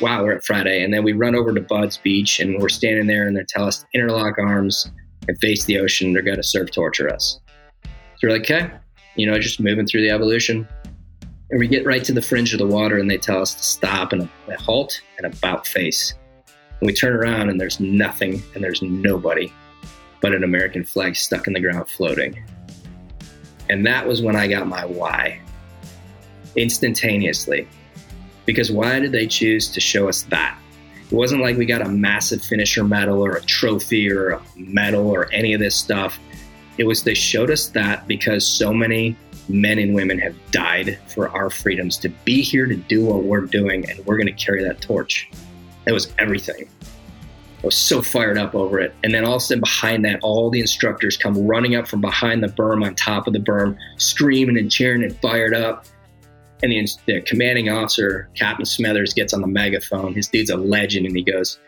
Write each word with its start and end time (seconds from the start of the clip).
wow, 0.00 0.22
we're 0.24 0.32
at 0.32 0.44
Friday. 0.44 0.82
And 0.82 0.92
then 0.92 1.04
we 1.04 1.12
run 1.12 1.34
over 1.34 1.52
to 1.52 1.60
BUD/S 1.60 1.98
Beach 1.98 2.40
and 2.40 2.60
we're 2.60 2.68
standing 2.68 3.06
there 3.06 3.26
and 3.26 3.36
they 3.36 3.44
tell 3.48 3.66
us 3.66 3.80
to 3.80 3.86
interlock 3.94 4.38
arms 4.38 4.90
and 5.28 5.38
face 5.38 5.64
the 5.64 5.78
ocean. 5.78 6.12
They're 6.12 6.22
going 6.22 6.36
to 6.36 6.42
surf 6.42 6.70
torture 6.70 7.12
us. 7.12 7.40
So 7.84 7.90
we're 8.28 8.32
like, 8.32 8.42
okay, 8.42 8.70
you 9.16 9.26
know, 9.26 9.38
just 9.38 9.60
moving 9.60 9.86
through 9.86 10.02
the 10.02 10.10
evolution. 10.10 10.68
And 11.50 11.60
we 11.60 11.68
get 11.68 11.86
right 11.86 12.02
to 12.04 12.12
the 12.12 12.22
fringe 12.22 12.52
of 12.52 12.58
the 12.58 12.66
water 12.66 12.98
and 12.98 13.10
they 13.10 13.18
tell 13.18 13.40
us 13.40 13.54
to 13.54 13.62
stop 13.62 14.12
and 14.12 14.28
a, 14.48 14.60
halt 14.60 15.00
and 15.18 15.26
about 15.26 15.66
face. 15.66 16.14
And 16.80 16.86
we 16.86 16.92
turn 16.92 17.14
around 17.14 17.50
and 17.50 17.60
there's 17.60 17.80
nothing 17.80 18.42
and 18.54 18.64
there's 18.64 18.82
nobody 18.82 19.52
but 20.20 20.34
an 20.34 20.42
American 20.42 20.84
flag 20.84 21.16
stuck 21.16 21.46
in 21.46 21.52
the 21.52 21.60
ground 21.60 21.88
floating. 21.88 22.42
And 23.68 23.86
that 23.86 24.06
was 24.06 24.22
when 24.22 24.36
I 24.36 24.48
got 24.48 24.66
my 24.66 24.84
why 24.84 25.40
instantaneously. 26.56 27.68
Because 28.46 28.70
why 28.70 28.98
did 29.00 29.12
they 29.12 29.26
choose 29.26 29.68
to 29.70 29.80
show 29.80 30.08
us 30.08 30.22
that? 30.24 30.58
It 31.10 31.14
wasn't 31.14 31.42
like 31.42 31.56
we 31.56 31.66
got 31.66 31.82
a 31.82 31.88
massive 31.88 32.42
finisher 32.42 32.84
medal 32.84 33.24
or 33.24 33.36
a 33.36 33.42
trophy 33.42 34.10
or 34.10 34.30
a 34.30 34.42
medal 34.56 35.08
or 35.08 35.32
any 35.32 35.52
of 35.52 35.60
this 35.60 35.76
stuff. 35.76 36.18
It 36.78 36.84
was 36.84 37.02
they 37.04 37.14
showed 37.14 37.50
us 37.50 37.68
that 37.68 38.08
because 38.08 38.46
so 38.46 38.72
many 38.72 39.16
men 39.48 39.78
and 39.78 39.94
women 39.94 40.18
have 40.18 40.34
died 40.50 40.98
for 41.06 41.28
our 41.28 41.50
freedoms 41.50 41.96
to 41.98 42.08
be 42.08 42.42
here 42.42 42.66
to 42.66 42.76
do 42.76 43.04
what 43.04 43.24
we're 43.24 43.42
doing, 43.42 43.88
and 43.88 44.04
we're 44.06 44.16
going 44.16 44.26
to 44.26 44.44
carry 44.44 44.62
that 44.64 44.80
torch. 44.80 45.30
It 45.86 45.92
was 45.92 46.12
everything. 46.18 46.68
I 47.62 47.66
was 47.66 47.76
so 47.76 48.02
fired 48.02 48.36
up 48.36 48.54
over 48.54 48.78
it. 48.78 48.94
And 49.02 49.14
then 49.14 49.24
all 49.24 49.36
of 49.36 49.42
a 49.42 49.44
sudden, 49.44 49.60
behind 49.60 50.04
that, 50.04 50.20
all 50.22 50.50
the 50.50 50.60
instructors 50.60 51.16
come 51.16 51.46
running 51.46 51.76
up 51.76 51.88
from 51.88 52.00
behind 52.00 52.42
the 52.42 52.48
berm 52.48 52.84
on 52.84 52.94
top 52.94 53.26
of 53.26 53.32
the 53.32 53.38
berm, 53.38 53.78
screaming 53.96 54.58
and 54.58 54.70
cheering 54.70 55.02
and 55.02 55.16
fired 55.20 55.54
up. 55.54 55.86
And 56.64 56.72
the, 56.72 56.88
the 57.04 57.20
commanding 57.20 57.68
officer, 57.68 58.30
Captain 58.34 58.64
Smethers, 58.64 59.14
gets 59.14 59.34
on 59.34 59.42
the 59.42 59.46
megaphone. 59.46 60.14
His 60.14 60.28
dude's 60.28 60.48
a 60.48 60.56
legend, 60.56 61.04
and 61.04 61.14
he 61.14 61.22
goes, 61.22 61.58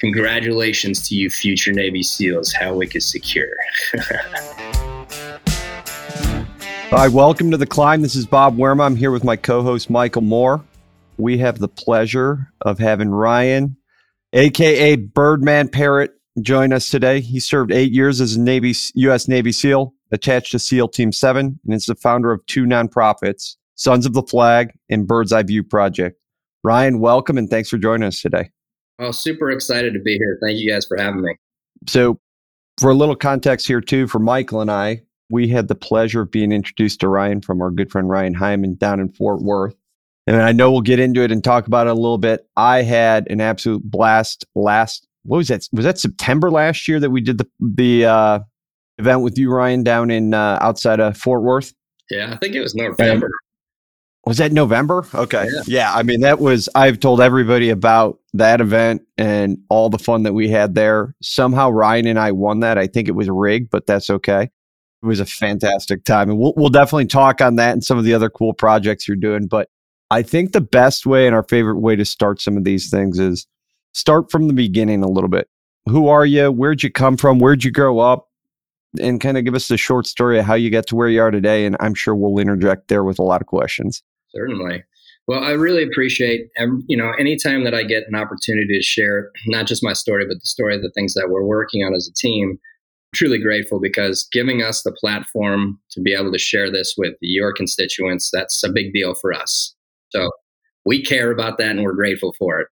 Congratulations 0.00 1.08
to 1.08 1.14
you, 1.14 1.30
future 1.30 1.72
Navy 1.72 2.02
SEALs. 2.02 2.52
Hell 2.52 2.76
Week 2.76 2.94
is 2.94 3.10
secure. 3.10 3.48
Hi, 6.90 7.08
welcome 7.08 7.50
to 7.52 7.56
the 7.56 7.64
climb. 7.64 8.02
This 8.02 8.14
is 8.14 8.26
Bob 8.26 8.58
Werma. 8.58 8.84
I'm 8.84 8.96
here 8.96 9.10
with 9.10 9.24
my 9.24 9.36
co-host 9.36 9.88
Michael 9.88 10.20
Moore. 10.20 10.62
We 11.16 11.38
have 11.38 11.58
the 11.58 11.68
pleasure 11.68 12.52
of 12.60 12.78
having 12.78 13.08
Ryan, 13.08 13.78
aka 14.34 14.96
Birdman 14.96 15.70
Parrott, 15.70 16.10
join 16.42 16.74
us 16.74 16.90
today. 16.90 17.20
He 17.22 17.40
served 17.40 17.72
eight 17.72 17.92
years 17.92 18.20
as 18.20 18.36
a 18.36 18.40
Navy 18.42 18.74
U.S. 18.94 19.26
Navy 19.26 19.52
SEAL, 19.52 19.94
attached 20.12 20.52
to 20.52 20.58
SEAL 20.58 20.88
Team 20.88 21.12
Seven, 21.12 21.58
and 21.64 21.74
is 21.74 21.86
the 21.86 21.94
founder 21.94 22.30
of 22.30 22.44
two 22.44 22.66
nonprofits, 22.66 23.56
Sons 23.78 24.04
of 24.04 24.12
the 24.12 24.22
Flag 24.22 24.72
and 24.90 25.06
Bird's 25.06 25.32
Eye 25.32 25.44
View 25.44 25.62
Project. 25.62 26.20
Ryan, 26.64 27.00
welcome 27.00 27.38
and 27.38 27.48
thanks 27.48 27.68
for 27.68 27.78
joining 27.78 28.06
us 28.06 28.20
today. 28.20 28.50
Well, 28.98 29.12
super 29.12 29.50
excited 29.50 29.94
to 29.94 30.00
be 30.00 30.18
here. 30.18 30.38
Thank 30.42 30.58
you 30.58 30.70
guys 30.70 30.84
for 30.84 30.96
having 30.96 31.22
me. 31.22 31.36
So, 31.86 32.18
for 32.78 32.90
a 32.90 32.94
little 32.94 33.16
context 33.16 33.66
here 33.66 33.80
too, 33.80 34.06
for 34.08 34.18
Michael 34.18 34.60
and 34.60 34.70
I, 34.70 35.02
we 35.30 35.48
had 35.48 35.68
the 35.68 35.74
pleasure 35.74 36.22
of 36.22 36.30
being 36.30 36.52
introduced 36.52 37.00
to 37.00 37.08
Ryan 37.08 37.40
from 37.40 37.62
our 37.62 37.70
good 37.70 37.90
friend 37.90 38.08
Ryan 38.08 38.34
Hyman 38.34 38.74
down 38.74 39.00
in 39.00 39.10
Fort 39.12 39.40
Worth. 39.40 39.74
And 40.26 40.36
I 40.42 40.52
know 40.52 40.70
we'll 40.70 40.80
get 40.80 40.98
into 41.00 41.22
it 41.22 41.32
and 41.32 41.42
talk 41.42 41.66
about 41.66 41.86
it 41.86 41.90
a 41.90 41.94
little 41.94 42.18
bit. 42.18 42.46
I 42.56 42.82
had 42.82 43.26
an 43.30 43.40
absolute 43.40 43.82
blast 43.84 44.44
last 44.54 45.06
what 45.24 45.38
was 45.38 45.48
that? 45.48 45.68
Was 45.72 45.84
that 45.84 45.98
September 45.98 46.50
last 46.50 46.88
year 46.88 46.98
that 47.00 47.10
we 47.10 47.20
did 47.20 47.38
the 47.38 47.48
the 47.60 48.06
uh, 48.06 48.38
event 48.98 49.22
with 49.22 49.38
you, 49.38 49.52
Ryan, 49.52 49.82
down 49.82 50.10
in 50.10 50.34
uh, 50.34 50.58
outside 50.60 51.00
of 51.00 51.16
Fort 51.16 51.42
Worth? 51.42 51.74
Yeah, 52.10 52.32
I 52.32 52.36
think 52.36 52.54
it 52.54 52.60
was 52.60 52.74
November. 52.74 53.30
Was 54.28 54.36
that 54.36 54.52
November? 54.52 55.06
Okay. 55.14 55.48
Yeah. 55.50 55.62
yeah. 55.66 55.94
I 55.94 56.02
mean, 56.02 56.20
that 56.20 56.38
was, 56.38 56.68
I've 56.74 57.00
told 57.00 57.22
everybody 57.22 57.70
about 57.70 58.18
that 58.34 58.60
event 58.60 59.00
and 59.16 59.56
all 59.70 59.88
the 59.88 59.98
fun 59.98 60.24
that 60.24 60.34
we 60.34 60.50
had 60.50 60.74
there. 60.74 61.14
Somehow 61.22 61.70
Ryan 61.70 62.06
and 62.06 62.18
I 62.18 62.32
won 62.32 62.60
that. 62.60 62.76
I 62.76 62.88
think 62.88 63.08
it 63.08 63.12
was 63.12 63.30
rigged, 63.30 63.70
but 63.70 63.86
that's 63.86 64.10
okay. 64.10 64.42
It 64.42 65.06
was 65.06 65.18
a 65.18 65.24
fantastic 65.24 66.04
time. 66.04 66.28
And 66.28 66.38
we'll, 66.38 66.52
we'll 66.58 66.68
definitely 66.68 67.06
talk 67.06 67.40
on 67.40 67.56
that 67.56 67.72
and 67.72 67.82
some 67.82 67.96
of 67.96 68.04
the 68.04 68.12
other 68.12 68.28
cool 68.28 68.52
projects 68.52 69.08
you're 69.08 69.16
doing. 69.16 69.46
But 69.46 69.70
I 70.10 70.20
think 70.20 70.52
the 70.52 70.60
best 70.60 71.06
way 71.06 71.26
and 71.26 71.34
our 71.34 71.44
favorite 71.44 71.80
way 71.80 71.96
to 71.96 72.04
start 72.04 72.42
some 72.42 72.58
of 72.58 72.64
these 72.64 72.90
things 72.90 73.18
is 73.18 73.46
start 73.94 74.30
from 74.30 74.46
the 74.46 74.52
beginning 74.52 75.02
a 75.02 75.08
little 75.08 75.30
bit. 75.30 75.48
Who 75.86 76.08
are 76.08 76.26
you? 76.26 76.52
Where'd 76.52 76.82
you 76.82 76.92
come 76.92 77.16
from? 77.16 77.38
Where'd 77.38 77.64
you 77.64 77.70
grow 77.70 77.98
up? 77.98 78.26
And 79.00 79.20
kind 79.20 79.38
of 79.38 79.44
give 79.44 79.54
us 79.54 79.68
the 79.68 79.78
short 79.78 80.06
story 80.06 80.38
of 80.38 80.44
how 80.44 80.54
you 80.54 80.70
got 80.70 80.86
to 80.88 80.96
where 80.96 81.08
you 81.08 81.22
are 81.22 81.30
today. 81.30 81.64
And 81.64 81.76
I'm 81.80 81.94
sure 81.94 82.14
we'll 82.14 82.38
interject 82.38 82.88
there 82.88 83.04
with 83.04 83.18
a 83.18 83.22
lot 83.22 83.40
of 83.40 83.46
questions. 83.46 84.02
Certainly. 84.34 84.84
Well, 85.26 85.42
I 85.44 85.50
really 85.50 85.82
appreciate, 85.82 86.48
you 86.86 86.96
know, 86.96 87.12
anytime 87.18 87.64
that 87.64 87.74
I 87.74 87.82
get 87.82 88.04
an 88.08 88.14
opportunity 88.14 88.78
to 88.78 88.82
share 88.82 89.30
not 89.46 89.66
just 89.66 89.84
my 89.84 89.92
story, 89.92 90.26
but 90.26 90.34
the 90.34 90.46
story 90.46 90.74
of 90.74 90.82
the 90.82 90.90
things 90.90 91.14
that 91.14 91.28
we're 91.28 91.44
working 91.44 91.82
on 91.82 91.94
as 91.94 92.08
a 92.08 92.14
team 92.14 92.58
truly 93.14 93.38
grateful 93.38 93.80
because 93.80 94.28
giving 94.32 94.62
us 94.62 94.82
the 94.82 94.92
platform 94.92 95.78
to 95.90 96.00
be 96.00 96.12
able 96.12 96.30
to 96.32 96.38
share 96.38 96.70
this 96.70 96.94
with 96.96 97.14
your 97.20 97.52
constituents, 97.52 98.30
that's 98.30 98.62
a 98.62 98.70
big 98.70 98.92
deal 98.92 99.14
for 99.14 99.32
us. 99.32 99.74
So 100.10 100.30
we 100.84 101.02
care 101.02 101.30
about 101.30 101.58
that 101.58 101.70
and 101.70 101.82
we're 101.82 101.92
grateful 101.92 102.34
for 102.38 102.60
it. 102.60 102.68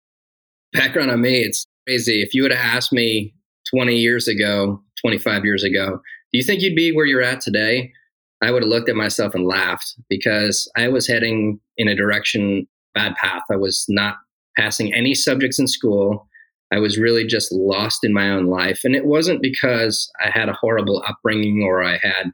Background 0.72 1.10
on 1.10 1.20
me, 1.20 1.40
it's 1.40 1.66
crazy. 1.86 2.22
If 2.22 2.32
you 2.32 2.42
would 2.42 2.52
have 2.52 2.76
asked 2.76 2.92
me 2.92 3.34
20 3.72 3.96
years 3.96 4.28
ago, 4.28 4.80
25 5.00 5.44
years 5.44 5.64
ago, 5.64 6.00
do 6.32 6.38
you 6.38 6.44
think 6.44 6.62
you'd 6.62 6.76
be 6.76 6.92
where 6.92 7.06
you're 7.06 7.22
at 7.22 7.40
today? 7.40 7.92
I 8.42 8.50
would 8.50 8.62
have 8.62 8.70
looked 8.70 8.88
at 8.88 8.96
myself 8.96 9.34
and 9.34 9.46
laughed 9.46 9.94
because 10.08 10.70
I 10.76 10.88
was 10.88 11.06
heading 11.06 11.60
in 11.76 11.88
a 11.88 11.94
direction, 11.94 12.66
bad 12.94 13.14
path. 13.16 13.42
I 13.50 13.56
was 13.56 13.84
not 13.88 14.16
passing 14.56 14.94
any 14.94 15.14
subjects 15.14 15.58
in 15.58 15.66
school. 15.66 16.26
I 16.72 16.78
was 16.78 16.98
really 16.98 17.26
just 17.26 17.52
lost 17.52 18.04
in 18.04 18.12
my 18.12 18.30
own 18.30 18.46
life. 18.46 18.80
And 18.84 18.94
it 18.94 19.04
wasn't 19.04 19.42
because 19.42 20.10
I 20.24 20.30
had 20.30 20.48
a 20.48 20.54
horrible 20.54 21.02
upbringing 21.06 21.62
or 21.62 21.82
I 21.82 21.98
had 21.98 22.32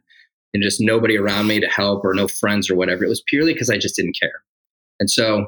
and 0.54 0.62
just 0.62 0.80
nobody 0.80 1.18
around 1.18 1.48
me 1.48 1.60
to 1.60 1.66
help 1.66 2.04
or 2.04 2.14
no 2.14 2.28
friends 2.28 2.70
or 2.70 2.76
whatever. 2.76 3.04
It 3.04 3.08
was 3.08 3.22
purely 3.26 3.52
because 3.52 3.70
I 3.70 3.78
just 3.78 3.96
didn't 3.96 4.16
care. 4.18 4.42
And 5.00 5.10
so 5.10 5.46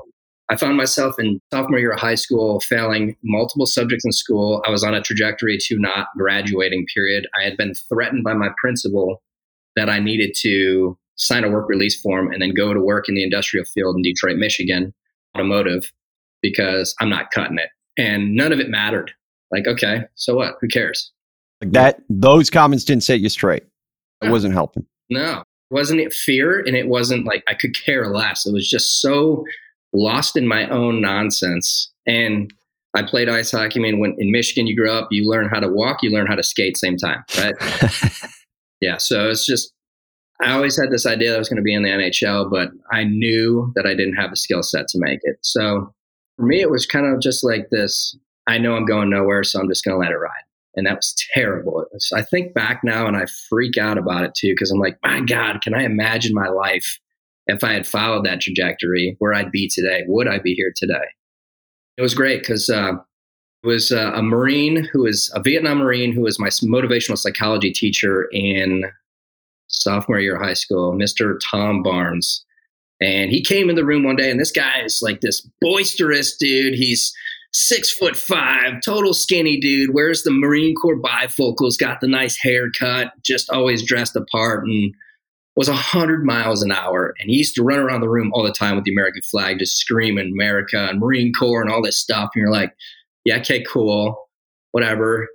I 0.51 0.57
found 0.57 0.77
myself 0.77 1.15
in 1.19 1.41
sophomore 1.53 1.79
year 1.79 1.93
of 1.93 2.01
high 2.01 2.15
school 2.15 2.61
failing 2.61 3.17
multiple 3.23 3.67
subjects 3.67 4.05
in 4.05 4.13
school. 4.13 4.63
I 4.67 4.71
was 4.71 4.83
on 4.83 4.95
a 4.95 5.03
trajectory 5.03 5.59
to 5.59 5.79
not 5.79 6.09
graduating, 6.17 6.87
period. 6.93 7.27
I 7.39 7.45
had 7.45 7.57
been 7.57 7.75
threatened 7.89 8.25
by 8.25 8.35
my 8.35 8.49
principal 8.59 9.23
that 9.79 9.89
I 9.89 9.99
needed 9.99 10.35
to 10.41 10.99
sign 11.17 11.45
a 11.45 11.51
work 11.51 11.69
release 11.69 12.01
form 12.01 12.33
and 12.33 12.41
then 12.41 12.55
go 12.55 12.73
to 12.73 12.81
work 12.81 13.09
in 13.09 13.15
the 13.15 13.25
industrial 13.25 13.65
field 13.65 13.97
in 13.97 14.03
Detroit, 14.03 14.37
Michigan, 14.37 14.95
automotive, 15.37 15.93
because 16.43 16.95
I'm 17.01 17.09
not 17.09 17.31
cutting 17.31 17.59
it 17.59 17.71
and 17.99 18.35
none 18.35 18.53
of 18.53 18.61
it 18.61 18.71
mattered. 18.71 19.13
Like, 19.51 19.67
okay, 19.67 20.03
so 20.15 20.37
what? 20.37 20.55
Who 20.61 20.69
cares? 20.69 21.13
Like 21.61 21.73
that, 21.73 22.01
those 22.09 22.51
comments 22.51 22.85
didn't 22.85 23.03
set 23.03 23.21
you 23.21 23.29
straight. 23.29 23.65
It 24.23 24.27
no. 24.27 24.31
wasn't 24.31 24.55
helping. 24.55 24.87
No, 25.11 25.43
wasn't 25.71 26.01
it 26.01 26.13
fear? 26.13 26.61
And 26.61 26.77
it 26.77 26.89
wasn't 26.89 27.27
like 27.27 27.43
I 27.49 27.55
could 27.55 27.75
care 27.75 28.09
less. 28.09 28.47
It 28.47 28.53
was 28.53 28.69
just 28.69 29.01
so 29.01 29.45
lost 29.93 30.37
in 30.37 30.47
my 30.47 30.69
own 30.69 31.01
nonsense. 31.01 31.91
And 32.07 32.53
I 32.95 33.03
played 33.03 33.29
ice 33.29 33.51
hockey. 33.51 33.81
I 33.81 33.83
mean, 33.83 33.99
when 33.99 34.15
in 34.19 34.31
Michigan 34.31 34.67
you 34.67 34.77
grow 34.77 34.97
up, 34.97 35.09
you 35.11 35.29
learn 35.29 35.49
how 35.49 35.61
to 35.61 35.69
walk, 35.69 36.03
you 36.03 36.11
learn 36.11 36.27
how 36.27 36.37
to 36.37 36.43
skate 36.43 36.77
same 36.77 36.97
time, 36.97 37.25
right? 37.39 37.55
yeah. 38.81 38.97
So 38.99 39.29
it's 39.29 39.47
just 39.47 39.73
I 40.41 40.53
always 40.53 40.81
had 40.81 40.91
this 40.91 41.07
idea 41.07 41.31
that 41.31 41.37
I 41.37 41.39
was 41.39 41.49
going 41.49 41.57
to 41.57 41.63
be 41.63 41.75
in 41.75 41.83
the 41.83 41.89
NHL, 41.89 42.49
but 42.51 42.71
I 42.93 43.05
knew 43.05 43.73
that 43.75 43.87
I 43.87 43.95
didn't 43.95 44.15
have 44.15 44.31
the 44.31 44.37
skill 44.37 44.63
set 44.63 44.87
to 44.89 44.99
make 45.01 45.19
it. 45.23 45.37
So 45.43 45.93
for 46.37 46.47
me, 46.47 46.61
it 46.61 46.71
was 46.71 46.87
kind 46.87 47.13
of 47.13 47.21
just 47.21 47.43
like 47.43 47.71
this 47.71 48.17
I 48.47 48.57
know 48.57 48.75
I'm 48.75 48.87
going 48.87 49.11
nowhere, 49.11 49.45
so 49.45 49.61
I'm 49.61 49.69
just 49.69 49.85
going 49.85 49.95
to 49.95 49.99
let 49.99 50.11
it 50.11 50.17
ride. 50.17 50.31
And 50.75 50.87
that 50.87 50.97
was 50.97 51.15
terrible. 51.35 51.85
I 52.15 52.23
think 52.23 52.55
back 52.55 52.81
now 52.83 53.07
and 53.07 53.17
I 53.17 53.27
freak 53.49 53.77
out 53.77 53.99
about 53.99 54.25
it 54.25 54.35
too, 54.35 54.53
because 54.53 54.71
I'm 54.71 54.79
like, 54.79 54.97
my 55.05 55.21
God, 55.21 55.61
can 55.61 55.75
I 55.75 55.83
imagine 55.83 56.35
my 56.35 56.49
life 56.49 56.99
if 57.47 57.63
I 57.65 57.73
had 57.73 57.87
followed 57.87 58.25
that 58.25 58.41
trajectory 58.41 59.17
where 59.19 59.35
I'd 59.35 59.51
be 59.51 59.69
today? 59.69 60.05
Would 60.07 60.29
I 60.29 60.39
be 60.39 60.55
here 60.55 60.73
today? 60.75 61.05
It 61.97 62.03
was 62.03 62.15
great 62.15 62.41
because 62.41 62.71
uh, 62.71 62.93
was 63.65 63.91
uh, 63.91 64.13
a 64.15 64.23
Marine 64.23 64.89
who 64.93 65.03
was 65.03 65.31
a 65.35 65.41
Vietnam 65.41 65.79
Marine 65.79 66.13
who 66.13 66.23
was 66.23 66.39
my 66.39 66.49
motivational 66.49 67.19
psychology 67.19 67.73
teacher 67.73 68.29
in 68.33 68.85
sophomore 69.69 70.21
year 70.21 70.37
of 70.37 70.43
high 70.43 70.55
school, 70.55 70.93
Mr. 70.93 71.39
Tom 71.51 71.83
Barnes. 71.83 72.45
And 73.01 73.31
he 73.31 73.43
came 73.43 73.71
in 73.71 73.77
the 73.77 73.85
room 73.85 74.03
one 74.03 74.17
day, 74.17 74.31
and 74.31 74.41
this 74.41 74.51
guy 74.51 74.81
is 74.85 75.01
like 75.03 75.21
this 75.21 75.47
boisterous 75.61 76.37
dude. 76.37 76.75
He's 76.75 77.13
six 77.53 77.93
foot 77.93 78.17
five, 78.17 78.81
total 78.85 79.15
skinny 79.15 79.59
dude, 79.59 79.95
wears 79.95 80.23
the 80.23 80.31
Marine 80.31 80.75
Corps 80.75 81.01
bifocals, 81.01 81.79
got 81.79 82.01
the 82.01 82.09
nice 82.09 82.37
haircut, 82.37 83.13
just 83.23 83.51
always 83.51 83.85
dressed 83.85 84.17
apart, 84.17 84.65
and 84.65 84.95
was 85.57 85.69
100 85.69 86.25
miles 86.25 86.63
an 86.63 86.73
hour. 86.73 87.15
And 87.19 87.31
he 87.31 87.37
used 87.37 87.55
to 87.57 87.65
run 87.65 87.79
around 87.79 88.01
the 88.01 88.09
room 88.09 88.31
all 88.33 88.45
the 88.45 88.53
time 88.53 88.77
with 88.77 88.85
the 88.85 88.93
American 88.93 89.23
flag, 89.23 89.59
just 89.59 89.77
screaming 89.77 90.33
America 90.33 90.89
and 90.89 91.01
Marine 91.01 91.33
Corps 91.33 91.63
and 91.63 91.71
all 91.71 91.83
this 91.83 91.99
stuff. 91.99 92.31
And 92.35 92.43
you're 92.43 92.53
like, 92.53 92.75
yeah, 93.29 93.39
okay, 93.39 93.63
cool, 93.63 94.29
whatever. 94.73 95.29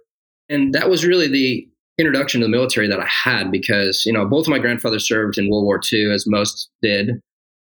And 0.49 0.73
that 0.73 0.89
was 0.89 1.05
really 1.05 1.27
the 1.27 1.67
introduction 1.99 2.41
to 2.41 2.45
the 2.45 2.51
military 2.51 2.87
that 2.87 2.99
I 2.99 3.07
had 3.07 3.51
because, 3.51 4.03
you 4.05 4.11
know, 4.11 4.25
both 4.25 4.47
of 4.47 4.51
my 4.51 4.59
grandfathers 4.59 5.07
served 5.07 5.37
in 5.37 5.49
World 5.49 5.63
War 5.63 5.79
II, 5.91 6.11
as 6.11 6.25
most 6.27 6.69
did 6.81 7.21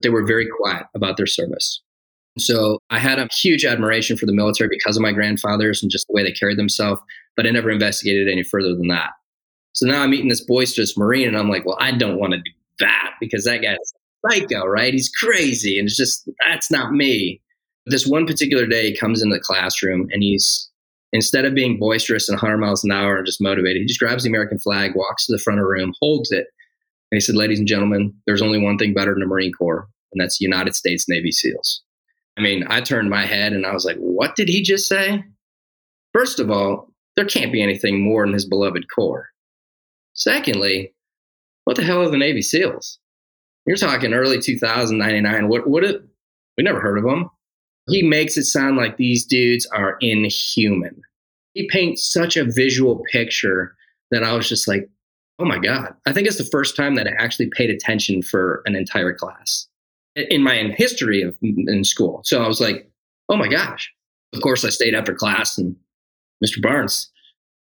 they 0.02 0.08
were 0.08 0.24
very 0.24 0.46
quiet 0.46 0.86
about 0.94 1.16
their 1.16 1.26
service. 1.26 1.82
So 2.38 2.78
I 2.90 2.98
had 2.98 3.18
a 3.18 3.28
huge 3.32 3.64
admiration 3.64 4.16
for 4.16 4.24
the 4.26 4.32
military 4.32 4.68
because 4.70 4.96
of 4.96 5.02
my 5.02 5.12
grandfathers 5.12 5.82
and 5.82 5.90
just 5.90 6.06
the 6.06 6.14
way 6.14 6.22
they 6.22 6.32
carried 6.32 6.58
themselves, 6.58 7.02
but 7.36 7.46
I 7.46 7.50
never 7.50 7.70
investigated 7.70 8.28
any 8.28 8.42
further 8.42 8.74
than 8.74 8.88
that. 8.88 9.10
So 9.72 9.86
now 9.86 10.02
I'm 10.02 10.10
meeting 10.10 10.28
this 10.28 10.44
boisterous 10.44 10.96
Marine 10.96 11.28
and 11.28 11.36
I'm 11.36 11.50
like, 11.50 11.66
well, 11.66 11.76
I 11.80 11.92
don't 11.92 12.18
want 12.18 12.32
to 12.32 12.38
do 12.38 12.50
that 12.78 13.12
because 13.20 13.44
that 13.44 13.62
guy's 13.62 13.76
psycho, 14.26 14.64
right? 14.64 14.92
He's 14.92 15.10
crazy. 15.10 15.78
And 15.78 15.86
it's 15.86 15.96
just, 15.96 16.28
that's 16.46 16.70
not 16.70 16.92
me. 16.92 17.40
This 17.86 18.06
one 18.06 18.26
particular 18.26 18.66
day, 18.66 18.90
he 18.90 18.96
comes 18.96 19.22
into 19.22 19.34
the 19.34 19.40
classroom 19.40 20.08
and 20.12 20.22
he's, 20.22 20.70
instead 21.12 21.44
of 21.44 21.54
being 21.54 21.78
boisterous 21.78 22.28
and 22.28 22.36
100 22.36 22.58
miles 22.58 22.84
an 22.84 22.92
hour 22.92 23.16
and 23.16 23.26
just 23.26 23.40
motivated, 23.40 23.82
he 23.82 23.86
just 23.86 24.00
grabs 24.00 24.22
the 24.24 24.28
American 24.28 24.58
flag, 24.58 24.94
walks 24.94 25.26
to 25.26 25.32
the 25.32 25.38
front 25.38 25.58
of 25.58 25.64
the 25.64 25.70
room, 25.70 25.94
holds 26.00 26.30
it. 26.30 26.46
And 27.10 27.16
he 27.16 27.20
said, 27.20 27.34
ladies 27.34 27.58
and 27.58 27.66
gentlemen, 27.66 28.14
there's 28.26 28.42
only 28.42 28.60
one 28.60 28.78
thing 28.78 28.94
better 28.94 29.12
than 29.12 29.20
the 29.20 29.26
Marine 29.26 29.52
Corps, 29.52 29.88
and 30.12 30.20
that's 30.20 30.40
United 30.40 30.76
States 30.76 31.08
Navy 31.08 31.32
SEALs. 31.32 31.82
I 32.38 32.42
mean, 32.42 32.64
I 32.68 32.80
turned 32.80 33.10
my 33.10 33.26
head 33.26 33.52
and 33.52 33.66
I 33.66 33.72
was 33.72 33.84
like, 33.84 33.96
what 33.96 34.36
did 34.36 34.48
he 34.48 34.62
just 34.62 34.88
say? 34.88 35.24
First 36.14 36.40
of 36.40 36.50
all, 36.50 36.92
there 37.16 37.24
can't 37.24 37.52
be 37.52 37.62
anything 37.62 38.02
more 38.02 38.24
than 38.24 38.32
his 38.32 38.46
beloved 38.46 38.86
Corps. 38.94 39.28
Secondly, 40.14 40.94
what 41.64 41.76
the 41.76 41.82
hell 41.82 42.02
are 42.02 42.10
the 42.10 42.16
Navy 42.16 42.42
SEALs? 42.42 42.98
You're 43.66 43.76
talking 43.76 44.14
early 44.14 44.40
2099. 44.40 45.48
What, 45.48 45.68
what, 45.68 45.84
it, 45.84 46.02
we 46.56 46.64
never 46.64 46.80
heard 46.80 46.98
of 46.98 47.04
them. 47.04 47.30
He 47.90 48.02
makes 48.02 48.36
it 48.36 48.44
sound 48.44 48.76
like 48.76 48.96
these 48.96 49.24
dudes 49.24 49.66
are 49.66 49.96
inhuman. 50.00 51.02
He 51.54 51.68
paints 51.68 52.10
such 52.10 52.36
a 52.36 52.44
visual 52.44 53.02
picture 53.10 53.74
that 54.10 54.22
I 54.22 54.32
was 54.32 54.48
just 54.48 54.68
like, 54.68 54.88
oh 55.38 55.44
my 55.44 55.58
God. 55.58 55.94
I 56.06 56.12
think 56.12 56.26
it's 56.26 56.38
the 56.38 56.44
first 56.44 56.76
time 56.76 56.94
that 56.96 57.06
I 57.06 57.12
actually 57.18 57.50
paid 57.50 57.70
attention 57.70 58.22
for 58.22 58.62
an 58.66 58.76
entire 58.76 59.14
class 59.14 59.66
in 60.16 60.42
my 60.42 60.56
history 60.76 61.22
of 61.22 61.36
in 61.42 61.84
school. 61.84 62.20
So 62.24 62.42
I 62.42 62.48
was 62.48 62.60
like, 62.60 62.90
oh 63.28 63.36
my 63.36 63.48
gosh. 63.48 63.92
Of 64.32 64.42
course, 64.42 64.64
I 64.64 64.68
stayed 64.68 64.94
after 64.94 65.14
class 65.14 65.58
and 65.58 65.74
Mr. 66.44 66.62
Barnes, 66.62 67.10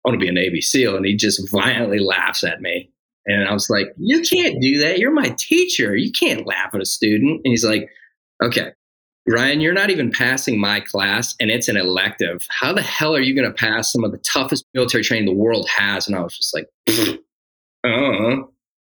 I 0.05 0.09
want 0.09 0.19
to 0.19 0.23
be 0.23 0.29
a 0.29 0.33
Navy 0.33 0.61
SEAL. 0.61 0.95
And 0.95 1.05
he 1.05 1.15
just 1.15 1.49
violently 1.51 1.99
laughs 1.99 2.43
at 2.43 2.61
me. 2.61 2.89
And 3.25 3.47
I 3.47 3.53
was 3.53 3.69
like, 3.69 3.87
you 3.97 4.21
can't 4.21 4.61
do 4.61 4.79
that. 4.79 4.99
You're 4.99 5.11
my 5.11 5.29
teacher. 5.37 5.95
You 5.95 6.11
can't 6.11 6.45
laugh 6.45 6.73
at 6.73 6.81
a 6.81 6.85
student. 6.85 7.41
And 7.43 7.51
he's 7.51 7.65
like, 7.65 7.89
okay, 8.41 8.71
Ryan, 9.27 9.61
you're 9.61 9.73
not 9.73 9.89
even 9.89 10.11
passing 10.11 10.59
my 10.59 10.81
class 10.81 11.35
and 11.39 11.49
it's 11.49 11.69
an 11.69 11.77
elective. 11.77 12.45
How 12.49 12.73
the 12.73 12.81
hell 12.81 13.15
are 13.15 13.21
you 13.21 13.33
going 13.33 13.47
to 13.47 13.53
pass 13.53 13.91
some 13.91 14.03
of 14.03 14.11
the 14.11 14.17
toughest 14.17 14.65
military 14.73 15.03
training 15.03 15.25
the 15.25 15.33
world 15.33 15.67
has? 15.69 16.07
And 16.07 16.15
I 16.15 16.21
was 16.21 16.37
just 16.37 16.53
like, 16.53 16.67
uh 17.85 18.43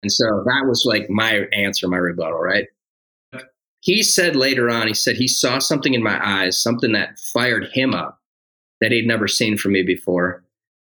And 0.04 0.12
so 0.12 0.44
that 0.45 0.66
was 0.68 0.83
like 0.86 1.10
my 1.10 1.45
answer, 1.51 1.88
my 1.88 1.98
rebuttal, 1.98 2.39
right? 2.39 2.68
He 3.81 4.04
said 4.04 4.36
later 4.36 4.69
on, 4.69 4.88
he 4.88 4.94
said 4.94 5.16
he 5.16 5.28
saw 5.28 5.60
something 5.60 5.94
in 5.94 6.04
my 6.04 6.19
eyes, 6.24 6.62
something 6.62 6.92
that 6.94 7.19
fired 7.33 7.68
him 7.74 7.94
up 7.94 8.19
that 8.80 8.92
he'd 8.92 9.07
never 9.07 9.28
seen 9.28 9.57
from 9.57 9.74
me 9.74 9.83
before. 9.83 10.44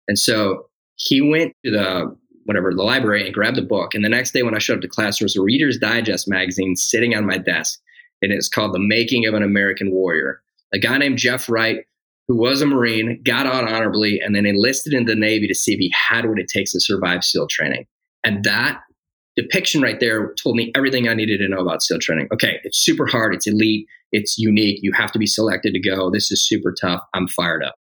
And 0.08 0.19
so 0.19 0.69
he 0.96 1.20
went 1.20 1.55
to 1.64 1.70
the 1.70 2.17
whatever 2.44 2.75
the 2.75 2.82
library 2.82 3.25
and 3.25 3.32
grabbed 3.32 3.58
a 3.58 3.62
book. 3.62 3.94
And 3.94 4.05
the 4.05 4.08
next 4.08 4.32
day 4.32 4.43
when 4.43 4.55
I 4.55 4.58
showed 4.58 4.79
up 4.79 4.81
to 4.82 4.88
class, 4.88 5.19
there 5.19 5.25
was 5.25 5.37
a 5.37 5.43
Reader's 5.43 5.79
Digest 5.79 6.29
magazine 6.29 6.75
sitting 6.75 7.14
on 7.14 7.25
my 7.25 7.38
desk, 7.38 7.81
and 8.22 8.32
it's 8.32 8.48
called 8.48 8.72
"The 8.72 8.80
Making 8.80 9.26
of 9.26 9.34
an 9.34 9.42
American 9.42 9.90
Warrior." 9.90 10.40
A 10.72 10.78
guy 10.78 10.96
named 10.96 11.19
Jeff 11.19 11.48
Wright, 11.48 11.84
who 12.28 12.36
was 12.36 12.62
a 12.62 12.66
Marine, 12.66 13.20
got 13.24 13.46
out 13.46 13.69
honorably, 13.69 14.20
and 14.20 14.34
then 14.34 14.46
enlisted 14.46 14.94
in 14.94 15.04
the 15.04 15.14
Navy 15.14 15.46
to 15.48 15.54
see 15.54 15.74
if 15.74 15.78
he 15.78 15.92
had 15.94 16.26
what 16.26 16.38
it 16.38 16.48
takes 16.48 16.72
to 16.72 16.80
survive 16.80 17.24
SEAL 17.24 17.48
training. 17.48 17.86
And 18.24 18.44
that 18.44 18.80
depiction 19.36 19.82
right 19.82 20.00
there 20.00 20.32
told 20.34 20.56
me 20.56 20.72
everything 20.74 21.08
I 21.08 21.14
needed 21.14 21.38
to 21.38 21.48
know 21.48 21.60
about 21.60 21.82
SEAL 21.82 21.98
training. 21.98 22.28
Okay, 22.32 22.60
it's 22.64 22.78
super 22.78 23.06
hard, 23.06 23.34
it's 23.34 23.46
elite, 23.46 23.86
it's 24.12 24.38
unique. 24.38 24.80
You 24.82 24.92
have 24.92 25.12
to 25.12 25.19
be 25.19 25.26
selected 25.26 25.72
to 25.74 25.80
go. 25.80 26.10
This 26.10 26.30
is 26.30 26.46
super 26.46 26.72
tough. 26.72 27.02
I'm 27.14 27.28
fired 27.28 27.64
up. 27.64 27.74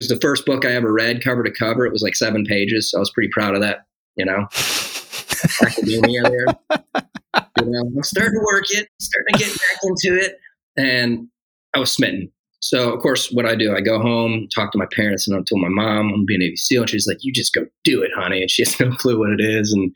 It 0.00 0.04
was 0.04 0.08
the 0.08 0.20
first 0.20 0.44
book 0.44 0.64
I 0.64 0.72
ever 0.72 0.92
read 0.92 1.22
cover 1.22 1.42
to 1.42 1.50
cover. 1.50 1.86
It 1.86 1.92
was 1.92 2.02
like 2.02 2.16
seven 2.16 2.44
pages. 2.44 2.90
So 2.90 2.98
I 2.98 3.00
was 3.00 3.10
pretty 3.10 3.30
proud 3.32 3.54
of 3.54 3.60
that, 3.62 3.86
you 4.16 4.24
know. 4.24 4.48
Academia 5.62 6.22
there. 6.22 7.04
You 7.60 7.70
know, 7.70 7.80
I'm 7.80 8.02
starting 8.02 8.38
to 8.38 8.44
work 8.44 8.64
it, 8.70 8.88
starting 9.00 9.34
to 9.34 9.38
get 9.38 9.52
back 9.52 9.78
into 9.82 10.18
it. 10.20 10.38
And 10.76 11.28
I 11.74 11.78
was 11.78 11.92
smitten. 11.92 12.30
So, 12.60 12.92
of 12.92 13.00
course, 13.00 13.30
what 13.30 13.46
I 13.46 13.54
do, 13.54 13.74
I 13.74 13.80
go 13.80 14.00
home, 14.00 14.48
talk 14.54 14.72
to 14.72 14.78
my 14.78 14.86
parents, 14.90 15.28
and 15.28 15.36
I 15.36 15.40
told 15.42 15.60
my 15.60 15.68
mom 15.68 16.12
I'm 16.12 16.24
being 16.24 16.40
Navy 16.40 16.56
SEAL. 16.56 16.82
And 16.82 16.90
she's 16.90 17.06
like, 17.06 17.18
You 17.20 17.32
just 17.32 17.54
go 17.54 17.66
do 17.84 18.02
it, 18.02 18.10
honey. 18.16 18.40
And 18.40 18.50
she 18.50 18.62
has 18.62 18.78
no 18.80 18.90
clue 18.96 19.18
what 19.18 19.30
it 19.30 19.40
is. 19.40 19.72
And 19.72 19.94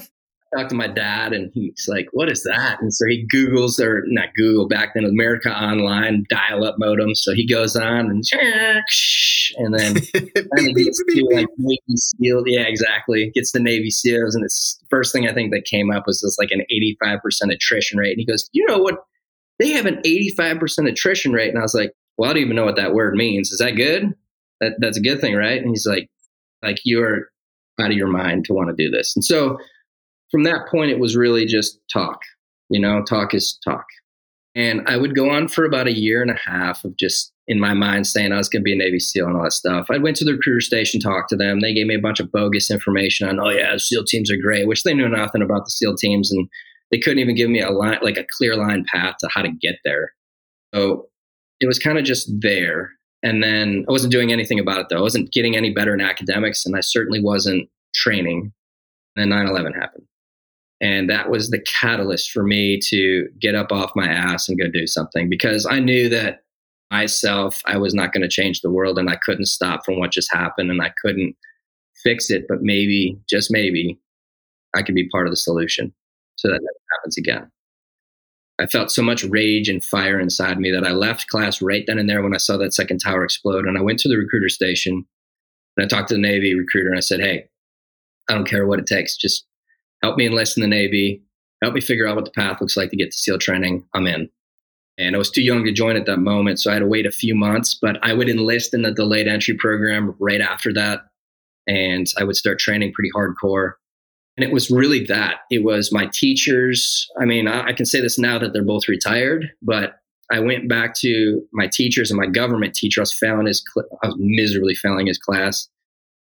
talked 0.56 0.70
to 0.70 0.76
my 0.76 0.86
dad, 0.86 1.32
and 1.32 1.50
he's 1.54 1.86
like, 1.88 2.06
What 2.12 2.30
is 2.30 2.42
that? 2.44 2.80
And 2.80 2.92
so 2.92 3.06
he 3.06 3.26
Googles, 3.32 3.80
or 3.80 4.04
not 4.06 4.28
Google, 4.36 4.68
back 4.68 4.94
then, 4.94 5.04
America 5.04 5.50
Online 5.50 6.24
dial 6.28 6.64
up 6.64 6.76
modem. 6.78 7.14
So 7.14 7.32
he 7.32 7.46
goes 7.46 7.76
on 7.76 8.10
and, 8.10 8.22
and 9.56 9.74
then 9.78 9.94
finally 10.56 10.84
gets 10.84 11.02
to 11.02 11.28
like 11.32 11.46
Navy 11.58 11.96
SEAL. 11.96 12.44
Yeah, 12.46 12.62
exactly. 12.62 13.30
Gets 13.34 13.52
the 13.52 13.60
Navy 13.60 13.90
SEALs. 13.90 14.34
And 14.34 14.44
it's 14.44 14.78
the 14.80 14.86
first 14.90 15.12
thing 15.12 15.28
I 15.28 15.34
think 15.34 15.52
that 15.52 15.64
came 15.64 15.90
up 15.90 16.04
was 16.06 16.20
this 16.20 16.38
like 16.38 16.50
an 16.50 16.64
85% 17.02 17.52
attrition 17.52 17.98
rate. 17.98 18.12
And 18.12 18.20
he 18.20 18.26
goes, 18.26 18.48
You 18.52 18.66
know 18.66 18.78
what? 18.78 18.98
they 19.58 19.70
have 19.70 19.86
an 19.86 20.00
85% 20.04 20.88
attrition 20.90 21.32
rate. 21.32 21.50
And 21.50 21.58
I 21.58 21.62
was 21.62 21.74
like, 21.74 21.92
well, 22.16 22.30
I 22.30 22.34
don't 22.34 22.42
even 22.42 22.56
know 22.56 22.64
what 22.64 22.76
that 22.76 22.94
word 22.94 23.14
means. 23.14 23.50
Is 23.50 23.58
that 23.58 23.76
good? 23.76 24.12
That, 24.60 24.72
that's 24.78 24.96
a 24.96 25.02
good 25.02 25.20
thing, 25.20 25.34
right? 25.34 25.60
And 25.60 25.70
he's 25.70 25.86
like, 25.86 26.08
like 26.62 26.78
you're 26.84 27.28
out 27.80 27.90
of 27.90 27.96
your 27.96 28.08
mind 28.08 28.44
to 28.46 28.52
want 28.52 28.68
to 28.70 28.84
do 28.84 28.90
this. 28.90 29.14
And 29.16 29.24
so 29.24 29.58
from 30.34 30.42
that 30.42 30.66
point, 30.68 30.90
it 30.90 30.98
was 30.98 31.14
really 31.14 31.46
just 31.46 31.78
talk, 31.92 32.18
you 32.68 32.80
know, 32.80 33.04
talk 33.04 33.34
is 33.34 33.56
talk. 33.64 33.84
And 34.56 34.82
I 34.88 34.96
would 34.96 35.14
go 35.14 35.30
on 35.30 35.46
for 35.46 35.64
about 35.64 35.86
a 35.86 35.96
year 35.96 36.22
and 36.22 36.30
a 36.32 36.38
half 36.44 36.84
of 36.84 36.96
just 36.96 37.32
in 37.46 37.60
my 37.60 37.72
mind 37.72 38.08
saying 38.08 38.32
I 38.32 38.36
was 38.36 38.48
going 38.48 38.62
to 38.62 38.64
be 38.64 38.72
a 38.72 38.76
Navy 38.76 38.98
SEAL 38.98 39.28
and 39.28 39.36
all 39.36 39.44
that 39.44 39.52
stuff. 39.52 39.86
I 39.92 39.98
went 39.98 40.16
to 40.16 40.24
the 40.24 40.32
recruiter 40.32 40.60
station, 40.60 41.00
talked 41.00 41.28
to 41.28 41.36
them. 41.36 41.60
They 41.60 41.72
gave 41.72 41.86
me 41.86 41.94
a 41.94 42.00
bunch 42.00 42.18
of 42.18 42.32
bogus 42.32 42.68
information 42.68 43.28
on, 43.28 43.38
oh 43.38 43.50
yeah, 43.50 43.76
SEAL 43.76 44.06
teams 44.06 44.28
are 44.28 44.36
great, 44.36 44.66
which 44.66 44.82
they 44.82 44.92
knew 44.92 45.08
nothing 45.08 45.40
about 45.40 45.66
the 45.66 45.70
SEAL 45.70 45.94
teams. 45.98 46.32
And 46.32 46.48
they 46.90 46.98
couldn't 46.98 47.20
even 47.20 47.36
give 47.36 47.48
me 47.48 47.60
a 47.60 47.70
line, 47.70 47.98
like 48.02 48.16
a 48.16 48.26
clear 48.36 48.56
line 48.56 48.84
path 48.92 49.14
to 49.20 49.28
how 49.32 49.42
to 49.42 49.52
get 49.52 49.76
there. 49.84 50.14
So 50.74 51.06
it 51.60 51.68
was 51.68 51.78
kind 51.78 51.96
of 51.96 52.04
just 52.04 52.28
there. 52.40 52.90
And 53.22 53.40
then 53.40 53.84
I 53.88 53.92
wasn't 53.92 54.10
doing 54.10 54.32
anything 54.32 54.58
about 54.58 54.80
it 54.80 54.86
though. 54.90 54.98
I 54.98 55.02
wasn't 55.02 55.30
getting 55.30 55.56
any 55.56 55.72
better 55.72 55.94
in 55.94 56.00
academics 56.00 56.66
and 56.66 56.74
I 56.74 56.80
certainly 56.80 57.20
wasn't 57.20 57.68
training. 57.94 58.52
And 59.16 59.30
then 59.32 59.38
9 59.38 59.46
11 59.48 59.72
happened. 59.74 60.06
And 60.84 61.08
that 61.08 61.30
was 61.30 61.48
the 61.48 61.60
catalyst 61.60 62.30
for 62.30 62.42
me 62.42 62.78
to 62.90 63.26
get 63.40 63.54
up 63.54 63.72
off 63.72 63.92
my 63.96 64.06
ass 64.06 64.50
and 64.50 64.60
go 64.60 64.68
do 64.68 64.86
something 64.86 65.30
because 65.30 65.64
I 65.64 65.80
knew 65.80 66.10
that 66.10 66.42
myself, 66.90 67.62
I 67.64 67.78
was 67.78 67.94
not 67.94 68.12
going 68.12 68.20
to 68.20 68.28
change 68.28 68.60
the 68.60 68.70
world 68.70 68.98
and 68.98 69.08
I 69.08 69.16
couldn't 69.16 69.46
stop 69.46 69.82
from 69.82 69.98
what 69.98 70.12
just 70.12 70.30
happened 70.30 70.70
and 70.70 70.82
I 70.82 70.92
couldn't 71.02 71.36
fix 72.02 72.28
it. 72.28 72.44
But 72.46 72.60
maybe, 72.60 73.18
just 73.30 73.50
maybe, 73.50 73.98
I 74.76 74.82
could 74.82 74.94
be 74.94 75.08
part 75.08 75.26
of 75.26 75.32
the 75.32 75.38
solution 75.38 75.90
so 76.36 76.48
that 76.48 76.60
never 76.60 76.98
happens 76.98 77.16
again. 77.16 77.50
I 78.60 78.66
felt 78.66 78.90
so 78.90 79.02
much 79.02 79.24
rage 79.24 79.70
and 79.70 79.82
fire 79.82 80.20
inside 80.20 80.60
me 80.60 80.70
that 80.70 80.84
I 80.84 80.90
left 80.90 81.28
class 81.28 81.62
right 81.62 81.84
then 81.86 81.98
and 81.98 82.10
there 82.10 82.22
when 82.22 82.34
I 82.34 82.38
saw 82.38 82.58
that 82.58 82.74
second 82.74 82.98
tower 82.98 83.24
explode. 83.24 83.64
And 83.64 83.78
I 83.78 83.80
went 83.80 84.00
to 84.00 84.08
the 84.10 84.18
recruiter 84.18 84.50
station 84.50 85.06
and 85.78 85.84
I 85.84 85.88
talked 85.88 86.08
to 86.10 86.14
the 86.14 86.20
Navy 86.20 86.52
recruiter 86.52 86.90
and 86.90 86.98
I 86.98 87.00
said, 87.00 87.20
Hey, 87.20 87.46
I 88.28 88.34
don't 88.34 88.46
care 88.46 88.66
what 88.66 88.80
it 88.80 88.86
takes. 88.86 89.16
Just 89.16 89.46
help 90.04 90.18
me 90.18 90.26
enlist 90.26 90.58
in 90.58 90.60
the 90.60 90.68
Navy. 90.68 91.22
Help 91.62 91.74
me 91.74 91.80
figure 91.80 92.06
out 92.06 92.16
what 92.16 92.26
the 92.26 92.30
path 92.30 92.60
looks 92.60 92.76
like 92.76 92.90
to 92.90 92.96
get 92.96 93.10
to 93.10 93.16
SEAL 93.16 93.38
training. 93.38 93.86
I'm 93.94 94.06
in. 94.06 94.28
And 94.98 95.14
I 95.14 95.18
was 95.18 95.30
too 95.30 95.42
young 95.42 95.64
to 95.64 95.72
join 95.72 95.96
at 95.96 96.04
that 96.04 96.18
moment. 96.18 96.60
So 96.60 96.70
I 96.70 96.74
had 96.74 96.80
to 96.80 96.86
wait 96.86 97.06
a 97.06 97.10
few 97.10 97.34
months, 97.34 97.76
but 97.80 97.96
I 98.02 98.12
would 98.12 98.28
enlist 98.28 98.74
in 98.74 98.82
the 98.82 98.92
delayed 98.92 99.26
entry 99.26 99.56
program 99.56 100.14
right 100.20 100.42
after 100.42 100.74
that. 100.74 101.06
And 101.66 102.06
I 102.18 102.24
would 102.24 102.36
start 102.36 102.58
training 102.58 102.92
pretty 102.92 103.10
hardcore. 103.16 103.72
And 104.36 104.44
it 104.44 104.52
was 104.52 104.70
really 104.70 105.04
that. 105.06 105.36
It 105.50 105.64
was 105.64 105.90
my 105.90 106.10
teachers. 106.12 107.08
I 107.18 107.24
mean, 107.24 107.48
I, 107.48 107.68
I 107.68 107.72
can 107.72 107.86
say 107.86 108.00
this 108.00 108.18
now 108.18 108.38
that 108.38 108.52
they're 108.52 108.62
both 108.62 108.88
retired, 108.88 109.50
but 109.62 110.00
I 110.30 110.40
went 110.40 110.68
back 110.68 110.94
to 110.96 111.42
my 111.52 111.66
teachers 111.66 112.10
and 112.10 112.20
my 112.20 112.26
government 112.26 112.74
teacher. 112.74 113.00
I 113.00 113.02
was 113.02 113.12
failing 113.14 113.46
his, 113.46 113.64
cl- 113.74 113.88
I 114.02 114.08
was 114.08 114.16
miserably 114.18 114.74
failing 114.74 115.06
his 115.06 115.18
class. 115.18 115.66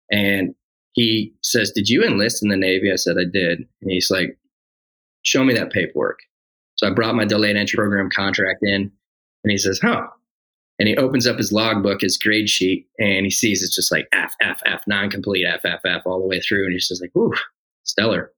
And 0.10 0.56
he 0.94 1.34
says, 1.42 1.72
Did 1.72 1.90
you 1.90 2.04
enlist 2.04 2.44
in 2.44 2.50
the 2.50 2.58
Navy? 2.58 2.92
I 2.92 2.96
said, 2.96 3.18
I 3.20 3.26
did. 3.26 3.60
And 3.82 3.92
he's 3.92 4.10
like, 4.10 4.38
Show 5.24 5.44
me 5.44 5.54
that 5.54 5.72
paperwork. 5.72 6.20
So 6.76 6.88
I 6.88 6.92
brought 6.92 7.16
my 7.16 7.26
delayed 7.26 7.56
entry 7.56 7.78
program 7.78 8.10
contract 8.10 8.60
in 8.64 8.92
and 9.44 9.52
he 9.52 9.58
says, 9.58 9.80
Huh. 9.82 10.08
And 10.80 10.88
he 10.88 10.98
opens 10.98 11.28
up 11.28 11.38
his 11.38 11.52
logbook, 11.52 12.02
his 12.02 12.18
grade 12.18 12.50
sheet, 12.50 12.88
and 12.98 13.26
he 13.26 13.30
sees 13.30 13.62
it's 13.62 13.76
just 13.76 13.92
like 13.92 14.08
F, 14.12 14.34
F, 14.42 14.60
F, 14.66 14.82
non 14.88 15.10
complete 15.10 15.46
F, 15.46 15.62
F, 15.64 15.82
F 15.86 16.02
all 16.06 16.20
the 16.20 16.28
way 16.28 16.40
through. 16.40 16.66
And 16.66 16.74
he's 16.74 16.88
just 16.88 17.02
like, 17.02 17.16
Ooh, 17.16 17.34
stellar. 17.84 18.32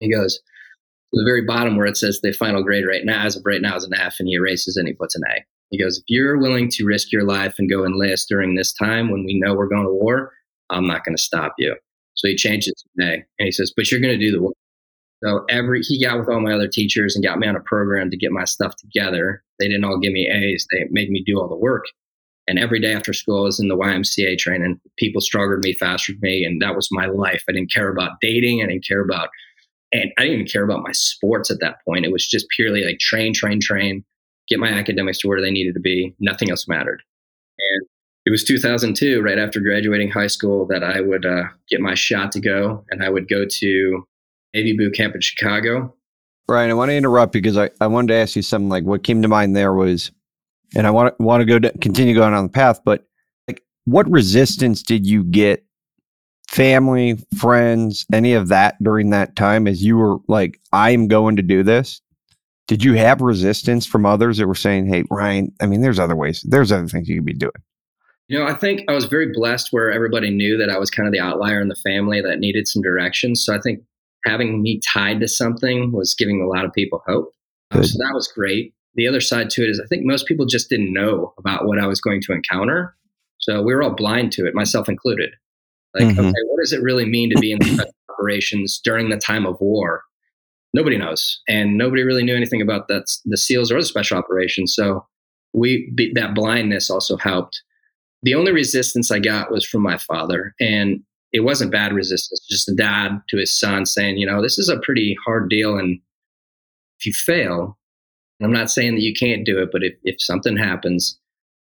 He 0.00 0.12
goes 0.12 0.36
to 0.36 1.20
the 1.20 1.24
very 1.24 1.42
bottom 1.42 1.76
where 1.76 1.86
it 1.86 1.96
says 1.96 2.20
the 2.22 2.32
final 2.32 2.62
grade 2.62 2.86
right 2.86 3.04
now, 3.04 3.24
as 3.24 3.36
of 3.36 3.42
right 3.44 3.62
now, 3.62 3.76
is 3.76 3.84
an 3.84 3.94
F, 3.94 4.16
and 4.18 4.28
he 4.28 4.34
erases 4.34 4.76
it 4.76 4.80
and 4.80 4.88
he 4.88 4.94
puts 4.94 5.14
an 5.14 5.22
A. 5.30 5.44
He 5.70 5.82
goes, 5.82 5.98
if 5.98 6.04
you're 6.08 6.38
willing 6.38 6.68
to 6.70 6.84
risk 6.84 7.10
your 7.10 7.24
life 7.24 7.56
and 7.58 7.70
go 7.70 7.84
enlist 7.84 8.28
during 8.28 8.54
this 8.54 8.72
time 8.72 9.10
when 9.10 9.24
we 9.24 9.40
know 9.40 9.54
we're 9.54 9.68
going 9.68 9.86
to 9.86 9.92
war, 9.92 10.32
I'm 10.70 10.86
not 10.86 11.04
going 11.04 11.16
to 11.16 11.22
stop 11.22 11.54
you. 11.58 11.76
So 12.14 12.28
he 12.28 12.36
changed 12.36 12.68
it 12.68 12.80
an 12.96 13.24
and 13.38 13.46
he 13.46 13.52
says, 13.52 13.72
but 13.76 13.90
you're 13.90 14.00
going 14.00 14.18
to 14.18 14.24
do 14.24 14.32
the 14.32 14.42
work. 14.42 14.54
So 15.24 15.44
every 15.48 15.80
he 15.82 16.02
got 16.02 16.18
with 16.18 16.28
all 16.28 16.40
my 16.40 16.52
other 16.52 16.68
teachers 16.68 17.14
and 17.14 17.24
got 17.24 17.38
me 17.38 17.46
on 17.46 17.56
a 17.56 17.60
program 17.60 18.10
to 18.10 18.16
get 18.16 18.30
my 18.30 18.44
stuff 18.44 18.76
together. 18.76 19.42
They 19.58 19.68
didn't 19.68 19.84
all 19.84 19.98
give 19.98 20.12
me 20.12 20.28
A's. 20.28 20.66
They 20.70 20.84
made 20.90 21.10
me 21.10 21.22
do 21.24 21.40
all 21.40 21.48
the 21.48 21.56
work. 21.56 21.84
And 22.46 22.58
every 22.58 22.78
day 22.78 22.92
after 22.92 23.12
school, 23.14 23.40
I 23.40 23.44
was 23.44 23.58
in 23.58 23.68
the 23.68 23.76
YMCA 23.76 24.36
training. 24.36 24.78
People 24.98 25.20
struggled 25.22 25.64
me 25.64 25.72
faster 25.72 26.12
me, 26.20 26.44
and 26.44 26.60
that 26.60 26.76
was 26.76 26.88
my 26.90 27.06
life. 27.06 27.42
I 27.48 27.52
didn't 27.52 27.72
care 27.72 27.88
about 27.88 28.20
dating. 28.20 28.62
I 28.62 28.66
didn't 28.66 28.86
care 28.86 29.00
about, 29.00 29.30
and 29.92 30.12
I 30.18 30.22
didn't 30.22 30.34
even 30.34 30.46
care 30.46 30.64
about 30.64 30.82
my 30.82 30.92
sports 30.92 31.50
at 31.50 31.60
that 31.60 31.76
point. 31.86 32.04
It 32.04 32.12
was 32.12 32.26
just 32.26 32.46
purely 32.54 32.84
like 32.84 32.98
train, 32.98 33.32
train, 33.32 33.60
train, 33.60 34.04
get 34.48 34.58
my 34.58 34.68
academics 34.68 35.20
to 35.20 35.28
where 35.28 35.40
they 35.40 35.50
needed 35.50 35.72
to 35.74 35.80
be. 35.80 36.14
Nothing 36.18 36.50
else 36.50 36.68
mattered. 36.68 37.02
And 37.58 37.86
it 38.26 38.30
was 38.30 38.44
2002, 38.44 39.20
right 39.20 39.38
after 39.38 39.60
graduating 39.60 40.10
high 40.10 40.26
school, 40.26 40.66
that 40.66 40.82
I 40.82 41.00
would 41.00 41.26
uh, 41.26 41.44
get 41.68 41.80
my 41.80 41.94
shot 41.94 42.32
to 42.32 42.40
go, 42.40 42.84
and 42.90 43.02
I 43.02 43.10
would 43.10 43.28
go 43.28 43.44
to 43.44 44.06
Navy 44.54 44.76
boot 44.76 44.94
camp 44.94 45.14
in 45.14 45.20
Chicago. 45.20 45.94
Ryan, 46.48 46.70
I 46.70 46.74
want 46.74 46.90
to 46.90 46.96
interrupt 46.96 47.32
because 47.32 47.56
I, 47.56 47.70
I 47.80 47.86
wanted 47.86 48.08
to 48.08 48.14
ask 48.14 48.36
you 48.36 48.42
something. 48.42 48.68
Like 48.68 48.84
what 48.84 49.02
came 49.02 49.22
to 49.22 49.28
mind 49.28 49.56
there 49.56 49.72
was 49.72 50.10
and 50.74 50.86
I 50.86 50.90
want 50.90 51.16
to 51.16 51.22
want 51.22 51.40
to 51.40 51.44
go 51.44 51.58
to 51.58 51.78
continue 51.78 52.14
going 52.14 52.34
on 52.34 52.44
the 52.44 52.52
path, 52.52 52.80
but 52.84 53.04
like 53.48 53.62
what 53.84 54.10
resistance 54.10 54.82
did 54.82 55.06
you 55.06 55.24
get 55.24 55.64
family, 56.48 57.18
friends, 57.38 58.06
any 58.12 58.34
of 58.34 58.48
that 58.48 58.82
during 58.82 59.10
that 59.10 59.36
time 59.36 59.66
as 59.66 59.82
you 59.82 59.96
were 59.96 60.18
like, 60.28 60.60
I 60.72 60.90
am 60.90 61.08
going 61.08 61.36
to 61.36 61.42
do 61.42 61.62
this? 61.62 62.00
Did 62.66 62.82
you 62.82 62.94
have 62.94 63.20
resistance 63.20 63.86
from 63.86 64.06
others 64.06 64.38
that 64.38 64.46
were 64.46 64.54
saying, 64.54 64.86
Hey, 64.86 65.04
Ryan, 65.10 65.52
I 65.60 65.66
mean, 65.66 65.80
there's 65.80 65.98
other 65.98 66.16
ways, 66.16 66.44
there's 66.48 66.72
other 66.72 66.86
things 66.88 67.08
you 67.08 67.16
could 67.16 67.26
be 67.26 67.34
doing? 67.34 67.52
You 68.28 68.38
know, 68.38 68.46
I 68.46 68.54
think 68.54 68.82
I 68.88 68.92
was 68.92 69.04
very 69.04 69.32
blessed 69.32 69.68
where 69.70 69.92
everybody 69.92 70.30
knew 70.30 70.56
that 70.56 70.70
I 70.70 70.78
was 70.78 70.90
kind 70.90 71.06
of 71.06 71.12
the 71.12 71.20
outlier 71.20 71.60
in 71.60 71.68
the 71.68 71.76
family 71.76 72.20
that 72.22 72.38
needed 72.38 72.66
some 72.66 72.82
direction. 72.82 73.36
So 73.36 73.54
I 73.54 73.60
think 73.60 73.80
having 74.24 74.62
me 74.62 74.80
tied 74.80 75.20
to 75.20 75.28
something 75.28 75.92
was 75.92 76.14
giving 76.14 76.40
a 76.40 76.46
lot 76.46 76.64
of 76.64 76.72
people 76.72 77.02
hope. 77.06 77.34
Um, 77.70 77.84
so 77.84 77.98
that 77.98 78.14
was 78.14 78.26
great 78.28 78.74
the 78.94 79.08
other 79.08 79.20
side 79.20 79.50
to 79.50 79.62
it 79.62 79.70
is 79.70 79.80
I 79.80 79.86
think 79.86 80.04
most 80.04 80.26
people 80.26 80.46
just 80.46 80.68
didn't 80.68 80.92
know 80.92 81.34
about 81.38 81.66
what 81.66 81.78
I 81.78 81.86
was 81.86 82.00
going 82.00 82.20
to 82.22 82.32
encounter. 82.32 82.96
So 83.38 83.62
we 83.62 83.74
were 83.74 83.82
all 83.82 83.94
blind 83.94 84.32
to 84.32 84.46
it, 84.46 84.54
myself 84.54 84.88
included. 84.88 85.30
Like, 85.94 86.04
mm-hmm. 86.04 86.20
okay, 86.20 86.42
what 86.48 86.60
does 86.60 86.72
it 86.72 86.82
really 86.82 87.04
mean 87.04 87.30
to 87.30 87.38
be 87.38 87.52
in 87.52 87.62
special 87.62 87.92
operations 88.10 88.80
during 88.82 89.10
the 89.10 89.16
time 89.16 89.46
of 89.46 89.60
war? 89.60 90.02
Nobody 90.72 90.98
knows, 90.98 91.40
and 91.48 91.78
nobody 91.78 92.02
really 92.02 92.24
knew 92.24 92.34
anything 92.34 92.60
about 92.60 92.88
that, 92.88 93.04
the 93.24 93.36
SEALs 93.36 93.70
or 93.70 93.76
the 93.76 93.86
special 93.86 94.18
operations. 94.18 94.74
So 94.74 95.06
we 95.52 95.92
that 96.14 96.34
blindness 96.34 96.90
also 96.90 97.16
helped. 97.16 97.62
The 98.24 98.34
only 98.34 98.52
resistance 98.52 99.10
I 99.10 99.20
got 99.20 99.52
was 99.52 99.64
from 99.64 99.82
my 99.82 99.98
father, 99.98 100.54
and 100.60 101.00
it 101.32 101.40
wasn't 101.40 101.72
bad 101.72 101.92
resistance, 101.92 102.46
just 102.48 102.68
a 102.68 102.74
dad 102.74 103.20
to 103.28 103.36
his 103.36 103.58
son 103.58 103.86
saying, 103.86 104.16
you 104.18 104.26
know, 104.26 104.42
this 104.42 104.58
is 104.58 104.68
a 104.68 104.80
pretty 104.80 105.16
hard 105.24 105.48
deal, 105.48 105.78
and 105.78 106.00
if 106.98 107.06
you 107.06 107.12
fail, 107.12 107.78
I'm 108.42 108.52
not 108.52 108.70
saying 108.70 108.94
that 108.96 109.02
you 109.02 109.14
can't 109.14 109.46
do 109.46 109.62
it, 109.62 109.70
but 109.72 109.82
if, 109.82 109.94
if 110.02 110.16
something 110.18 110.56
happens, 110.56 111.18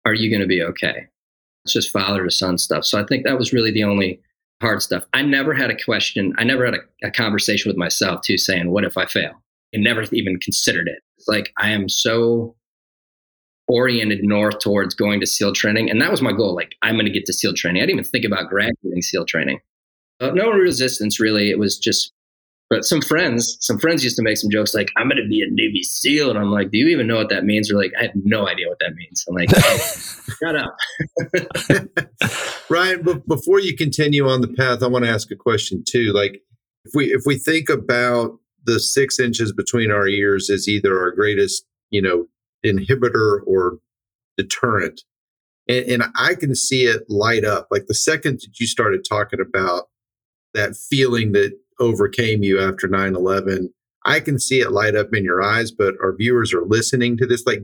are 0.05 0.13
you 0.13 0.29
going 0.29 0.41
to 0.41 0.47
be 0.47 0.61
okay? 0.61 1.07
It's 1.65 1.73
just 1.73 1.91
father 1.91 2.23
to 2.23 2.31
son 2.31 2.57
stuff. 2.57 2.85
So 2.85 2.99
I 2.99 3.05
think 3.05 3.23
that 3.23 3.37
was 3.37 3.53
really 3.53 3.71
the 3.71 3.83
only 3.83 4.19
hard 4.61 4.81
stuff. 4.81 5.05
I 5.13 5.21
never 5.21 5.53
had 5.53 5.71
a 5.71 5.83
question. 5.83 6.33
I 6.37 6.43
never 6.43 6.65
had 6.65 6.75
a, 6.75 7.07
a 7.07 7.11
conversation 7.11 7.69
with 7.69 7.77
myself 7.77 8.21
too, 8.21 8.37
saying, 8.37 8.71
what 8.71 8.83
if 8.83 8.97
I 8.97 9.05
fail? 9.05 9.31
I 9.73 9.77
never 9.77 10.03
even 10.11 10.39
considered 10.39 10.87
it. 10.87 10.99
It's 11.17 11.27
like 11.27 11.53
I 11.57 11.69
am 11.69 11.87
so 11.87 12.55
oriented 13.71 14.23
north 14.23 14.59
towards 14.59 14.93
going 14.93 15.19
to 15.21 15.27
SEAL 15.27 15.53
training. 15.53 15.89
And 15.89 16.01
that 16.01 16.11
was 16.11 16.21
my 16.21 16.31
goal. 16.31 16.53
Like, 16.53 16.75
I'm 16.81 16.95
going 16.95 17.05
to 17.05 17.11
get 17.11 17.25
to 17.25 17.33
SEAL 17.33 17.53
training. 17.53 17.81
I 17.81 17.85
didn't 17.85 17.99
even 17.99 18.11
think 18.11 18.25
about 18.25 18.49
graduating 18.49 19.01
SEAL 19.01 19.25
training. 19.25 19.59
Uh, 20.19 20.31
no 20.31 20.51
resistance, 20.51 21.19
really. 21.19 21.49
It 21.49 21.57
was 21.57 21.77
just 21.77 22.13
but 22.71 22.85
some 22.85 23.01
friends, 23.01 23.57
some 23.59 23.77
friends 23.77 24.01
used 24.01 24.15
to 24.15 24.21
make 24.21 24.37
some 24.37 24.49
jokes 24.49 24.73
like, 24.73 24.93
I'm 24.95 25.09
going 25.09 25.21
to 25.21 25.27
be 25.27 25.41
a 25.41 25.47
Navy 25.49 25.83
SEAL. 25.83 26.29
And 26.29 26.39
I'm 26.39 26.51
like, 26.51 26.71
do 26.71 26.77
you 26.77 26.87
even 26.87 27.05
know 27.05 27.17
what 27.17 27.27
that 27.27 27.43
means? 27.43 27.69
Or 27.69 27.75
like, 27.75 27.91
I 27.99 28.03
have 28.03 28.11
no 28.23 28.47
idea 28.47 28.69
what 28.69 28.79
that 28.79 28.93
means. 28.95 29.25
I'm 29.27 29.35
like, 29.35 29.49
shut 30.39 30.55
up. 30.55 30.77
Ryan, 32.69 33.01
b- 33.03 33.21
before 33.27 33.59
you 33.59 33.75
continue 33.75 34.25
on 34.25 34.39
the 34.39 34.47
path, 34.47 34.81
I 34.81 34.87
want 34.87 35.03
to 35.03 35.11
ask 35.11 35.29
a 35.31 35.35
question 35.35 35.83
too. 35.85 36.13
Like, 36.13 36.39
if 36.85 36.93
we 36.95 37.07
if 37.13 37.23
we 37.25 37.37
think 37.37 37.67
about 37.67 38.39
the 38.63 38.79
six 38.79 39.19
inches 39.19 39.51
between 39.51 39.91
our 39.91 40.07
ears 40.07 40.49
is 40.49 40.69
either 40.69 40.97
our 40.97 41.11
greatest, 41.11 41.65
you 41.89 42.01
know, 42.01 42.27
inhibitor 42.65 43.39
or 43.45 43.77
deterrent, 44.37 45.01
and, 45.67 45.85
and 45.85 46.03
I 46.15 46.35
can 46.35 46.55
see 46.55 46.83
it 46.85 47.03
light 47.09 47.45
up. 47.45 47.67
Like 47.71 47.87
the 47.87 47.93
second 47.93 48.41
that 48.41 48.59
you 48.59 48.67
started 48.67 49.05
talking 49.07 49.39
about 49.39 49.89
that 50.53 50.75
feeling 50.75 51.31
that 51.31 51.57
overcame 51.79 52.43
you 52.43 52.59
after 52.61 52.87
9 52.87 53.15
11. 53.15 53.73
I 54.03 54.19
can 54.19 54.39
see 54.39 54.61
it 54.61 54.71
light 54.71 54.95
up 54.95 55.13
in 55.13 55.23
your 55.23 55.41
eyes, 55.41 55.71
but 55.71 55.95
our 56.01 56.15
viewers 56.15 56.53
are 56.53 56.65
listening 56.65 57.17
to 57.17 57.27
this. 57.27 57.45
Like, 57.45 57.61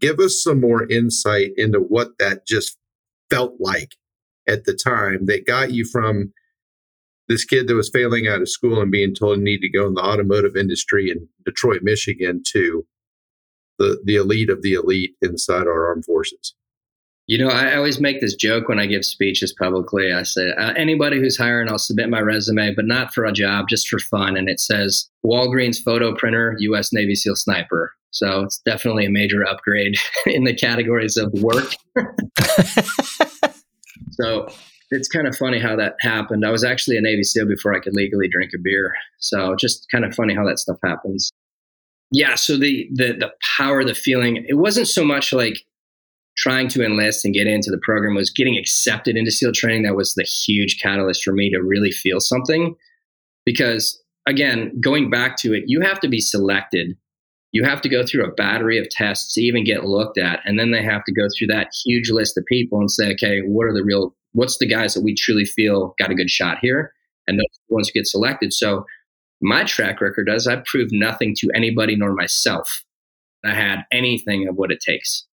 give 0.00 0.18
us 0.18 0.42
some 0.42 0.60
more 0.60 0.90
insight 0.90 1.50
into 1.56 1.78
what 1.78 2.18
that 2.18 2.46
just 2.46 2.76
felt 3.30 3.54
like 3.60 3.94
at 4.48 4.64
the 4.64 4.74
time 4.74 5.26
that 5.26 5.46
got 5.46 5.72
you 5.72 5.84
from 5.84 6.32
this 7.28 7.44
kid 7.44 7.66
that 7.66 7.74
was 7.74 7.90
failing 7.90 8.28
out 8.28 8.40
of 8.40 8.48
school 8.48 8.80
and 8.80 8.90
being 8.90 9.14
told 9.14 9.38
you 9.38 9.44
need 9.44 9.60
to 9.60 9.68
go 9.68 9.86
in 9.86 9.94
the 9.94 10.02
automotive 10.02 10.56
industry 10.56 11.10
in 11.10 11.28
Detroit, 11.44 11.82
Michigan 11.82 12.42
to 12.52 12.86
the, 13.78 14.00
the 14.04 14.16
elite 14.16 14.50
of 14.50 14.62
the 14.62 14.74
elite 14.74 15.14
inside 15.22 15.66
our 15.66 15.86
armed 15.86 16.04
forces. 16.04 16.54
You 17.28 17.38
know, 17.38 17.48
I 17.48 17.74
always 17.74 18.00
make 18.00 18.20
this 18.20 18.36
joke 18.36 18.68
when 18.68 18.78
I 18.78 18.86
give 18.86 19.04
speeches 19.04 19.52
publicly. 19.52 20.12
I 20.12 20.22
say, 20.22 20.52
uh, 20.52 20.74
anybody 20.74 21.18
who's 21.18 21.36
hiring, 21.36 21.68
I'll 21.68 21.78
submit 21.78 22.08
my 22.08 22.20
resume, 22.20 22.72
but 22.74 22.86
not 22.86 23.12
for 23.12 23.24
a 23.24 23.32
job, 23.32 23.66
just 23.68 23.88
for 23.88 23.98
fun. 23.98 24.36
And 24.36 24.48
it 24.48 24.60
says 24.60 25.10
Walgreens 25.24 25.82
photo 25.82 26.14
printer, 26.14 26.54
U.S. 26.60 26.92
Navy 26.92 27.16
SEAL 27.16 27.34
sniper. 27.34 27.92
So 28.12 28.44
it's 28.44 28.60
definitely 28.64 29.06
a 29.06 29.10
major 29.10 29.44
upgrade 29.44 29.96
in 30.26 30.44
the 30.44 30.54
categories 30.54 31.16
of 31.16 31.32
work. 31.34 31.74
so 34.12 34.48
it's 34.92 35.08
kind 35.08 35.26
of 35.26 35.36
funny 35.36 35.58
how 35.58 35.74
that 35.74 35.96
happened. 36.00 36.46
I 36.46 36.50
was 36.50 36.62
actually 36.62 36.96
a 36.96 37.00
Navy 37.00 37.24
SEAL 37.24 37.48
before 37.48 37.74
I 37.74 37.80
could 37.80 37.94
legally 37.94 38.28
drink 38.28 38.52
a 38.54 38.58
beer. 38.58 38.94
So 39.18 39.56
just 39.56 39.88
kind 39.90 40.04
of 40.04 40.14
funny 40.14 40.34
how 40.34 40.46
that 40.46 40.60
stuff 40.60 40.78
happens. 40.84 41.32
Yeah. 42.10 42.34
So 42.36 42.56
the 42.56 42.88
the 42.92 43.14
the 43.18 43.32
power, 43.56 43.84
the 43.84 43.94
feeling, 43.94 44.44
it 44.48 44.54
wasn't 44.54 44.88
so 44.88 45.04
much 45.04 45.32
like 45.32 45.58
trying 46.36 46.68
to 46.68 46.84
enlist 46.84 47.24
and 47.24 47.34
get 47.34 47.46
into 47.46 47.70
the 47.70 47.80
program 47.82 48.14
was 48.14 48.30
getting 48.30 48.56
accepted 48.56 49.16
into 49.16 49.30
SEAL 49.30 49.52
training. 49.52 49.82
That 49.84 49.96
was 49.96 50.14
the 50.14 50.22
huge 50.24 50.78
catalyst 50.80 51.24
for 51.24 51.32
me 51.32 51.50
to 51.50 51.60
really 51.60 51.90
feel 51.90 52.20
something. 52.20 52.74
Because 53.44 54.00
again, 54.26 54.78
going 54.80 55.08
back 55.08 55.36
to 55.38 55.54
it, 55.54 55.64
you 55.66 55.80
have 55.80 55.98
to 56.00 56.08
be 56.08 56.20
selected. 56.20 56.96
You 57.52 57.64
have 57.64 57.80
to 57.82 57.88
go 57.88 58.04
through 58.04 58.26
a 58.26 58.32
battery 58.32 58.78
of 58.78 58.88
tests 58.90 59.32
to 59.34 59.40
even 59.40 59.64
get 59.64 59.84
looked 59.84 60.18
at. 60.18 60.40
And 60.44 60.58
then 60.58 60.72
they 60.72 60.82
have 60.82 61.04
to 61.04 61.12
go 61.12 61.26
through 61.36 61.46
that 61.48 61.70
huge 61.86 62.10
list 62.10 62.36
of 62.36 62.44
people 62.46 62.80
and 62.80 62.90
say, 62.90 63.12
okay, 63.12 63.40
what 63.40 63.64
are 63.64 63.72
the 63.72 63.84
real, 63.84 64.14
what's 64.32 64.58
the 64.58 64.66
guys 64.66 64.92
that 64.92 65.02
we 65.02 65.14
truly 65.14 65.46
feel 65.46 65.94
got 65.98 66.10
a 66.10 66.14
good 66.14 66.28
shot 66.28 66.58
here? 66.60 66.92
And 67.26 67.38
those 67.38 67.60
ones 67.70 67.88
who 67.88 67.98
get 67.98 68.06
selected. 68.06 68.52
So 68.52 68.84
my 69.46 69.62
track 69.64 70.00
record 70.00 70.26
does, 70.26 70.46
I've 70.46 70.64
proved 70.64 70.92
nothing 70.92 71.34
to 71.38 71.48
anybody 71.54 71.94
nor 71.94 72.12
myself. 72.12 72.82
I 73.44 73.54
had 73.54 73.84
anything 73.92 74.48
of 74.48 74.56
what 74.56 74.72
it 74.72 74.80
takes. 74.80 75.24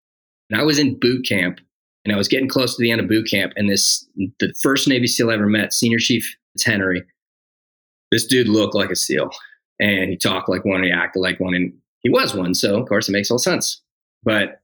And 0.50 0.62
I 0.62 0.64
was 0.64 0.78
in 0.78 1.00
boot 1.00 1.26
camp 1.28 1.60
and 2.06 2.14
I 2.14 2.18
was 2.18 2.28
getting 2.28 2.48
close 2.48 2.76
to 2.76 2.82
the 2.82 2.92
end 2.92 3.02
of 3.02 3.08
boot 3.08 3.28
camp. 3.30 3.54
And 3.56 3.70
this, 3.70 4.08
the 4.40 4.54
first 4.62 4.88
Navy 4.88 5.08
SEAL 5.08 5.32
I 5.32 5.34
ever 5.34 5.48
met, 5.48 5.74
Senior 5.74 5.98
Chief 5.98 6.36
Henry, 6.64 7.04
this 8.12 8.28
dude 8.28 8.48
looked 8.48 8.76
like 8.76 8.92
a 8.92 8.96
SEAL 8.96 9.32
and 9.80 10.12
he 10.12 10.18
talked 10.18 10.48
like 10.48 10.64
one 10.64 10.84
he 10.84 10.92
acted 10.92 11.20
like 11.20 11.40
one. 11.40 11.56
And 11.56 11.74
he 12.02 12.10
was 12.10 12.36
one. 12.36 12.54
So, 12.54 12.80
of 12.80 12.88
course, 12.88 13.10
it 13.10 13.14
makes 13.14 13.32
all 13.32 13.40
sense. 13.40 13.82
But 14.24 14.62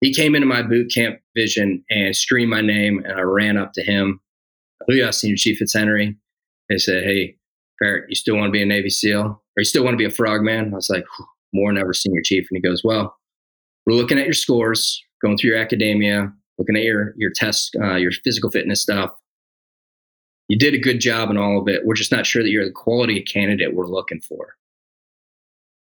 he 0.00 0.14
came 0.14 0.36
into 0.36 0.46
my 0.46 0.62
boot 0.62 0.92
camp 0.94 1.18
vision 1.34 1.84
and 1.90 2.14
screamed 2.14 2.50
my 2.50 2.60
name. 2.60 3.02
And 3.04 3.18
I 3.18 3.22
ran 3.22 3.56
up 3.56 3.72
to 3.72 3.82
him. 3.82 4.20
Oh, 4.80 4.92
Booyah, 4.92 5.12
Senior 5.12 5.36
Chief 5.36 5.58
Fitzhenry. 5.58 6.16
They 6.68 6.78
said, 6.78 7.02
Hey, 7.02 7.36
Parrott, 7.80 8.04
you 8.08 8.14
still 8.14 8.36
want 8.36 8.46
to 8.48 8.52
be 8.52 8.62
a 8.62 8.66
Navy 8.66 8.90
SEAL? 8.90 9.22
Or 9.22 9.58
you 9.58 9.64
still 9.64 9.84
want 9.84 9.94
to 9.94 9.98
be 9.98 10.04
a 10.04 10.10
frogman? 10.10 10.72
I 10.72 10.76
was 10.76 10.90
like, 10.90 11.04
more 11.52 11.72
never, 11.72 11.92
Senior 11.92 12.22
Chief. 12.22 12.46
And 12.50 12.56
he 12.56 12.60
goes, 12.60 12.82
Well, 12.84 13.16
we're 13.86 13.94
looking 13.94 14.18
at 14.18 14.24
your 14.24 14.34
scores 14.34 15.02
going 15.20 15.36
through 15.36 15.50
your 15.50 15.58
academia, 15.58 16.32
looking 16.58 16.76
at 16.76 16.82
your 16.82 17.14
your 17.16 17.30
tests, 17.30 17.70
uh, 17.80 17.94
your 17.94 18.12
physical 18.24 18.50
fitness 18.50 18.80
stuff. 18.80 19.10
You 20.48 20.58
did 20.58 20.74
a 20.74 20.78
good 20.78 21.00
job 21.00 21.30
in 21.30 21.38
all 21.38 21.60
of 21.60 21.68
it. 21.68 21.86
We're 21.86 21.94
just 21.94 22.12
not 22.12 22.26
sure 22.26 22.42
that 22.42 22.50
you're 22.50 22.64
the 22.64 22.72
quality 22.72 23.20
candidate 23.22 23.74
we're 23.74 23.86
looking 23.86 24.20
for. 24.20 24.56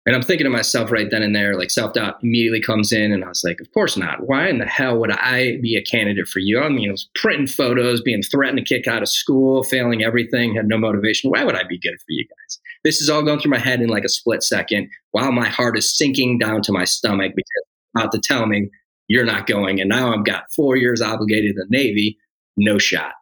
And 0.08 0.16
I'm 0.16 0.22
thinking 0.22 0.46
to 0.46 0.50
myself 0.50 0.90
right 0.90 1.10
then 1.10 1.22
and 1.22 1.36
there, 1.36 1.54
like 1.54 1.70
self 1.70 1.92
doubt 1.92 2.16
immediately 2.22 2.62
comes 2.62 2.92
in, 2.92 3.12
and 3.12 3.22
I 3.22 3.28
was 3.28 3.44
like, 3.44 3.60
of 3.60 3.70
course 3.74 3.94
not. 3.94 4.26
Why 4.26 4.48
in 4.48 4.56
the 4.56 4.64
hell 4.64 4.98
would 4.98 5.10
I 5.10 5.58
be 5.60 5.76
a 5.76 5.82
candidate 5.82 6.26
for 6.26 6.38
you? 6.38 6.60
I 6.60 6.70
mean, 6.70 6.88
I 6.88 6.92
was 6.92 7.10
printing 7.14 7.46
photos, 7.46 8.00
being 8.00 8.22
threatened 8.22 8.56
to 8.56 8.64
kick 8.64 8.88
out 8.88 9.02
of 9.02 9.10
school, 9.10 9.64
failing 9.64 10.02
everything, 10.02 10.54
had 10.54 10.66
no 10.66 10.78
motivation. 10.78 11.30
Why 11.30 11.44
would 11.44 11.56
I 11.56 11.62
be 11.64 11.78
good 11.78 11.92
for 11.92 12.06
you 12.08 12.24
guys? 12.24 12.58
This 12.84 13.02
is 13.02 13.10
all 13.10 13.22
going 13.22 13.38
through 13.38 13.50
my 13.50 13.58
head 13.58 13.82
in 13.82 13.90
like 13.90 14.04
a 14.04 14.08
split 14.08 14.42
second 14.42 14.88
while 15.10 15.30
my 15.30 15.46
heart 15.46 15.76
is 15.76 15.94
sinking 15.94 16.38
down 16.38 16.62
to 16.62 16.72
my 16.72 16.86
stomach 16.86 17.32
because 17.36 17.50
about 17.94 18.10
to 18.12 18.18
tell 18.18 18.46
me 18.46 18.70
you're 19.08 19.26
not 19.26 19.46
going. 19.46 19.78
And 19.78 19.90
now 19.90 20.14
I've 20.14 20.24
got 20.24 20.50
four 20.56 20.76
years 20.76 21.02
obligated 21.02 21.56
to 21.56 21.64
the 21.64 21.76
Navy, 21.76 22.16
no 22.56 22.78
shot. 22.78 23.12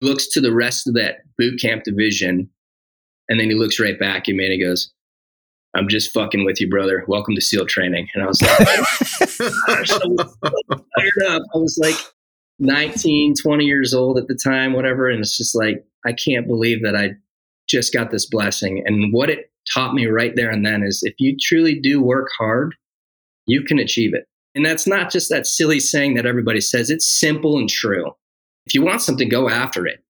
Looks 0.00 0.26
to 0.30 0.40
the 0.40 0.52
rest 0.52 0.88
of 0.88 0.94
that 0.94 1.18
boot 1.38 1.60
camp 1.60 1.84
division 1.84 2.50
And 3.28 3.38
then 3.38 3.48
he 3.48 3.54
looks 3.54 3.78
right 3.78 3.98
back 4.00 4.28
at 4.28 4.34
me 4.34 4.46
and 4.46 4.52
he 4.52 4.60
goes, 4.60 4.92
I'm 5.74 5.88
just 5.88 6.12
fucking 6.12 6.44
with 6.44 6.60
you, 6.60 6.68
brother. 6.68 7.04
Welcome 7.08 7.34
to 7.34 7.40
SEAL 7.40 7.66
training. 7.66 8.08
And 8.14 8.22
I 8.22 8.26
was 8.26 8.42
like, 8.42 8.50
oh 8.60 8.84
I 9.68 9.80
was 9.80 10.36
fired 10.40 11.30
up. 11.30 11.42
I 11.54 11.58
was 11.58 11.78
like 11.80 11.96
19, 12.58 13.34
20 13.42 13.64
years 13.64 13.94
old 13.94 14.18
at 14.18 14.28
the 14.28 14.34
time, 14.34 14.74
whatever. 14.74 15.08
And 15.08 15.20
it's 15.20 15.36
just 15.36 15.54
like, 15.54 15.84
I 16.04 16.12
can't 16.12 16.46
believe 16.46 16.82
that 16.82 16.94
I 16.94 17.12
just 17.68 17.92
got 17.92 18.10
this 18.10 18.26
blessing. 18.26 18.82
And 18.84 19.14
what 19.14 19.30
it 19.30 19.50
taught 19.72 19.94
me 19.94 20.06
right 20.06 20.36
there 20.36 20.50
and 20.50 20.64
then 20.66 20.82
is 20.82 21.02
if 21.02 21.14
you 21.18 21.36
truly 21.40 21.78
do 21.80 22.02
work 22.02 22.28
hard, 22.36 22.74
you 23.46 23.62
can 23.62 23.78
achieve 23.78 24.12
it. 24.12 24.26
And 24.54 24.66
that's 24.66 24.86
not 24.86 25.10
just 25.10 25.30
that 25.30 25.46
silly 25.46 25.80
saying 25.80 26.14
that 26.14 26.26
everybody 26.26 26.60
says, 26.60 26.90
it's 26.90 27.08
simple 27.08 27.56
and 27.56 27.68
true. 27.68 28.12
If 28.66 28.74
you 28.74 28.82
want 28.82 29.00
something, 29.00 29.30
go 29.30 29.48
after 29.48 29.86
it. 29.86 30.04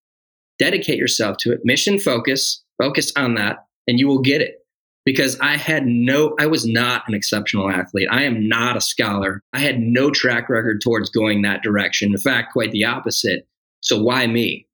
Dedicate 0.59 0.97
yourself 0.97 1.37
to 1.37 1.53
it. 1.53 1.61
Mission 1.63 1.99
focus, 1.99 2.61
focus 2.77 3.13
on 3.15 3.35
that, 3.35 3.65
and 3.87 3.97
you 3.97 4.07
will 4.07 4.21
get 4.21 4.41
it 4.41 4.62
because 5.05 5.39
I 5.39 5.57
had 5.57 5.85
no, 5.85 6.35
I 6.39 6.47
was 6.47 6.65
not 6.65 7.03
an 7.07 7.13
exceptional 7.13 7.69
athlete. 7.69 8.07
I 8.11 8.23
am 8.23 8.47
not 8.47 8.77
a 8.77 8.81
scholar. 8.81 9.41
I 9.53 9.59
had 9.59 9.79
no 9.79 10.11
track 10.11 10.49
record 10.49 10.81
towards 10.81 11.09
going 11.09 11.41
that 11.41 11.61
direction. 11.61 12.11
In 12.11 12.17
fact, 12.17 12.53
quite 12.53 12.71
the 12.71 12.85
opposite. 12.85 13.47
So 13.81 14.01
why 14.01 14.27
me? 14.27 14.67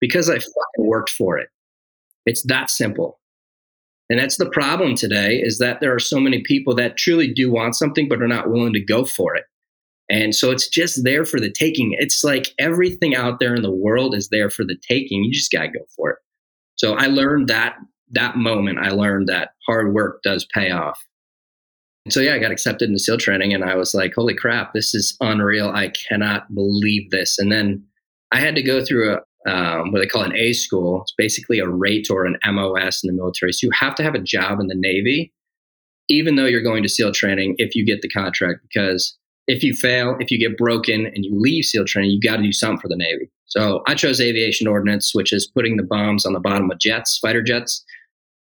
Because 0.00 0.28
I 0.30 0.34
fucking 0.34 0.54
worked 0.78 1.10
for 1.10 1.38
it. 1.38 1.48
It's 2.26 2.44
that 2.46 2.70
simple. 2.70 3.18
And 4.08 4.20
that's 4.20 4.36
the 4.36 4.50
problem 4.50 4.94
today 4.94 5.36
is 5.36 5.58
that 5.58 5.80
there 5.80 5.94
are 5.94 6.00
so 6.00 6.20
many 6.20 6.42
people 6.42 6.74
that 6.74 6.96
truly 6.96 7.32
do 7.32 7.50
want 7.50 7.76
something, 7.76 8.08
but 8.08 8.22
are 8.22 8.28
not 8.28 8.50
willing 8.50 8.74
to 8.74 8.84
go 8.84 9.04
for 9.04 9.34
it. 9.34 9.44
And 10.10 10.34
so 10.34 10.50
it's 10.50 10.68
just 10.68 11.04
there 11.04 11.24
for 11.24 11.40
the 11.40 11.50
taking. 11.50 11.96
It's 11.98 12.22
like 12.22 12.52
everything 12.58 13.14
out 13.14 13.40
there 13.40 13.54
in 13.54 13.62
the 13.62 13.70
world 13.70 14.14
is 14.14 14.28
there 14.28 14.50
for 14.50 14.64
the 14.64 14.76
taking. 14.76 15.24
You 15.24 15.32
just 15.32 15.50
got 15.50 15.62
to 15.62 15.68
go 15.68 15.84
for 15.96 16.10
it. 16.10 16.18
So 16.76 16.94
I 16.94 17.06
learned 17.06 17.48
that 17.48 17.76
that 18.12 18.36
moment, 18.36 18.78
I 18.78 18.90
learned 18.90 19.28
that 19.28 19.50
hard 19.66 19.94
work 19.94 20.22
does 20.22 20.46
pay 20.52 20.70
off. 20.70 20.98
And 22.04 22.12
so, 22.12 22.20
yeah, 22.20 22.34
I 22.34 22.38
got 22.38 22.50
accepted 22.50 22.88
into 22.88 22.98
SEAL 22.98 23.18
training 23.18 23.54
and 23.54 23.64
I 23.64 23.76
was 23.76 23.94
like, 23.94 24.14
holy 24.14 24.34
crap, 24.34 24.72
this 24.72 24.94
is 24.94 25.16
unreal. 25.20 25.68
I 25.68 25.92
cannot 26.08 26.52
believe 26.54 27.10
this. 27.10 27.38
And 27.38 27.52
then 27.52 27.84
I 28.32 28.40
had 28.40 28.54
to 28.56 28.62
go 28.62 28.84
through 28.84 29.14
a, 29.14 29.50
um, 29.50 29.92
what 29.92 30.00
they 30.00 30.06
call 30.06 30.22
an 30.22 30.36
A 30.36 30.52
school. 30.52 31.02
It's 31.02 31.14
basically 31.16 31.58
a 31.58 31.68
rate 31.68 32.08
or 32.10 32.26
an 32.26 32.38
MOS 32.44 33.02
in 33.02 33.08
the 33.08 33.16
military. 33.16 33.52
So 33.52 33.66
you 33.66 33.70
have 33.78 33.94
to 33.96 34.02
have 34.02 34.14
a 34.14 34.20
job 34.20 34.58
in 34.60 34.66
the 34.66 34.74
Navy, 34.74 35.32
even 36.08 36.36
though 36.36 36.46
you're 36.46 36.62
going 36.62 36.82
to 36.82 36.88
SEAL 36.88 37.12
training 37.12 37.54
if 37.58 37.74
you 37.74 37.84
get 37.84 38.02
the 38.02 38.08
contract, 38.08 38.60
because 38.62 39.16
if 39.48 39.62
you 39.62 39.74
fail, 39.74 40.16
if 40.20 40.30
you 40.30 40.38
get 40.38 40.56
broken 40.56 41.06
and 41.06 41.24
you 41.24 41.38
leave 41.38 41.64
SEAL 41.64 41.84
training, 41.86 42.10
you 42.10 42.20
got 42.20 42.36
to 42.36 42.42
do 42.42 42.52
something 42.52 42.80
for 42.80 42.88
the 42.88 42.96
Navy. 42.96 43.30
So 43.46 43.82
I 43.86 43.94
chose 43.94 44.20
aviation 44.20 44.66
ordnance, 44.66 45.14
which 45.14 45.32
is 45.32 45.46
putting 45.46 45.76
the 45.76 45.82
bombs 45.82 46.24
on 46.24 46.32
the 46.32 46.40
bottom 46.40 46.70
of 46.70 46.78
jets, 46.78 47.18
fighter 47.18 47.42
jets. 47.42 47.84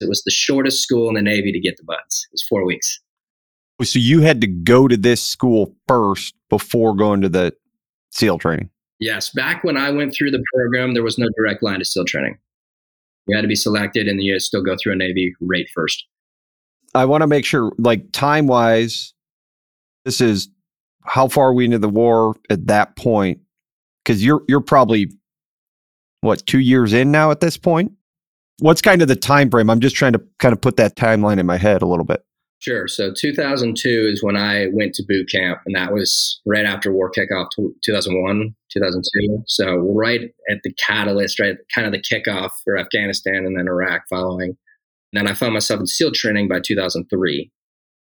It 0.01 0.09
was 0.09 0.23
the 0.23 0.31
shortest 0.31 0.83
school 0.83 1.09
in 1.09 1.15
the 1.15 1.23
Navy 1.23 1.53
to 1.53 1.61
get 1.61 1.77
the 1.77 1.85
BUD/S. 1.85 2.27
It 2.31 2.35
was 2.35 2.45
four 2.49 2.65
weeks. 2.65 3.01
So 3.83 3.99
you 3.99 4.21
had 4.21 4.41
to 4.41 4.47
go 4.47 4.89
to 4.89 4.97
this 4.97 5.23
school 5.23 5.75
first 5.87 6.35
before 6.49 6.95
going 6.95 7.21
to 7.23 7.29
the 7.29 7.55
SEAL 8.11 8.39
training? 8.39 8.71
Yes. 8.99 9.31
Back 9.31 9.63
when 9.63 9.77
I 9.77 9.91
went 9.91 10.15
through 10.15 10.31
the 10.31 10.43
program, 10.55 10.95
there 10.95 11.03
was 11.03 11.19
no 11.19 11.29
direct 11.37 11.63
line 11.63 11.81
to 11.81 11.85
SEAL 11.85 12.07
training. 12.07 12.39
You 13.27 13.37
had 13.37 13.43
to 13.43 13.49
be 13.49 13.57
selected 13.57 14.09
and 14.09 14.23
you 14.23 14.33
had 14.33 14.41
to 14.41 14.45
still 14.45 14.63
go 14.63 14.77
through 14.81 14.93
a 14.93 14.97
Navy 14.97 15.35
rate 15.41 15.69
first. 15.75 16.07
I 16.95 17.05
want 17.05 17.23
to 17.23 17.27
make 17.27 17.45
sure, 17.45 17.73
like 17.79 18.11
time 18.13 18.47
wise, 18.47 19.13
this 20.05 20.21
is 20.21 20.49
how 21.05 21.29
far 21.29 21.49
are 21.49 21.53
we 21.53 21.67
into 21.67 21.79
the 21.79 21.89
war 21.89 22.37
at 22.49 22.67
that 22.69 22.97
point? 22.97 23.41
Because 24.03 24.25
you're 24.25 24.43
you're 24.49 24.61
probably 24.61 25.11
what 26.23 26.47
two 26.47 26.61
years 26.61 26.93
in 26.93 27.11
now 27.11 27.31
at 27.31 27.41
this 27.41 27.59
point 27.59 27.93
what's 28.59 28.81
kind 28.81 29.03
of 29.03 29.09
the 29.09 29.17
time 29.17 29.51
frame? 29.51 29.71
I'm 29.71 29.81
just 29.81 29.97
trying 29.97 30.13
to 30.13 30.23
kind 30.39 30.53
of 30.53 30.61
put 30.61 30.77
that 30.77 30.97
timeline 30.97 31.39
in 31.39 31.47
my 31.47 31.57
head 31.57 31.83
a 31.83 31.87
little 31.87 32.05
bit. 32.05 32.25
Sure. 32.59 32.89
So 32.89 33.13
2002 33.13 34.09
is 34.11 34.23
when 34.23 34.37
I 34.37 34.69
went 34.73 34.95
to 34.95 35.05
boot 35.07 35.31
camp, 35.31 35.61
and 35.67 35.75
that 35.77 35.93
was 35.93 36.41
right 36.47 36.65
after 36.65 36.91
war 36.91 37.11
kickoff 37.11 37.49
2001, 37.85 38.55
2002. 38.71 39.43
So 39.47 39.77
right 39.95 40.23
at 40.51 40.59
the 40.65 40.73
catalyst, 40.75 41.39
right, 41.39 41.57
kind 41.75 41.87
of 41.87 41.93
the 41.93 42.03
kickoff 42.03 42.51
for 42.65 42.79
Afghanistan 42.79 43.45
and 43.45 43.59
then 43.59 43.69
Iraq 43.69 44.03
following. 44.09 44.57
And 45.13 45.27
then 45.27 45.29
I 45.29 45.35
found 45.35 45.53
myself 45.53 45.81
in 45.81 45.87
SEAL 45.87 46.13
training 46.13 46.49
by 46.49 46.61
2003. 46.61 47.51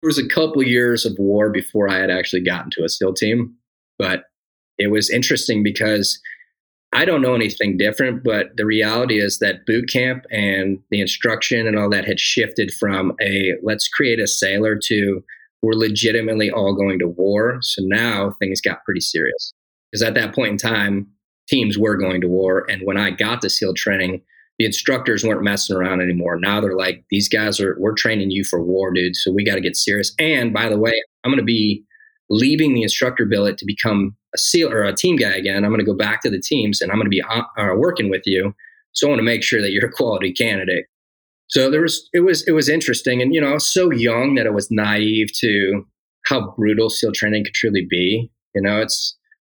There 0.03 0.09
was 0.09 0.19
a 0.19 0.27
couple 0.27 0.63
years 0.63 1.05
of 1.05 1.15
war 1.19 1.51
before 1.51 1.91
I 1.91 1.99
had 1.99 2.11
actually 2.11 2.43
gotten 2.43 2.71
to 2.73 2.85
a 2.85 2.89
SEAL 2.89 3.15
team, 3.15 3.55
but 3.99 4.25
it 4.79 4.91
was 4.91 5.11
interesting 5.11 5.63
because 5.63 6.19
I 6.93 7.05
don't 7.05 7.23
know 7.23 7.35
anything 7.35 7.77
different, 7.77 8.25
but 8.25 8.57
the 8.57 8.67
reality 8.67 9.21
is 9.21 9.39
that 9.39 9.65
boot 9.65 9.89
camp 9.89 10.25
and 10.31 10.79
the 10.91 11.01
instruction 11.01 11.67
and 11.67 11.79
all 11.79 11.89
that 11.91 12.05
had 12.05 12.19
shifted 12.19 12.73
from 12.75 13.13
a 13.21 13.55
let's 13.63 13.89
create 13.89 14.19
a 14.19 14.27
sailor 14.27 14.77
to 14.87 15.23
we're 15.63 15.75
legitimately 15.75 16.51
all 16.51 16.75
going 16.75 16.99
to 16.99 17.09
war. 17.09 17.59
So 17.61 17.83
now 17.85 18.35
things 18.39 18.61
got 18.61 18.85
pretty 18.85 19.01
serious. 19.01 19.53
Because 19.91 20.03
at 20.03 20.15
that 20.15 20.35
point 20.35 20.53
in 20.53 20.57
time, 20.57 21.07
teams 21.49 21.77
were 21.77 21.97
going 21.97 22.21
to 22.21 22.29
war. 22.29 22.65
And 22.71 22.83
when 22.85 22.97
I 22.97 23.11
got 23.11 23.43
to 23.43 23.51
SEAL 23.51 23.75
training, 23.75 24.23
the 24.59 24.65
instructors 24.65 25.25
weren't 25.25 25.43
messing 25.43 25.77
around 25.77 26.01
anymore. 26.01 26.39
Now 26.39 26.61
they're 26.61 26.77
like, 26.77 27.05
these 27.11 27.29
guys 27.29 27.61
are, 27.61 27.77
we're 27.79 27.95
training 27.95 28.31
you 28.31 28.45
for 28.45 28.63
war, 28.63 28.93
dude. 28.93 29.17
So 29.17 29.33
we 29.33 29.45
got 29.45 29.57
to 29.57 29.61
get 29.61 29.77
serious. 29.77 30.15
And 30.19 30.53
by 30.53 30.69
the 30.69 30.79
way, 30.79 30.93
I'm 31.25 31.31
going 31.31 31.39
to 31.39 31.45
be 31.45 31.85
leaving 32.31 32.75
the 32.75 32.83
instructor 32.83 33.27
billet 33.27 33.59
to 33.59 33.67
become 33.67 34.17
a 34.35 34.39
SEAL 34.39 34.73
or 34.73 34.85
a 34.85 34.95
team 34.95 35.17
guy 35.17 35.33
again. 35.33 35.65
I'm 35.65 35.71
going 35.71 35.85
to 35.85 35.85
go 35.85 35.97
back 35.97 36.23
to 36.23 36.31
the 36.31 36.41
teams 36.41 36.81
and 36.81 36.91
I'm 36.91 36.97
going 36.97 37.07
to 37.07 37.11
be 37.11 37.23
uh, 37.23 37.43
uh, 37.59 37.75
working 37.77 38.09
with 38.09 38.23
you. 38.25 38.55
So 38.93 39.07
I 39.07 39.11
want 39.11 39.19
to 39.19 39.25
make 39.25 39.43
sure 39.43 39.61
that 39.61 39.73
you're 39.73 39.87
a 39.87 39.93
quality 39.93 40.33
candidate. 40.33 40.87
So 41.49 41.69
there 41.69 41.83
was 41.83 42.09
it 42.13 42.21
was 42.21 42.47
it 42.47 42.53
was 42.53 42.69
interesting, 42.69 43.21
and 43.21 43.35
you 43.35 43.41
know 43.41 43.51
I 43.51 43.55
was 43.55 43.71
so 43.71 43.91
young 43.91 44.37
that 44.37 44.47
I 44.47 44.51
was 44.51 44.71
naive 44.71 45.33
to 45.41 45.85
how 46.27 46.53
brutal 46.53 46.91
SEAL 46.91 47.13
training 47.13 47.45
could 47.45 47.55
truly 47.55 47.87
be. 47.89 48.31
You 48.55 48.63
know, 48.63 48.81
it's 48.81 49.17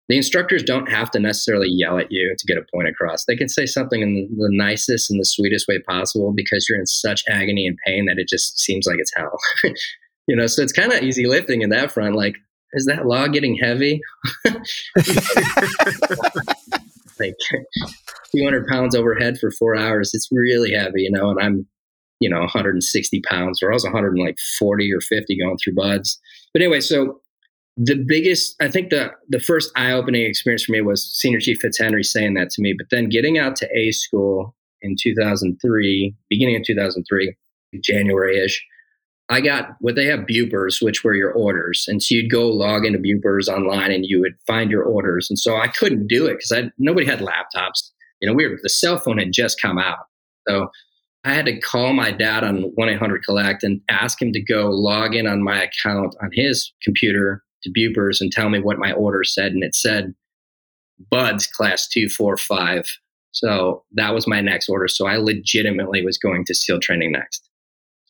the 0.10 0.18
instructors 0.18 0.64
don't 0.64 0.90
have 0.90 1.12
to 1.12 1.20
necessarily 1.20 1.70
yell 1.70 2.00
at 2.00 2.12
you 2.12 2.36
to 2.38 2.48
get 2.48 2.58
a 2.58 2.66
point 2.74 2.88
across. 2.88 3.26
They 3.26 3.36
can 3.36 3.48
say 3.48 3.66
something 3.66 4.02
in 4.02 4.28
the 4.36 4.50
nicest 4.52 5.10
and 5.10 5.20
the 5.20 5.26
sweetest 5.26 5.68
way 5.68 5.80
possible 5.88 6.34
because 6.36 6.68
you're 6.68 6.80
in 6.80 6.86
such 6.88 7.24
agony 7.30 7.68
and 7.68 7.78
pain 7.86 8.06
that 8.08 8.18
it 8.18 8.28
just 8.28 8.60
seems 8.60 8.86
like 8.88 8.98
it's 9.00 9.14
hell. 9.16 9.38
you 10.28 10.36
know, 10.36 10.48
so 10.48 10.62
it's 10.62 10.74
kind 10.74 10.92
of 10.92 11.04
easy 11.04 11.26
lifting 11.28 11.62
in 11.62 11.70
that 11.70 11.92
front. 11.92 12.16
Like 12.16 12.38
is 12.74 12.86
that 12.86 13.06
law 13.06 13.28
getting 13.28 13.56
heavy? 13.56 14.02
like 17.20 17.36
200 18.36 18.68
pounds 18.68 18.96
overhead 18.96 19.38
for 19.38 19.52
four 19.52 19.76
hours. 19.76 20.12
It's 20.14 20.30
really 20.32 20.74
heavy, 20.74 21.04
you 21.04 21.12
know, 21.12 21.30
and 21.30 21.40
I'm, 21.40 21.68
you 22.20 22.30
know, 22.30 22.40
160 22.40 23.22
pounds 23.22 23.62
or 23.62 23.72
I 23.72 23.74
was 23.74 23.84
140 23.84 24.94
or 24.94 25.02
50 25.02 25.40
going 25.40 25.58
through 25.58 25.74
BUD/S. 25.74 26.20
But 26.54 26.62
anyway, 26.62 26.82
so 26.82 27.20
the 27.76 28.04
biggest, 28.08 28.56
I 28.62 28.70
think 28.70 28.90
the, 28.90 29.12
the 29.30 29.40
first 29.40 29.72
eye 29.76 29.92
opening 29.92 30.26
experience 30.26 30.64
for 30.64 30.72
me 30.72 30.82
was 30.82 31.04
Senior 31.04 31.40
Chief 31.40 31.60
Fitzhenry 31.62 32.06
saying 32.06 32.36
that 32.36 32.50
to 32.52 32.62
me. 32.62 32.74
But 32.74 32.88
then 32.92 33.10
getting 33.10 33.38
out 33.38 33.56
to 33.58 33.70
A 33.78 33.92
school 33.92 34.56
in 34.82 34.96
2003, 35.00 36.16
beginning 36.30 36.56
of 36.56 36.64
2003, 36.64 37.36
January 37.82 38.40
ish, 38.40 38.64
I 39.30 39.42
got 39.42 39.76
what 39.80 39.96
they 39.96 40.06
have 40.06 40.22
Bupers, 40.22 40.82
which 40.82 41.04
were 41.04 41.16
your 41.16 41.32
orders. 41.32 41.86
And 41.88 42.04
so 42.04 42.16
you'd 42.16 42.30
go 42.30 42.50
log 42.50 42.86
into 42.86 43.00
Bupers 43.00 43.48
online 43.48 43.92
and 43.92 44.06
you 44.06 44.20
would 44.20 44.36
find 44.46 44.70
your 44.70 44.84
orders. 44.84 45.30
And 45.30 45.40
so 45.40 45.56
I 45.56 45.68
couldn't 45.68 46.08
do 46.08 46.26
it 46.26 46.40
because 46.40 46.70
nobody 46.78 47.06
had 47.06 47.20
laptops. 47.20 47.90
You 48.20 48.28
know, 48.28 48.34
we 48.34 48.48
were, 48.48 48.60
the 48.62 48.70
cell 48.70 49.00
phone 49.00 49.18
had 49.18 49.32
just 49.32 49.62
come 49.62 49.80
out. 49.80 50.06
So 50.48 50.70
I 51.24 51.34
had 51.34 51.46
to 51.46 51.60
call 51.60 51.94
my 51.94 52.12
dad 52.12 52.44
on 52.44 52.64
1 52.76 52.90
800 52.90 53.24
Collect 53.24 53.64
and 53.64 53.80
ask 53.90 54.22
him 54.22 54.34
to 54.34 54.42
go 54.42 54.70
log 54.70 55.16
in 55.16 55.26
on 55.26 55.42
my 55.42 55.64
account 55.64 56.16
on 56.22 56.30
his 56.34 56.74
computer 56.84 57.44
to 57.64 57.72
Bupers 57.72 58.20
and 58.20 58.32
tell 58.32 58.50
me 58.50 58.60
what 58.60 58.78
my 58.78 58.92
order 58.92 59.24
said. 59.24 59.54
And 59.54 59.64
it 59.64 59.74
said 59.74 60.14
BUD/S 61.10 61.48
class 61.48 61.88
245. 61.88 62.86
So 63.32 63.84
that 63.94 64.14
was 64.14 64.28
my 64.28 64.42
next 64.42 64.68
order. 64.68 64.88
So 64.90 65.08
I 65.08 65.16
legitimately 65.16 66.06
was 66.06 66.18
going 66.18 66.46
to 66.46 66.54
SEAL 66.54 66.82
training 66.82 67.14
next. 67.14 67.50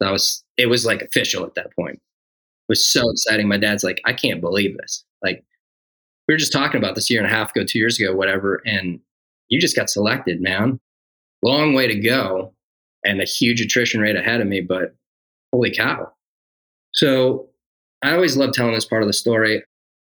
So 0.02 0.08
I 0.08 0.12
was, 0.12 0.44
it 0.58 0.68
was 0.68 0.86
like 0.86 1.02
official 1.02 1.46
at 1.46 1.56
that 1.56 1.76
point. 1.76 1.96
It 1.96 2.70
was 2.70 2.86
so 2.86 3.10
exciting. 3.10 3.48
My 3.48 3.58
dad's 3.58 3.84
like, 3.84 4.02
I 4.06 4.14
can't 4.14 4.42
believe 4.42 4.78
this. 4.78 5.04
Like, 5.24 5.44
we 6.28 6.34
were 6.34 6.40
just 6.40 6.54
talking 6.54 6.78
about 6.78 6.96
this 6.96 7.10
year 7.10 7.22
and 7.22 7.32
a 7.32 7.36
half 7.36 7.52
ago, 7.52 7.66
two 7.66 7.80
years 7.80 8.00
ago, 8.00 8.16
whatever, 8.16 8.62
and 8.66 9.00
you 9.50 9.60
just 9.60 9.76
got 9.76 9.90
selected, 9.90 10.42
man. 10.42 10.80
Long 11.42 11.74
way 11.74 11.88
to 11.88 12.00
go 12.00 12.54
and 13.04 13.22
a 13.22 13.26
huge 13.26 13.60
attrition 13.60 14.00
rate 14.00 14.16
ahead 14.16 14.40
of 14.40 14.48
me, 14.48 14.62
but 14.62 14.96
holy 15.52 15.72
cow. 15.72 16.10
So 16.94 17.48
I 18.02 18.14
always 18.14 18.38
love 18.38 18.54
telling 18.54 18.74
this 18.74 18.86
part 18.86 19.04
of 19.04 19.08
the 19.08 19.14
story 19.14 19.64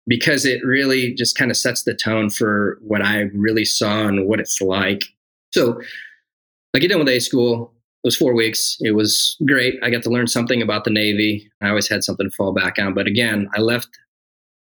because 0.08 0.46
it 0.46 0.64
really 0.64 1.14
just 1.14 1.36
kind 1.36 1.50
of 1.50 1.58
sets 1.58 1.84
the 1.84 1.96
tone 1.96 2.30
for 2.30 2.78
what 2.82 3.02
I 3.02 3.22
really 3.34 3.66
saw 3.66 4.08
and 4.08 4.28
what 4.28 4.40
it's 4.40 4.62
like. 4.62 5.06
So 5.52 5.82
I 6.76 6.80
get 6.80 6.90
done 6.90 7.00
with 7.00 7.10
A 7.10 7.20
school, 7.20 7.74
it 8.06 8.10
was 8.10 8.16
four 8.16 8.36
weeks. 8.36 8.78
It 8.82 8.92
was 8.92 9.36
great. 9.48 9.80
I 9.82 9.90
got 9.90 10.04
to 10.04 10.12
learn 10.12 10.28
something 10.28 10.62
about 10.62 10.84
the 10.84 10.92
Navy. 10.92 11.50
I 11.64 11.70
always 11.70 11.90
had 11.90 12.04
something 12.04 12.30
to 12.30 12.36
fall 12.36 12.54
back 12.54 12.78
on. 12.78 12.94
But 12.94 13.08
again, 13.08 13.50
I 13.56 13.62
left 13.62 13.90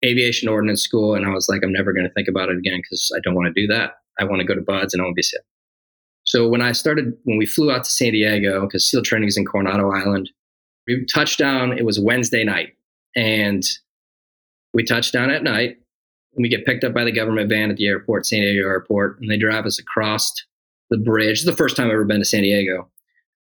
aviation 0.05 0.49
ordnance 0.49 0.81
school 0.81 1.17
and 1.17 1.27
I 1.27 1.31
was 1.31 1.49
like, 1.49 1.61
I'm 1.65 1.73
never 1.73 1.93
going 1.93 2.07
to 2.07 2.13
think 2.13 2.29
about 2.29 2.51
it 2.51 2.59
again 2.59 2.79
because 2.81 3.11
I 3.17 3.19
don't 3.25 3.35
want 3.35 3.53
to 3.53 3.61
do 3.61 3.67
that. 3.67 3.95
I 4.21 4.25
want 4.25 4.39
to 4.39 4.47
go 4.47 4.55
to 4.55 4.61
BUD/S 4.61 4.95
and 4.95 5.03
I 5.03 5.07
want 5.07 5.17
to 5.17 5.21
be. 5.21 5.39
So 6.23 6.49
when 6.49 6.63
I 6.63 6.71
started, 6.71 7.15
when 7.25 7.37
we 7.37 7.45
flew 7.45 7.73
out 7.73 7.83
to 7.83 7.91
San 7.91 8.13
Diego, 8.13 8.61
because 8.61 8.89
SEAL 8.89 9.03
training 9.03 9.27
is 9.27 9.37
in 9.37 9.45
Coronado 9.45 9.91
Island, 9.91 10.31
we 10.87 11.05
touched 11.13 11.41
down. 11.41 11.77
It 11.77 11.85
was 11.85 11.99
Wednesday 11.99 12.45
night, 12.45 12.77
and 13.17 13.65
we 14.73 14.85
touched 14.85 15.13
down 15.13 15.31
at 15.31 15.43
night. 15.43 15.79
And 16.37 16.45
we 16.45 16.49
get 16.49 16.65
picked 16.65 16.85
up 16.85 16.95
by 16.95 17.03
the 17.03 17.11
government 17.11 17.49
van 17.49 17.73
at 17.73 17.77
the 17.77 17.89
airport, 17.89 18.25
San 18.25 18.43
Diego 18.43 18.69
Airport, 18.69 19.19
and 19.21 19.29
they 19.29 19.37
drive 19.37 19.67
us 19.67 19.81
across 19.81 20.33
the 20.91 20.97
bridge. 20.97 21.39
It's 21.39 21.45
the 21.45 21.57
first 21.57 21.77
time 21.77 21.89
I've 21.89 21.95
ever 21.95 22.05
been 22.05 22.21
to 22.21 22.25
San 22.25 22.43
Diego. 22.43 22.89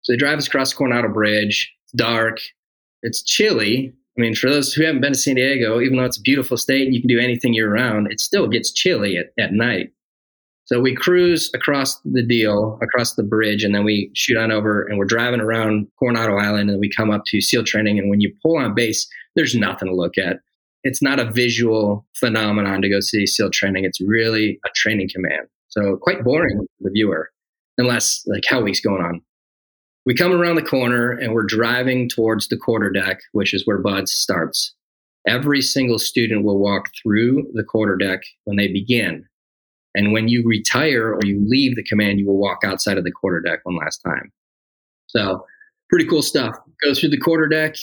So 0.03 0.13
they 0.13 0.17
drive 0.17 0.39
us 0.39 0.47
across 0.47 0.73
Coronado 0.73 1.09
Bridge. 1.09 1.73
It's 1.85 1.93
dark. 1.93 2.39
It's 3.03 3.23
chilly. 3.23 3.95
I 4.17 4.21
mean, 4.21 4.35
for 4.35 4.51
those 4.51 4.73
who 4.73 4.85
haven't 4.85 5.01
been 5.01 5.15
to 5.15 5.19
San 5.19 5.37
Diego, 5.37 5.81
even 5.81 5.97
though 5.97 6.05
it's 6.05 6.19
a 6.19 6.23
beautiful 6.23 6.57
state 6.57 6.87
and 6.87 6.95
you 6.95 7.01
can 7.01 7.09
do 7.09 7.19
anything 7.19 7.55
year 7.55 7.73
round, 7.73 8.13
it 8.13 8.21
still 8.21 8.47
gets 8.47 8.73
chilly 8.73 9.17
at, 9.17 9.33
at 9.43 9.53
night. 9.53 9.93
So 10.67 10.81
we 10.81 10.95
cruise 10.95 11.51
across 11.55 12.01
the 12.05 12.23
deal, 12.23 12.79
across 12.83 13.15
the 13.15 13.23
bridge, 13.23 13.65
and 13.65 13.75
then 13.75 13.85
we 13.85 14.11
shoot 14.15 14.37
on 14.37 14.53
over 14.53 14.83
and 14.83 14.97
we're 14.97 15.05
driving 15.05 15.41
around 15.41 15.89
Coronado 15.99 16.37
Island 16.37 16.71
and 16.71 16.79
we 16.79 16.91
come 16.91 17.11
up 17.11 17.25
to 17.27 17.41
SEAL 17.41 17.65
training. 17.65 17.99
And 17.99 18.09
when 18.09 18.21
you 18.21 18.33
pull 18.43 18.59
on 18.59 18.75
base, 18.75 19.09
there's 19.35 19.55
nothing 19.55 19.89
to 19.89 19.95
look 19.95 20.19
at. 20.19 20.41
It's 20.85 21.03
not 21.03 21.19
a 21.19 21.31
visual 21.31 22.07
phenomenon 22.15 22.83
to 22.83 22.89
go 22.89 23.01
see 23.01 23.27
SEAL 23.27 23.51
training. 23.51 23.85
It's 23.85 24.01
really 24.01 24.59
a 24.65 24.69
training 24.75 25.09
command. 25.13 25.49
So 25.69 25.97
quite 25.97 26.23
boring 26.23 26.59
for 26.59 26.85
the 26.85 26.91
viewer, 26.91 27.31
unless 27.79 28.23
like 28.27 28.45
Hell 28.47 28.63
Week's 28.63 28.81
going 28.81 29.03
on. 29.03 29.21
We 30.05 30.15
come 30.15 30.33
around 30.33 30.57
the 30.57 30.63
corner 30.63 31.11
and 31.11 31.33
we're 31.33 31.45
driving 31.45 32.09
towards 32.09 32.49
the 32.49 32.57
quarter 32.57 32.91
deck, 32.91 33.21
which 33.33 33.55
is 33.55 33.67
where 33.67 33.79
BUD/S 33.79 34.13
starts. 34.13 34.75
Every 35.27 35.63
single 35.63 35.99
student 35.99 36.45
will 36.45 36.59
walk 36.59 36.87
through 37.01 37.49
the 37.55 37.63
quarter 37.63 37.97
deck 37.97 38.23
when 38.45 38.57
they 38.57 38.67
begin. 38.67 39.27
And 39.95 40.13
when 40.13 40.27
you 40.29 40.43
retire 40.45 41.13
or 41.13 41.21
you 41.25 41.45
leave 41.47 41.77
the 41.77 41.85
command, 41.85 42.19
you 42.19 42.27
will 42.27 42.39
walk 42.39 42.59
outside 42.65 42.99
of 42.99 43.05
the 43.05 43.13
quarter 43.13 43.41
deck 43.41 43.61
one 43.65 43.77
last 43.77 43.99
time. 43.99 44.33
So, 45.07 45.45
pretty 45.91 46.07
cool 46.07 46.23
stuff. 46.23 46.57
Go 46.83 46.95
through 46.95 47.11
the 47.11 47.19
quarter 47.19 47.47
deck, 47.47 47.77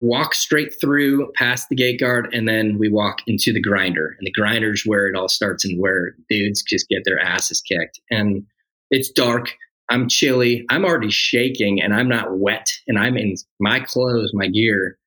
walk 0.00 0.34
straight 0.34 0.74
through 0.80 1.30
past 1.34 1.68
the 1.68 1.76
gate 1.76 2.00
guard, 2.00 2.28
and 2.34 2.48
then 2.48 2.76
we 2.78 2.88
walk 2.88 3.20
into 3.26 3.52
the 3.52 3.60
grinder. 3.60 4.16
And 4.18 4.26
the 4.26 4.32
grinder 4.32 4.72
is 4.72 4.84
where 4.84 5.06
it 5.06 5.16
all 5.16 5.28
starts 5.28 5.64
and 5.64 5.80
where 5.80 6.14
dudes 6.28 6.62
just 6.62 6.88
get 6.88 7.04
their 7.04 7.20
asses 7.20 7.60
kicked. 7.60 8.00
And 8.10 8.44
it's 8.90 9.10
dark. 9.10 9.54
I'm 9.88 10.08
chilly. 10.08 10.64
I'm 10.70 10.84
already 10.84 11.10
shaking 11.10 11.80
and 11.80 11.94
I'm 11.94 12.08
not 12.08 12.38
wet 12.38 12.70
and 12.86 12.98
I'm 12.98 13.16
in 13.16 13.34
my 13.60 13.80
clothes, 13.80 14.32
my 14.34 14.48
gear, 14.48 14.98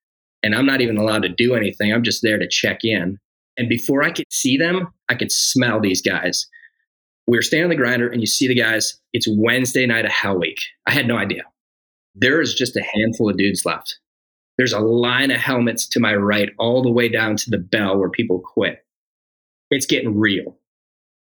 and 0.43 0.53
I'm 0.53 0.65
not 0.65 0.81
even 0.81 0.97
allowed 0.97 1.23
to 1.23 1.29
do 1.29 1.55
anything. 1.55 1.91
I'm 1.91 2.03
just 2.03 2.21
there 2.21 2.37
to 2.37 2.47
check 2.47 2.83
in. 2.83 3.19
And 3.57 3.67
before 3.67 4.03
I 4.03 4.11
could 4.11 4.31
see 4.31 4.55
them, 4.57 4.87
I 5.09 5.15
could 5.15 5.31
smell 5.31 5.79
these 5.79 6.01
guys. 6.01 6.47
We 7.25 7.37
were 7.37 7.41
standing 7.41 7.65
on 7.65 7.69
the 7.71 7.75
grinder 7.75 8.07
and 8.07 8.21
you 8.21 8.27
see 8.27 8.47
the 8.47 8.55
guys. 8.55 8.99
It's 9.13 9.27
Wednesday 9.29 9.85
night 9.85 10.05
of 10.05 10.11
Hell 10.11 10.39
Week. 10.39 10.59
I 10.85 10.91
had 10.91 11.07
no 11.07 11.17
idea. 11.17 11.43
There 12.15 12.39
is 12.39 12.53
just 12.53 12.77
a 12.77 12.83
handful 12.93 13.29
of 13.29 13.37
dudes 13.37 13.65
left. 13.65 13.99
There's 14.57 14.73
a 14.73 14.79
line 14.79 15.31
of 15.31 15.37
helmets 15.37 15.87
to 15.89 15.99
my 15.99 16.15
right, 16.15 16.49
all 16.57 16.81
the 16.81 16.91
way 16.91 17.09
down 17.09 17.35
to 17.37 17.49
the 17.49 17.59
bell 17.59 17.97
where 17.97 18.09
people 18.09 18.39
quit. 18.39 18.83
It's 19.69 19.85
getting 19.85 20.17
real. 20.17 20.57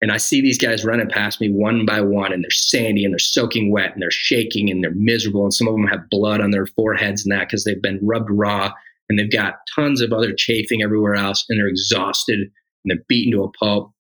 And 0.06 0.12
I 0.12 0.18
see 0.18 0.40
these 0.40 0.60
guys 0.60 0.86
running 0.86 1.10
past 1.10 1.42
me 1.42 1.50
one 1.50 1.84
by 1.84 2.00
one, 2.00 2.32
and 2.32 2.44
they're 2.44 2.52
sandy 2.52 3.04
and 3.06 3.12
they're 3.12 3.18
soaking 3.18 3.72
wet 3.72 3.94
and 3.94 4.04
they're 4.04 4.12
shaking 4.12 4.70
and 4.70 4.84
they're 4.84 4.94
miserable. 4.94 5.46
And 5.46 5.52
some 5.52 5.68
of 5.68 5.74
them 5.74 5.88
have 5.88 6.12
blood 6.12 6.42
on 6.42 6.52
their 6.52 6.68
foreheads 6.68 7.26
and 7.26 7.32
that 7.32 7.48
because 7.48 7.64
they've 7.64 7.82
been 7.82 7.98
rubbed 8.04 8.30
raw 8.30 8.72
and 9.10 9.18
they've 9.18 9.32
got 9.32 9.56
tons 9.74 10.02
of 10.02 10.14
other 10.14 10.32
chafing 10.32 10.84
everywhere 10.84 11.16
else 11.16 11.44
and 11.50 11.58
they're 11.58 11.68
exhausted 11.68 12.38
and 12.40 12.52
they're 12.86 13.04
beaten 13.10 13.32
to 13.32 13.46
a 13.46 13.52
pulp. 13.54 13.94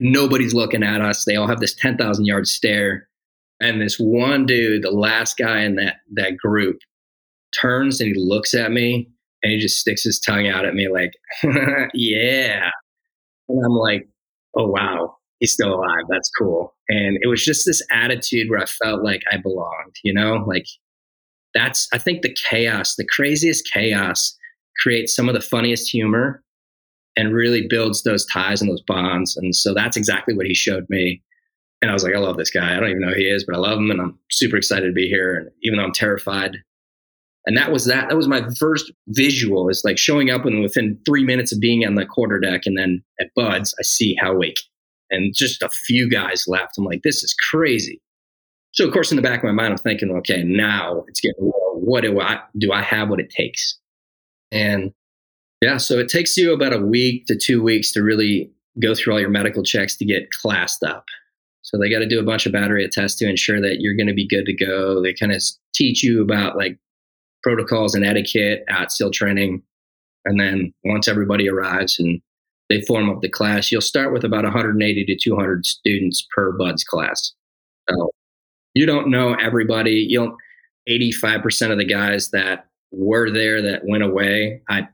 Nobody's 0.00 0.52
looking 0.52 0.82
at 0.82 1.00
us. 1.00 1.26
They 1.26 1.36
all 1.36 1.46
have 1.46 1.60
this 1.60 1.76
10,000 1.76 2.24
yard 2.24 2.48
stare. 2.48 3.08
And 3.60 3.80
this 3.80 4.00
one 4.00 4.46
dude, 4.46 4.82
the 4.82 4.90
last 4.90 5.36
guy 5.36 5.60
in 5.60 5.76
that, 5.76 5.98
that 6.14 6.38
group, 6.38 6.78
turns 7.56 8.00
and 8.00 8.16
he 8.16 8.20
looks 8.20 8.52
at 8.52 8.72
me 8.72 9.08
and 9.44 9.52
he 9.52 9.60
just 9.60 9.78
sticks 9.78 10.02
his 10.02 10.18
tongue 10.18 10.48
out 10.48 10.64
at 10.64 10.74
me 10.74 10.88
like, 10.88 11.12
yeah. 11.94 12.68
And 13.48 13.64
I'm 13.64 13.76
like, 13.76 14.08
oh, 14.56 14.66
wow, 14.66 15.18
he's 15.42 15.52
still 15.52 15.74
alive. 15.74 16.04
That's 16.08 16.30
cool. 16.38 16.72
And 16.88 17.18
it 17.20 17.26
was 17.26 17.44
just 17.44 17.66
this 17.66 17.82
attitude 17.90 18.48
where 18.48 18.60
I 18.60 18.66
felt 18.66 19.02
like 19.02 19.22
I 19.32 19.38
belonged, 19.38 19.96
you 20.04 20.14
know, 20.14 20.44
like 20.46 20.66
that's, 21.52 21.88
I 21.92 21.98
think 21.98 22.22
the 22.22 22.34
chaos, 22.48 22.94
the 22.94 23.04
craziest 23.04 23.68
chaos 23.72 24.38
creates 24.80 25.14
some 25.14 25.28
of 25.28 25.34
the 25.34 25.40
funniest 25.40 25.90
humor 25.90 26.44
and 27.16 27.34
really 27.34 27.66
builds 27.68 28.04
those 28.04 28.24
ties 28.24 28.62
and 28.62 28.70
those 28.70 28.84
bonds. 28.86 29.36
And 29.36 29.52
so 29.54 29.74
that's 29.74 29.96
exactly 29.96 30.32
what 30.32 30.46
he 30.46 30.54
showed 30.54 30.86
me. 30.88 31.20
And 31.82 31.90
I 31.90 31.94
was 31.94 32.04
like, 32.04 32.14
I 32.14 32.20
love 32.20 32.36
this 32.36 32.52
guy. 32.52 32.76
I 32.76 32.78
don't 32.78 32.90
even 32.90 33.02
know 33.02 33.08
who 33.08 33.16
he 33.16 33.26
is, 33.26 33.44
but 33.44 33.56
I 33.56 33.58
love 33.58 33.78
him 33.78 33.90
and 33.90 34.00
I'm 34.00 34.16
super 34.30 34.56
excited 34.56 34.86
to 34.86 34.92
be 34.92 35.08
here. 35.08 35.34
And 35.34 35.50
even 35.62 35.78
though 35.78 35.84
I'm 35.84 35.92
terrified. 35.92 36.58
And 37.46 37.56
that 37.56 37.72
was 37.72 37.86
that. 37.86 38.10
That 38.10 38.16
was 38.16 38.28
my 38.28 38.48
first 38.60 38.92
visual 39.08 39.68
is 39.68 39.82
like 39.84 39.98
showing 39.98 40.30
up 40.30 40.44
and 40.44 40.62
within 40.62 41.00
three 41.04 41.24
minutes 41.24 41.52
of 41.52 41.58
being 41.58 41.84
on 41.84 41.96
the 41.96 42.06
quarter 42.06 42.38
deck 42.38 42.60
and 42.64 42.78
then 42.78 43.02
at 43.20 43.34
BUD/S, 43.34 43.74
I 43.76 43.82
see 43.82 44.16
Hell 44.20 44.36
Week 44.36 44.60
and 45.12 45.34
just 45.34 45.62
a 45.62 45.68
few 45.68 46.08
guys 46.08 46.44
left. 46.48 46.76
I'm 46.76 46.84
like, 46.84 47.02
this 47.02 47.22
is 47.22 47.34
crazy. 47.50 48.00
So 48.72 48.86
of 48.86 48.92
course, 48.92 49.12
in 49.12 49.16
the 49.16 49.22
back 49.22 49.38
of 49.38 49.44
my 49.44 49.52
mind, 49.52 49.72
I'm 49.72 49.78
thinking, 49.78 50.10
okay, 50.10 50.42
now 50.42 51.04
it's 51.06 51.20
getting 51.20 51.52
what 51.82 52.02
do 52.02 52.20
I 52.20 52.40
do? 52.58 52.72
I 52.72 52.80
have 52.80 53.10
what 53.10 53.20
it 53.20 53.28
takes? 53.28 53.78
And 54.50 54.92
yeah, 55.60 55.76
so 55.76 55.98
it 55.98 56.08
takes 56.08 56.36
you 56.36 56.52
about 56.52 56.72
a 56.72 56.78
week 56.78 57.26
to 57.26 57.36
two 57.36 57.62
weeks 57.62 57.92
to 57.92 58.02
really 58.02 58.50
go 58.80 58.94
through 58.94 59.14
all 59.14 59.20
your 59.20 59.30
medical 59.30 59.62
checks 59.62 59.96
to 59.96 60.04
get 60.04 60.30
classed 60.30 60.82
up. 60.82 61.04
So 61.62 61.78
they 61.78 61.90
got 61.90 62.00
to 62.00 62.08
do 62.08 62.18
a 62.18 62.24
bunch 62.24 62.46
of 62.46 62.52
battery 62.52 62.88
tests 62.90 63.18
to 63.18 63.28
ensure 63.28 63.60
that 63.60 63.80
you're 63.80 63.96
going 63.96 64.08
to 64.08 64.14
be 64.14 64.26
good 64.26 64.46
to 64.46 64.54
go. 64.54 65.02
They 65.02 65.14
kind 65.14 65.32
of 65.32 65.42
teach 65.74 66.02
you 66.02 66.22
about 66.22 66.56
like 66.56 66.78
protocols 67.42 67.94
and 67.94 68.04
etiquette 68.04 68.64
at 68.68 68.92
SEAL 68.92 69.10
training. 69.12 69.62
And 70.24 70.40
then 70.40 70.72
once 70.84 71.08
everybody 71.08 71.48
arrives 71.48 71.98
and 71.98 72.20
they 72.72 72.80
form 72.82 73.10
up 73.10 73.20
the 73.20 73.28
class, 73.28 73.70
you'll 73.70 73.80
start 73.80 74.12
with 74.12 74.24
about 74.24 74.44
180 74.44 75.04
to 75.04 75.16
200 75.16 75.66
students 75.66 76.26
per 76.34 76.52
BUD/S 76.52 76.84
class. 76.84 77.32
So 77.88 78.10
you 78.74 78.86
don't 78.86 79.10
know 79.10 79.34
everybody. 79.34 80.06
You 80.08 80.20
don't, 80.20 80.36
85% 80.88 81.70
of 81.70 81.78
the 81.78 81.84
guys 81.84 82.30
that 82.30 82.66
were 82.90 83.30
there 83.30 83.62
that 83.62 83.82
went 83.84 84.02
away, 84.02 84.62
I 84.68 84.88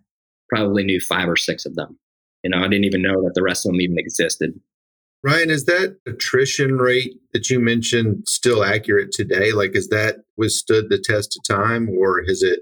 probably 0.49 0.85
knew 0.85 1.01
five 1.01 1.29
or 1.29 1.37
six 1.37 1.65
of 1.65 1.75
them. 1.77 1.99
You 2.43 2.51
know, 2.51 2.59
I 2.59 2.69
didn't 2.69 2.85
even 2.85 3.03
know 3.03 3.23
that 3.23 3.33
the 3.35 3.43
rest 3.43 3.65
of 3.65 3.73
them 3.73 3.81
even 3.81 3.99
existed. 3.99 4.59
Ryan, 5.23 5.51
is 5.51 5.65
that 5.65 5.97
attrition 6.07 6.79
rate 6.79 7.15
that 7.33 7.51
you 7.51 7.59
mentioned 7.59 8.25
still 8.29 8.65
accurate 8.65 9.13
today? 9.13 9.53
Like, 9.53 9.75
has 9.75 9.89
that 9.89 10.19
withstood 10.37 10.91
the 10.91 10.99
test 10.99 11.37
of 11.37 11.57
time 11.57 11.89
or 11.89 12.23
has 12.29 12.43
it 12.43 12.61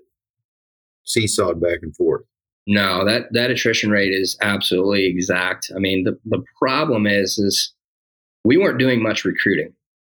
seesawed 1.04 1.60
back 1.60 1.80
and 1.82 1.94
forth? 1.94 2.24
No, 2.66 3.04
that, 3.04 3.32
that 3.32 3.50
attrition 3.50 3.90
rate 3.90 4.12
is 4.12 4.36
absolutely 4.42 5.06
exact. 5.06 5.70
I 5.74 5.78
mean, 5.78 6.04
the, 6.04 6.18
the 6.24 6.42
problem 6.58 7.06
is, 7.06 7.38
is 7.38 7.72
we 8.44 8.56
weren't 8.56 8.78
doing 8.78 9.02
much 9.02 9.24
recruiting. 9.24 9.72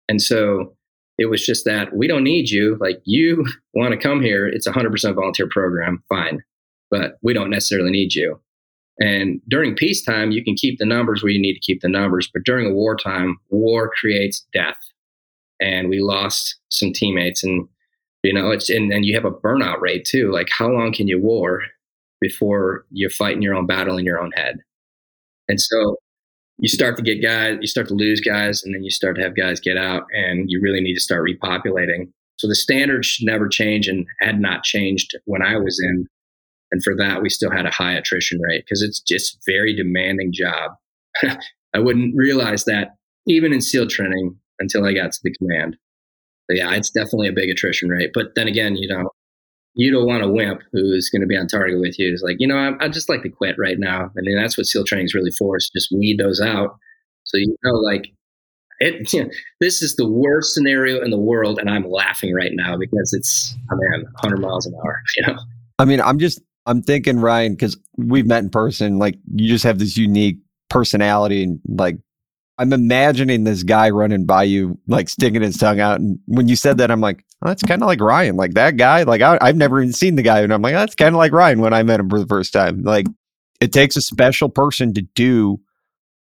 And 0.09 0.21
so 0.21 0.75
it 1.17 1.29
was 1.29 1.45
just 1.45 1.63
that 1.65 1.95
we 1.95 2.07
don't 2.07 2.23
need 2.23 2.49
you. 2.49 2.77
Like 2.79 3.01
you 3.05 3.45
want 3.73 3.91
to 3.91 3.97
come 3.97 4.21
here, 4.21 4.47
it's 4.47 4.67
a 4.67 4.71
100% 4.71 5.15
volunteer 5.15 5.47
program, 5.49 6.03
fine, 6.09 6.43
but 6.89 7.17
we 7.21 7.33
don't 7.33 7.49
necessarily 7.49 7.91
need 7.91 8.15
you. 8.15 8.39
And 8.99 9.41
during 9.47 9.75
peacetime, 9.75 10.31
you 10.31 10.43
can 10.43 10.55
keep 10.55 10.77
the 10.77 10.85
numbers 10.85 11.23
where 11.23 11.31
you 11.31 11.41
need 11.41 11.53
to 11.53 11.59
keep 11.59 11.81
the 11.81 11.89
numbers. 11.89 12.29
But 12.31 12.43
during 12.43 12.69
a 12.69 12.73
wartime, 12.73 13.37
war 13.49 13.91
creates 13.99 14.45
death. 14.53 14.77
And 15.59 15.89
we 15.89 16.01
lost 16.01 16.57
some 16.69 16.91
teammates. 16.91 17.43
And, 17.43 17.67
you 18.23 18.33
know, 18.33 18.51
it's, 18.51 18.69
and 18.69 18.91
then 18.91 19.03
you 19.03 19.15
have 19.15 19.25
a 19.25 19.31
burnout 19.31 19.79
rate 19.79 20.05
too. 20.05 20.31
Like, 20.31 20.49
how 20.51 20.69
long 20.69 20.93
can 20.93 21.07
you 21.07 21.19
war 21.19 21.63
before 22.21 22.85
you're 22.91 23.09
fighting 23.09 23.41
your 23.41 23.55
own 23.55 23.65
battle 23.65 23.97
in 23.97 24.05
your 24.05 24.21
own 24.21 24.31
head? 24.31 24.59
And 25.49 25.59
so 25.59 25.97
you 26.59 26.69
start 26.69 26.95
to 26.97 27.03
get 27.03 27.21
guys, 27.21 27.57
you 27.59 27.67
start 27.67 27.87
to 27.89 27.93
lose 27.93 28.21
guys, 28.21 28.63
and 28.63 28.73
then 28.73 28.83
you 28.83 28.91
start 28.91 29.17
to 29.17 29.21
have 29.23 29.35
guys 29.35 29.59
get 29.59 29.77
out, 29.77 30.03
and 30.13 30.49
you 30.49 30.61
really 30.61 30.79
need 30.79 30.93
to 30.93 31.01
start 31.01 31.27
repopulating. 31.27 32.11
So 32.37 32.47
the 32.47 32.55
standards 32.55 33.07
should 33.07 33.25
never 33.27 33.47
change 33.47 33.87
and 33.87 34.05
had 34.19 34.39
not 34.39 34.63
changed 34.63 35.15
when 35.25 35.41
I 35.41 35.57
was 35.57 35.79
in. 35.83 36.07
And 36.71 36.83
for 36.83 36.95
that, 36.95 37.21
we 37.21 37.29
still 37.29 37.51
had 37.51 37.65
a 37.65 37.71
high 37.71 37.93
attrition 37.93 38.39
rate 38.41 38.63
because 38.65 38.81
it's 38.81 38.99
just 38.99 39.37
very 39.45 39.75
demanding 39.75 40.31
job. 40.33 40.71
I 41.73 41.79
wouldn't 41.79 42.15
realize 42.15 42.65
that 42.65 42.95
even 43.27 43.53
in 43.53 43.61
SEAL 43.61 43.87
training 43.87 44.35
until 44.59 44.85
I 44.85 44.93
got 44.93 45.11
to 45.11 45.19
the 45.23 45.33
command. 45.33 45.77
But 46.47 46.57
yeah, 46.57 46.73
it's 46.73 46.89
definitely 46.89 47.27
a 47.27 47.33
big 47.33 47.49
attrition 47.49 47.89
rate. 47.89 48.11
But 48.13 48.35
then 48.35 48.47
again, 48.47 48.75
you 48.75 48.87
know, 48.87 49.10
you 49.73 49.91
don't 49.91 50.07
want 50.07 50.23
a 50.23 50.27
wimp 50.27 50.61
who's 50.71 51.09
going 51.09 51.21
to 51.21 51.27
be 51.27 51.37
on 51.37 51.47
target 51.47 51.79
with 51.79 51.97
you. 51.97 52.11
It's 52.11 52.21
like, 52.21 52.37
you 52.39 52.47
know, 52.47 52.77
I, 52.79 52.89
just 52.89 53.09
like 53.09 53.23
to 53.23 53.29
quit 53.29 53.55
right 53.57 53.79
now. 53.79 54.11
I 54.17 54.21
mean, 54.21 54.35
that's 54.35 54.57
what 54.57 54.67
SEAL 54.67 54.83
training 54.83 55.05
is 55.05 55.13
really 55.13 55.31
for. 55.31 55.57
Is 55.57 55.69
just 55.73 55.91
weed 55.91 56.19
those 56.19 56.41
out. 56.41 56.77
So 57.23 57.37
you 57.37 57.55
know, 57.63 57.73
like 57.73 58.07
it. 58.79 59.13
You 59.13 59.23
know, 59.23 59.29
this 59.59 59.81
is 59.81 59.95
the 59.95 60.07
worst 60.07 60.53
scenario 60.53 61.01
in 61.01 61.11
the 61.11 61.17
world, 61.17 61.59
and 61.59 61.69
I'm 61.69 61.89
laughing 61.89 62.33
right 62.33 62.51
now 62.53 62.77
because 62.77 63.13
it's, 63.13 63.55
I 63.71 63.75
mean, 63.75 64.03
100 64.21 64.37
miles 64.37 64.65
an 64.65 64.73
hour. 64.75 65.01
You 65.17 65.27
know. 65.27 65.39
I 65.79 65.85
mean, 65.85 66.01
I'm 66.01 66.19
just, 66.19 66.41
I'm 66.65 66.81
thinking, 66.81 67.19
Ryan, 67.19 67.53
because 67.53 67.77
we've 67.97 68.25
met 68.25 68.43
in 68.43 68.49
person. 68.49 68.99
Like, 68.99 69.17
you 69.33 69.47
just 69.47 69.63
have 69.63 69.79
this 69.79 69.97
unique 69.97 70.37
personality, 70.69 71.43
and 71.43 71.59
like, 71.67 71.97
I'm 72.61 72.73
imagining 72.73 73.43
this 73.43 73.63
guy 73.63 73.89
running 73.89 74.27
by 74.27 74.43
you, 74.43 74.77
like 74.87 75.09
sticking 75.09 75.41
his 75.41 75.57
tongue 75.57 75.79
out. 75.79 75.99
And 75.99 76.19
when 76.27 76.47
you 76.47 76.55
said 76.55 76.77
that, 76.77 76.91
I'm 76.91 77.01
like, 77.01 77.25
oh, 77.41 77.47
that's 77.47 77.63
kind 77.63 77.81
of 77.81 77.87
like 77.87 77.99
Ryan. 77.99 78.35
Like 78.35 78.53
that 78.53 78.77
guy, 78.77 79.01
like 79.01 79.23
I, 79.23 79.39
have 79.43 79.55
never 79.55 79.81
even 79.81 79.93
seen 79.93 80.15
the 80.15 80.21
guy. 80.21 80.41
And 80.41 80.53
I'm 80.53 80.61
like, 80.61 80.75
oh, 80.75 80.77
that's 80.77 80.93
kind 80.93 81.15
of 81.15 81.17
like 81.17 81.31
Ryan 81.31 81.59
when 81.59 81.73
I 81.73 81.81
met 81.81 81.99
him 81.99 82.07
for 82.07 82.19
the 82.19 82.27
first 82.27 82.53
time. 82.53 82.83
Like 82.83 83.07
it 83.61 83.73
takes 83.73 83.97
a 83.97 84.01
special 84.01 84.47
person 84.47 84.93
to 84.93 85.01
do 85.01 85.59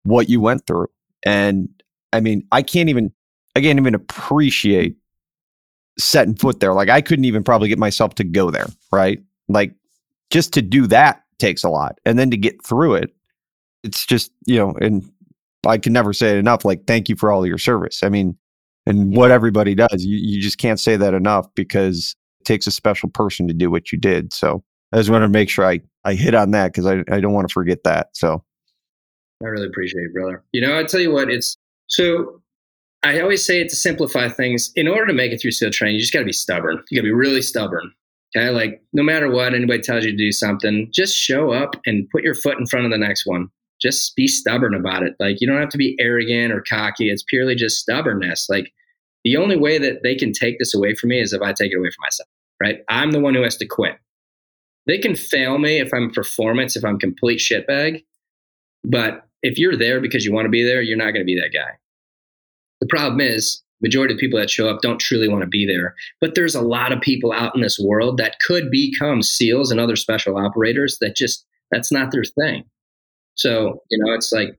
what 0.04 0.30
you 0.30 0.40
went 0.40 0.66
through. 0.66 0.86
And 1.26 1.68
I 2.10 2.20
mean, 2.20 2.46
I 2.52 2.62
can't 2.62 2.88
even, 2.88 3.12
I 3.54 3.60
can't 3.60 3.78
even 3.78 3.94
appreciate 3.94 4.96
setting 5.98 6.36
foot 6.36 6.60
there. 6.60 6.72
Like 6.72 6.88
I 6.88 7.02
couldn't 7.02 7.26
even 7.26 7.44
probably 7.44 7.68
get 7.68 7.78
myself 7.78 8.14
to 8.14 8.24
go 8.24 8.50
there. 8.50 8.68
Right. 8.90 9.20
Like 9.46 9.74
just 10.30 10.54
to 10.54 10.62
do 10.62 10.86
that 10.86 11.22
takes 11.38 11.64
a 11.64 11.68
lot. 11.68 11.98
And 12.06 12.18
then 12.18 12.30
to 12.30 12.38
get 12.38 12.64
through 12.64 12.94
it, 12.94 13.14
it's 13.82 14.06
just, 14.06 14.32
you 14.46 14.56
know, 14.56 14.72
and 14.80 15.06
I 15.66 15.78
can 15.78 15.92
never 15.92 16.12
say 16.12 16.30
it 16.30 16.38
enough. 16.38 16.64
Like, 16.64 16.86
thank 16.86 17.08
you 17.08 17.16
for 17.16 17.30
all 17.30 17.46
your 17.46 17.58
service. 17.58 18.02
I 18.02 18.08
mean, 18.08 18.36
and 18.86 19.14
what 19.14 19.30
everybody 19.30 19.74
does, 19.74 20.04
you, 20.04 20.16
you 20.16 20.40
just 20.40 20.58
can't 20.58 20.80
say 20.80 20.96
that 20.96 21.14
enough 21.14 21.46
because 21.54 22.16
it 22.40 22.44
takes 22.44 22.66
a 22.66 22.70
special 22.70 23.08
person 23.10 23.46
to 23.48 23.54
do 23.54 23.70
what 23.70 23.92
you 23.92 23.98
did. 23.98 24.32
So 24.32 24.64
I 24.92 24.96
just 24.96 25.10
want 25.10 25.22
to 25.22 25.28
make 25.28 25.50
sure 25.50 25.66
I, 25.66 25.80
I 26.04 26.14
hit 26.14 26.34
on 26.34 26.52
that 26.52 26.72
because 26.72 26.86
I, 26.86 27.04
I 27.10 27.20
don't 27.20 27.32
want 27.32 27.48
to 27.48 27.52
forget 27.52 27.84
that. 27.84 28.08
So 28.14 28.42
I 29.42 29.46
really 29.46 29.66
appreciate 29.66 30.04
it, 30.04 30.14
brother. 30.14 30.42
You 30.52 30.62
know, 30.62 30.78
I 30.78 30.84
tell 30.84 31.00
you 31.00 31.12
what, 31.12 31.30
it's 31.30 31.56
so 31.86 32.40
I 33.02 33.20
always 33.20 33.44
say 33.44 33.60
it 33.60 33.68
to 33.70 33.76
simplify 33.76 34.28
things. 34.28 34.72
In 34.76 34.88
order 34.88 35.06
to 35.06 35.12
make 35.12 35.32
it 35.32 35.40
through 35.40 35.52
SEAL 35.52 35.70
training, 35.70 35.96
you 35.96 36.00
just 36.00 36.12
got 36.12 36.20
to 36.20 36.24
be 36.24 36.32
stubborn. 36.32 36.82
You 36.90 36.98
got 36.98 37.02
to 37.02 37.08
be 37.08 37.12
really 37.12 37.42
stubborn. 37.42 37.92
Okay. 38.36 38.50
Like, 38.50 38.82
no 38.92 39.02
matter 39.02 39.30
what 39.30 39.54
anybody 39.54 39.80
tells 39.80 40.04
you 40.04 40.12
to 40.12 40.16
do 40.16 40.30
something, 40.32 40.88
just 40.92 41.16
show 41.16 41.52
up 41.52 41.74
and 41.86 42.08
put 42.10 42.22
your 42.22 42.34
foot 42.34 42.58
in 42.58 42.66
front 42.66 42.84
of 42.84 42.92
the 42.92 42.98
next 42.98 43.26
one 43.26 43.48
just 43.80 44.14
be 44.16 44.26
stubborn 44.26 44.74
about 44.74 45.02
it. 45.02 45.14
Like 45.18 45.40
you 45.40 45.46
don't 45.46 45.60
have 45.60 45.70
to 45.70 45.78
be 45.78 45.96
arrogant 45.98 46.52
or 46.52 46.62
cocky. 46.62 47.10
It's 47.10 47.22
purely 47.22 47.54
just 47.54 47.80
stubbornness. 47.80 48.48
Like 48.48 48.72
the 49.24 49.36
only 49.36 49.56
way 49.56 49.78
that 49.78 50.02
they 50.02 50.14
can 50.14 50.32
take 50.32 50.58
this 50.58 50.74
away 50.74 50.94
from 50.94 51.10
me 51.10 51.20
is 51.20 51.32
if 51.32 51.42
I 51.42 51.52
take 51.52 51.72
it 51.72 51.76
away 51.76 51.90
from 51.90 52.02
myself, 52.02 52.28
right? 52.60 52.80
I'm 52.88 53.12
the 53.12 53.20
one 53.20 53.34
who 53.34 53.42
has 53.42 53.56
to 53.58 53.66
quit. 53.66 53.96
They 54.86 54.98
can 54.98 55.14
fail 55.14 55.58
me 55.58 55.78
if 55.78 55.92
I'm 55.92 56.10
performance, 56.10 56.76
if 56.76 56.84
I'm 56.84 56.98
complete 56.98 57.38
shitbag. 57.38 58.02
But 58.84 59.26
if 59.42 59.58
you're 59.58 59.76
there 59.76 60.00
because 60.00 60.24
you 60.24 60.32
want 60.32 60.46
to 60.46 60.50
be 60.50 60.64
there, 60.64 60.82
you're 60.82 60.96
not 60.96 61.12
going 61.12 61.20
to 61.20 61.24
be 61.24 61.38
that 61.40 61.52
guy. 61.52 61.72
The 62.80 62.86
problem 62.86 63.20
is, 63.20 63.62
majority 63.82 64.14
of 64.14 64.20
people 64.20 64.38
that 64.38 64.50
show 64.50 64.68
up 64.68 64.80
don't 64.80 64.98
truly 64.98 65.28
want 65.28 65.42
to 65.42 65.48
be 65.48 65.66
there. 65.66 65.94
But 66.20 66.34
there's 66.34 66.54
a 66.54 66.62
lot 66.62 66.92
of 66.92 67.00
people 67.00 67.32
out 67.32 67.54
in 67.54 67.60
this 67.60 67.78
world 67.78 68.16
that 68.18 68.36
could 68.46 68.70
become 68.70 69.22
SEALs 69.22 69.70
and 69.70 69.80
other 69.80 69.96
special 69.96 70.36
operators 70.36 70.98
that 71.00 71.16
just 71.16 71.46
that's 71.70 71.92
not 71.92 72.10
their 72.10 72.24
thing. 72.24 72.64
So, 73.34 73.82
you 73.90 73.98
know, 73.98 74.12
it's 74.12 74.32
like 74.32 74.58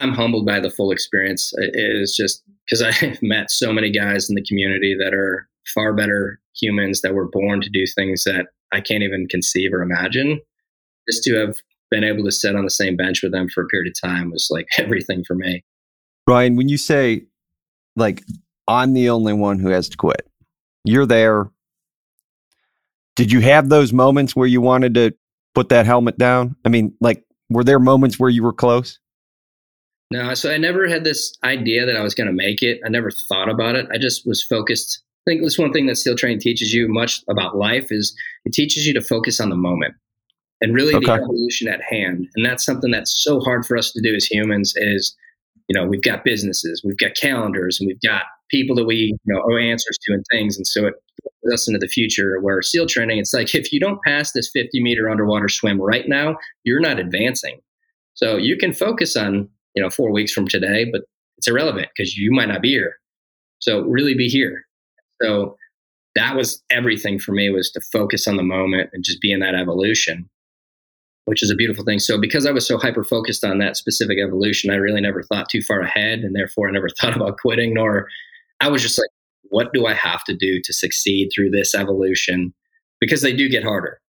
I'm 0.00 0.12
humbled 0.12 0.46
by 0.46 0.60
the 0.60 0.70
full 0.70 0.90
experience. 0.90 1.52
It 1.56 1.74
is 1.74 2.14
just 2.16 2.42
because 2.66 2.82
I've 2.82 3.18
met 3.22 3.50
so 3.50 3.72
many 3.72 3.90
guys 3.90 4.28
in 4.28 4.34
the 4.34 4.44
community 4.44 4.96
that 4.98 5.14
are 5.14 5.48
far 5.74 5.94
better 5.94 6.40
humans 6.60 7.00
that 7.02 7.14
were 7.14 7.28
born 7.28 7.60
to 7.60 7.70
do 7.70 7.84
things 7.94 8.24
that 8.24 8.46
I 8.72 8.80
can't 8.80 9.02
even 9.02 9.28
conceive 9.28 9.72
or 9.72 9.82
imagine. 9.82 10.40
Just 11.08 11.22
to 11.24 11.34
have 11.36 11.56
been 11.90 12.04
able 12.04 12.24
to 12.24 12.32
sit 12.32 12.56
on 12.56 12.64
the 12.64 12.70
same 12.70 12.96
bench 12.96 13.22
with 13.22 13.32
them 13.32 13.48
for 13.48 13.62
a 13.62 13.66
period 13.66 13.92
of 13.92 14.08
time 14.08 14.30
was 14.30 14.48
like 14.50 14.66
everything 14.78 15.24
for 15.26 15.34
me. 15.34 15.64
Ryan, 16.26 16.56
when 16.56 16.68
you 16.68 16.78
say 16.78 17.26
like 17.96 18.22
I'm 18.66 18.94
the 18.94 19.10
only 19.10 19.32
one 19.32 19.58
who 19.58 19.68
has 19.68 19.88
to 19.90 19.96
quit, 19.96 20.28
you're 20.84 21.06
there. 21.06 21.50
Did 23.14 23.30
you 23.30 23.40
have 23.40 23.68
those 23.68 23.92
moments 23.92 24.34
where 24.34 24.46
you 24.46 24.60
wanted 24.60 24.94
to 24.94 25.14
put 25.54 25.68
that 25.68 25.84
helmet 25.84 26.16
down? 26.16 26.56
I 26.64 26.70
mean, 26.70 26.94
like 27.00 27.24
were 27.52 27.64
there 27.64 27.78
moments 27.78 28.18
where 28.18 28.30
you 28.30 28.42
were 28.42 28.52
close? 28.52 28.98
No, 30.10 30.34
so 30.34 30.52
I 30.52 30.58
never 30.58 30.88
had 30.88 31.04
this 31.04 31.34
idea 31.42 31.86
that 31.86 31.96
I 31.96 32.02
was 32.02 32.14
going 32.14 32.26
to 32.26 32.32
make 32.32 32.62
it. 32.62 32.80
I 32.84 32.90
never 32.90 33.10
thought 33.10 33.48
about 33.48 33.76
it. 33.76 33.86
I 33.92 33.98
just 33.98 34.26
was 34.26 34.42
focused. 34.42 35.02
I 35.26 35.30
think 35.30 35.42
this 35.42 35.58
one 35.58 35.72
thing 35.72 35.86
that 35.86 35.96
SEAL 35.96 36.16
training 36.16 36.40
teaches 36.40 36.74
you 36.74 36.86
much 36.88 37.22
about 37.30 37.56
life 37.56 37.90
is 37.90 38.14
it 38.44 38.52
teaches 38.52 38.86
you 38.86 38.92
to 38.92 39.00
focus 39.00 39.40
on 39.40 39.48
the 39.48 39.56
moment 39.56 39.94
and 40.60 40.74
really 40.74 40.94
okay. 40.94 41.06
the 41.06 41.12
evolution 41.12 41.66
at 41.66 41.80
hand. 41.82 42.28
And 42.36 42.44
that's 42.44 42.64
something 42.64 42.90
that's 42.90 43.22
so 43.22 43.40
hard 43.40 43.64
for 43.64 43.76
us 43.76 43.90
to 43.92 44.02
do 44.02 44.14
as 44.14 44.24
humans 44.24 44.74
is, 44.76 45.16
you 45.68 45.78
know, 45.78 45.86
we've 45.86 46.02
got 46.02 46.24
businesses, 46.24 46.82
we've 46.84 46.98
got 46.98 47.14
calendars, 47.14 47.78
and 47.80 47.86
we've 47.86 48.00
got 48.00 48.22
people 48.50 48.76
that 48.76 48.84
we 48.84 49.16
you 49.24 49.34
know 49.34 49.42
owe 49.42 49.56
answers 49.56 49.98
to 50.02 50.12
and 50.12 50.24
things. 50.30 50.56
And 50.56 50.66
so 50.66 50.86
it 50.86 50.94
puts 51.42 51.54
us 51.54 51.68
into 51.68 51.78
the 51.78 51.88
future 51.88 52.40
where 52.40 52.62
SEAL 52.62 52.86
training, 52.86 53.18
it's 53.18 53.34
like 53.34 53.54
if 53.54 53.72
you 53.72 53.80
don't 53.80 54.00
pass 54.06 54.32
this 54.32 54.50
50 54.52 54.82
meter 54.82 55.08
underwater 55.08 55.48
swim 55.48 55.80
right 55.80 56.08
now, 56.08 56.36
you're 56.64 56.80
not 56.80 56.98
advancing. 56.98 57.60
So 58.14 58.36
you 58.36 58.56
can 58.56 58.72
focus 58.72 59.16
on, 59.16 59.48
you 59.74 59.82
know, 59.82 59.90
four 59.90 60.12
weeks 60.12 60.32
from 60.32 60.46
today, 60.46 60.86
but 60.90 61.02
it's 61.38 61.48
irrelevant 61.48 61.88
because 61.96 62.16
you 62.16 62.30
might 62.30 62.48
not 62.48 62.62
be 62.62 62.70
here. 62.70 62.96
So 63.58 63.82
really 63.82 64.14
be 64.14 64.28
here. 64.28 64.64
So 65.22 65.56
that 66.14 66.36
was 66.36 66.62
everything 66.70 67.18
for 67.18 67.32
me 67.32 67.48
was 67.50 67.70
to 67.72 67.80
focus 67.92 68.26
on 68.26 68.36
the 68.36 68.42
moment 68.42 68.90
and 68.92 69.04
just 69.04 69.20
be 69.20 69.32
in 69.32 69.40
that 69.40 69.54
evolution 69.54 70.28
which 71.24 71.42
is 71.42 71.50
a 71.50 71.54
beautiful 71.54 71.84
thing. 71.84 71.98
So 71.98 72.20
because 72.20 72.46
I 72.46 72.52
was 72.52 72.66
so 72.66 72.78
hyper 72.78 73.04
focused 73.04 73.44
on 73.44 73.58
that 73.58 73.76
specific 73.76 74.18
evolution, 74.18 74.70
I 74.70 74.76
really 74.76 75.00
never 75.00 75.22
thought 75.22 75.48
too 75.48 75.62
far 75.62 75.80
ahead, 75.80 76.20
and 76.20 76.34
therefore 76.34 76.68
I 76.68 76.72
never 76.72 76.88
thought 77.00 77.16
about 77.16 77.38
quitting 77.38 77.74
nor 77.74 78.08
I 78.60 78.68
was 78.68 78.80
just 78.80 78.96
like, 78.96 79.10
what 79.42 79.72
do 79.72 79.86
I 79.86 79.92
have 79.92 80.22
to 80.24 80.36
do 80.36 80.60
to 80.62 80.72
succeed 80.72 81.30
through 81.34 81.50
this 81.50 81.74
evolution? 81.74 82.54
Because 83.00 83.22
they 83.22 83.34
do 83.34 83.48
get 83.48 83.64
harder. 83.64 84.00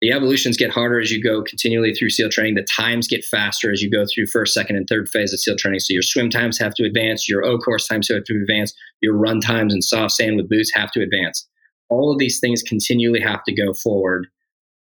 The 0.00 0.12
evolutions 0.12 0.56
get 0.56 0.70
harder 0.70 0.98
as 1.00 1.10
you 1.10 1.22
go 1.22 1.42
continually 1.42 1.94
through 1.94 2.10
SEAL 2.10 2.30
training. 2.30 2.54
The 2.54 2.64
times 2.64 3.06
get 3.06 3.24
faster 3.24 3.70
as 3.70 3.82
you 3.82 3.90
go 3.90 4.04
through 4.06 4.26
first, 4.26 4.54
second, 4.54 4.76
and 4.76 4.86
third 4.86 5.08
phase 5.08 5.32
of 5.32 5.40
SEAL 5.40 5.56
training. 5.56 5.80
So 5.80 5.92
your 5.92 6.02
swim 6.02 6.30
times 6.30 6.58
have 6.58 6.74
to 6.74 6.84
advance, 6.84 7.28
your 7.28 7.44
O 7.44 7.58
course 7.58 7.86
times 7.86 8.08
have 8.08 8.24
to 8.24 8.34
advance, 8.34 8.74
your 9.00 9.14
run 9.14 9.40
times 9.40 9.72
and 9.72 9.84
soft 9.84 10.12
sand 10.12 10.36
with 10.36 10.48
boots 10.48 10.72
have 10.74 10.90
to 10.92 11.02
advance. 11.02 11.46
All 11.88 12.12
of 12.12 12.18
these 12.18 12.40
things 12.40 12.62
continually 12.62 13.20
have 13.20 13.44
to 13.44 13.54
go 13.54 13.72
forward. 13.72 14.26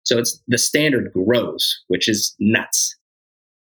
So 0.06 0.18
it's 0.18 0.42
the 0.48 0.58
standard 0.58 1.12
grows, 1.14 1.84
which 1.88 2.08
is 2.08 2.36
nuts. 2.40 2.96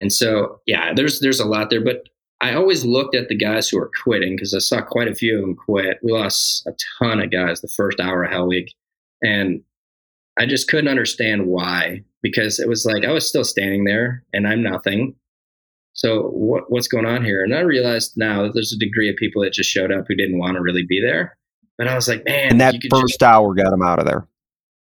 And 0.02 0.12
so, 0.12 0.60
yeah, 0.66 0.94
there's 0.94 1.20
there's 1.20 1.40
a 1.40 1.46
lot 1.46 1.70
there, 1.70 1.84
but 1.84 2.04
I 2.42 2.54
always 2.54 2.86
looked 2.86 3.16
at 3.16 3.28
the 3.28 3.38
guys 3.38 3.68
who 3.68 3.78
were 3.78 3.92
quitting 4.04 4.36
because 4.36 4.54
I 4.54 4.60
saw 4.60 4.82
quite 4.82 5.10
a 5.10 5.16
few 5.16 5.36
of 5.36 5.42
them 5.42 5.56
quit. 5.56 6.00
We 6.02 6.14
lost 6.14 6.66
a 6.66 6.74
ton 6.98 7.20
of 7.22 7.32
guys 7.32 7.60
the 7.60 7.68
first 7.68 8.00
hour 8.00 8.24
of 8.24 8.32
Hell 8.32 8.48
Week. 8.48 8.74
And 9.22 9.62
I 10.38 10.46
just 10.46 10.70
couldn't 10.70 10.88
understand 10.88 11.48
why 11.48 12.04
because 12.22 12.60
it 12.60 12.70
was 12.70 12.86
like 12.86 13.04
I 13.04 13.12
was 13.12 13.28
still 13.28 13.44
standing 13.44 13.84
there 13.84 14.24
and 14.34 14.48
I'm 14.48 14.64
nothing. 14.64 15.16
So 15.94 16.30
what, 16.30 16.72
what's 16.72 16.88
going 16.88 17.06
on 17.06 17.26
here? 17.26 17.44
And 17.44 17.54
I 17.54 17.60
realized 17.60 18.14
now 18.16 18.44
that 18.44 18.54
there's 18.54 18.72
a 18.72 18.78
degree 18.78 19.10
of 19.10 19.18
people 19.18 19.42
that 19.42 19.52
just 19.52 19.70
showed 19.70 19.92
up 19.92 20.06
who 20.08 20.16
didn't 20.16 20.40
want 20.40 20.56
to 20.56 20.62
really 20.62 20.86
be 20.86 21.02
there. 21.02 21.38
But 21.78 21.90
I 21.90 21.96
was 21.96 22.08
like, 22.08 22.24
man. 22.24 22.52
And 22.52 22.62
that 22.62 22.76
first 22.90 23.22
hour 23.22 23.54
got 23.54 23.72
them 23.72 23.82
out 23.82 24.00
of 24.00 24.06
there. 24.06 24.26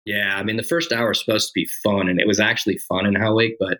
Yeah. 0.05 0.37
I 0.37 0.43
mean, 0.43 0.57
the 0.57 0.63
first 0.63 0.93
hour 0.93 1.13
is 1.13 1.21
supposed 1.21 1.49
to 1.49 1.53
be 1.55 1.69
fun 1.83 2.09
and 2.09 2.21
it 2.21 2.27
was 2.27 2.41
actually 2.41 2.79
fun 2.79 3.07
in 3.07 3.15
Hell 3.15 3.37
Week, 3.37 3.57
but 3.59 3.79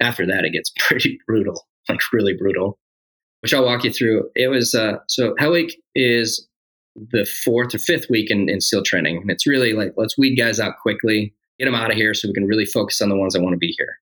after 0.00 0.26
that, 0.26 0.44
it 0.44 0.52
gets 0.52 0.72
pretty 0.78 1.18
brutal, 1.26 1.66
like 1.88 2.00
really 2.12 2.34
brutal 2.34 2.78
which 3.40 3.54
I'll 3.54 3.64
walk 3.64 3.84
you 3.84 3.92
through. 3.92 4.28
It 4.34 4.48
was 4.48 4.74
uh, 4.74 4.98
so 5.08 5.34
Hell 5.38 5.52
Week 5.52 5.80
is 5.94 6.46
the 6.96 7.24
fourth 7.24 7.74
or 7.74 7.78
fifth 7.78 8.10
week 8.10 8.30
in, 8.30 8.48
in 8.48 8.60
SEAL 8.60 8.82
training, 8.82 9.18
and 9.18 9.30
it's 9.30 9.46
really 9.46 9.72
like 9.72 9.94
let's 9.96 10.18
weed 10.18 10.36
guys 10.36 10.58
out 10.58 10.78
quickly, 10.82 11.32
get 11.58 11.66
them 11.66 11.74
out 11.74 11.90
of 11.90 11.96
here, 11.96 12.14
so 12.14 12.28
we 12.28 12.34
can 12.34 12.46
really 12.46 12.66
focus 12.66 13.00
on 13.00 13.08
the 13.08 13.16
ones 13.16 13.34
that 13.34 13.42
want 13.42 13.54
to 13.54 13.58
be 13.58 13.74
here. 13.78 13.98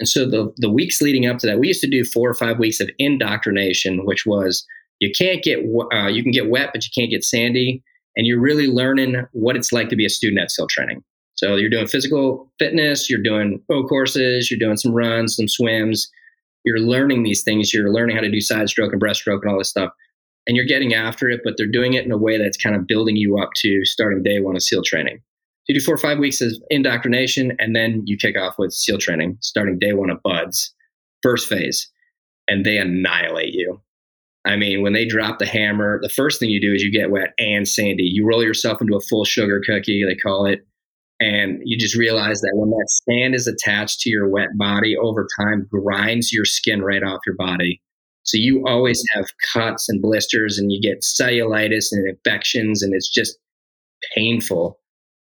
And 0.00 0.08
so 0.08 0.28
the 0.28 0.52
the 0.58 0.70
weeks 0.70 1.00
leading 1.00 1.26
up 1.26 1.38
to 1.38 1.46
that, 1.46 1.58
we 1.58 1.68
used 1.68 1.82
to 1.82 1.90
do 1.90 2.04
four 2.04 2.30
or 2.30 2.34
five 2.34 2.58
weeks 2.58 2.80
of 2.80 2.90
indoctrination, 2.98 4.04
which 4.04 4.24
was 4.26 4.64
you 5.00 5.10
can't 5.10 5.42
get 5.42 5.58
uh, 5.92 6.06
you 6.06 6.22
can 6.22 6.32
get 6.32 6.50
wet, 6.50 6.70
but 6.72 6.84
you 6.84 6.90
can't 6.94 7.10
get 7.10 7.24
sandy, 7.24 7.82
and 8.18 8.26
you're 8.26 8.40
really 8.40 8.66
learning 8.66 9.24
what 9.32 9.56
it's 9.56 9.72
like 9.72 9.88
to 9.88 9.96
be 9.96 10.04
a 10.04 10.10
student 10.10 10.40
at 10.42 10.50
SEAL 10.50 10.66
training. 10.66 11.02
So 11.36 11.56
you're 11.56 11.70
doing 11.70 11.86
physical 11.86 12.52
fitness, 12.58 13.08
you're 13.08 13.22
doing 13.22 13.62
O 13.70 13.84
courses, 13.84 14.50
you're 14.50 14.58
doing 14.58 14.76
some 14.76 14.92
runs, 14.92 15.36
some 15.36 15.48
swims, 15.48 16.10
you're 16.64 16.80
learning 16.80 17.22
these 17.22 17.42
things. 17.42 17.72
You're 17.72 17.92
learning 17.92 18.16
how 18.16 18.22
to 18.22 18.30
do 18.30 18.40
side 18.40 18.68
stroke 18.68 18.92
and 18.92 19.00
breaststroke 19.00 19.40
and 19.42 19.50
all 19.50 19.58
this 19.58 19.70
stuff. 19.70 19.90
And 20.46 20.56
you're 20.56 20.66
getting 20.66 20.94
after 20.94 21.28
it, 21.28 21.40
but 21.44 21.54
they're 21.56 21.66
doing 21.66 21.94
it 21.94 22.04
in 22.04 22.12
a 22.12 22.18
way 22.18 22.38
that's 22.38 22.56
kind 22.56 22.74
of 22.74 22.86
building 22.86 23.16
you 23.16 23.38
up 23.38 23.50
to 23.56 23.84
starting 23.84 24.22
day 24.22 24.40
one 24.40 24.56
of 24.56 24.62
SEAL 24.62 24.82
training. 24.82 25.20
you 25.68 25.74
do 25.78 25.84
four 25.84 25.94
or 25.94 25.98
five 25.98 26.18
weeks 26.18 26.40
of 26.40 26.52
indoctrination, 26.70 27.54
and 27.58 27.76
then 27.76 28.02
you 28.06 28.16
kick 28.16 28.36
off 28.36 28.58
with 28.58 28.72
SEAL 28.72 28.98
training, 28.98 29.38
starting 29.40 29.78
day 29.78 29.92
one 29.92 30.10
of 30.10 30.22
BUD/S, 30.22 30.72
first 31.22 31.48
phase, 31.48 31.90
and 32.48 32.64
they 32.64 32.78
annihilate 32.78 33.54
you. 33.54 33.80
I 34.48 34.56
mean, 34.56 34.80
when 34.80 34.94
they 34.94 35.04
drop 35.04 35.38
the 35.38 35.46
hammer, 35.46 35.98
the 36.00 36.08
first 36.08 36.40
thing 36.40 36.48
you 36.48 36.60
do 36.60 36.72
is 36.72 36.82
you 36.82 36.90
get 36.90 37.10
wet 37.10 37.34
and 37.38 37.68
sandy. 37.68 38.04
You 38.04 38.26
roll 38.26 38.42
yourself 38.42 38.80
into 38.80 38.96
a 38.96 39.00
full 39.00 39.26
sugar 39.26 39.60
cookie, 39.64 40.04
they 40.04 40.14
call 40.14 40.46
it. 40.46 40.66
And 41.20 41.60
you 41.64 41.76
just 41.76 41.96
realize 41.96 42.40
that 42.40 42.52
when 42.54 42.70
that 42.70 42.88
sand 42.88 43.34
is 43.34 43.46
attached 43.46 44.00
to 44.00 44.10
your 44.10 44.26
wet 44.26 44.48
body 44.56 44.96
over 44.96 45.26
time, 45.38 45.68
grinds 45.70 46.32
your 46.32 46.46
skin 46.46 46.80
right 46.80 47.02
off 47.02 47.20
your 47.26 47.34
body. 47.36 47.82
So 48.22 48.38
you 48.38 48.64
always 48.66 49.04
have 49.12 49.26
cuts 49.52 49.86
and 49.88 50.00
blisters 50.00 50.58
and 50.58 50.72
you 50.72 50.80
get 50.80 51.02
cellulitis 51.02 51.88
and 51.92 52.08
infections 52.08 52.82
and 52.82 52.94
it's 52.94 53.12
just 53.12 53.38
painful 54.14 54.78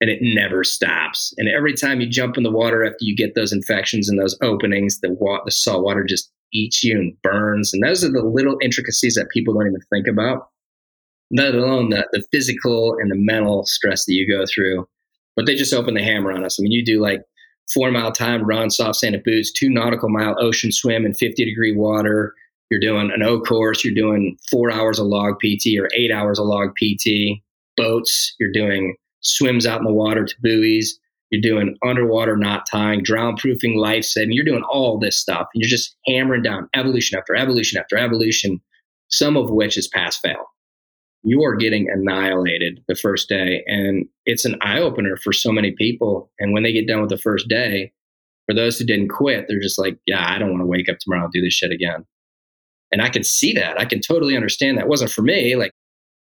and 0.02 0.10
it 0.10 0.18
never 0.20 0.64
stops. 0.64 1.32
And 1.38 1.48
every 1.48 1.74
time 1.74 2.00
you 2.00 2.08
jump 2.08 2.36
in 2.36 2.42
the 2.42 2.50
water 2.50 2.84
after 2.84 2.98
you 3.00 3.14
get 3.14 3.36
those 3.36 3.52
infections 3.52 4.08
and 4.08 4.18
those 4.18 4.36
openings, 4.42 4.98
the, 4.98 5.12
wa- 5.12 5.44
the 5.44 5.52
salt 5.52 5.84
water 5.84 6.02
just 6.02 6.28
eats 6.52 6.82
you 6.82 6.98
and 6.98 7.16
burns. 7.22 7.72
And 7.72 7.84
those 7.84 8.02
are 8.02 8.10
the 8.10 8.20
little 8.20 8.58
intricacies 8.60 9.14
that 9.14 9.30
people 9.30 9.54
don't 9.54 9.68
even 9.68 9.80
think 9.92 10.08
about, 10.08 10.48
let 11.30 11.54
alone 11.54 11.90
the, 11.90 12.04
the 12.12 12.24
physical 12.32 12.96
and 13.00 13.12
the 13.12 13.16
mental 13.16 13.64
stress 13.64 14.04
that 14.06 14.12
you 14.12 14.28
go 14.28 14.44
through. 14.52 14.88
But 15.36 15.46
they 15.46 15.54
just 15.54 15.72
open 15.72 15.94
the 15.94 16.02
hammer 16.02 16.32
on 16.32 16.44
us. 16.44 16.58
I 16.58 16.64
mean, 16.64 16.72
you 16.72 16.84
do 16.84 17.00
like 17.00 17.22
four 17.72 17.88
mile 17.92 18.10
time 18.10 18.42
run, 18.42 18.70
soft 18.70 18.96
sanded 18.96 19.22
boots, 19.22 19.52
two 19.52 19.70
nautical 19.70 20.08
mile 20.08 20.34
ocean 20.40 20.72
swim 20.72 21.06
in 21.06 21.14
50 21.14 21.44
degree 21.44 21.76
water. 21.76 22.34
You're 22.72 22.80
doing 22.80 23.12
an 23.14 23.22
O 23.22 23.40
course, 23.40 23.84
you're 23.84 23.94
doing 23.94 24.36
four 24.50 24.72
hours 24.72 24.98
of 24.98 25.06
log 25.06 25.34
PT 25.38 25.78
or 25.78 25.88
eight 25.94 26.10
hours 26.10 26.40
of 26.40 26.46
log 26.46 26.70
PT, 26.74 27.40
boats, 27.76 28.34
you're 28.40 28.50
doing 28.50 28.96
swims 29.22 29.66
out 29.66 29.80
in 29.80 29.86
the 29.86 29.92
water 29.92 30.24
to 30.24 30.34
buoys 30.42 30.98
you're 31.32 31.40
doing 31.40 31.76
underwater 31.82 32.36
knot 32.36 32.66
tying, 32.70 33.02
drown 33.02 33.36
proofing, 33.36 33.78
life 33.78 34.04
saving. 34.04 34.32
You're 34.32 34.44
doing 34.44 34.64
all 34.64 34.98
this 34.98 35.16
stuff. 35.16 35.48
You're 35.54 35.68
just 35.68 35.96
hammering 36.06 36.42
down 36.42 36.68
evolution 36.74 37.18
after 37.18 37.34
evolution 37.34 37.80
after 37.80 37.96
evolution, 37.96 38.60
some 39.08 39.38
of 39.38 39.50
which 39.50 39.78
is 39.78 39.88
pass 39.88 40.18
fail. 40.18 40.44
You 41.22 41.42
are 41.42 41.56
getting 41.56 41.88
annihilated 41.90 42.84
the 42.86 42.94
first 42.94 43.30
day. 43.30 43.64
And 43.66 44.06
it's 44.26 44.44
an 44.44 44.56
eye 44.60 44.78
opener 44.78 45.16
for 45.16 45.32
so 45.32 45.50
many 45.50 45.70
people. 45.70 46.30
And 46.38 46.52
when 46.52 46.64
they 46.64 46.72
get 46.72 46.86
done 46.86 47.00
with 47.00 47.10
the 47.10 47.16
first 47.16 47.48
day, 47.48 47.92
for 48.46 48.54
those 48.54 48.78
who 48.78 48.84
didn't 48.84 49.08
quit, 49.08 49.46
they're 49.48 49.58
just 49.58 49.78
like, 49.78 49.98
yeah, 50.04 50.30
I 50.30 50.38
don't 50.38 50.50
want 50.50 50.60
to 50.60 50.66
wake 50.66 50.90
up 50.90 50.98
tomorrow 50.98 51.24
and 51.24 51.32
do 51.32 51.40
this 51.40 51.54
shit 51.54 51.70
again. 51.70 52.04
And 52.90 53.00
I 53.00 53.08
can 53.08 53.24
see 53.24 53.54
that. 53.54 53.80
I 53.80 53.86
can 53.86 54.02
totally 54.02 54.36
understand 54.36 54.76
that. 54.76 54.82
It 54.82 54.88
wasn't 54.88 55.12
for 55.12 55.22
me. 55.22 55.56
Like, 55.56 55.72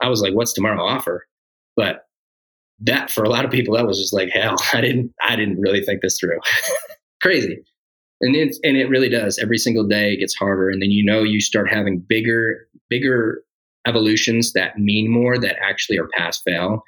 I 0.02 0.08
was 0.08 0.20
like, 0.20 0.34
what's 0.34 0.52
tomorrow 0.52 0.82
offer? 0.82 1.28
But 1.76 2.05
that 2.80 3.10
for 3.10 3.24
a 3.24 3.28
lot 3.28 3.44
of 3.44 3.50
people 3.50 3.74
that 3.74 3.86
was 3.86 3.98
just 3.98 4.12
like 4.12 4.30
hell. 4.30 4.56
I 4.72 4.80
didn't 4.80 5.12
i 5.22 5.36
didn't 5.36 5.60
really 5.60 5.82
think 5.82 6.02
this 6.02 6.18
through. 6.18 6.38
Crazy. 7.22 7.58
And 8.22 8.34
it, 8.34 8.56
and 8.64 8.78
it 8.78 8.88
really 8.88 9.10
does. 9.10 9.38
Every 9.38 9.58
single 9.58 9.86
day 9.86 10.14
it 10.14 10.18
gets 10.18 10.34
harder 10.34 10.70
and 10.70 10.80
then 10.80 10.90
you 10.90 11.04
know 11.04 11.22
you 11.22 11.40
start 11.40 11.70
having 11.70 11.98
bigger 11.98 12.66
bigger 12.88 13.42
evolutions 13.86 14.52
that 14.52 14.78
mean 14.78 15.10
more 15.10 15.38
that 15.38 15.56
actually 15.60 15.98
are 15.98 16.08
pass 16.16 16.40
fail. 16.42 16.82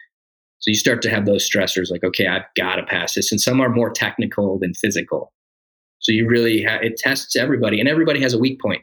So 0.61 0.71
you 0.71 0.75
start 0.75 1.03
to 1.03 1.11
have 1.11 1.27
those 1.27 1.49
stressors 1.49 1.91
like 1.91 2.05
okay 2.05 2.27
i've 2.27 2.47
got 2.57 2.77
to 2.77 2.83
pass 2.85 3.15
this 3.15 3.31
and 3.31 3.41
some 3.41 3.61
are 3.61 3.69
more 3.69 3.91
technical 3.91 4.59
than 4.59 4.75
physical. 4.75 5.33
So 6.01 6.13
you 6.13 6.29
really 6.29 6.63
ha- 6.63 6.81
it 6.83 6.97
tests 6.97 7.37
everybody 7.37 7.81
and 7.81 7.89
everybody 7.89 8.21
has 8.21 8.35
a 8.35 8.39
weak 8.39 8.61
point. 8.61 8.83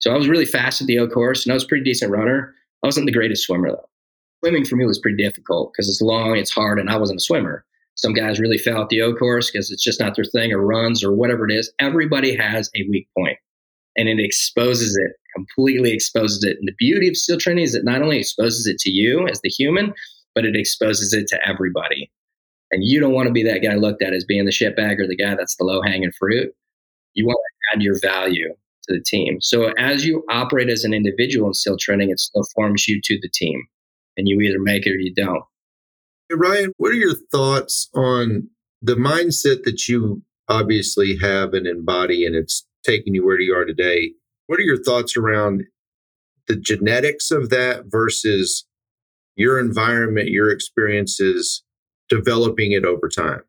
So 0.00 0.12
i 0.12 0.16
was 0.16 0.28
really 0.28 0.46
fast 0.46 0.80
at 0.80 0.86
the 0.86 0.98
o 0.98 1.08
course 1.08 1.44
and 1.44 1.52
i 1.52 1.54
was 1.54 1.64
a 1.64 1.68
pretty 1.68 1.84
decent 1.84 2.10
runner. 2.10 2.54
I 2.82 2.88
wasn't 2.88 3.06
the 3.06 3.12
greatest 3.12 3.44
swimmer 3.44 3.70
though 3.70 3.88
swimming 4.42 4.64
for 4.64 4.76
me 4.76 4.84
was 4.84 4.98
pretty 4.98 5.22
difficult 5.22 5.72
because 5.72 5.88
it's 5.88 6.02
long, 6.02 6.36
it's 6.36 6.50
hard, 6.50 6.80
and 6.80 6.90
I 6.90 6.96
wasn't 6.96 7.20
a 7.20 7.24
swimmer. 7.24 7.64
Some 7.94 8.12
guys 8.12 8.40
really 8.40 8.58
fail 8.58 8.80
at 8.80 8.88
the 8.88 9.02
O 9.02 9.14
course 9.14 9.50
because 9.50 9.70
it's 9.70 9.84
just 9.84 10.00
not 10.00 10.16
their 10.16 10.24
thing 10.24 10.52
or 10.52 10.60
runs 10.60 11.04
or 11.04 11.12
whatever 11.12 11.48
it 11.48 11.52
is. 11.52 11.72
Everybody 11.78 12.34
has 12.34 12.70
a 12.74 12.88
weak 12.88 13.06
point 13.16 13.36
and 13.96 14.08
it 14.08 14.18
exposes 14.18 14.96
it, 14.96 15.12
completely 15.36 15.92
exposes 15.92 16.42
it. 16.42 16.56
And 16.58 16.66
the 16.66 16.74
beauty 16.78 17.08
of 17.08 17.16
SEAL 17.16 17.38
training 17.38 17.64
is 17.64 17.74
it 17.74 17.84
not 17.84 18.02
only 18.02 18.18
exposes 18.18 18.66
it 18.66 18.78
to 18.78 18.90
you 18.90 19.28
as 19.28 19.40
the 19.42 19.50
human, 19.50 19.92
but 20.34 20.46
it 20.46 20.56
exposes 20.56 21.12
it 21.12 21.28
to 21.28 21.46
everybody. 21.46 22.10
And 22.70 22.82
you 22.82 22.98
don't 22.98 23.12
want 23.12 23.26
to 23.26 23.32
be 23.32 23.42
that 23.44 23.62
guy 23.62 23.74
looked 23.74 24.02
at 24.02 24.14
as 24.14 24.24
being 24.24 24.46
the 24.46 24.50
shitbag 24.50 24.98
or 24.98 25.06
the 25.06 25.16
guy 25.16 25.34
that's 25.34 25.56
the 25.56 25.64
low 25.64 25.82
hanging 25.82 26.12
fruit. 26.18 26.50
You 27.12 27.26
want 27.26 27.36
to 27.36 27.76
add 27.76 27.82
your 27.82 28.00
value 28.00 28.48
to 28.48 28.94
the 28.94 29.02
team. 29.02 29.38
So 29.42 29.74
as 29.78 30.06
you 30.06 30.24
operate 30.30 30.70
as 30.70 30.82
an 30.82 30.94
individual 30.94 31.48
in 31.48 31.54
SEAL 31.54 31.76
training, 31.76 32.08
it 32.08 32.18
still 32.18 32.44
forms 32.54 32.88
you 32.88 33.02
to 33.02 33.18
the 33.20 33.28
team 33.28 33.62
and 34.16 34.28
you 34.28 34.40
either 34.40 34.60
make 34.60 34.86
it 34.86 34.92
or 34.92 34.98
you 34.98 35.14
don't. 35.14 35.44
Hey, 36.28 36.36
Ryan, 36.36 36.72
what 36.76 36.92
are 36.92 36.96
your 36.96 37.14
thoughts 37.30 37.88
on 37.94 38.48
the 38.80 38.94
mindset 38.94 39.64
that 39.64 39.88
you 39.88 40.22
obviously 40.48 41.16
have 41.18 41.54
and 41.54 41.66
embody, 41.66 42.26
and 42.26 42.34
it's 42.34 42.66
taking 42.84 43.14
you 43.14 43.24
where 43.24 43.40
you 43.40 43.54
are 43.54 43.64
today? 43.64 44.12
What 44.46 44.58
are 44.58 44.64
your 44.64 44.82
thoughts 44.82 45.16
around 45.16 45.64
the 46.48 46.56
genetics 46.56 47.30
of 47.30 47.50
that 47.50 47.84
versus 47.86 48.66
your 49.36 49.58
environment, 49.58 50.28
your 50.28 50.50
experiences, 50.50 51.62
developing 52.08 52.72
it 52.72 52.84
over 52.84 53.08
time? 53.08 53.42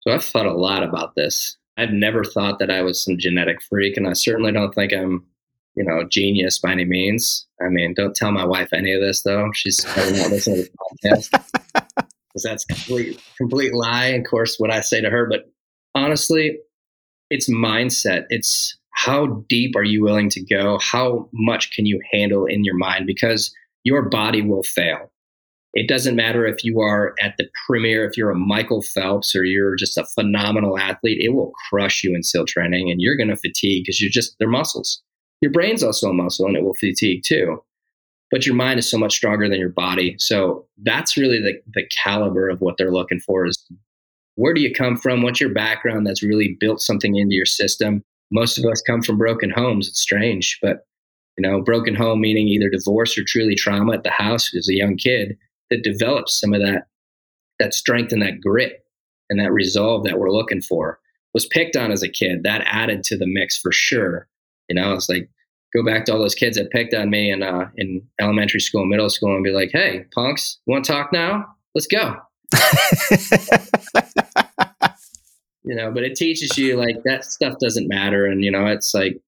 So 0.00 0.12
I've 0.12 0.24
thought 0.24 0.46
a 0.46 0.54
lot 0.54 0.82
about 0.82 1.14
this. 1.14 1.56
I've 1.76 1.92
never 1.92 2.24
thought 2.24 2.58
that 2.58 2.70
I 2.70 2.82
was 2.82 3.02
some 3.02 3.18
genetic 3.18 3.62
freak, 3.62 3.96
and 3.96 4.08
I 4.08 4.14
certainly 4.14 4.52
don't 4.52 4.74
think 4.74 4.92
I'm 4.92 5.24
you 5.74 5.84
know, 5.84 6.04
genius 6.08 6.58
by 6.58 6.72
any 6.72 6.84
means. 6.84 7.46
I 7.60 7.68
mean, 7.68 7.94
don't 7.94 8.14
tell 8.14 8.32
my 8.32 8.44
wife 8.44 8.72
any 8.72 8.92
of 8.92 9.00
this 9.00 9.22
though. 9.22 9.50
She's 9.54 9.84
probably 9.84 10.18
not 10.18 10.30
listening 10.30 10.64
to 10.64 10.70
this 11.02 11.28
podcast 11.30 11.44
because 11.94 12.42
that's 12.42 12.64
complete 12.64 13.22
complete 13.36 13.74
lie. 13.74 14.06
Of 14.06 14.24
course, 14.28 14.56
what 14.58 14.70
I 14.70 14.80
say 14.80 15.00
to 15.00 15.10
her, 15.10 15.26
but 15.28 15.50
honestly, 15.94 16.58
it's 17.30 17.48
mindset. 17.48 18.24
It's 18.28 18.76
how 18.90 19.44
deep 19.48 19.74
are 19.74 19.84
you 19.84 20.02
willing 20.02 20.28
to 20.30 20.44
go? 20.44 20.78
How 20.80 21.28
much 21.32 21.72
can 21.72 21.86
you 21.86 22.00
handle 22.12 22.44
in 22.46 22.64
your 22.64 22.76
mind? 22.76 23.06
Because 23.06 23.54
your 23.84 24.08
body 24.08 24.42
will 24.42 24.62
fail. 24.62 25.10
It 25.74 25.88
doesn't 25.88 26.16
matter 26.16 26.46
if 26.46 26.62
you 26.64 26.80
are 26.80 27.14
at 27.20 27.34
the 27.38 27.48
premiere, 27.66 28.06
if 28.06 28.18
you're 28.18 28.30
a 28.30 28.36
Michael 28.36 28.82
Phelps 28.82 29.34
or 29.34 29.44
you're 29.44 29.74
just 29.74 29.96
a 29.96 30.04
phenomenal 30.14 30.78
athlete, 30.78 31.18
it 31.22 31.30
will 31.30 31.52
crush 31.70 32.04
you 32.04 32.14
in 32.14 32.22
SEAL 32.22 32.44
training 32.44 32.90
and 32.90 33.00
you're 33.00 33.16
going 33.16 33.30
to 33.30 33.36
fatigue 33.36 33.84
because 33.84 34.00
you're 34.00 34.10
just, 34.10 34.36
they're 34.38 34.48
muscles. 34.48 35.02
Your 35.42 35.50
brain's 35.50 35.82
also 35.82 36.08
a 36.08 36.14
muscle 36.14 36.46
and 36.46 36.56
it 36.56 36.62
will 36.62 36.74
fatigue 36.74 37.24
too. 37.24 37.62
But 38.30 38.46
your 38.46 38.54
mind 38.54 38.78
is 38.78 38.90
so 38.90 38.96
much 38.96 39.14
stronger 39.14 39.48
than 39.48 39.58
your 39.58 39.68
body. 39.68 40.14
So 40.18 40.66
that's 40.82 41.18
really 41.18 41.38
the, 41.38 41.60
the 41.74 41.86
caliber 42.02 42.48
of 42.48 42.62
what 42.62 42.78
they're 42.78 42.92
looking 42.92 43.20
for 43.20 43.44
is 43.44 43.62
where 44.36 44.54
do 44.54 44.62
you 44.62 44.72
come 44.72 44.96
from? 44.96 45.20
What's 45.20 45.40
your 45.40 45.52
background 45.52 46.06
that's 46.06 46.22
really 46.22 46.56
built 46.58 46.80
something 46.80 47.16
into 47.16 47.34
your 47.34 47.44
system? 47.44 48.02
Most 48.30 48.56
of 48.56 48.64
us 48.64 48.80
come 48.80 49.02
from 49.02 49.18
broken 49.18 49.50
homes. 49.50 49.88
It's 49.88 50.00
strange, 50.00 50.58
but 50.62 50.86
you 51.36 51.42
know, 51.42 51.60
broken 51.60 51.94
home 51.94 52.20
meaning 52.20 52.48
either 52.48 52.70
divorce 52.70 53.18
or 53.18 53.24
truly 53.26 53.54
trauma 53.54 53.92
at 53.94 54.04
the 54.04 54.10
house 54.10 54.54
as 54.54 54.68
a 54.68 54.74
young 54.74 54.96
kid 54.96 55.36
that 55.70 55.82
develops 55.82 56.38
some 56.40 56.54
of 56.54 56.60
that 56.62 56.86
that 57.58 57.74
strength 57.74 58.12
and 58.12 58.22
that 58.22 58.40
grit 58.40 58.84
and 59.28 59.38
that 59.40 59.52
resolve 59.52 60.04
that 60.04 60.18
we're 60.18 60.30
looking 60.32 60.60
for 60.60 60.98
was 61.34 61.46
picked 61.46 61.76
on 61.76 61.90
as 61.90 62.02
a 62.02 62.08
kid 62.08 62.42
that 62.44 62.64
added 62.66 63.02
to 63.04 63.16
the 63.16 63.26
mix 63.26 63.58
for 63.58 63.72
sure 63.72 64.28
you 64.72 64.80
know, 64.80 64.94
it's 64.94 65.08
like 65.10 65.28
go 65.74 65.84
back 65.84 66.06
to 66.06 66.12
all 66.12 66.18
those 66.18 66.34
kids 66.34 66.56
that 66.56 66.70
picked 66.70 66.94
on 66.94 67.10
me 67.10 67.30
in 67.30 67.42
uh, 67.42 67.68
in 67.76 68.00
elementary 68.18 68.60
school, 68.60 68.86
middle 68.86 69.10
school, 69.10 69.34
and 69.34 69.44
be 69.44 69.50
like, 69.50 69.68
"Hey, 69.70 70.06
punks, 70.14 70.58
want 70.66 70.86
to 70.86 70.92
talk 70.92 71.12
now? 71.12 71.44
Let's 71.74 71.86
go." 71.86 72.16
you 75.64 75.74
know, 75.74 75.90
but 75.90 76.04
it 76.04 76.14
teaches 76.16 76.56
you 76.56 76.76
like 76.76 77.02
that 77.04 77.26
stuff 77.26 77.58
doesn't 77.60 77.86
matter, 77.86 78.24
and 78.24 78.42
you 78.42 78.50
know, 78.50 78.66
it's 78.66 78.94
like 78.94 79.20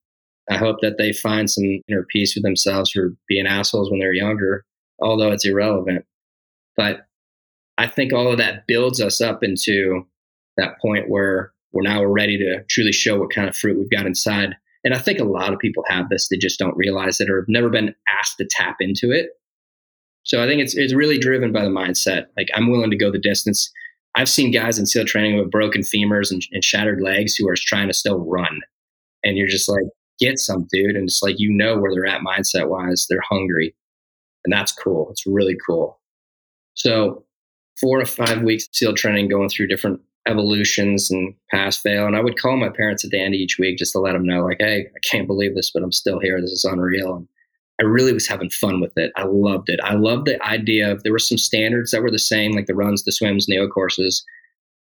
I 0.50 0.56
hope 0.56 0.80
that 0.80 0.96
they 0.96 1.12
find 1.12 1.50
some 1.50 1.64
inner 1.88 2.06
peace 2.10 2.34
with 2.34 2.44
themselves 2.44 2.90
for 2.90 3.14
being 3.28 3.46
assholes 3.46 3.90
when 3.90 4.00
they're 4.00 4.14
younger, 4.14 4.64
although 5.02 5.30
it's 5.30 5.44
irrelevant. 5.44 6.06
But 6.74 7.06
I 7.76 7.86
think 7.86 8.14
all 8.14 8.32
of 8.32 8.38
that 8.38 8.66
builds 8.66 8.98
us 8.98 9.20
up 9.20 9.44
into 9.44 10.06
that 10.56 10.80
point 10.80 11.10
where 11.10 11.52
we're 11.72 11.82
now 11.82 12.00
we're 12.00 12.08
ready 12.08 12.38
to 12.38 12.64
truly 12.70 12.92
show 12.92 13.18
what 13.18 13.30
kind 13.30 13.46
of 13.46 13.54
fruit 13.54 13.76
we've 13.76 13.90
got 13.90 14.06
inside 14.06 14.54
and 14.84 14.94
I 14.94 14.98
think 14.98 15.18
a 15.18 15.24
lot 15.24 15.52
of 15.52 15.58
people 15.58 15.82
have 15.88 16.10
this, 16.10 16.28
they 16.28 16.36
just 16.36 16.58
don't 16.58 16.76
realize 16.76 17.18
it 17.18 17.30
or 17.30 17.40
have 17.40 17.48
never 17.48 17.70
been 17.70 17.94
asked 18.20 18.36
to 18.38 18.48
tap 18.48 18.76
into 18.80 19.10
it. 19.10 19.30
So 20.24 20.42
I 20.42 20.46
think 20.46 20.60
it's 20.60 20.76
it's 20.76 20.94
really 20.94 21.18
driven 21.18 21.52
by 21.52 21.64
the 21.64 21.70
mindset. 21.70 22.26
Like 22.36 22.48
I'm 22.54 22.70
willing 22.70 22.90
to 22.90 22.96
go 22.96 23.10
the 23.10 23.18
distance. 23.18 23.70
I've 24.14 24.28
seen 24.28 24.52
guys 24.52 24.78
in 24.78 24.86
SEAL 24.86 25.06
training 25.06 25.38
with 25.38 25.50
broken 25.50 25.82
femurs 25.82 26.30
and, 26.30 26.42
and 26.52 26.62
shattered 26.62 27.00
legs 27.00 27.34
who 27.34 27.48
are 27.48 27.56
trying 27.56 27.88
to 27.88 27.94
still 27.94 28.18
run. 28.18 28.60
And 29.24 29.36
you're 29.36 29.48
just 29.48 29.68
like, 29.68 29.84
get 30.20 30.38
some 30.38 30.68
dude. 30.70 30.96
And 30.96 31.08
it's 31.08 31.22
like 31.22 31.36
you 31.38 31.52
know 31.52 31.76
where 31.78 31.92
they're 31.92 32.06
at 32.06 32.20
mindset 32.20 32.68
wise. 32.68 33.06
They're 33.08 33.20
hungry. 33.28 33.74
And 34.44 34.52
that's 34.52 34.72
cool. 34.72 35.08
It's 35.10 35.26
really 35.26 35.56
cool. 35.66 36.00
So 36.74 37.24
four 37.80 37.98
to 37.98 38.06
five 38.06 38.42
weeks 38.42 38.68
SEAL 38.72 38.94
training, 38.94 39.28
going 39.28 39.48
through 39.48 39.66
different 39.66 40.00
evolutions 40.26 41.10
and 41.10 41.34
pass 41.50 41.76
fail. 41.76 42.06
And 42.06 42.16
I 42.16 42.20
would 42.20 42.38
call 42.38 42.56
my 42.56 42.70
parents 42.70 43.04
at 43.04 43.10
the 43.10 43.20
end 43.20 43.34
of 43.34 43.40
each 43.40 43.58
week 43.58 43.78
just 43.78 43.92
to 43.92 43.98
let 43.98 44.12
them 44.12 44.26
know, 44.26 44.44
like, 44.44 44.58
hey, 44.60 44.86
I 44.94 44.98
can't 45.02 45.26
believe 45.26 45.54
this, 45.54 45.70
but 45.70 45.82
I'm 45.82 45.92
still 45.92 46.18
here. 46.18 46.40
This 46.40 46.52
is 46.52 46.64
unreal. 46.64 47.16
And 47.16 47.28
I 47.80 47.84
really 47.84 48.12
was 48.12 48.26
having 48.26 48.50
fun 48.50 48.80
with 48.80 48.96
it. 48.96 49.12
I 49.16 49.24
loved 49.24 49.68
it. 49.68 49.80
I 49.82 49.94
loved 49.94 50.26
the 50.26 50.42
idea 50.46 50.90
of 50.90 51.02
there 51.02 51.12
were 51.12 51.18
some 51.18 51.38
standards 51.38 51.90
that 51.90 52.02
were 52.02 52.10
the 52.10 52.18
same, 52.18 52.52
like 52.52 52.66
the 52.66 52.74
runs, 52.74 53.04
the 53.04 53.12
swims, 53.12 53.46
and 53.48 53.54
the 53.54 53.60
O 53.60 53.68
courses, 53.68 54.24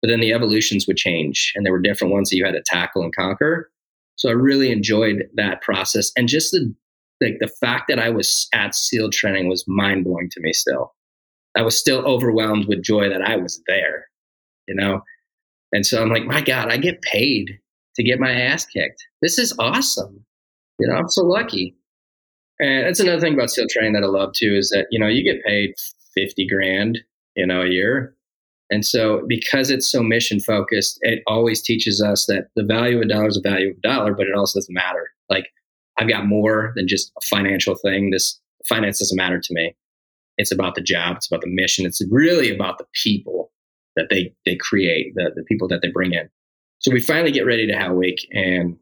but 0.01 0.07
then 0.07 0.19
the 0.19 0.33
evolutions 0.33 0.87
would 0.87 0.97
change 0.97 1.53
and 1.55 1.65
there 1.65 1.73
were 1.73 1.81
different 1.81 2.13
ones 2.13 2.29
that 2.29 2.37
you 2.37 2.45
had 2.45 2.53
to 2.53 2.63
tackle 2.65 3.03
and 3.03 3.15
conquer. 3.15 3.69
So 4.15 4.29
I 4.29 4.33
really 4.33 4.71
enjoyed 4.71 5.29
that 5.35 5.61
process. 5.61 6.11
And 6.17 6.27
just 6.27 6.51
the 6.51 6.73
like 7.21 7.37
the 7.39 7.51
fact 7.59 7.85
that 7.89 7.99
I 7.99 8.09
was 8.09 8.47
at 8.53 8.73
SEAL 8.73 9.09
training 9.11 9.49
was 9.49 9.65
mind 9.67 10.05
blowing 10.05 10.29
to 10.31 10.39
me 10.39 10.53
still. 10.53 10.93
I 11.57 11.63
was 11.63 11.77
still 11.77 11.99
overwhelmed 12.05 12.67
with 12.67 12.81
joy 12.81 13.09
that 13.09 13.21
I 13.21 13.35
was 13.35 13.61
there. 13.67 14.07
You 14.67 14.75
know, 14.75 15.01
and 15.71 15.85
so 15.85 16.01
I'm 16.01 16.09
like, 16.09 16.25
my 16.25 16.41
God, 16.41 16.71
I 16.71 16.77
get 16.77 17.01
paid 17.01 17.59
to 17.95 18.03
get 18.03 18.19
my 18.19 18.31
ass 18.31 18.65
kicked. 18.65 19.05
This 19.21 19.37
is 19.37 19.53
awesome. 19.59 20.25
You 20.79 20.87
know, 20.87 20.95
I'm 20.95 21.09
so 21.09 21.23
lucky. 21.23 21.75
And 22.59 22.85
that's 22.85 22.99
another 22.99 23.21
thing 23.21 23.33
about 23.33 23.49
SEAL 23.51 23.67
training 23.69 23.93
that 23.93 24.03
I 24.03 24.07
love 24.07 24.33
too 24.33 24.55
is 24.55 24.69
that, 24.69 24.87
you 24.91 24.99
know, 24.99 25.07
you 25.07 25.23
get 25.23 25.43
paid 25.43 25.73
50 26.15 26.47
grand, 26.47 26.99
you 27.35 27.45
know, 27.45 27.61
a 27.61 27.67
year. 27.67 28.15
And 28.69 28.85
so, 28.85 29.23
because 29.27 29.71
it's 29.71 29.91
so 29.91 30.03
mission 30.03 30.39
focused, 30.39 30.99
it 31.01 31.23
always 31.25 31.61
teaches 31.61 32.01
us 32.01 32.25
that 32.27 32.49
the 32.55 32.63
value 32.63 32.97
of 32.97 33.03
a 33.03 33.07
dollar 33.07 33.27
is 33.27 33.39
the 33.41 33.49
value 33.49 33.71
of 33.71 33.77
a 33.77 33.81
dollar, 33.81 34.13
but 34.13 34.27
it 34.27 34.35
also 34.35 34.59
doesn't 34.59 34.73
matter. 34.73 35.09
Like, 35.29 35.47
I've 35.97 36.09
got 36.09 36.27
more 36.27 36.71
than 36.75 36.87
just 36.87 37.11
a 37.17 37.25
financial 37.25 37.75
thing. 37.75 38.11
This 38.11 38.39
finance 38.67 38.99
doesn't 38.99 39.17
matter 39.17 39.39
to 39.39 39.53
me. 39.53 39.75
It's 40.37 40.51
about 40.51 40.75
the 40.75 40.81
job. 40.81 41.17
It's 41.17 41.27
about 41.27 41.41
the 41.41 41.49
mission. 41.49 41.85
It's 41.85 42.01
really 42.11 42.53
about 42.53 42.77
the 42.77 42.85
people 43.03 43.51
that 43.95 44.07
they 44.09 44.33
they 44.45 44.55
create, 44.55 45.13
the 45.15 45.31
the 45.35 45.43
people 45.43 45.67
that 45.67 45.81
they 45.81 45.89
bring 45.89 46.13
in. 46.13 46.29
So 46.79 46.91
we 46.91 47.01
finally 47.01 47.31
get 47.31 47.45
ready 47.45 47.67
to 47.67 47.73
Hell 47.73 47.95
Week, 47.95 48.27
and 48.31 48.77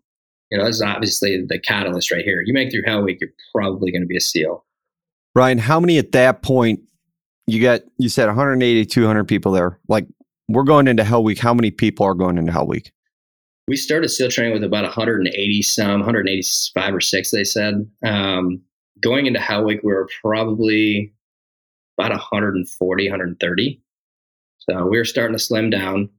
you 0.52 0.58
know 0.58 0.66
this 0.66 0.78
is 0.78 0.82
obviously 0.82 1.46
the 1.48 1.60
catalyst 1.60 2.12
right 2.12 2.24
here. 2.24 2.42
You 2.46 2.54
make 2.54 2.72
through 2.72 2.84
Hell 2.86 3.04
Week, 3.04 3.20
you're 3.20 3.32
probably 3.54 3.92
going 3.92 4.02
to 4.04 4.08
be 4.08 4.18
a 4.18 4.22
SEAL. 4.22 4.64
Ryan, 5.36 5.58
how 5.58 5.80
many 5.80 5.98
at 5.98 6.12
that 6.14 6.42
point? 6.42 6.82
You 7.46 7.62
got 7.62 7.82
you 7.98 8.10
said 8.10 8.28
180, 8.28 8.86
200 8.86 9.24
people 9.26 9.52
there. 9.52 9.80
Like 9.88 10.06
we're 10.50 10.64
going 10.64 10.88
into 10.88 11.04
Hell 11.04 11.24
Week. 11.24 11.40
How 11.40 11.54
many 11.54 11.72
people 11.72 12.06
are 12.06 12.14
going 12.14 12.38
into 12.38 12.52
Hell 12.52 12.68
Week? 12.68 12.92
We 13.68 13.76
started 13.76 14.08
SEAL 14.10 14.30
training 14.30 14.54
with 14.54 14.64
about 14.64 14.84
180 14.84 15.62
some, 15.62 16.00
185 16.00 16.96
or 16.96 17.02
six. 17.02 17.32
They 17.32 17.44
said 17.44 17.90
um, 18.06 18.62
going 19.02 19.26
into 19.26 19.40
Hell 19.40 19.66
Week, 19.66 19.82
we 19.84 19.92
were 19.92 20.08
probably 20.22 21.14
about 21.98 22.12
140, 22.12 23.10
130. 23.10 23.82
So 24.70 24.86
we 24.86 24.98
were 24.98 25.06
starting 25.06 25.38
to 25.38 25.44
slim 25.44 25.70
down 25.70 26.10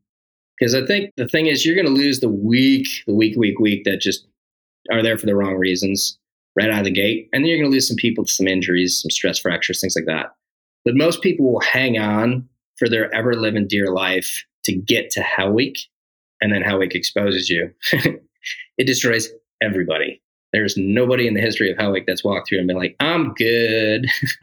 because 0.58 0.74
I 0.74 0.84
think 0.84 1.12
the 1.16 1.28
thing 1.28 1.46
is 1.46 1.64
you're 1.64 1.74
going 1.74 1.86
to 1.86 1.92
lose 1.92 2.20
the 2.20 2.28
week, 2.28 2.88
the 3.06 3.14
week, 3.14 3.36
week, 3.36 3.58
week 3.58 3.84
that 3.84 4.00
just 4.00 4.26
are 4.90 5.02
there 5.02 5.18
for 5.18 5.26
the 5.26 5.36
wrong 5.36 5.54
reasons 5.54 6.18
right 6.56 6.70
out 6.70 6.80
of 6.80 6.84
the 6.84 6.90
gate, 6.90 7.28
and 7.32 7.44
then 7.44 7.48
you're 7.48 7.58
going 7.58 7.70
to 7.70 7.74
lose 7.74 7.86
some 7.86 7.96
people 7.96 8.24
to 8.24 8.32
some 8.32 8.48
injuries, 8.48 9.00
some 9.00 9.10
stress 9.10 9.38
fractures, 9.38 9.80
things 9.80 9.94
like 9.94 10.06
that. 10.06 10.34
But 10.84 10.96
most 10.96 11.22
people 11.22 11.52
will 11.52 11.60
hang 11.60 11.98
on 11.98 12.48
for 12.76 12.88
their 12.88 13.14
ever 13.14 13.34
living 13.34 13.68
dear 13.68 13.92
life 13.92 14.44
to 14.64 14.74
get 14.74 15.10
to 15.10 15.20
Hell 15.20 15.52
Week, 15.52 15.78
and 16.40 16.52
then 16.52 16.62
Hell 16.62 16.78
Week 16.78 16.94
exposes 16.94 17.48
you. 17.48 17.70
it 18.78 18.86
destroys 18.86 19.28
everybody. 19.62 20.20
There's 20.52 20.76
nobody 20.76 21.28
in 21.28 21.34
the 21.34 21.40
history 21.40 21.70
of 21.70 21.78
Hell 21.78 21.92
Week 21.92 22.04
that's 22.06 22.24
walked 22.24 22.48
through 22.48 22.58
and 22.58 22.66
been 22.66 22.78
like, 22.78 22.96
"I'm 22.98 23.34
good." 23.34 24.06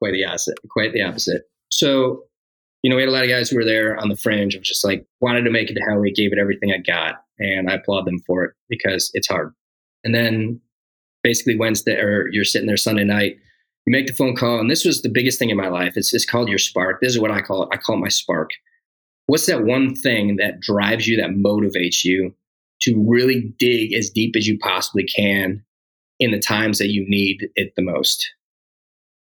quite 0.00 0.12
the 0.12 0.24
opposite. 0.24 0.58
Quite 0.70 0.92
the 0.92 1.02
opposite. 1.02 1.42
So, 1.70 2.24
you 2.82 2.90
know, 2.90 2.96
we 2.96 3.02
had 3.02 3.08
a 3.08 3.12
lot 3.12 3.24
of 3.24 3.30
guys 3.30 3.50
who 3.50 3.56
were 3.56 3.64
there 3.64 3.96
on 3.96 4.08
the 4.08 4.16
fringe 4.16 4.54
of 4.54 4.62
just 4.62 4.84
like 4.84 5.06
wanted 5.20 5.42
to 5.42 5.50
make 5.50 5.70
it 5.70 5.74
to 5.74 5.80
Hell 5.80 5.98
Week, 5.98 6.14
gave 6.14 6.32
it 6.32 6.38
everything 6.38 6.72
I 6.72 6.78
got, 6.78 7.24
and 7.38 7.70
I 7.70 7.74
applaud 7.74 8.06
them 8.06 8.20
for 8.26 8.44
it 8.44 8.54
because 8.68 9.10
it's 9.14 9.28
hard. 9.28 9.52
And 10.04 10.14
then 10.14 10.60
basically 11.22 11.56
Wednesday, 11.56 11.96
or 11.96 12.28
you're 12.28 12.44
sitting 12.44 12.66
there 12.66 12.76
Sunday 12.76 13.04
night, 13.04 13.36
you 13.86 13.90
make 13.90 14.06
the 14.06 14.12
phone 14.12 14.36
call, 14.36 14.60
and 14.60 14.70
this 14.70 14.84
was 14.84 15.02
the 15.02 15.08
biggest 15.08 15.38
thing 15.38 15.50
in 15.50 15.56
my 15.56 15.68
life. 15.68 15.94
It's, 15.96 16.12
it's 16.14 16.26
called 16.26 16.48
your 16.48 16.58
spark. 16.58 17.00
This 17.00 17.12
is 17.12 17.18
what 17.18 17.30
I 17.30 17.40
call 17.40 17.64
it. 17.64 17.68
I 17.72 17.78
call 17.78 17.96
it 17.96 18.00
my 18.00 18.08
spark. 18.08 18.50
What's 19.26 19.46
that 19.46 19.64
one 19.64 19.94
thing 19.94 20.36
that 20.36 20.60
drives 20.60 21.06
you, 21.06 21.16
that 21.16 21.30
motivates 21.30 22.04
you 22.04 22.34
to 22.82 23.04
really 23.06 23.52
dig 23.58 23.92
as 23.92 24.10
deep 24.10 24.36
as 24.36 24.46
you 24.46 24.58
possibly 24.58 25.04
can 25.04 25.64
in 26.20 26.30
the 26.30 26.38
times 26.38 26.78
that 26.78 26.88
you 26.88 27.04
need 27.08 27.48
it 27.56 27.74
the 27.76 27.82
most? 27.82 28.30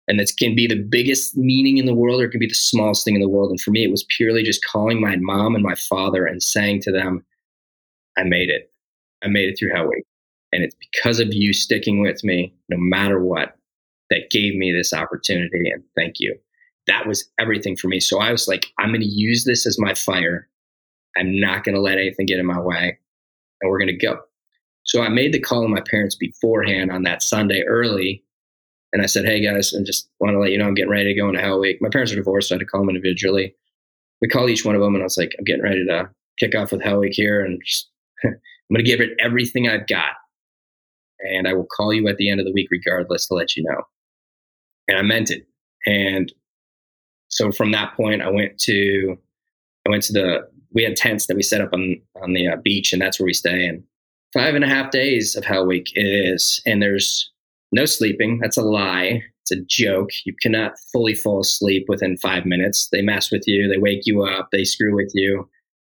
And 0.06 0.20
that 0.20 0.30
can 0.38 0.54
be 0.54 0.66
the 0.66 0.82
biggest 0.82 1.36
meaning 1.36 1.78
in 1.78 1.86
the 1.86 1.94
world 1.94 2.20
or 2.20 2.26
it 2.26 2.30
can 2.30 2.40
be 2.40 2.46
the 2.46 2.54
smallest 2.54 3.04
thing 3.04 3.14
in 3.14 3.20
the 3.20 3.28
world. 3.28 3.50
And 3.50 3.60
for 3.60 3.70
me, 3.70 3.84
it 3.84 3.90
was 3.90 4.04
purely 4.16 4.42
just 4.42 4.64
calling 4.64 5.00
my 5.00 5.16
mom 5.16 5.54
and 5.54 5.64
my 5.64 5.74
father 5.74 6.26
and 6.26 6.42
saying 6.42 6.82
to 6.82 6.92
them, 6.92 7.24
I 8.18 8.24
made 8.24 8.50
it. 8.50 8.70
I 9.22 9.28
made 9.28 9.48
it 9.48 9.56
through 9.58 9.72
Hell 9.74 9.88
Week. 9.88 10.04
And 10.52 10.62
it's 10.62 10.76
because 10.92 11.20
of 11.20 11.32
you 11.32 11.52
sticking 11.52 12.00
with 12.00 12.22
me, 12.22 12.54
no 12.68 12.76
matter 12.78 13.18
what, 13.18 13.56
that 14.10 14.30
gave 14.30 14.54
me 14.54 14.72
this 14.72 14.92
opportunity. 14.92 15.70
And 15.70 15.82
thank 15.96 16.20
you. 16.20 16.36
That 16.86 17.06
was 17.06 17.28
everything 17.40 17.74
for 17.74 17.88
me. 17.88 17.98
So 17.98 18.20
I 18.20 18.30
was 18.30 18.46
like, 18.46 18.66
I'm 18.78 18.90
going 18.90 19.00
to 19.00 19.06
use 19.06 19.44
this 19.44 19.66
as 19.66 19.78
my 19.80 19.94
fire. 19.94 20.48
I'm 21.16 21.40
not 21.40 21.64
going 21.64 21.74
to 21.74 21.80
let 21.80 21.98
anything 21.98 22.26
get 22.26 22.38
in 22.38 22.46
my 22.46 22.60
way. 22.60 22.98
And 23.60 23.70
we're 23.70 23.78
going 23.78 23.88
to 23.88 24.06
go. 24.06 24.20
So 24.82 25.02
I 25.02 25.08
made 25.08 25.32
the 25.32 25.40
call 25.40 25.62
to 25.62 25.68
my 25.68 25.80
parents 25.90 26.14
beforehand 26.14 26.92
on 26.92 27.04
that 27.04 27.22
Sunday 27.22 27.62
early 27.62 28.22
and 28.94 29.02
I 29.02 29.06
said, 29.06 29.26
Hey 29.26 29.44
guys, 29.44 29.74
I 29.74 29.82
just 29.82 30.08
want 30.20 30.34
to 30.34 30.38
let 30.38 30.52
you 30.52 30.56
know 30.56 30.66
I'm 30.66 30.74
getting 30.74 30.90
ready 30.90 31.12
to 31.12 31.20
go 31.20 31.28
into 31.28 31.40
Hell 31.40 31.58
Week. 31.58 31.78
My 31.80 31.88
parents 31.88 32.12
are 32.12 32.16
divorced, 32.16 32.48
so 32.48 32.54
I 32.54 32.56
had 32.56 32.60
to 32.60 32.66
call 32.66 32.80
them 32.80 32.90
individually. 32.90 33.54
We 34.22 34.28
called 34.28 34.50
each 34.50 34.64
one 34.64 34.76
of 34.76 34.80
them 34.80 34.94
and 34.94 35.02
I 35.02 35.04
was 35.04 35.18
like, 35.18 35.34
I'm 35.36 35.44
getting 35.44 35.64
ready 35.64 35.84
to 35.84 36.08
kick 36.38 36.54
off 36.54 36.70
with 36.70 36.80
Hell 36.80 37.00
Week 37.00 37.12
here 37.12 37.44
and 37.44 37.60
just, 37.66 37.90
I'm 38.24 38.30
going 38.72 38.84
to 38.84 38.88
give 38.88 39.00
it 39.00 39.10
everything 39.18 39.68
I've 39.68 39.88
got. 39.88 40.12
And 41.18 41.48
I 41.48 41.54
will 41.54 41.66
call 41.66 41.92
you 41.92 42.06
at 42.06 42.18
the 42.18 42.30
end 42.30 42.38
of 42.38 42.46
the 42.46 42.52
week 42.52 42.68
regardless 42.70 43.26
to 43.26 43.34
let 43.34 43.56
you 43.56 43.64
know. 43.64 43.82
And 44.86 44.96
I 44.96 45.02
meant 45.02 45.30
it. 45.30 45.44
And 45.86 46.32
so 47.28 47.50
from 47.50 47.72
that 47.72 47.96
point, 47.96 48.22
I 48.22 48.30
went 48.30 48.58
to, 48.60 49.16
I 49.86 49.90
went 49.90 50.04
to 50.04 50.12
the, 50.12 50.48
we 50.72 50.84
had 50.84 50.94
tents 50.94 51.26
that 51.26 51.36
we 51.36 51.42
set 51.42 51.60
up 51.60 51.70
on, 51.72 52.00
on 52.22 52.32
the 52.32 52.46
uh, 52.46 52.56
beach 52.62 52.92
and 52.92 53.02
that's 53.02 53.18
where 53.18 53.26
we 53.26 53.32
stay. 53.32 53.66
And 53.66 53.82
five 54.32 54.54
and 54.54 54.64
a 54.64 54.68
half 54.68 54.92
days 54.92 55.34
of 55.34 55.44
Hell 55.44 55.66
Week 55.66 55.90
is. 55.96 56.62
And 56.64 56.80
there's 56.80 57.32
no 57.74 57.84
sleeping. 57.84 58.38
That's 58.40 58.56
a 58.56 58.62
lie. 58.62 59.22
It's 59.42 59.50
a 59.52 59.64
joke. 59.66 60.10
You 60.24 60.34
cannot 60.40 60.78
fully 60.92 61.14
fall 61.14 61.40
asleep 61.40 61.84
within 61.88 62.16
five 62.16 62.46
minutes. 62.46 62.88
They 62.90 63.02
mess 63.02 63.30
with 63.30 63.42
you, 63.46 63.68
they 63.68 63.78
wake 63.78 64.02
you 64.06 64.22
up, 64.22 64.48
they 64.52 64.64
screw 64.64 64.94
with 64.94 65.10
you. 65.12 65.48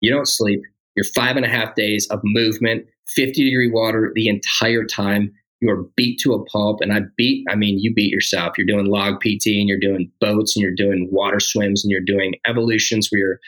You 0.01 0.11
don't 0.11 0.27
sleep. 0.27 0.61
You're 0.95 1.05
five 1.13 1.35
and 1.35 1.45
a 1.45 1.49
half 1.49 1.75
days 1.75 2.07
of 2.07 2.21
movement, 2.23 2.85
50 3.09 3.43
degree 3.43 3.69
water 3.69 4.11
the 4.15 4.29
entire 4.29 4.85
time. 4.85 5.31
You 5.61 5.69
are 5.69 5.83
beat 5.95 6.19
to 6.21 6.33
a 6.33 6.43
pulp. 6.45 6.81
And 6.81 6.93
I 6.93 7.01
beat, 7.17 7.45
I 7.49 7.55
mean, 7.55 7.79
you 7.79 7.93
beat 7.93 8.11
yourself. 8.11 8.57
You're 8.57 8.67
doing 8.67 8.85
log 8.85 9.19
PT 9.19 9.47
and 9.47 9.67
you're 9.67 9.79
doing 9.79 10.11
boats 10.19 10.55
and 10.55 10.63
you're 10.63 10.75
doing 10.75 11.09
water 11.11 11.39
swims 11.39 11.83
and 11.83 11.91
you're 11.91 12.01
doing 12.01 12.35
evolutions 12.47 13.09
where 13.09 13.19
you're 13.19 13.39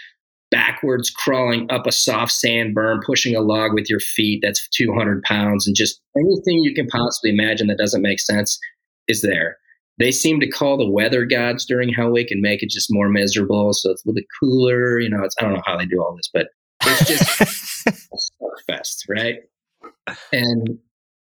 backwards 0.51 1.09
crawling 1.09 1.69
up 1.71 1.85
a 1.87 1.91
soft 1.91 2.31
sand 2.31 2.75
berm, 2.75 2.99
pushing 3.05 3.35
a 3.35 3.41
log 3.41 3.73
with 3.73 3.89
your 3.89 3.99
feet 3.99 4.39
that's 4.41 4.67
200 4.69 5.23
pounds, 5.23 5.67
and 5.67 5.75
just 5.75 6.01
anything 6.15 6.59
you 6.59 6.73
can 6.73 6.87
possibly 6.87 7.29
imagine 7.29 7.67
that 7.67 7.77
doesn't 7.77 8.01
make 8.01 8.19
sense 8.19 8.59
is 9.07 9.21
there. 9.21 9.57
They 9.99 10.11
seem 10.11 10.39
to 10.39 10.47
call 10.47 10.77
the 10.77 10.89
weather 10.89 11.25
gods 11.25 11.65
during 11.65 11.89
Hell 11.89 12.11
Week 12.11 12.29
and 12.29 12.41
make 12.41 12.61
it 12.61 12.69
just 12.69 12.87
more 12.91 13.09
miserable. 13.09 13.73
So 13.73 13.91
it's 13.91 14.05
a 14.05 14.07
little 14.07 14.15
bit 14.15 14.27
cooler. 14.39 14.99
You 14.99 15.09
know, 15.09 15.23
it's, 15.23 15.35
I 15.39 15.41
don't 15.41 15.53
know 15.53 15.63
how 15.65 15.75
they 15.75 15.87
do 15.87 16.03
all 16.03 16.15
this, 16.15 16.29
but 16.31 16.49
it's 16.83 17.07
just 17.07 17.87
a 18.41 18.63
fest, 18.67 19.05
right? 19.09 19.37
And 20.31 20.77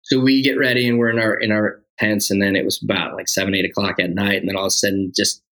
so 0.01 0.19
we 0.19 0.41
get 0.41 0.57
ready 0.57 0.87
and 0.87 0.97
we're 0.97 1.09
in 1.09 1.19
our 1.19 1.35
in 1.35 1.51
our 1.51 1.83
tents, 1.99 2.31
and 2.31 2.41
then 2.41 2.55
it 2.55 2.65
was 2.65 2.81
about 2.81 3.15
like 3.15 3.27
seven, 3.27 3.53
eight 3.53 3.65
o'clock 3.65 3.99
at 3.99 4.11
night, 4.11 4.39
and 4.39 4.49
then 4.49 4.55
all 4.55 4.63
of 4.63 4.67
a 4.67 4.71
sudden, 4.71 5.11
just 5.15 5.43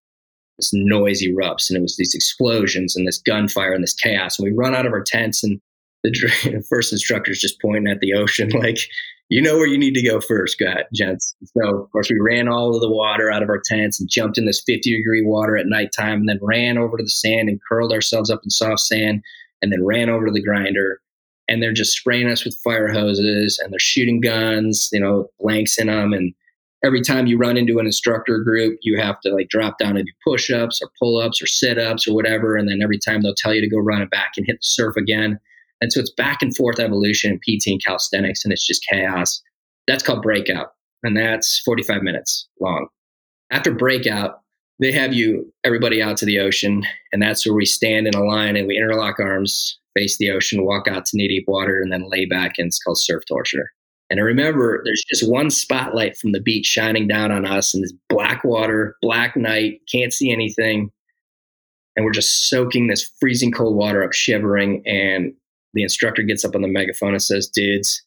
this 0.58 0.72
noise 0.72 1.22
erupts 1.22 1.68
and 1.68 1.76
it 1.76 1.82
was 1.82 1.96
these 1.96 2.14
explosions 2.14 2.96
and 2.96 3.06
this 3.06 3.18
gunfire 3.18 3.72
and 3.72 3.82
this 3.82 3.94
chaos. 3.94 4.38
And 4.38 4.46
we 4.46 4.56
run 4.56 4.74
out 4.74 4.86
of 4.86 4.92
our 4.92 5.02
tents 5.02 5.44
and 5.44 5.60
the 6.02 6.64
first 6.68 6.92
instructor 6.92 7.30
is 7.30 7.40
just 7.40 7.60
pointing 7.60 7.90
at 7.90 8.00
the 8.00 8.14
ocean 8.14 8.48
like, 8.54 8.78
you 9.28 9.42
know 9.42 9.56
where 9.56 9.66
you 9.66 9.78
need 9.78 9.94
to 9.94 10.02
go 10.02 10.20
first, 10.20 10.62
gents. 10.94 11.34
So, 11.56 11.82
of 11.82 11.90
course, 11.90 12.08
we 12.08 12.20
ran 12.20 12.46
all 12.46 12.74
of 12.74 12.80
the 12.80 12.90
water 12.90 13.30
out 13.30 13.42
of 13.42 13.48
our 13.48 13.60
tents 13.64 13.98
and 13.98 14.08
jumped 14.08 14.38
in 14.38 14.46
this 14.46 14.62
50 14.64 14.96
degree 14.96 15.24
water 15.24 15.56
at 15.56 15.66
nighttime 15.66 16.20
and 16.20 16.28
then 16.28 16.38
ran 16.40 16.78
over 16.78 16.96
to 16.96 17.02
the 17.02 17.08
sand 17.08 17.48
and 17.48 17.60
curled 17.68 17.92
ourselves 17.92 18.30
up 18.30 18.40
in 18.44 18.50
soft 18.50 18.80
sand 18.80 19.22
and 19.62 19.72
then 19.72 19.84
ran 19.84 20.08
over 20.08 20.26
to 20.26 20.32
the 20.32 20.42
grinder. 20.42 21.00
And 21.48 21.60
they're 21.60 21.72
just 21.72 21.96
spraying 21.96 22.28
us 22.28 22.44
with 22.44 22.58
fire 22.62 22.92
hoses 22.92 23.58
and 23.60 23.72
they're 23.72 23.80
shooting 23.80 24.20
guns, 24.20 24.88
you 24.92 25.00
know, 25.00 25.26
blanks 25.40 25.76
in 25.76 25.88
them. 25.88 26.12
And 26.12 26.32
every 26.86 27.02
time 27.02 27.26
you 27.26 27.36
run 27.36 27.56
into 27.56 27.78
an 27.78 27.86
instructor 27.86 28.38
group, 28.38 28.78
you 28.82 28.98
have 28.98 29.20
to 29.20 29.30
like 29.30 29.48
drop 29.48 29.78
down 29.78 29.96
and 29.96 30.06
do 30.06 30.12
push 30.24 30.50
ups 30.50 30.80
or 30.80 30.88
pull 30.98 31.18
ups 31.18 31.42
or 31.42 31.46
sit 31.46 31.78
ups 31.78 32.06
or 32.06 32.14
whatever. 32.14 32.56
And 32.56 32.68
then 32.68 32.80
every 32.82 32.98
time 32.98 33.22
they'll 33.22 33.34
tell 33.34 33.52
you 33.52 33.60
to 33.60 33.68
go 33.68 33.78
run 33.78 34.02
it 34.02 34.10
back 34.10 34.32
and 34.36 34.46
hit 34.46 34.56
the 34.56 34.62
surf 34.62 34.96
again. 34.96 35.38
And 35.80 35.92
so 35.92 36.00
it's 36.00 36.12
back 36.12 36.40
and 36.40 36.56
forth 36.56 36.78
evolution 36.78 37.32
in 37.32 37.38
PT 37.38 37.66
and 37.66 37.84
calisthenics, 37.84 38.44
and 38.44 38.52
it's 38.52 38.66
just 38.66 38.86
chaos. 38.90 39.42
That's 39.86 40.02
called 40.02 40.22
breakout, 40.22 40.68
and 41.02 41.16
that's 41.16 41.60
45 41.64 42.02
minutes 42.02 42.48
long. 42.60 42.88
After 43.50 43.70
breakout, 43.70 44.40
they 44.80 44.92
have 44.92 45.12
you, 45.12 45.52
everybody 45.64 46.02
out 46.02 46.16
to 46.18 46.26
the 46.26 46.38
ocean, 46.38 46.82
and 47.12 47.22
that's 47.22 47.46
where 47.46 47.54
we 47.54 47.66
stand 47.66 48.06
in 48.06 48.14
a 48.14 48.24
line 48.24 48.56
and 48.56 48.66
we 48.66 48.76
interlock 48.76 49.18
arms, 49.18 49.78
face 49.96 50.18
the 50.18 50.30
ocean, 50.30 50.64
walk 50.64 50.88
out 50.88 51.06
to 51.06 51.16
knee 51.16 51.28
deep 51.28 51.44
water, 51.46 51.80
and 51.80 51.92
then 51.92 52.08
lay 52.10 52.24
back, 52.24 52.54
and 52.58 52.68
it's 52.68 52.78
called 52.78 52.98
surf 52.98 53.22
torture. 53.28 53.70
And 54.08 54.20
I 54.20 54.22
remember 54.22 54.82
there's 54.84 55.04
just 55.08 55.28
one 55.28 55.50
spotlight 55.50 56.16
from 56.16 56.32
the 56.32 56.40
beach 56.40 56.66
shining 56.66 57.08
down 57.08 57.32
on 57.32 57.44
us 57.44 57.74
in 57.74 57.82
this 57.82 57.92
black 58.08 58.44
water, 58.44 58.96
black 59.02 59.36
night, 59.36 59.80
can't 59.90 60.12
see 60.12 60.30
anything. 60.30 60.90
And 61.96 62.04
we're 62.04 62.12
just 62.12 62.48
soaking 62.48 62.86
this 62.86 63.10
freezing 63.18 63.50
cold 63.50 63.76
water 63.76 64.04
up, 64.04 64.12
shivering. 64.12 64.82
And 64.86 65.32
the 65.74 65.82
instructor 65.82 66.22
gets 66.22 66.44
up 66.44 66.54
on 66.54 66.62
the 66.62 66.68
megaphone 66.68 67.14
and 67.14 67.22
says, 67.22 67.48
Dudes, 67.48 68.02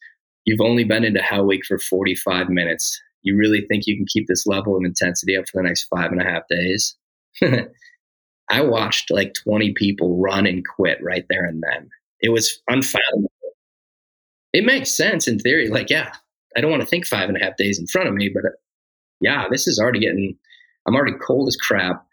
you've 0.46 0.62
only 0.62 0.84
been 0.84 1.04
into 1.04 1.22
Hell 1.22 1.46
Week 1.46 1.66
for 1.66 1.80
45 1.80 2.50
minutes. 2.50 3.00
You 3.24 3.36
really 3.36 3.66
think 3.68 3.84
you 3.86 3.98
can 3.98 4.06
keep 4.08 4.28
this 4.28 4.48
level 4.48 4.78
of 4.78 4.84
intensity 4.86 5.36
up 5.36 5.50
for 5.50 5.62
the 5.62 5.68
next 5.68 5.88
five 5.94 6.12
and 6.12 6.22
a 6.22 6.24
half 6.24 6.44
days? 6.50 6.96
I 8.50 8.62
watched 8.62 9.12
like 9.12 9.34
20 9.34 9.74
people 9.74 10.18
run 10.18 10.48
and 10.48 10.64
quit 10.66 11.00
right 11.04 11.26
there 11.30 11.46
and 11.46 11.62
then. 11.62 11.90
It 12.22 12.30
was 12.30 12.62
unfathomable 12.68 13.32
it 14.54 14.66
makes 14.66 14.96
sense 14.96 15.28
in 15.28 15.40
theory. 15.40 15.70
Like, 15.70 15.90
yeah, 15.90 16.12
I 16.56 16.62
don't 16.62 16.72
want 16.72 16.82
to 16.82 16.88
think 16.88 17.06
five 17.06 17.30
and 17.30 17.38
a 17.38 17.44
half 17.44 17.58
days 17.58 17.80
in 17.80 17.88
front 17.88 18.08
of 18.08 18.16
me, 18.16 18.30
but 18.34 18.44
yeah, 19.22 19.48
this 19.50 19.68
is 19.68 19.80
already 19.80 20.00
getting, 20.00 20.36
I'm 20.88 20.96
already 20.96 21.18
cold 21.22 21.48
as 21.48 21.56
crap. 21.56 22.06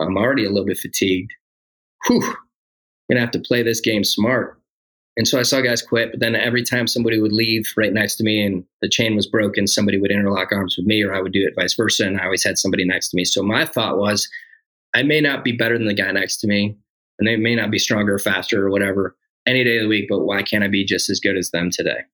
I'm 0.00 0.16
already 0.16 0.44
a 0.44 0.50
little 0.50 0.66
bit 0.66 0.78
fatigued. 0.78 1.32
Whew, 2.06 2.34
gonna 3.10 3.20
have 3.20 3.30
to 3.32 3.40
play 3.40 3.62
this 3.62 3.80
game 3.80 4.04
smart. 4.04 4.60
And 5.16 5.26
so 5.26 5.40
I 5.40 5.42
saw 5.42 5.60
guys 5.60 5.82
quit, 5.82 6.12
but 6.12 6.20
then 6.20 6.36
every 6.36 6.62
time 6.62 6.86
somebody 6.86 7.20
would 7.20 7.32
leave 7.32 7.72
right 7.76 7.92
next 7.92 8.16
to 8.16 8.24
me 8.24 8.40
and 8.40 8.64
the 8.82 8.88
chain 8.88 9.16
was 9.16 9.26
broken, 9.26 9.66
somebody 9.66 9.98
would 9.98 10.12
interlock 10.12 10.52
arms 10.52 10.76
with 10.78 10.86
me, 10.86 11.02
or 11.02 11.12
I 11.12 11.20
would 11.20 11.32
do 11.32 11.44
it 11.44 11.54
vice 11.60 11.74
versa. 11.74 12.06
And 12.06 12.20
I 12.20 12.24
always 12.24 12.44
had 12.44 12.56
somebody 12.56 12.84
next 12.84 13.08
to 13.08 13.16
me. 13.16 13.24
So 13.24 13.42
my 13.42 13.64
thought 13.64 13.98
was, 13.98 14.28
I 14.94 15.02
may 15.02 15.20
not 15.20 15.42
be 15.42 15.50
better 15.50 15.76
than 15.76 15.88
the 15.88 15.94
guy 15.94 16.12
next 16.12 16.36
to 16.38 16.46
me, 16.46 16.76
and 17.18 17.26
they 17.26 17.34
may 17.34 17.56
not 17.56 17.72
be 17.72 17.80
stronger 17.80 18.14
or 18.14 18.18
faster 18.20 18.64
or 18.64 18.70
whatever 18.70 19.16
any 19.48 19.64
day 19.64 19.78
of 19.78 19.84
the 19.84 19.88
week, 19.88 20.06
but 20.08 20.20
why 20.20 20.42
can't 20.42 20.62
I 20.62 20.68
be 20.68 20.84
just 20.84 21.08
as 21.08 21.18
good 21.18 21.36
as 21.36 21.50
them 21.50 21.70
today? 21.72 22.04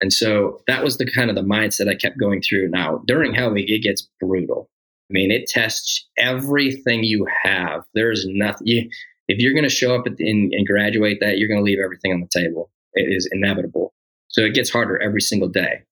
And 0.00 0.12
so 0.12 0.60
that 0.66 0.84
was 0.84 0.98
the 0.98 1.10
kind 1.10 1.30
of 1.30 1.36
the 1.36 1.42
mindset 1.42 1.88
I 1.88 1.94
kept 1.94 2.18
going 2.18 2.42
through. 2.42 2.68
Now, 2.68 3.02
during 3.06 3.34
Hell 3.34 3.52
Week, 3.52 3.70
it 3.70 3.82
gets 3.82 4.06
brutal. 4.20 4.68
I 5.10 5.12
mean, 5.12 5.30
it 5.30 5.48
tests 5.48 6.06
everything 6.18 7.04
you 7.04 7.26
have. 7.44 7.84
There's 7.94 8.26
nothing. 8.28 8.66
You, 8.66 8.90
if 9.28 9.38
you're 9.38 9.54
going 9.54 9.64
to 9.64 9.70
show 9.70 9.94
up 9.94 10.06
and, 10.06 10.18
and 10.52 10.66
graduate 10.66 11.18
that, 11.20 11.38
you're 11.38 11.48
going 11.48 11.60
to 11.60 11.64
leave 11.64 11.78
everything 11.82 12.12
on 12.12 12.20
the 12.20 12.40
table. 12.40 12.70
It 12.94 13.12
is 13.14 13.28
inevitable. 13.32 13.94
So 14.28 14.42
it 14.42 14.54
gets 14.54 14.70
harder 14.70 15.00
every 15.00 15.20
single 15.20 15.48
day. 15.48 15.82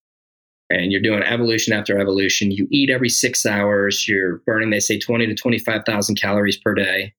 And 0.70 0.90
you're 0.92 1.00
doing 1.00 1.22
evolution 1.22 1.72
after 1.72 1.98
evolution. 1.98 2.50
You 2.50 2.66
eat 2.70 2.90
every 2.90 3.08
six 3.08 3.46
hours. 3.46 4.08
You're 4.08 4.38
burning, 4.46 4.70
they 4.70 4.80
say, 4.80 4.98
20 4.98 5.26
to 5.26 5.34
25,000 5.34 6.16
calories 6.16 6.56
per 6.56 6.74
day. 6.74 7.14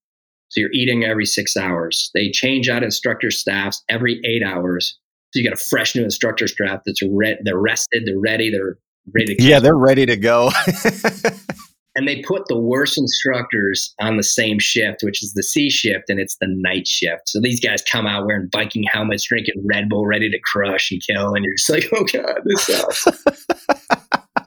So 0.50 0.62
you're 0.62 0.72
eating 0.74 1.04
every 1.04 1.26
six 1.26 1.58
hours. 1.58 2.12
They 2.14 2.32
change 2.32 2.70
out 2.70 2.84
instructor 2.84 3.32
staffs 3.32 3.84
every 3.90 4.22
eight 4.26 4.44
hours. 4.44 4.98
So 5.34 5.40
you 5.40 5.50
got 5.50 5.60
a 5.60 5.62
fresh 5.62 5.96
new 5.96 6.04
instructor 6.04 6.48
staff 6.48 6.82
that's 6.86 7.02
re- 7.02 7.38
they're 7.44 7.60
rested, 7.60 8.04
they're 8.06 8.20
ready, 8.20 8.50
they're 8.50 8.78
ready 9.14 9.36
to 9.36 9.42
go. 9.42 9.48
Yeah, 9.48 9.60
they're 9.60 9.78
ready 9.78 10.06
to 10.06 10.16
go. 10.16 10.52
and 11.96 12.08
they 12.08 12.22
put 12.22 12.48
the 12.48 12.60
worst 12.60 12.98
instructors 12.98 13.94
on 14.02 14.18
the 14.18 14.24
same 14.24 14.60
shift, 14.60 15.00
which 15.02 15.24
is 15.24 15.34
the 15.34 15.44
C 15.44 15.70
shift, 15.70 16.10
and 16.10 16.20
it's 16.20 16.36
the 16.40 16.48
night 16.50 16.88
shift. 16.88 17.30
So 17.30 17.40
these 17.42 17.60
guys 17.60 17.82
come 17.90 18.06
out 18.06 18.26
wearing 18.26 18.50
Viking 18.52 18.84
helmets, 18.92 19.28
drinking 19.28 19.64
Red 19.66 19.90
Bull, 19.90 20.06
ready 20.06 20.30
to 20.30 20.40
crush 20.52 20.92
and 20.92 21.02
kill, 21.06 21.34
and 21.34 21.46
you're 21.46 21.56
just 21.56 21.70
like, 21.70 21.90
oh 21.94 22.04
god, 22.04 22.42
this 22.44 22.66
sucks. 22.66 23.04
so 23.04 23.14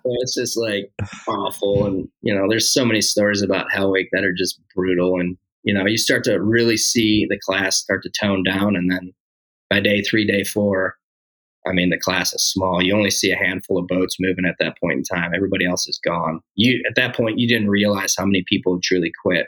it's 0.04 0.34
just 0.34 0.58
like 0.58 0.92
awful, 1.26 1.86
and 1.86 2.08
you 2.20 2.34
know, 2.34 2.46
there's 2.48 2.72
so 2.72 2.84
many 2.84 3.00
stories 3.00 3.42
about 3.42 3.72
Hell 3.72 3.90
Week 3.90 4.08
that 4.12 4.24
are 4.24 4.34
just 4.36 4.60
brutal, 4.74 5.18
and 5.18 5.36
you 5.62 5.74
know, 5.74 5.86
you 5.86 5.98
start 5.98 6.24
to 6.24 6.40
really 6.40 6.76
see 6.76 7.26
the 7.28 7.38
class 7.44 7.76
start 7.76 8.02
to 8.02 8.10
tone 8.20 8.42
down, 8.42 8.76
and 8.76 8.90
then 8.90 9.12
by 9.70 9.80
day 9.80 10.02
three, 10.02 10.26
day 10.26 10.44
four, 10.44 10.96
I 11.66 11.72
mean, 11.72 11.90
the 11.90 11.98
class 11.98 12.32
is 12.32 12.42
small. 12.42 12.82
You 12.82 12.94
only 12.94 13.10
see 13.10 13.30
a 13.30 13.36
handful 13.36 13.78
of 13.78 13.86
boats 13.86 14.16
moving 14.18 14.46
at 14.46 14.56
that 14.60 14.78
point 14.80 14.98
in 14.98 15.02
time. 15.02 15.32
Everybody 15.34 15.66
else 15.66 15.86
is 15.86 16.00
gone. 16.02 16.40
You 16.54 16.82
at 16.88 16.94
that 16.96 17.14
point, 17.14 17.38
you 17.38 17.48
didn't 17.48 17.68
realize 17.68 18.14
how 18.16 18.24
many 18.24 18.44
people 18.48 18.78
truly 18.82 19.12
quit. 19.22 19.46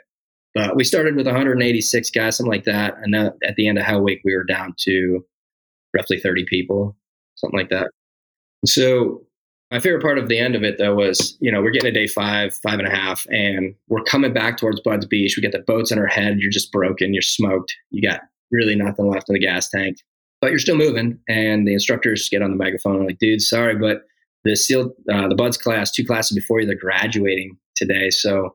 But 0.55 0.75
we 0.75 0.83
started 0.83 1.15
with 1.15 1.27
186 1.27 2.11
guys, 2.11 2.37
something 2.37 2.51
like 2.51 2.65
that, 2.65 2.97
and 3.03 3.15
at 3.15 3.55
the 3.57 3.69
end 3.69 3.79
of 3.79 3.85
Hell 3.85 4.03
Week, 4.03 4.21
we 4.25 4.35
were 4.35 4.45
down 4.45 4.75
to 4.81 5.25
roughly 5.95 6.19
30 6.19 6.45
people, 6.49 6.97
something 7.37 7.59
like 7.59 7.71
that. 7.71 7.91
So 8.67 9.23
my 9.71 9.79
favorite 9.79 10.03
part 10.03 10.19
of 10.19 10.29
the 10.29 10.39
end 10.39 10.55
of 10.57 10.63
it, 10.63 10.79
though, 10.79 10.95
was 10.95 11.37
you 11.41 11.51
know 11.51 11.63
we're 11.63 11.71
getting 11.71 11.93
to 11.93 12.01
day 12.01 12.07
five, 12.07 12.55
five 12.57 12.79
and 12.79 12.89
a 12.89 12.95
half, 12.95 13.27
and 13.31 13.75
we're 13.89 14.05
coming 14.05 14.33
back 14.33 14.57
towards 14.57 14.81
BUD/S 14.81 15.07
Beach. 15.07 15.35
We 15.37 15.43
get 15.43 15.53
the 15.53 15.61
boats 15.61 15.93
in 15.93 15.99
our 15.99 16.07
head. 16.07 16.39
You're 16.39 16.51
just 16.51 16.73
broken. 16.73 17.15
You're 17.15 17.23
smoked. 17.23 17.75
You 17.91 18.09
got 18.09 18.21
really 18.51 18.75
nothing 18.75 19.09
left 19.09 19.29
in 19.29 19.35
the 19.35 19.41
gas 19.41 19.69
tank 19.69 19.99
but 20.41 20.51
you're 20.51 20.59
still 20.59 20.77
moving. 20.77 21.19
And 21.29 21.67
the 21.67 21.73
instructors 21.73 22.29
get 22.29 22.43
on 22.43 22.51
the 22.51 22.57
microphone 22.57 22.97
and 22.97 23.07
like, 23.07 23.19
dude, 23.19 23.43
sorry, 23.43 23.77
but 23.77 24.03
the 24.45 24.57
SEAL, 24.57 24.95
uh, 25.13 25.29
the 25.29 25.35
BUD/S 25.35 25.59
class, 25.59 25.91
two 25.91 26.05
classes 26.05 26.35
before 26.35 26.61
you, 26.61 26.67
they're 26.67 26.75
graduating 26.75 27.59
today. 27.77 28.11
So 28.11 28.55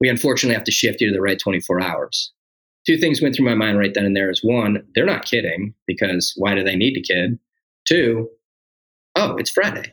we 0.00 0.08
unfortunately 0.08 0.54
have 0.54 0.64
to 0.64 0.72
shift 0.72 1.00
you 1.00 1.08
to 1.08 1.14
the 1.14 1.20
right 1.20 1.38
24 1.38 1.82
hours. 1.82 2.32
Two 2.86 2.96
things 2.96 3.20
went 3.20 3.36
through 3.36 3.44
my 3.44 3.54
mind 3.54 3.78
right 3.78 3.92
then 3.92 4.06
and 4.06 4.16
there 4.16 4.30
is 4.30 4.42
one, 4.42 4.82
they're 4.94 5.04
not 5.04 5.26
kidding 5.26 5.74
because 5.86 6.32
why 6.36 6.54
do 6.54 6.64
they 6.64 6.76
need 6.76 6.94
to 6.94 7.02
kid? 7.02 7.38
Two, 7.86 8.28
oh, 9.14 9.36
it's 9.36 9.50
Friday 9.50 9.92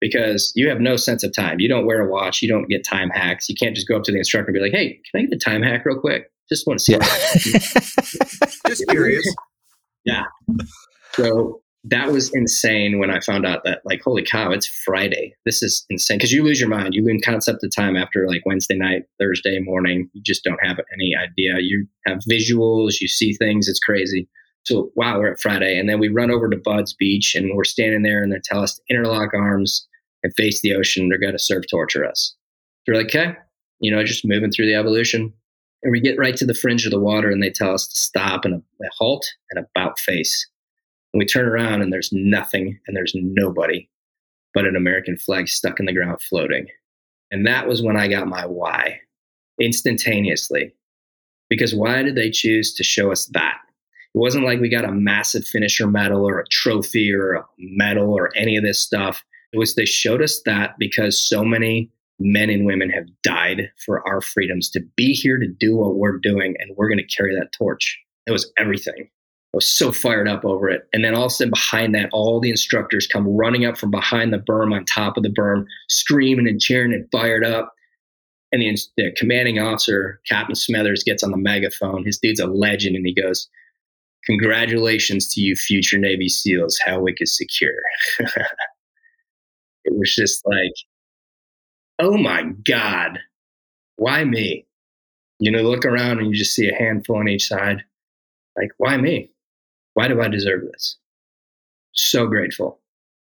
because 0.00 0.52
you 0.54 0.68
have 0.68 0.80
no 0.80 0.96
sense 0.96 1.22
of 1.22 1.34
time. 1.34 1.60
You 1.60 1.68
don't 1.68 1.86
wear 1.86 2.00
a 2.00 2.10
watch. 2.10 2.42
You 2.42 2.48
don't 2.48 2.68
get 2.68 2.84
time 2.84 3.10
hacks. 3.10 3.48
You 3.48 3.54
can't 3.54 3.74
just 3.74 3.88
go 3.88 3.96
up 3.96 4.02
to 4.04 4.12
the 4.12 4.18
instructor 4.18 4.48
and 4.48 4.54
be 4.54 4.60
like, 4.60 4.72
hey, 4.72 5.00
can 5.10 5.20
I 5.20 5.26
get 5.26 5.34
a 5.34 5.38
time 5.38 5.62
hack 5.62 5.84
real 5.84 5.98
quick? 5.98 6.30
Just 6.48 6.66
want 6.66 6.80
to 6.80 6.84
see. 6.84 6.92
Yeah. 6.92 8.48
just 8.66 8.84
curious. 8.88 9.34
Yeah. 10.04 10.24
So 11.12 11.60
that 11.84 12.10
was 12.12 12.30
insane 12.34 12.98
when 12.98 13.10
I 13.10 13.20
found 13.20 13.46
out 13.46 13.64
that 13.64 13.80
like, 13.84 14.02
holy 14.02 14.22
cow, 14.22 14.50
it's 14.50 14.66
Friday. 14.66 15.34
This 15.46 15.62
is 15.62 15.84
insane 15.88 16.18
because 16.18 16.32
you 16.32 16.42
lose 16.42 16.60
your 16.60 16.68
mind. 16.68 16.94
You 16.94 17.04
lose 17.04 17.22
concept 17.24 17.62
of 17.62 17.74
time 17.74 17.96
after 17.96 18.26
like 18.26 18.42
Wednesday 18.44 18.76
night, 18.76 19.02
Thursday 19.18 19.60
morning. 19.60 20.10
You 20.12 20.22
just 20.22 20.44
don't 20.44 20.62
have 20.62 20.78
any 20.92 21.14
idea. 21.16 21.60
You 21.60 21.86
have 22.06 22.18
visuals, 22.30 23.00
you 23.00 23.08
see 23.08 23.34
things. 23.34 23.68
It's 23.68 23.78
crazy. 23.78 24.28
So 24.64 24.90
wow, 24.94 25.18
we're 25.18 25.32
at 25.32 25.40
Friday, 25.40 25.78
and 25.78 25.88
then 25.88 25.98
we 25.98 26.08
run 26.08 26.30
over 26.30 26.48
to 26.48 26.56
BUD/S 26.56 26.92
Beach, 26.92 27.34
and 27.34 27.56
we're 27.56 27.64
standing 27.64 28.02
there, 28.02 28.22
and 28.22 28.32
they 28.32 28.40
tell 28.44 28.62
us 28.62 28.76
to 28.76 28.82
interlock 28.90 29.32
arms 29.34 29.86
and 30.22 30.34
face 30.34 30.60
the 30.60 30.74
ocean. 30.74 31.08
They're 31.08 31.18
going 31.18 31.32
to 31.32 31.38
serve 31.38 31.64
torture 31.70 32.04
us. 32.04 32.34
So 32.84 32.92
we're 32.92 32.98
like, 32.98 33.14
okay, 33.14 33.36
you 33.80 33.90
know, 33.90 34.04
just 34.04 34.26
moving 34.26 34.50
through 34.50 34.66
the 34.66 34.74
evolution. 34.74 35.32
And 35.82 35.92
we 35.92 36.00
get 36.00 36.18
right 36.18 36.36
to 36.36 36.44
the 36.44 36.54
fringe 36.54 36.84
of 36.84 36.92
the 36.92 37.00
water 37.00 37.30
and 37.30 37.42
they 37.42 37.50
tell 37.50 37.72
us 37.72 37.88
to 37.88 37.98
stop 37.98 38.44
and 38.44 38.54
a, 38.54 38.84
a 38.84 38.88
halt 38.98 39.26
and 39.50 39.64
about 39.64 39.98
face. 39.98 40.46
And 41.12 41.18
we 41.18 41.24
turn 41.24 41.48
around 41.48 41.80
and 41.80 41.92
there's 41.92 42.10
nothing 42.12 42.78
and 42.86 42.96
there's 42.96 43.14
nobody 43.14 43.88
but 44.52 44.66
an 44.66 44.76
American 44.76 45.16
flag 45.16 45.48
stuck 45.48 45.80
in 45.80 45.86
the 45.86 45.92
ground 45.92 46.20
floating. 46.20 46.66
And 47.30 47.46
that 47.46 47.68
was 47.68 47.82
when 47.82 47.96
I 47.96 48.08
got 48.08 48.26
my 48.26 48.44
why 48.44 49.00
instantaneously. 49.60 50.74
Because 51.48 51.74
why 51.74 52.02
did 52.02 52.14
they 52.14 52.30
choose 52.30 52.74
to 52.74 52.84
show 52.84 53.10
us 53.10 53.26
that? 53.26 53.58
It 54.14 54.18
wasn't 54.18 54.44
like 54.44 54.60
we 54.60 54.68
got 54.68 54.84
a 54.84 54.92
massive 54.92 55.46
finisher 55.46 55.86
medal 55.86 56.28
or 56.28 56.40
a 56.40 56.48
trophy 56.50 57.12
or 57.12 57.34
a 57.34 57.44
medal 57.58 58.12
or 58.12 58.30
any 58.36 58.56
of 58.56 58.64
this 58.64 58.82
stuff. 58.82 59.22
It 59.52 59.58
was 59.58 59.74
they 59.74 59.84
showed 59.84 60.22
us 60.22 60.42
that 60.46 60.74
because 60.78 61.20
so 61.20 61.44
many 61.44 61.90
men 62.18 62.50
and 62.50 62.66
women 62.66 62.90
have 62.90 63.06
died 63.22 63.70
for 63.84 64.06
our 64.06 64.20
freedoms 64.20 64.68
to 64.70 64.80
be 64.96 65.12
here 65.12 65.38
to 65.38 65.46
do 65.46 65.76
what 65.76 65.96
we're 65.96 66.18
doing 66.18 66.54
and 66.58 66.76
we're 66.76 66.88
going 66.88 66.98
to 66.98 67.16
carry 67.16 67.34
that 67.34 67.52
torch. 67.56 67.98
It 68.26 68.32
was 68.32 68.52
everything. 68.58 69.08
I 69.52 69.56
was 69.56 69.68
so 69.68 69.90
fired 69.90 70.28
up 70.28 70.44
over 70.44 70.68
it. 70.68 70.86
And 70.92 71.04
then 71.04 71.14
all 71.14 71.24
of 71.24 71.32
a 71.32 71.34
sudden 71.34 71.50
behind 71.50 71.94
that 71.94 72.10
all 72.12 72.40
the 72.40 72.50
instructors 72.50 73.06
come 73.06 73.26
running 73.26 73.64
up 73.64 73.76
from 73.76 73.90
behind 73.90 74.32
the 74.32 74.38
berm 74.38 74.72
on 74.74 74.84
top 74.84 75.16
of 75.16 75.22
the 75.22 75.30
berm 75.30 75.64
screaming 75.88 76.46
and 76.46 76.60
cheering 76.60 76.92
and 76.92 77.08
fired 77.10 77.44
up. 77.44 77.72
And 78.52 78.62
the, 78.62 78.78
the 78.96 79.12
commanding 79.16 79.58
officer 79.58 80.20
captain 80.28 80.54
smethers 80.54 81.04
gets 81.04 81.22
on 81.22 81.30
the 81.30 81.36
megaphone. 81.36 82.04
His 82.04 82.18
dude's 82.18 82.40
a 82.40 82.46
legend 82.46 82.94
and 82.96 83.06
he 83.06 83.14
goes 83.14 83.48
congratulations 84.30 85.32
to 85.34 85.40
you 85.40 85.56
future 85.56 85.98
navy 85.98 86.28
seals 86.28 86.78
Week 87.00 87.16
is 87.20 87.36
secure 87.36 87.72
it 88.18 89.94
was 89.96 90.14
just 90.14 90.46
like 90.46 90.72
oh 92.00 92.16
my 92.16 92.44
God, 92.64 93.20
why 93.96 94.24
me? 94.24 94.66
You 95.38 95.50
know, 95.50 95.62
look 95.62 95.84
around 95.84 96.18
and 96.18 96.28
you 96.28 96.34
just 96.34 96.54
see 96.54 96.68
a 96.68 96.74
handful 96.74 97.16
on 97.16 97.28
each 97.28 97.46
side. 97.46 97.84
Like, 98.56 98.70
why 98.78 98.96
me? 98.96 99.30
Why 99.94 100.08
do 100.08 100.20
I 100.20 100.28
deserve 100.28 100.62
this? 100.62 100.96
So 101.92 102.26
grateful. 102.26 102.80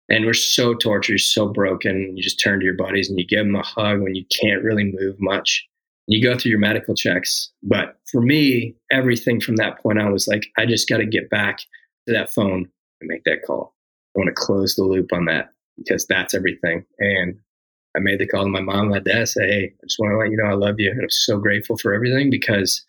And 0.08 0.24
we're 0.24 0.34
so 0.34 0.74
tortured, 0.74 1.18
so 1.20 1.48
broken. 1.48 2.16
You 2.16 2.22
just 2.22 2.40
turn 2.40 2.60
to 2.60 2.64
your 2.64 2.76
buddies 2.76 3.08
and 3.08 3.18
you 3.18 3.26
give 3.26 3.44
them 3.44 3.56
a 3.56 3.62
hug 3.62 4.00
when 4.00 4.14
you 4.14 4.24
can't 4.40 4.62
really 4.62 4.84
move 4.84 5.16
much. 5.18 5.66
You 6.06 6.22
go 6.22 6.38
through 6.38 6.50
your 6.50 6.60
medical 6.60 6.94
checks. 6.94 7.50
But 7.62 7.98
for 8.10 8.20
me, 8.20 8.74
everything 8.90 9.40
from 9.40 9.56
that 9.56 9.82
point 9.82 9.98
on 9.98 10.12
was 10.12 10.28
like, 10.28 10.46
I 10.56 10.66
just 10.66 10.88
got 10.88 10.98
to 10.98 11.06
get 11.06 11.30
back 11.30 11.58
to 12.06 12.12
that 12.12 12.32
phone 12.32 12.68
and 13.00 13.08
make 13.08 13.24
that 13.24 13.42
call. 13.46 13.74
I 14.14 14.20
want 14.20 14.28
to 14.28 14.34
close 14.34 14.76
the 14.76 14.84
loop 14.84 15.12
on 15.12 15.24
that 15.26 15.50
because 15.76 16.06
that's 16.06 16.34
everything. 16.34 16.84
And 16.98 17.38
I 17.96 18.00
made 18.00 18.20
the 18.20 18.26
call 18.26 18.44
to 18.44 18.48
my 18.48 18.60
mom 18.60 18.82
and 18.82 18.90
my 18.90 18.98
dad, 19.00 19.28
say, 19.28 19.46
Hey, 19.46 19.64
I 19.64 19.86
just 19.86 19.98
want 19.98 20.12
to 20.12 20.18
let 20.18 20.30
you 20.30 20.36
know 20.36 20.50
I 20.50 20.54
love 20.54 20.76
you. 20.78 20.90
And 20.90 21.00
I'm 21.00 21.10
so 21.10 21.38
grateful 21.38 21.76
for 21.78 21.92
everything 21.92 22.30
because 22.30 22.84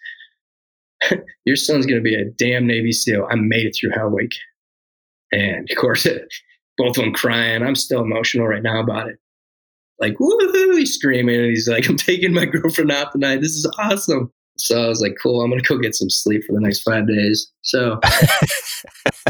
your 1.46 1.56
son's 1.56 1.86
going 1.86 1.98
to 1.98 2.04
be 2.04 2.16
a 2.16 2.26
damn 2.26 2.68
Navy 2.68 2.92
SEAL. 2.92 3.28
I 3.30 3.36
made 3.36 3.66
it 3.66 3.76
through 3.76 3.92
Hell 3.92 4.10
Week. 4.10 4.34
And 5.32 5.70
of 5.70 5.78
course, 5.78 6.06
both 6.78 6.98
of 6.98 7.04
them 7.04 7.14
crying. 7.14 7.64
I'm 7.64 7.76
still 7.76 8.02
emotional 8.02 8.48
right 8.48 8.64
now 8.64 8.82
about 8.82 9.10
it. 9.10 9.18
Like, 10.00 10.16
woohoo, 10.16 10.78
he's 10.78 10.94
screaming. 10.94 11.36
And 11.36 11.50
he's 11.50 11.68
like, 11.68 11.90
I'm 11.90 11.98
taking 11.98 12.34
my 12.34 12.46
girlfriend 12.52 12.92
out 12.92 13.12
tonight. 13.12 13.42
This 13.42 13.56
is 13.56 13.70
awesome. 13.80 14.32
So 14.58 14.84
I 14.84 14.88
was 14.88 15.02
like, 15.02 15.16
cool, 15.22 15.42
I'm 15.42 15.50
going 15.50 15.62
to 15.62 15.68
go 15.68 15.78
get 15.80 15.96
some 15.96 16.10
sleep 16.10 16.44
for 16.46 16.54
the 16.54 16.62
next 16.62 16.82
five 16.82 17.08
days. 17.08 17.52
So, 17.62 18.00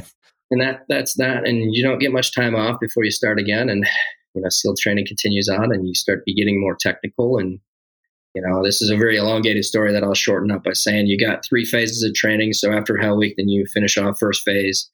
and 0.52 0.62
that 0.62 0.86
that's 0.88 1.16
that. 1.16 1.46
And 1.46 1.76
you 1.76 1.84
don't 1.84 2.00
get 2.00 2.14
much 2.14 2.34
time 2.34 2.56
off 2.56 2.80
before 2.80 3.04
you 3.04 3.12
start 3.12 3.40
again. 3.40 3.70
And 3.70 3.86
you 4.34 4.42
know 4.42 4.50
SEAL 4.50 4.76
training 4.80 5.06
continues 5.08 5.50
on, 5.50 5.74
and 5.74 5.88
you 5.88 5.94
start 5.96 6.24
be 6.26 6.34
getting 6.34 6.62
more 6.62 6.78
technical. 6.80 7.38
And 7.38 7.60
you 8.36 8.42
know, 8.42 8.64
this 8.64 8.82
is 8.82 8.90
a 8.90 8.98
very 8.98 9.18
elongated 9.18 9.66
story 9.66 9.92
that 9.92 10.04
I'll 10.04 10.14
shorten 10.14 10.52
up 10.52 10.64
by 10.64 10.74
saying 10.74 11.08
you 11.08 11.18
got 11.20 11.44
three 11.44 11.66
phases 11.66 12.04
of 12.04 12.14
training. 12.14 12.54
So 12.54 12.72
after 12.72 12.96
Hell 12.96 13.18
Week, 13.18 13.34
then 13.36 13.50
you 13.50 13.66
finish 13.74 13.98
off 13.98 14.20
first 14.20 14.44
phase, 14.44 14.90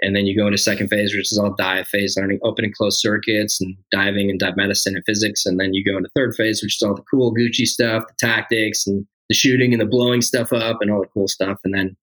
and 0.00 0.14
then 0.14 0.26
you 0.26 0.36
go 0.36 0.46
into 0.46 0.58
second 0.58 0.88
phase, 0.88 1.14
which 1.14 1.32
is 1.32 1.38
all 1.38 1.54
dive 1.54 1.88
phase, 1.88 2.16
learning 2.16 2.38
open 2.42 2.64
and 2.64 2.74
closed 2.74 3.00
circuits 3.00 3.60
and 3.60 3.76
diving 3.90 4.28
and 4.28 4.38
dive 4.38 4.56
medicine 4.56 4.94
and 4.94 5.04
physics. 5.06 5.46
And 5.46 5.58
then 5.58 5.72
you 5.72 5.84
go 5.84 5.96
into 5.96 6.10
third 6.14 6.34
phase, 6.34 6.62
which 6.62 6.76
is 6.76 6.82
all 6.82 6.94
the 6.94 7.04
cool 7.10 7.34
Gucci 7.34 7.64
stuff, 7.66 8.04
the 8.06 8.26
tactics 8.26 8.86
and 8.86 9.06
the 9.28 9.34
shooting 9.34 9.72
and 9.72 9.80
the 9.80 9.86
blowing 9.86 10.20
stuff 10.20 10.52
up 10.52 10.78
and 10.80 10.90
all 10.90 11.00
the 11.00 11.08
cool 11.08 11.28
stuff. 11.28 11.58
And 11.64 11.72
then 11.72 11.96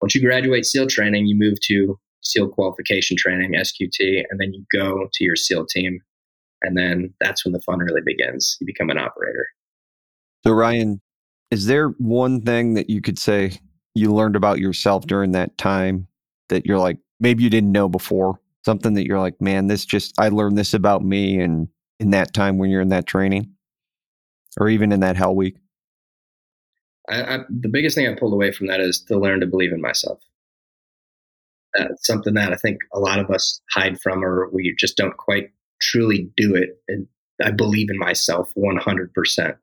once 0.00 0.14
you 0.14 0.22
graduate 0.22 0.64
SEAL 0.64 0.86
training, 0.86 1.26
you 1.26 1.36
move 1.36 1.60
to 1.64 1.98
SEAL 2.22 2.48
qualification 2.48 3.16
training, 3.18 3.52
SQT, 3.52 4.22
and 4.30 4.40
then 4.40 4.52
you 4.54 4.64
go 4.72 5.08
to 5.12 5.24
your 5.24 5.36
SEAL 5.36 5.66
team. 5.66 6.00
And 6.62 6.78
then 6.78 7.12
that's 7.20 7.44
when 7.44 7.52
the 7.52 7.60
fun 7.60 7.78
really 7.78 8.00
begins. 8.04 8.56
You 8.58 8.66
become 8.66 8.88
an 8.88 8.96
operator. 8.96 9.46
So, 10.46 10.52
Ryan, 10.52 11.02
is 11.50 11.66
there 11.66 11.88
one 11.98 12.40
thing 12.40 12.74
that 12.74 12.88
you 12.88 13.02
could 13.02 13.18
say 13.18 13.58
you 13.94 14.12
learned 14.12 14.34
about 14.34 14.58
yourself 14.58 15.06
during 15.06 15.32
that 15.32 15.56
time 15.58 16.08
that 16.48 16.66
you're 16.66 16.78
like, 16.78 16.98
maybe 17.24 17.42
you 17.42 17.50
didn't 17.50 17.72
know 17.72 17.88
before? 17.88 18.38
Something 18.64 18.94
that 18.94 19.06
you're 19.06 19.18
like, 19.18 19.40
man, 19.40 19.66
this 19.66 19.84
just, 19.84 20.14
I 20.18 20.28
learned 20.28 20.56
this 20.56 20.74
about 20.74 21.02
me 21.02 21.40
and 21.40 21.68
in 21.98 22.10
that 22.10 22.34
time 22.34 22.58
when 22.58 22.70
you're 22.70 22.82
in 22.82 22.90
that 22.90 23.06
training 23.06 23.54
or 24.58 24.68
even 24.68 24.92
in 24.92 25.00
that 25.00 25.16
hell 25.16 25.34
week? 25.34 25.56
I, 27.08 27.22
I, 27.22 27.38
the 27.48 27.68
biggest 27.68 27.96
thing 27.96 28.06
I 28.06 28.14
pulled 28.14 28.34
away 28.34 28.52
from 28.52 28.68
that 28.68 28.80
is 28.80 29.00
to 29.08 29.18
learn 29.18 29.40
to 29.40 29.46
believe 29.46 29.72
in 29.72 29.80
myself. 29.80 30.20
Something 31.96 32.34
that 32.34 32.52
I 32.52 32.56
think 32.56 32.78
a 32.92 33.00
lot 33.00 33.18
of 33.18 33.30
us 33.30 33.60
hide 33.72 34.00
from, 34.00 34.24
or 34.24 34.48
we 34.52 34.74
just 34.78 34.96
don't 34.96 35.16
quite 35.16 35.50
truly 35.80 36.30
do 36.36 36.54
it. 36.54 36.78
And 36.88 37.08
I 37.42 37.50
believe 37.50 37.88
in 37.90 37.98
myself 37.98 38.52
100%. 38.56 39.56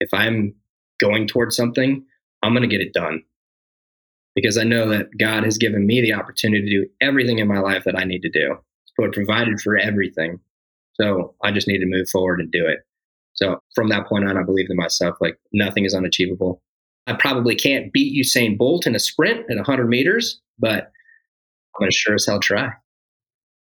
If 0.00 0.10
I'm 0.12 0.54
going 0.98 1.26
towards 1.26 1.56
something, 1.56 2.04
I'm 2.42 2.52
going 2.52 2.68
to 2.68 2.68
get 2.68 2.84
it 2.84 2.92
done 2.92 3.22
because 4.36 4.58
I 4.58 4.62
know 4.62 4.88
that 4.90 5.08
God 5.18 5.42
has 5.42 5.58
given 5.58 5.86
me 5.86 6.00
the 6.02 6.12
opportunity 6.12 6.62
to 6.62 6.70
do 6.70 6.90
everything 7.00 7.38
in 7.38 7.48
my 7.48 7.58
life 7.58 7.84
that 7.84 7.98
I 7.98 8.04
need 8.04 8.20
to 8.20 8.30
do. 8.30 8.56
So 9.00 9.10
provided 9.10 9.60
for 9.60 9.76
everything. 9.76 10.38
So 10.94 11.34
I 11.42 11.50
just 11.50 11.66
need 11.66 11.78
to 11.78 11.86
move 11.86 12.08
forward 12.08 12.40
and 12.40 12.52
do 12.52 12.64
it. 12.66 12.80
So 13.32 13.60
from 13.74 13.88
that 13.88 14.06
point 14.06 14.28
on, 14.28 14.36
I 14.36 14.42
believe 14.42 14.70
in 14.70 14.76
myself. 14.76 15.16
Like 15.20 15.38
nothing 15.52 15.84
is 15.84 15.94
unachievable. 15.94 16.62
I 17.06 17.14
probably 17.14 17.54
can't 17.54 17.92
beat 17.92 18.14
Usain 18.14 18.58
Bolt 18.58 18.86
in 18.86 18.94
a 18.94 18.98
sprint 18.98 19.50
at 19.50 19.56
100 19.56 19.88
meters, 19.88 20.40
but 20.58 20.84
I'm 20.84 21.80
going 21.80 21.90
to 21.90 21.96
sure 21.96 22.14
as 22.14 22.26
hell 22.26 22.40
try. 22.40 22.70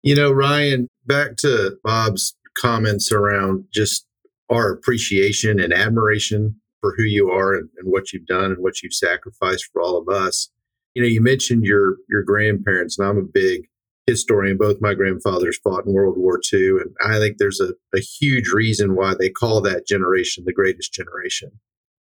You 0.03 0.15
know, 0.15 0.33
Ryan, 0.33 0.89
back 1.07 1.37
to 1.39 1.77
Bob's 1.85 2.35
comments 2.57 3.13
around 3.13 3.65
just 3.73 4.07
our 4.51 4.71
appreciation 4.71 5.61
and 5.61 5.73
admiration 5.73 6.57
for 6.81 6.95
who 6.97 7.05
you 7.05 7.31
are 7.31 7.55
and, 7.55 7.69
and 7.79 7.91
what 7.91 8.13
you've 8.13 8.27
done 8.27 8.53
and 8.53 8.59
what 8.59 8.83
you've 8.83 8.95
sacrificed 8.95 9.71
for 9.73 9.81
all 9.81 9.97
of 9.97 10.09
us. 10.09 10.51
You 10.95 11.03
know, 11.03 11.09
you 11.09 11.21
mentioned 11.21 11.65
your 11.65 11.97
your 12.09 12.23
grandparents, 12.23 12.99
and 12.99 13.09
I'm 13.09 13.19
a 13.19 13.23
big 13.23 13.69
historian. 14.07 14.57
Both 14.57 14.81
my 14.81 14.95
grandfathers 14.95 15.59
fought 15.63 15.87
in 15.87 15.93
World 15.93 16.17
War 16.19 16.41
II, 16.53 16.81
and 16.81 16.95
I 17.05 17.19
think 17.19 17.39
there's 17.39 17.61
a, 17.61 17.73
a 17.97 18.01
huge 18.01 18.49
reason 18.49 18.95
why 18.95 19.15
they 19.19 19.31
call 19.31 19.61
that 19.63 19.87
generation 19.87 20.45
the 20.45 20.53
greatest 20.53 20.93
generation. 20.93 21.53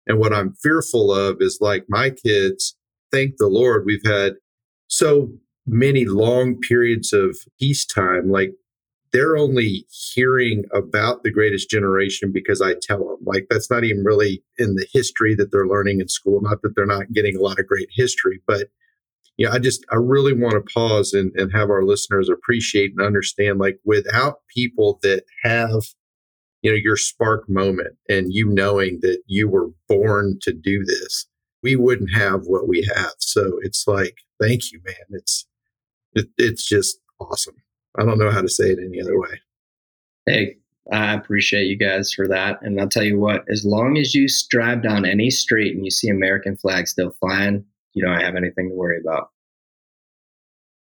And 0.06 0.18
what 0.18 0.32
I'm 0.32 0.54
fearful 0.62 1.12
of 1.12 1.38
is 1.40 1.58
like 1.60 1.84
my 1.88 2.10
kids, 2.10 2.76
thank 3.10 3.36
the 3.38 3.48
Lord, 3.48 3.84
we've 3.84 4.04
had 4.04 4.34
so 4.88 5.30
many 5.66 6.04
long 6.04 6.58
periods 6.60 7.12
of 7.12 7.36
peacetime. 7.58 8.30
Like 8.30 8.52
they're 9.16 9.38
only 9.38 9.86
hearing 9.88 10.64
about 10.74 11.22
the 11.22 11.30
greatest 11.30 11.70
generation 11.70 12.32
because 12.32 12.60
I 12.60 12.74
tell 12.82 12.98
them. 12.98 13.16
Like 13.24 13.46
that's 13.48 13.70
not 13.70 13.82
even 13.82 14.04
really 14.04 14.42
in 14.58 14.74
the 14.74 14.86
history 14.92 15.34
that 15.36 15.50
they're 15.50 15.66
learning 15.66 16.02
in 16.02 16.08
school. 16.08 16.42
Not 16.42 16.60
that 16.60 16.76
they're 16.76 16.84
not 16.84 17.10
getting 17.14 17.34
a 17.34 17.40
lot 17.40 17.58
of 17.58 17.66
great 17.66 17.88
history, 17.90 18.42
but 18.46 18.68
you 19.38 19.46
know, 19.46 19.52
I 19.52 19.58
just 19.58 19.86
I 19.90 19.96
really 19.96 20.34
want 20.34 20.52
to 20.52 20.72
pause 20.72 21.14
and, 21.14 21.32
and 21.34 21.50
have 21.54 21.70
our 21.70 21.82
listeners 21.82 22.28
appreciate 22.28 22.90
and 22.90 23.00
understand 23.00 23.58
like 23.58 23.78
without 23.86 24.40
people 24.54 24.98
that 25.02 25.24
have 25.42 25.84
you 26.60 26.70
know 26.70 26.76
your 26.76 26.98
spark 26.98 27.48
moment 27.48 27.96
and 28.10 28.34
you 28.34 28.50
knowing 28.50 28.98
that 29.00 29.22
you 29.26 29.48
were 29.48 29.68
born 29.88 30.38
to 30.42 30.52
do 30.52 30.84
this 30.84 31.26
we 31.62 31.76
wouldn't 31.76 32.12
have 32.14 32.42
what 32.46 32.66
we 32.66 32.82
have 32.94 33.12
so 33.18 33.58
it's 33.62 33.86
like 33.86 34.16
thank 34.40 34.72
you 34.72 34.80
man 34.84 34.94
it's 35.10 35.46
it, 36.14 36.26
it's 36.38 36.66
just 36.66 36.98
awesome 37.20 37.56
i 37.98 38.04
don't 38.04 38.18
know 38.18 38.30
how 38.30 38.42
to 38.42 38.48
say 38.48 38.70
it 38.70 38.78
any 38.78 39.00
other 39.00 39.18
way. 39.18 39.40
Hey 40.26 40.56
i 40.92 41.14
appreciate 41.14 41.64
you 41.64 41.76
guys 41.76 42.12
for 42.12 42.28
that 42.28 42.58
and 42.62 42.80
i'll 42.80 42.88
tell 42.88 43.02
you 43.02 43.18
what 43.18 43.44
as 43.50 43.64
long 43.64 43.96
as 43.98 44.14
you 44.14 44.28
drive 44.50 44.82
down 44.82 45.04
any 45.04 45.30
street 45.30 45.74
and 45.74 45.84
you 45.84 45.90
see 45.90 46.08
american 46.08 46.56
flags 46.56 46.92
still 46.92 47.10
flying 47.20 47.64
you 47.96 48.04
don't 48.04 48.20
have 48.20 48.36
anything 48.36 48.68
to 48.68 48.74
worry 48.74 49.00
about. 49.00 49.30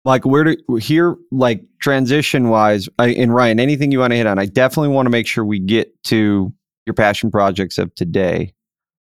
Like 0.07 0.27
where 0.27 0.45
to 0.45 0.77
here 0.81 1.17
like 1.31 1.63
transition 1.81 2.49
wise 2.49 2.89
I, 2.99 3.09
and 3.11 3.35
ryan 3.35 3.61
anything 3.61 3.91
you 3.91 4.01
want 4.01 4.11
to 4.11 4.17
hit 4.17 4.27
on 4.27 4.39
i 4.39 4.45
definitely 4.45 4.91
want 4.91 5.07
to 5.07 5.11
make 5.11 5.27
sure 5.27 5.45
we 5.47 5.59
get 5.59 6.03
to 6.05 6.53
your 6.85 6.93
passion 6.95 7.31
projects 7.31 7.79
of 7.79 7.95
today. 7.95 8.53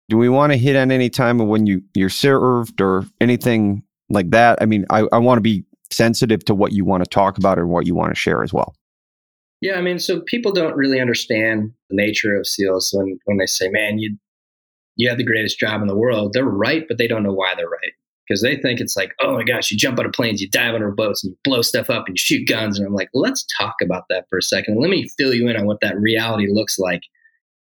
Do 0.08 0.18
we 0.18 0.30
want 0.30 0.54
to 0.54 0.58
hit 0.58 0.78
on 0.78 0.92
any 0.92 1.10
time 1.10 1.42
of 1.42 1.48
when 1.48 1.66
you 1.66 1.82
you're 1.94 2.10
served 2.10 2.80
or 2.80 3.06
anything 3.20 3.84
like 4.10 4.30
that? 4.30 4.60
I 4.62 4.66
mean 4.66 4.86
i, 4.90 5.00
I 5.12 5.18
want 5.18 5.38
to 5.38 5.42
be 5.42 5.66
sensitive 5.94 6.44
to 6.46 6.56
what 6.56 6.72
you 6.72 6.86
want 6.86 7.04
to 7.04 7.10
talk 7.10 7.38
about 7.38 7.58
and 7.58 7.70
what 7.70 7.86
you 7.86 7.96
want 7.96 8.12
to 8.12 8.20
share 8.20 8.44
as 8.44 8.54
well 8.54 8.76
yeah 9.62 9.76
i 9.76 9.82
mean 9.82 10.00
so 10.00 10.22
people 10.22 10.52
don't 10.52 10.76
really 10.76 11.00
understand 11.00 11.72
the 11.90 11.96
nature 11.96 12.36
of 12.36 12.48
seals 12.48 12.92
when 12.94 13.18
when 13.26 13.38
they 13.38 13.46
say 13.46 13.70
man 13.70 14.00
you 14.00 14.16
you 14.96 15.10
have 15.10 15.18
the 15.18 15.24
greatest 15.24 15.60
job 15.60 15.82
in 15.82 15.88
the 15.88 15.98
world 15.98 16.34
they're 16.34 16.46
right 16.46 16.86
but 16.88 16.98
they 16.98 17.08
don't 17.08 17.24
know 17.24 17.34
why 17.34 17.54
they're 17.56 17.70
right 17.70 17.94
because 18.28 18.42
they 18.42 18.56
think 18.58 18.80
it's 18.80 18.96
like, 18.96 19.14
oh 19.20 19.34
my 19.34 19.44
gosh, 19.44 19.72
you 19.72 19.78
jump 19.78 20.00
out 20.00 20.06
of 20.06 20.14
planes, 20.14 20.42
you 20.42 20.50
dive 20.50 20.76
under 20.76 20.92
boats, 20.92 21.24
and 21.24 21.32
you 21.32 21.38
blow 21.44 21.62
stuff 21.62 21.90
up 21.90 22.06
and 22.08 22.16
you 22.16 22.20
shoot 22.20 22.48
guns. 22.48 22.78
And 22.78 22.88
I'm 22.88 22.94
like, 22.94 23.10
let's 23.14 23.46
talk 23.58 23.76
about 23.82 24.06
that 24.10 24.26
for 24.30 24.38
a 24.38 24.42
second. 24.42 24.80
Let 24.80 24.90
me 24.90 25.10
fill 25.18 25.34
you 25.34 25.48
in 25.50 25.58
on 25.58 25.66
what 25.66 25.82
that 25.82 26.00
reality 26.00 26.48
looks 26.50 26.80
like. 26.80 27.02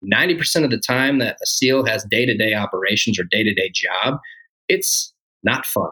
90% 0.03 0.63
of 0.63 0.69
the 0.69 0.77
time 0.77 1.19
that 1.19 1.37
a 1.41 1.45
SEAL 1.45 1.85
has 1.85 2.05
day 2.05 2.25
to 2.25 2.35
day 2.35 2.53
operations 2.53 3.17
or 3.17 3.23
day 3.23 3.43
to 3.43 3.53
day 3.53 3.71
job, 3.73 4.19
it's 4.67 5.13
not 5.43 5.65
fun. 5.65 5.91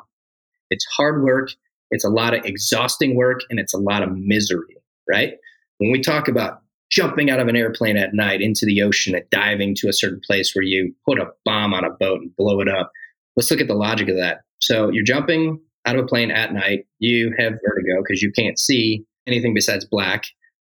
It's 0.70 0.86
hard 0.86 1.24
work. 1.24 1.50
It's 1.92 2.06
a 2.06 2.10
lot 2.10 2.34
of 2.34 2.46
exhausting 2.46 3.16
work 3.16 3.42
and 3.50 3.60
it's 3.60 3.74
a 3.74 3.78
lot 3.78 4.04
of 4.04 4.10
misery, 4.16 4.78
right? 5.10 5.34
When 5.78 5.92
we 5.92 6.02
talk 6.02 6.28
about 6.28 6.62
jumping 6.90 7.30
out 7.30 7.40
of 7.40 7.48
an 7.48 7.56
airplane 7.56 7.98
at 7.98 8.14
night 8.14 8.42
into 8.42 8.66
the 8.66 8.82
ocean 8.82 9.16
and 9.16 9.30
diving 9.30 9.76
to 9.76 9.88
a 9.88 9.94
certain 9.94 10.22
place 10.26 10.54
where 10.54 10.64
you 10.64 10.94
put 11.08 11.20
a 11.20 11.32
bomb 11.46 11.74
on 11.74 11.86
a 11.86 11.90
boat 11.90 12.22
and 12.22 12.36
blow 12.36 12.60
it 12.60 12.68
up, 12.68 12.92
let's 13.36 13.50
look 13.52 13.62
at 13.62 13.68
the 13.68 13.74
logic 13.74 14.10
of 14.10 14.18
that. 14.18 14.42
So 14.60 14.90
you're 14.90 15.04
jumping 15.04 15.60
out 15.86 15.96
of 15.96 16.06
a 16.06 16.08
plane 16.08 16.32
at 16.32 16.54
night. 16.54 16.86
You 17.00 17.34
have 17.38 17.54
vertigo 17.54 18.02
because 18.04 18.22
you 18.22 18.32
can't 18.32 18.60
see 18.60 19.06
anything 19.28 19.54
besides 19.54 19.86
black. 19.86 20.26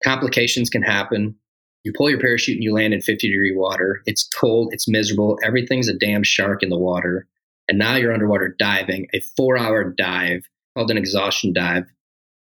Complications 0.02 0.70
can 0.70 0.82
happen. 0.82 1.36
You 1.84 1.92
pull 1.96 2.10
your 2.10 2.20
parachute 2.20 2.56
and 2.56 2.64
you 2.64 2.74
land 2.74 2.94
in 2.94 3.00
50 3.00 3.30
degree 3.30 3.54
water. 3.54 4.00
It's 4.06 4.28
cold. 4.28 4.70
It's 4.72 4.88
miserable. 4.88 5.38
Everything's 5.44 5.88
a 5.88 5.96
damn 5.96 6.24
shark 6.24 6.62
in 6.62 6.68
the 6.68 6.78
water. 6.78 7.28
And 7.68 7.78
now 7.78 7.96
you're 7.96 8.12
underwater 8.12 8.54
diving, 8.58 9.06
a 9.14 9.20
four 9.36 9.56
hour 9.56 9.84
dive 9.84 10.42
called 10.76 10.90
an 10.90 10.98
exhaustion 10.98 11.52
dive. 11.52 11.84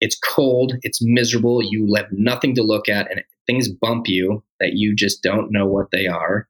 It's 0.00 0.18
cold. 0.18 0.74
It's 0.82 1.00
miserable. 1.00 1.62
You 1.62 1.94
have 1.94 2.10
nothing 2.10 2.54
to 2.56 2.62
look 2.62 2.88
at 2.88 3.10
and 3.10 3.22
things 3.46 3.68
bump 3.68 4.08
you 4.08 4.42
that 4.60 4.74
you 4.74 4.94
just 4.94 5.22
don't 5.22 5.52
know 5.52 5.66
what 5.66 5.90
they 5.92 6.06
are. 6.06 6.48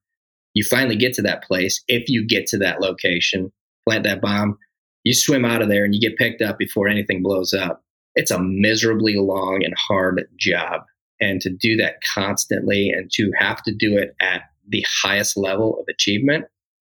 You 0.55 0.64
finally 0.64 0.97
get 0.97 1.12
to 1.14 1.22
that 1.22 1.45
place. 1.45 1.83
If 1.87 2.09
you 2.09 2.27
get 2.27 2.47
to 2.49 2.59
that 2.59 2.81
location, 2.81 3.53
plant 3.87 4.05
that 4.05 4.22
bomb, 4.22 4.59
you 5.05 5.14
swim 5.14 5.45
out 5.45 5.62
of 5.62 5.68
there 5.68 5.85
and 5.85 5.95
you 5.95 6.01
get 6.01 6.16
picked 6.16 6.43
up 6.43 6.59
before 6.59 6.89
anything 6.89 7.22
blows 7.22 7.53
up. 7.53 7.85
It's 8.14 8.31
a 8.31 8.41
miserably 8.41 9.16
long 9.16 9.61
and 9.62 9.74
hard 9.77 10.27
job. 10.37 10.83
And 11.20 11.41
to 11.43 11.51
do 11.51 11.77
that 11.77 11.97
constantly 12.14 12.89
and 12.89 13.11
to 13.12 13.31
have 13.39 13.62
to 13.64 13.72
do 13.72 13.97
it 13.97 14.16
at 14.20 14.43
the 14.68 14.85
highest 15.03 15.37
level 15.37 15.79
of 15.79 15.87
achievement, 15.89 16.47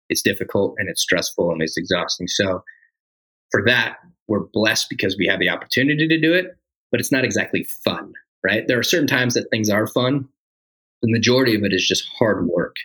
it's 0.09 0.23
difficult 0.23 0.75
and 0.79 0.89
it's 0.89 1.03
stressful 1.03 1.51
and 1.51 1.63
it's 1.63 1.77
exhausting. 1.77 2.29
So, 2.29 2.63
for 3.51 3.65
that, 3.67 3.97
we're 4.33 4.47
blessed 4.55 4.89
because 4.89 5.15
we 5.19 5.27
have 5.27 5.39
the 5.39 5.51
opportunity 5.51 6.09
to 6.09 6.19
do 6.19 6.33
it, 6.33 6.57
but 6.91 7.01
it's 7.01 7.13
not 7.13 7.23
exactly 7.23 7.65
fun, 7.85 8.15
right? 8.43 8.67
There 8.67 8.79
are 8.79 8.83
certain 8.83 9.07
times 9.07 9.35
that 9.35 9.49
things 9.51 9.69
are 9.69 9.87
fun. 9.87 10.27
The 11.03 11.13
majority 11.13 11.55
of 11.55 11.65
it 11.65 11.75
is 11.75 11.87
just 11.87 12.09
hard 12.19 12.47
work. 12.47 12.77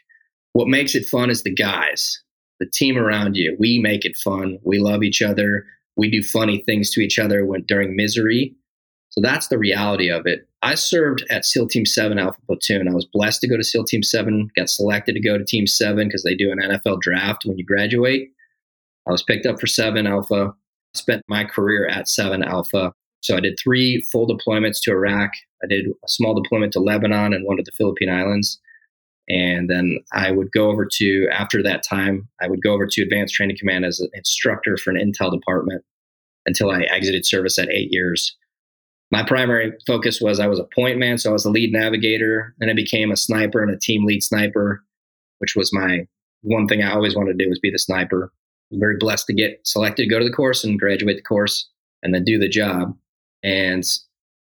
What 0.51 0.67
makes 0.67 0.93
it 0.93 1.07
fun 1.07 1.29
is 1.29 1.43
the 1.43 1.53
guys, 1.53 2.21
the 2.59 2.69
team 2.69 2.97
around 2.97 3.37
you. 3.37 3.55
We 3.57 3.79
make 3.79 4.03
it 4.03 4.17
fun. 4.17 4.59
We 4.65 4.79
love 4.79 5.03
each 5.03 5.21
other. 5.21 5.65
We 5.95 6.11
do 6.11 6.21
funny 6.21 6.63
things 6.65 6.91
to 6.91 6.99
each 6.99 7.17
other 7.17 7.45
when 7.45 7.63
during 7.65 7.95
misery. 7.95 8.53
So 9.11 9.21
that's 9.21 9.47
the 9.47 9.57
reality 9.57 10.09
of 10.09 10.25
it. 10.25 10.49
I 10.63 10.75
served 10.75 11.23
at 11.29 11.45
SEAL 11.45 11.69
Team 11.69 11.85
7 11.85 12.19
Alpha 12.19 12.41
Platoon. 12.45 12.89
I 12.89 12.93
was 12.93 13.05
blessed 13.05 13.39
to 13.41 13.47
go 13.47 13.55
to 13.55 13.63
SEAL 13.63 13.85
Team 13.85 14.03
7, 14.03 14.49
got 14.57 14.69
selected 14.69 15.13
to 15.13 15.21
go 15.21 15.37
to 15.37 15.45
Team 15.45 15.65
7 15.65 16.09
because 16.09 16.23
they 16.23 16.35
do 16.35 16.51
an 16.51 16.59
NFL 16.59 16.99
draft 16.99 17.45
when 17.45 17.57
you 17.57 17.63
graduate. 17.63 18.31
I 19.07 19.11
was 19.11 19.23
picked 19.23 19.45
up 19.45 19.61
for 19.61 19.67
7 19.67 20.05
Alpha. 20.05 20.53
Spent 20.97 21.23
my 21.27 21.43
career 21.43 21.87
at 21.87 22.07
7 22.07 22.43
Alpha. 22.43 22.93
So 23.21 23.35
I 23.35 23.39
did 23.39 23.57
three 23.61 24.05
full 24.11 24.27
deployments 24.27 24.77
to 24.83 24.91
Iraq. 24.91 25.31
I 25.63 25.67
did 25.67 25.87
a 25.87 26.07
small 26.07 26.39
deployment 26.39 26.73
to 26.73 26.79
Lebanon 26.79 27.33
and 27.33 27.45
one 27.45 27.57
to 27.57 27.63
the 27.63 27.71
Philippine 27.77 28.09
Islands. 28.09 28.59
And 29.29 29.69
then 29.69 29.99
I 30.13 30.31
would 30.31 30.51
go 30.51 30.69
over 30.69 30.85
to, 30.85 31.27
after 31.31 31.61
that 31.63 31.83
time, 31.83 32.29
I 32.41 32.47
would 32.47 32.61
go 32.61 32.73
over 32.73 32.87
to 32.87 33.01
Advanced 33.01 33.33
Training 33.33 33.57
Command 33.59 33.85
as 33.85 33.99
an 33.99 34.09
instructor 34.13 34.77
for 34.77 34.91
an 34.91 34.97
intel 34.97 35.31
department 35.31 35.83
until 36.45 36.71
I 36.71 36.83
exited 36.83 37.25
service 37.25 37.59
at 37.59 37.69
eight 37.69 37.91
years. 37.91 38.35
My 39.11 39.23
primary 39.23 39.73
focus 39.85 40.21
was 40.21 40.39
I 40.39 40.47
was 40.47 40.59
a 40.59 40.67
point 40.75 40.97
man, 40.97 41.17
so 41.17 41.29
I 41.29 41.33
was 41.33 41.45
a 41.45 41.49
lead 41.49 41.71
navigator. 41.71 42.55
Then 42.59 42.69
I 42.69 42.73
became 42.73 43.11
a 43.11 43.17
sniper 43.17 43.61
and 43.61 43.73
a 43.73 43.79
team 43.79 44.05
lead 44.05 44.23
sniper, 44.23 44.83
which 45.39 45.55
was 45.55 45.73
my 45.73 46.07
one 46.41 46.67
thing 46.67 46.81
I 46.81 46.93
always 46.93 47.15
wanted 47.15 47.37
to 47.37 47.43
do 47.43 47.49
was 47.49 47.59
be 47.59 47.71
the 47.71 47.79
sniper. 47.79 48.31
I'm 48.71 48.79
very 48.79 48.97
blessed 48.97 49.27
to 49.27 49.33
get 49.33 49.59
selected 49.65 50.03
to 50.03 50.09
go 50.09 50.19
to 50.19 50.25
the 50.25 50.33
course 50.33 50.63
and 50.63 50.79
graduate 50.79 51.17
the 51.17 51.23
course 51.23 51.69
and 52.03 52.13
then 52.13 52.23
do 52.23 52.37
the 52.37 52.49
job. 52.49 52.95
And 53.43 53.83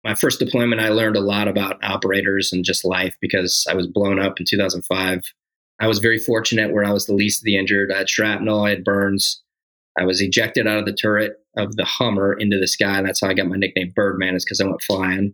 my 0.03 0.15
first 0.15 0.39
deployment, 0.39 0.81
I 0.81 0.89
learned 0.89 1.15
a 1.15 1.21
lot 1.21 1.47
about 1.47 1.83
operators 1.83 2.51
and 2.51 2.65
just 2.65 2.85
life 2.85 3.15
because 3.21 3.65
I 3.69 3.75
was 3.75 3.87
blown 3.87 4.19
up 4.19 4.39
in 4.39 4.45
2005. 4.45 5.21
I 5.79 5.87
was 5.87 5.99
very 5.99 6.19
fortunate 6.19 6.73
where 6.73 6.83
I 6.83 6.91
was 6.91 7.05
the 7.05 7.13
least 7.13 7.41
of 7.41 7.45
the 7.45 7.57
injured. 7.57 7.91
I 7.91 7.99
had 7.99 8.09
shrapnel, 8.09 8.65
I 8.65 8.69
had 8.71 8.83
burns. 8.83 9.41
I 9.99 10.05
was 10.05 10.21
ejected 10.21 10.67
out 10.67 10.77
of 10.77 10.85
the 10.85 10.93
turret 10.93 11.33
of 11.57 11.75
the 11.75 11.85
Hummer 11.85 12.33
into 12.33 12.57
the 12.59 12.67
sky. 12.67 12.97
And 12.97 13.07
that's 13.07 13.21
how 13.21 13.27
I 13.27 13.33
got 13.33 13.47
my 13.47 13.57
nickname 13.57 13.91
Birdman, 13.95 14.35
is 14.35 14.45
because 14.45 14.61
I 14.61 14.65
went 14.65 14.81
flying. 14.81 15.33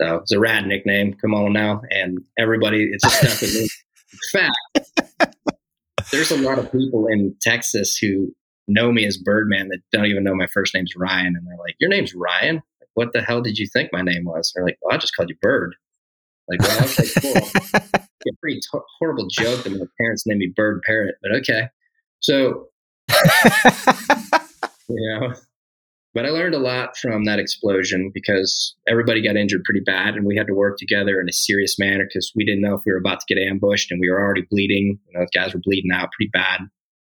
So 0.00 0.16
it's 0.16 0.32
a 0.32 0.40
rad 0.40 0.66
nickname. 0.66 1.14
Come 1.14 1.34
on 1.34 1.52
now. 1.52 1.82
And 1.90 2.22
everybody, 2.38 2.90
it's 2.92 3.04
just 3.04 3.18
stuck 3.18 3.40
with 3.40 3.54
me. 3.54 3.68
In 4.12 4.18
fact, 4.32 5.01
there's 6.10 6.30
a 6.30 6.36
lot 6.36 6.58
of 6.58 6.70
people 6.72 7.06
in 7.06 7.34
Texas 7.40 7.96
who 7.96 8.34
know 8.68 8.92
me 8.92 9.04
as 9.06 9.16
Birdman 9.16 9.68
that 9.68 9.80
don't 9.92 10.06
even 10.06 10.24
know 10.24 10.34
my 10.34 10.46
first 10.46 10.74
name's 10.74 10.96
Ryan. 10.96 11.36
And 11.36 11.46
they're 11.46 11.58
like, 11.58 11.76
Your 11.78 11.90
name's 11.90 12.14
Ryan? 12.14 12.56
Like, 12.56 12.88
what 12.94 13.12
the 13.12 13.22
hell 13.22 13.42
did 13.42 13.58
you 13.58 13.66
think 13.66 13.90
my 13.92 14.02
name 14.02 14.24
was? 14.24 14.52
They're 14.54 14.64
like, 14.64 14.78
Well, 14.82 14.94
I 14.94 14.98
just 14.98 15.14
called 15.14 15.30
you 15.30 15.36
Bird. 15.40 15.74
Like, 16.48 16.60
well, 16.60 16.84
okay, 16.84 17.08
cool. 17.20 17.90
a 18.28 18.36
pretty 18.40 18.60
t- 18.60 18.78
horrible 18.98 19.26
joke 19.28 19.64
that 19.64 19.70
my 19.70 19.86
parents 19.98 20.26
named 20.26 20.40
me 20.40 20.52
Bird 20.54 20.82
Parrott, 20.82 21.16
but 21.22 21.32
okay. 21.36 21.68
So, 22.20 22.68
you 24.88 25.18
know, 25.18 25.34
but 26.14 26.26
I 26.26 26.30
learned 26.30 26.54
a 26.54 26.58
lot 26.58 26.96
from 26.96 27.24
that 27.24 27.38
explosion 27.38 28.10
because 28.12 28.74
everybody 28.86 29.22
got 29.22 29.36
injured 29.36 29.64
pretty 29.64 29.80
bad, 29.80 30.14
and 30.14 30.26
we 30.26 30.36
had 30.36 30.46
to 30.46 30.54
work 30.54 30.76
together 30.78 31.20
in 31.20 31.28
a 31.28 31.32
serious 31.32 31.78
manner 31.78 32.04
because 32.04 32.32
we 32.36 32.44
didn't 32.44 32.60
know 32.60 32.74
if 32.74 32.82
we 32.84 32.92
were 32.92 32.98
about 32.98 33.20
to 33.20 33.34
get 33.34 33.42
ambushed, 33.42 33.90
and 33.90 34.00
we 34.00 34.10
were 34.10 34.20
already 34.20 34.42
bleeding. 34.50 34.98
You 35.08 35.18
know, 35.18 35.26
guys 35.34 35.54
were 35.54 35.60
bleeding 35.64 35.90
out 35.92 36.10
pretty 36.12 36.30
bad, 36.32 36.60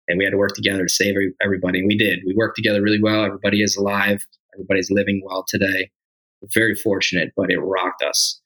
and 0.08 0.18
we 0.18 0.24
had 0.24 0.30
to 0.30 0.36
work 0.36 0.54
together 0.54 0.82
to 0.82 0.92
save 0.92 1.14
everybody. 1.42 1.78
And 1.78 1.88
we 1.88 1.96
did. 1.96 2.20
We 2.26 2.34
worked 2.36 2.56
together 2.56 2.82
really 2.82 3.02
well. 3.02 3.24
Everybody 3.24 3.62
is 3.62 3.76
alive. 3.76 4.26
Everybody's 4.54 4.90
living 4.90 5.22
well 5.24 5.44
today. 5.48 5.90
We're 6.42 6.48
very 6.52 6.74
fortunate, 6.74 7.32
but 7.36 7.50
it 7.50 7.58
rocked 7.58 8.02
us. 8.02 8.40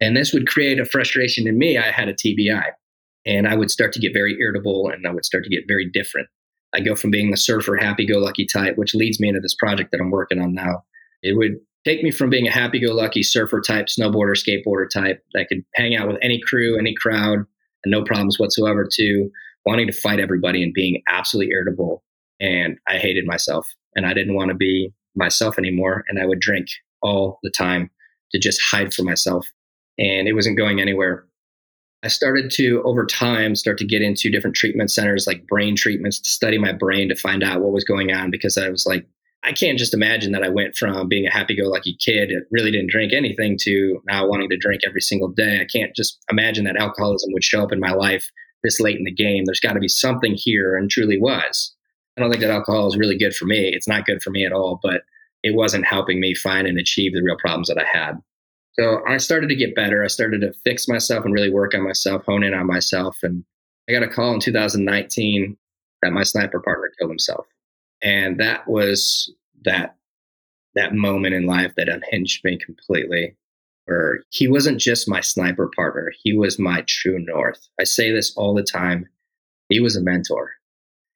And 0.00 0.16
this 0.16 0.32
would 0.32 0.48
create 0.48 0.80
a 0.80 0.84
frustration 0.84 1.46
in 1.46 1.58
me. 1.58 1.76
I 1.76 1.90
had 1.90 2.08
a 2.08 2.14
TBI, 2.14 2.64
and 3.26 3.46
I 3.46 3.54
would 3.54 3.70
start 3.70 3.92
to 3.92 4.00
get 4.00 4.12
very 4.12 4.36
irritable, 4.40 4.88
and 4.88 5.06
I 5.06 5.12
would 5.12 5.24
start 5.24 5.44
to 5.44 5.50
get 5.50 5.64
very 5.68 5.88
different. 5.88 6.28
I 6.74 6.80
go 6.80 6.94
from 6.94 7.10
being 7.10 7.30
the 7.30 7.36
surfer, 7.36 7.76
happy 7.76 8.06
go 8.06 8.18
lucky 8.18 8.46
type, 8.46 8.76
which 8.76 8.94
leads 8.94 9.20
me 9.20 9.28
into 9.28 9.40
this 9.40 9.54
project 9.54 9.90
that 9.92 10.00
I'm 10.00 10.10
working 10.10 10.40
on 10.40 10.54
now. 10.54 10.84
It 11.22 11.36
would 11.36 11.56
take 11.84 12.02
me 12.02 12.10
from 12.10 12.30
being 12.30 12.46
a 12.46 12.52
happy 12.52 12.78
go 12.78 12.92
lucky 12.92 13.22
surfer 13.22 13.60
type, 13.60 13.86
snowboarder, 13.86 14.36
skateboarder 14.36 14.88
type 14.90 15.24
that 15.34 15.48
could 15.48 15.64
hang 15.74 15.96
out 15.96 16.08
with 16.08 16.18
any 16.22 16.40
crew, 16.40 16.78
any 16.78 16.94
crowd, 16.94 17.38
and 17.84 17.90
no 17.90 18.02
problems 18.02 18.38
whatsoever 18.38 18.86
to 18.92 19.30
wanting 19.64 19.86
to 19.86 19.92
fight 19.92 20.20
everybody 20.20 20.62
and 20.62 20.74
being 20.74 21.02
absolutely 21.08 21.52
irritable. 21.52 22.02
And 22.40 22.78
I 22.86 22.98
hated 22.98 23.26
myself 23.26 23.66
and 23.94 24.06
I 24.06 24.14
didn't 24.14 24.34
want 24.34 24.50
to 24.50 24.54
be 24.54 24.92
myself 25.16 25.58
anymore. 25.58 26.04
And 26.08 26.18
I 26.20 26.26
would 26.26 26.40
drink 26.40 26.68
all 27.02 27.38
the 27.42 27.50
time 27.50 27.90
to 28.32 28.38
just 28.38 28.60
hide 28.60 28.94
from 28.94 29.06
myself. 29.06 29.46
And 29.98 30.28
it 30.28 30.34
wasn't 30.34 30.58
going 30.58 30.80
anywhere. 30.80 31.26
I 32.04 32.08
started 32.08 32.50
to, 32.52 32.80
over 32.84 33.04
time, 33.04 33.56
start 33.56 33.76
to 33.78 33.86
get 33.86 34.02
into 34.02 34.30
different 34.30 34.54
treatment 34.54 34.90
centers 34.90 35.26
like 35.26 35.48
brain 35.48 35.74
treatments 35.74 36.20
to 36.20 36.30
study 36.30 36.56
my 36.56 36.72
brain 36.72 37.08
to 37.08 37.16
find 37.16 37.42
out 37.42 37.60
what 37.60 37.72
was 37.72 37.84
going 37.84 38.12
on 38.12 38.30
because 38.30 38.56
I 38.56 38.68
was 38.68 38.86
like, 38.86 39.04
I 39.44 39.52
can't 39.52 39.78
just 39.78 39.94
imagine 39.94 40.32
that 40.32 40.42
I 40.42 40.48
went 40.48 40.76
from 40.76 41.08
being 41.08 41.26
a 41.26 41.32
happy 41.32 41.56
go 41.56 41.68
lucky 41.68 41.96
kid 41.98 42.30
that 42.30 42.46
really 42.50 42.70
didn't 42.70 42.90
drink 42.90 43.12
anything 43.12 43.56
to 43.62 44.00
now 44.06 44.26
wanting 44.26 44.48
to 44.50 44.56
drink 44.56 44.82
every 44.86 45.00
single 45.00 45.28
day. 45.28 45.60
I 45.60 45.64
can't 45.64 45.94
just 45.94 46.18
imagine 46.30 46.64
that 46.64 46.76
alcoholism 46.76 47.32
would 47.32 47.44
show 47.44 47.62
up 47.62 47.72
in 47.72 47.80
my 47.80 47.92
life 47.92 48.30
this 48.62 48.80
late 48.80 48.98
in 48.98 49.04
the 49.04 49.12
game. 49.12 49.44
There's 49.44 49.60
got 49.60 49.74
to 49.74 49.80
be 49.80 49.88
something 49.88 50.34
here, 50.36 50.76
and 50.76 50.90
truly 50.90 51.18
was. 51.18 51.74
I 52.16 52.20
don't 52.20 52.30
think 52.30 52.42
that 52.42 52.50
alcohol 52.50 52.88
is 52.88 52.96
really 52.96 53.16
good 53.16 53.34
for 53.34 53.44
me. 53.44 53.70
It's 53.72 53.88
not 53.88 54.06
good 54.06 54.22
for 54.22 54.30
me 54.30 54.44
at 54.44 54.52
all, 54.52 54.80
but 54.82 55.02
it 55.44 55.54
wasn't 55.54 55.86
helping 55.86 56.20
me 56.20 56.34
find 56.34 56.66
and 56.66 56.78
achieve 56.78 57.14
the 57.14 57.22
real 57.22 57.36
problems 57.38 57.68
that 57.68 57.78
I 57.78 57.84
had. 57.86 58.20
So 58.78 59.02
I 59.06 59.16
started 59.16 59.48
to 59.48 59.56
get 59.56 59.74
better. 59.74 60.04
I 60.04 60.08
started 60.08 60.40
to 60.42 60.52
fix 60.64 60.86
myself 60.86 61.24
and 61.24 61.34
really 61.34 61.50
work 61.50 61.74
on 61.74 61.82
myself, 61.82 62.24
hone 62.24 62.44
in 62.44 62.54
on 62.54 62.66
myself. 62.66 63.18
And 63.22 63.44
I 63.88 63.92
got 63.92 64.04
a 64.04 64.08
call 64.08 64.32
in 64.34 64.40
2019 64.40 65.56
that 66.02 66.12
my 66.12 66.22
sniper 66.22 66.60
partner 66.60 66.92
killed 66.98 67.10
himself. 67.10 67.46
And 68.02 68.38
that 68.38 68.68
was 68.68 69.32
that 69.64 69.96
that 70.76 70.94
moment 70.94 71.34
in 71.34 71.46
life 71.46 71.72
that 71.76 71.88
unhinged 71.88 72.44
me 72.44 72.56
completely. 72.56 73.34
Where 73.86 74.22
he 74.30 74.46
wasn't 74.46 74.78
just 74.78 75.08
my 75.08 75.22
sniper 75.22 75.70
partner, 75.74 76.12
he 76.22 76.34
was 76.34 76.58
my 76.58 76.84
true 76.86 77.18
north. 77.18 77.66
I 77.80 77.84
say 77.84 78.12
this 78.12 78.34
all 78.36 78.54
the 78.54 78.62
time. 78.62 79.08
He 79.70 79.80
was 79.80 79.96
a 79.96 80.02
mentor. 80.02 80.52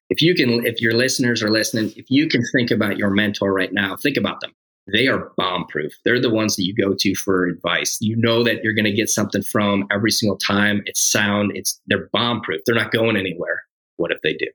If 0.09 0.21
you 0.21 0.35
can, 0.35 0.65
if 0.65 0.81
your 0.81 0.93
listeners 0.93 1.41
are 1.43 1.51
listening, 1.51 1.93
if 1.95 2.09
you 2.09 2.27
can 2.27 2.43
think 2.51 2.71
about 2.71 2.97
your 2.97 3.11
mentor 3.11 3.53
right 3.53 3.71
now, 3.71 3.95
think 3.95 4.17
about 4.17 4.41
them 4.41 4.53
they 4.91 5.07
are 5.07 5.31
bomb 5.37 5.65
proof. 5.67 5.93
They're 6.03 6.19
the 6.19 6.29
ones 6.29 6.55
that 6.55 6.63
you 6.63 6.75
go 6.75 6.93
to 6.93 7.15
for 7.15 7.45
advice. 7.45 7.97
You 8.01 8.17
know 8.17 8.43
that 8.43 8.63
you're 8.63 8.73
going 8.73 8.85
to 8.85 8.91
get 8.91 9.09
something 9.09 9.41
from 9.41 9.87
every 9.91 10.11
single 10.11 10.37
time. 10.37 10.83
It's 10.85 10.99
sound. 10.99 11.51
It's 11.55 11.79
they're 11.87 12.09
bomb 12.11 12.41
proof. 12.41 12.61
They're 12.65 12.75
not 12.75 12.91
going 12.91 13.15
anywhere. 13.15 13.63
What 13.95 14.11
if 14.11 14.21
they 14.21 14.33
do? 14.33 14.47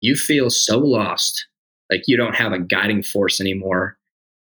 You 0.00 0.16
feel 0.16 0.48
so 0.48 0.78
lost, 0.78 1.46
like 1.90 2.04
you 2.06 2.16
don't 2.16 2.34
have 2.34 2.52
a 2.52 2.58
guiding 2.58 3.02
force 3.02 3.40
anymore, 3.40 3.98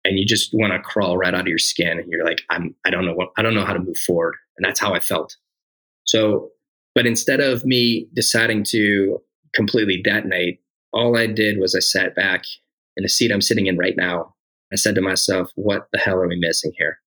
and 0.05 0.17
you 0.17 0.25
just 0.25 0.53
want 0.53 0.71
to 0.71 0.79
crawl 0.79 1.17
right 1.17 1.33
out 1.33 1.41
of 1.41 1.47
your 1.47 1.57
skin. 1.57 1.99
And 1.99 2.09
you're 2.09 2.25
like, 2.25 2.41
I'm. 2.49 2.73
I 2.85 2.89
don't 2.89 3.05
know 3.05 3.13
what. 3.13 3.29
I 3.37 3.41
don't 3.41 3.55
know 3.55 3.65
how 3.65 3.73
to 3.73 3.79
move 3.79 3.97
forward. 3.97 4.35
And 4.57 4.65
that's 4.65 4.79
how 4.79 4.93
I 4.93 4.99
felt. 4.99 5.35
So, 6.05 6.49
but 6.95 7.05
instead 7.05 7.41
of 7.41 7.65
me 7.65 8.07
deciding 8.13 8.63
to 8.65 9.21
completely 9.53 10.01
detonate, 10.01 10.61
all 10.93 11.17
I 11.17 11.27
did 11.27 11.59
was 11.59 11.75
I 11.75 11.79
sat 11.79 12.15
back 12.15 12.45
in 12.95 13.03
the 13.03 13.09
seat 13.09 13.31
I'm 13.31 13.41
sitting 13.41 13.67
in 13.67 13.77
right 13.77 13.97
now 13.97 14.33
I 14.73 14.75
said 14.75 14.95
to 14.95 15.01
myself, 15.01 15.51
what 15.55 15.87
the 15.93 15.99
hell 15.99 16.17
are 16.17 16.27
we 16.27 16.37
missing 16.37 16.73
here? 16.77 16.99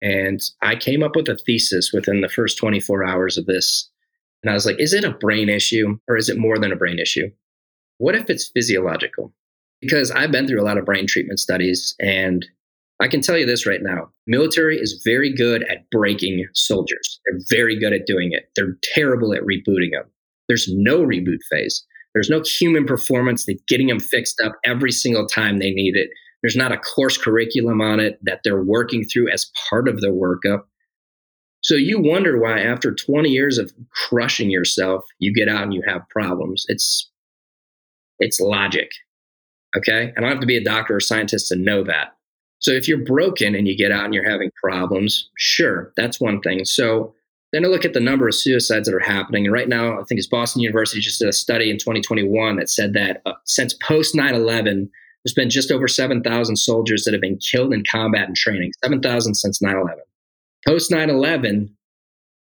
And 0.00 0.40
I 0.62 0.74
came 0.74 1.02
up 1.02 1.14
with 1.14 1.28
a 1.28 1.36
thesis 1.36 1.92
within 1.92 2.22
the 2.22 2.28
first 2.28 2.56
24 2.56 3.04
hours 3.04 3.36
of 3.36 3.46
this. 3.46 3.90
And 4.42 4.50
I 4.50 4.54
was 4.54 4.64
like, 4.64 4.80
is 4.80 4.94
it 4.94 5.04
a 5.04 5.10
brain 5.10 5.48
issue 5.48 5.98
or 6.08 6.16
is 6.16 6.28
it 6.28 6.38
more 6.38 6.58
than 6.58 6.72
a 6.72 6.76
brain 6.76 6.98
issue? 6.98 7.30
What 7.98 8.14
if 8.14 8.30
it's 8.30 8.48
physiological? 8.48 9.34
Because 9.80 10.10
I've 10.10 10.32
been 10.32 10.46
through 10.46 10.62
a 10.62 10.64
lot 10.64 10.78
of 10.78 10.84
brain 10.84 11.06
treatment 11.06 11.40
studies 11.40 11.94
and 12.00 12.46
I 13.00 13.08
can 13.08 13.20
tell 13.20 13.36
you 13.36 13.46
this 13.46 13.66
right 13.66 13.82
now. 13.82 14.10
Military 14.26 14.76
is 14.78 15.02
very 15.04 15.32
good 15.32 15.64
at 15.64 15.88
breaking 15.90 16.44
soldiers. 16.54 17.20
They're 17.24 17.40
very 17.50 17.78
good 17.78 17.92
at 17.92 18.06
doing 18.06 18.32
it. 18.32 18.50
They're 18.56 18.76
terrible 18.82 19.34
at 19.34 19.42
rebooting 19.42 19.92
them. 19.92 20.04
There's 20.48 20.68
no 20.72 21.00
reboot 21.00 21.38
phase. 21.50 21.84
There's 22.14 22.30
no 22.30 22.42
human 22.42 22.86
performance 22.86 23.44
that 23.46 23.64
getting 23.68 23.88
them 23.88 24.00
fixed 24.00 24.40
up 24.44 24.54
every 24.64 24.90
single 24.90 25.26
time 25.26 25.58
they 25.58 25.70
need 25.70 25.94
it. 25.94 26.10
There's 26.42 26.56
not 26.56 26.72
a 26.72 26.78
course 26.78 27.18
curriculum 27.18 27.80
on 27.80 28.00
it 28.00 28.18
that 28.22 28.40
they're 28.44 28.62
working 28.62 29.04
through 29.04 29.30
as 29.30 29.50
part 29.68 29.88
of 29.88 30.00
their 30.00 30.12
workup. 30.12 30.64
So 31.62 31.74
you 31.74 32.00
wonder 32.00 32.38
why, 32.38 32.60
after 32.60 32.94
20 32.94 33.28
years 33.28 33.58
of 33.58 33.72
crushing 33.90 34.50
yourself, 34.50 35.04
you 35.18 35.34
get 35.34 35.48
out 35.48 35.64
and 35.64 35.74
you 35.74 35.82
have 35.86 36.08
problems. 36.08 36.64
It's 36.68 37.10
it's 38.20 38.40
logic. 38.40 38.90
Okay. 39.76 40.12
I 40.16 40.20
don't 40.20 40.30
have 40.30 40.40
to 40.40 40.46
be 40.46 40.56
a 40.56 40.64
doctor 40.64 40.96
or 40.96 41.00
scientist 41.00 41.48
to 41.48 41.56
know 41.56 41.84
that. 41.84 42.16
So 42.60 42.72
if 42.72 42.88
you're 42.88 43.04
broken 43.04 43.54
and 43.54 43.68
you 43.68 43.76
get 43.76 43.92
out 43.92 44.04
and 44.04 44.14
you're 44.14 44.28
having 44.28 44.50
problems, 44.62 45.28
sure, 45.36 45.92
that's 45.96 46.20
one 46.20 46.40
thing. 46.40 46.64
So 46.64 47.14
then 47.52 47.64
I 47.64 47.68
look 47.68 47.84
at 47.84 47.94
the 47.94 48.00
number 48.00 48.26
of 48.26 48.34
suicides 48.34 48.88
that 48.88 48.94
are 48.94 49.00
happening. 49.00 49.46
And 49.46 49.52
right 49.52 49.68
now, 49.68 50.00
I 50.00 50.04
think 50.04 50.18
it's 50.18 50.26
Boston 50.26 50.62
University 50.62 51.00
just 51.00 51.20
did 51.20 51.28
a 51.28 51.32
study 51.32 51.70
in 51.70 51.78
2021 51.78 52.56
that 52.56 52.68
said 52.68 52.92
that 52.94 53.22
uh, 53.26 53.32
since 53.44 53.74
post 53.74 54.14
9 54.14 54.34
11, 54.34 54.90
there's 55.24 55.34
been 55.34 55.50
just 55.50 55.70
over 55.70 55.88
7,000 55.88 56.56
soldiers 56.56 57.04
that 57.04 57.12
have 57.12 57.20
been 57.20 57.38
killed 57.38 57.72
in 57.72 57.82
combat 57.90 58.26
and 58.26 58.36
training, 58.36 58.72
7,000 58.84 59.34
since 59.34 59.60
9 59.60 59.74
11. 59.74 59.98
Post 60.66 60.90
9 60.90 61.10
11, 61.10 61.76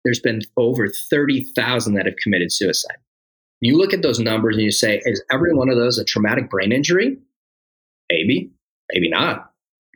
there's 0.05 0.21
been 0.21 0.41
over 0.57 0.89
30,000 0.89 1.95
that 1.95 2.07
have 2.07 2.17
committed 2.23 2.53
suicide. 2.53 2.97
You 3.61 3.77
look 3.77 3.95
at 3.95 4.03
those 4.03 4.19
numbers 4.19 4.57
and 4.57 4.65
you 4.65 4.73
say, 4.73 5.01
is 5.05 5.23
every 5.31 5.55
one 5.55 5.69
of 5.69 5.77
those 5.77 5.99
a 5.99 6.05
traumatic 6.05 6.51
brain 6.51 6.73
injury? 6.73 7.17
Maybe, 8.11 8.51
maybe 8.93 9.09
not. 9.09 9.53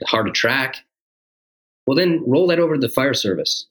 Hard 0.07 0.27
to 0.27 0.33
track. 0.33 0.77
Well, 1.87 1.97
then 1.97 2.22
roll 2.27 2.47
that 2.49 2.61
over 2.61 2.74
to 2.74 2.81
the 2.81 2.93
fire 2.93 3.14
service. 3.14 3.66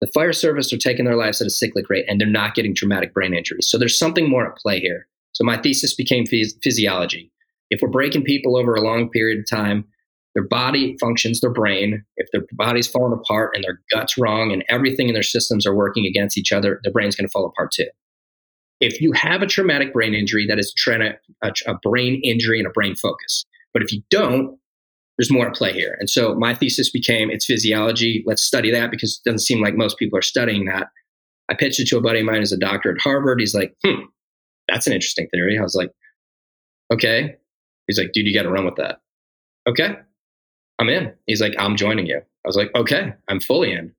The 0.00 0.10
fire 0.14 0.32
service 0.32 0.72
are 0.72 0.78
taking 0.78 1.06
their 1.06 1.16
lives 1.16 1.40
at 1.40 1.46
a 1.46 1.50
cyclic 1.50 1.88
rate 1.88 2.04
and 2.06 2.20
they're 2.20 2.28
not 2.28 2.54
getting 2.54 2.74
traumatic 2.74 3.14
brain 3.14 3.34
injuries. 3.34 3.68
So 3.68 3.78
there's 3.78 3.98
something 3.98 4.28
more 4.28 4.46
at 4.46 4.58
play 4.58 4.78
here. 4.78 5.08
So 5.32 5.42
my 5.42 5.60
thesis 5.60 5.94
became 5.94 6.24
phys- 6.24 6.62
physiology. 6.62 7.30
If 7.70 7.80
we're 7.82 7.88
breaking 7.88 8.24
people 8.24 8.56
over 8.56 8.74
a 8.74 8.82
long 8.82 9.10
period 9.10 9.40
of 9.40 9.50
time, 9.50 9.86
their 10.34 10.46
body 10.46 10.96
functions 11.00 11.40
their 11.40 11.52
brain. 11.52 12.04
If 12.16 12.28
their 12.30 12.42
body's 12.52 12.86
falling 12.86 13.18
apart 13.18 13.52
and 13.54 13.64
their 13.64 13.80
gut's 13.90 14.18
wrong 14.18 14.52
and 14.52 14.64
everything 14.68 15.08
in 15.08 15.14
their 15.14 15.22
systems 15.22 15.66
are 15.66 15.74
working 15.74 16.04
against 16.04 16.36
each 16.36 16.52
other, 16.52 16.80
their 16.84 16.92
brain's 16.92 17.16
going 17.16 17.26
to 17.26 17.30
fall 17.30 17.46
apart 17.46 17.72
too. 17.72 17.88
If 18.80 19.00
you 19.00 19.12
have 19.12 19.40
a 19.40 19.46
traumatic 19.46 19.94
brain 19.94 20.14
injury, 20.14 20.46
that 20.46 20.58
is 20.58 20.74
a, 20.90 21.52
a 21.66 21.74
brain 21.82 22.20
injury 22.22 22.58
and 22.58 22.66
a 22.66 22.70
brain 22.70 22.94
focus. 22.94 23.44
But 23.72 23.82
if 23.82 23.92
you 23.92 24.02
don't, 24.10 24.58
there's 25.16 25.32
more 25.32 25.48
at 25.48 25.54
play 25.54 25.72
here. 25.72 25.96
And 25.98 26.10
so 26.10 26.34
my 26.34 26.54
thesis 26.54 26.90
became 26.90 27.30
it's 27.30 27.46
physiology. 27.46 28.22
Let's 28.26 28.42
study 28.42 28.70
that 28.72 28.90
because 28.90 29.18
it 29.18 29.28
doesn't 29.28 29.46
seem 29.46 29.62
like 29.62 29.74
most 29.74 29.98
people 29.98 30.18
are 30.18 30.22
studying 30.22 30.66
that. 30.66 30.88
I 31.48 31.54
pitched 31.54 31.80
it 31.80 31.88
to 31.88 31.96
a 31.96 32.02
buddy 32.02 32.20
of 32.20 32.26
mine 32.26 32.40
who's 32.40 32.52
a 32.52 32.58
doctor 32.58 32.90
at 32.90 33.00
Harvard. 33.00 33.40
He's 33.40 33.54
like, 33.54 33.74
hmm, 33.84 34.02
that's 34.68 34.86
an 34.86 34.92
interesting 34.92 35.28
theory. 35.32 35.58
I 35.58 35.62
was 35.62 35.74
like, 35.74 35.90
okay. 36.92 37.36
He's 37.86 37.98
like, 37.98 38.12
dude, 38.12 38.26
you 38.26 38.34
got 38.34 38.42
to 38.42 38.50
run 38.50 38.64
with 38.64 38.76
that. 38.76 39.00
Okay. 39.68 39.96
I'm 40.78 40.88
in. 40.88 41.12
He's 41.26 41.40
like, 41.40 41.54
I'm 41.58 41.76
joining 41.76 42.06
you. 42.06 42.18
I 42.18 42.48
was 42.48 42.56
like, 42.56 42.70
okay, 42.74 43.12
I'm 43.28 43.40
fully 43.40 43.72
in. 43.72 43.92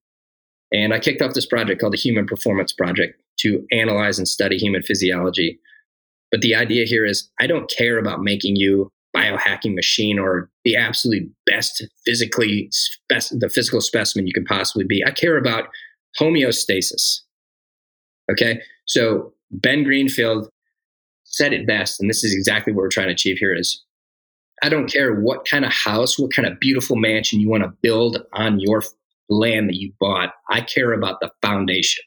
And 0.72 0.94
I 0.94 1.00
kicked 1.00 1.22
off 1.22 1.34
this 1.34 1.46
project 1.46 1.82
called 1.82 1.94
the 1.94 1.98
Human 1.98 2.26
Performance 2.26 2.74
Project 2.74 3.22
to 3.40 3.66
analyze 3.72 4.18
and 4.18 4.28
study 4.28 4.58
human 4.58 4.84
physiology. 4.84 5.60
But 6.32 6.42
the 6.42 6.56
idea 6.56 6.86
here 6.86 7.06
is 7.06 7.30
I 7.40 7.48
don't 7.48 7.70
care 7.70 7.98
about 7.98 8.22
making 8.22 8.58
you 8.58 8.92
biohacking 9.16 9.74
machine 9.74 10.20
or 10.20 10.50
the 10.64 10.76
absolute 10.76 11.30
best 11.46 11.86
physically 12.06 12.70
spec- 12.72 13.40
the 13.40 13.50
physical 13.50 13.82
specimen 13.82 14.28
you 14.28 14.34
can 14.34 14.46
possibly 14.46 14.84
be. 14.84 15.04
I 15.06 15.12
care 15.12 15.38
about 15.38 15.70
homeostasis. 16.20 17.22
Okay. 18.32 18.62
So 18.86 19.34
Ben 19.52 19.84
Greenfield 19.84 20.50
said 21.38 21.54
it 21.54 21.68
best, 21.68 22.00
and 22.00 22.10
this 22.10 22.24
is 22.24 22.34
exactly 22.34 22.74
what 22.74 22.82
we're 22.82 22.90
trying 22.90 23.08
to 23.08 23.14
achieve 23.14 23.38
here 23.38 23.54
is 23.54 23.84
I 24.64 24.70
don't 24.70 24.92
care 24.92 25.14
what 25.14 25.46
kind 25.46 25.66
of 25.66 25.72
house, 25.72 26.18
what 26.18 26.34
kind 26.34 26.48
of 26.48 26.60
beautiful 26.60 26.96
mansion 26.96 27.40
you 27.40 27.50
want 27.50 27.64
to 27.64 27.74
build 27.82 28.24
on 28.34 28.60
your 28.60 28.84
land 29.30 29.70
that 29.70 29.76
you 29.76 29.94
bought. 30.00 30.34
I 30.50 30.62
care 30.62 30.94
about 30.94 31.20
the 31.20 31.30
foundation. 31.42 32.04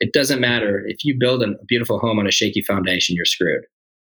It 0.00 0.12
doesn't 0.12 0.40
matter 0.40 0.84
if 0.86 1.04
you 1.04 1.16
build 1.18 1.42
a 1.42 1.54
beautiful 1.68 1.98
home 1.98 2.18
on 2.18 2.26
a 2.26 2.32
shaky 2.32 2.62
foundation, 2.62 3.14
you're 3.14 3.24
screwed. 3.24 3.64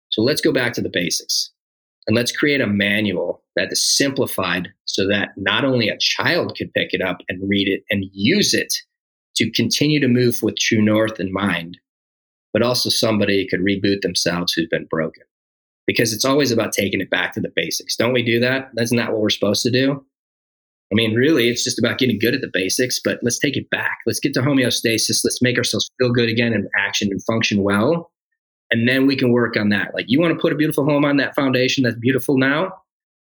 So 0.10 0.22
let's 0.22 0.42
go 0.42 0.52
back 0.52 0.74
to 0.74 0.82
the 0.82 0.90
basics 0.90 1.50
and 2.08 2.16
let's 2.16 2.32
create 2.32 2.62
a 2.62 2.68
manual 2.68 3.44
that 3.56 3.72
is 3.72 3.98
simplified 3.98 4.70
so 4.86 5.08
that 5.08 5.30
not 5.38 5.64
only 5.64 5.88
a 5.88 5.98
child 5.98 6.56
could 6.58 6.74
pick 6.74 6.94
it 6.94 7.02
up 7.02 7.20
and 7.30 7.50
read 7.50 7.68
it 7.68 7.84
and 7.90 8.06
use 8.12 8.54
it 8.54 8.74
to 9.36 9.50
continue 9.52 10.00
to 10.00 10.08
move 10.08 10.38
with 10.42 10.58
true 10.58 10.82
north 10.82 11.20
in 11.20 11.32
mind, 11.32 11.78
but 12.54 12.62
also 12.62 12.90
somebody 12.90 13.48
could 13.48 13.62
reboot 13.62 14.02
themselves 14.02 14.54
who's 14.54 14.68
been 14.70 14.86
broken. 14.86 15.24
Because 15.88 16.14
it's 16.14 16.26
always 16.26 16.52
about 16.52 16.74
taking 16.74 17.02
it 17.02 17.10
back 17.10 17.34
to 17.34 17.42
the 17.42 17.52
basics. 17.56 17.96
Don't 17.96 18.14
we 18.14 18.24
do 18.24 18.40
that? 18.40 18.70
That's 18.74 18.92
not 18.92 19.12
what 19.12 19.22
we're 19.22 19.30
supposed 19.30 19.64
to 19.64 19.72
do. 19.72 20.04
I 20.92 20.96
mean, 20.96 21.16
really, 21.16 21.48
it's 21.50 21.64
just 21.64 21.80
about 21.80 21.98
getting 21.98 22.20
good 22.20 22.36
at 22.36 22.42
the 22.42 22.50
basics, 22.52 23.00
but 23.02 23.20
let's 23.24 23.40
take 23.40 23.56
it 23.56 23.70
back. 23.70 24.00
Let's 24.06 24.20
get 24.20 24.34
to 24.34 24.42
homeostasis. 24.42 25.22
Let's 25.24 25.42
make 25.42 25.58
ourselves 25.58 25.90
feel 25.98 26.12
good 26.12 26.30
again 26.30 26.54
and 26.54 26.68
action 26.78 27.10
and 27.12 27.24
function 27.24 27.64
well. 27.64 28.12
And 28.72 28.88
then 28.88 29.08
we 29.08 29.16
can 29.16 29.32
work 29.32 29.58
on 29.58 29.70
that. 29.70 29.94
Like, 29.94 30.06
you 30.08 30.20
want 30.20 30.34
to 30.34 30.40
put 30.40 30.54
a 30.54 30.56
beautiful 30.56 30.86
home 30.86 31.06
on 31.06 31.18
that 31.18 31.36
foundation 31.36 31.84
that's 31.84 31.98
beautiful 31.98 32.38
now? 32.38 32.74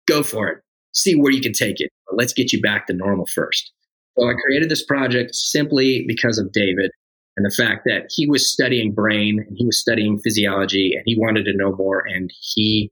Go 0.08 0.24
for 0.24 0.48
it. 0.48 0.60
See 0.94 1.16
where 1.16 1.32
you 1.32 1.42
can 1.42 1.54
take 1.54 1.80
it. 1.80 1.92
But 2.08 2.18
let's 2.18 2.34
get 2.34 2.54
you 2.54 2.62
back 2.62 2.88
to 2.88 2.94
normal 2.94 3.26
first. 3.28 3.72
So 4.18 4.28
I 4.28 4.34
created 4.46 4.70
this 4.70 4.84
project 4.84 5.36
simply 5.36 6.06
because 6.08 6.38
of 6.38 6.52
David 6.52 6.92
and 7.38 7.46
the 7.46 7.56
fact 7.56 7.86
that 7.86 8.08
he 8.10 8.28
was 8.28 8.52
studying 8.52 8.92
brain 8.92 9.46
and 9.48 9.56
he 9.56 9.66
was 9.66 9.80
studying 9.80 10.18
physiology 10.18 10.94
and 10.96 11.04
he 11.06 11.18
wanted 11.18 11.46
to 11.46 11.56
know 11.56 11.76
more 11.76 12.04
and 12.06 12.34
he 12.42 12.92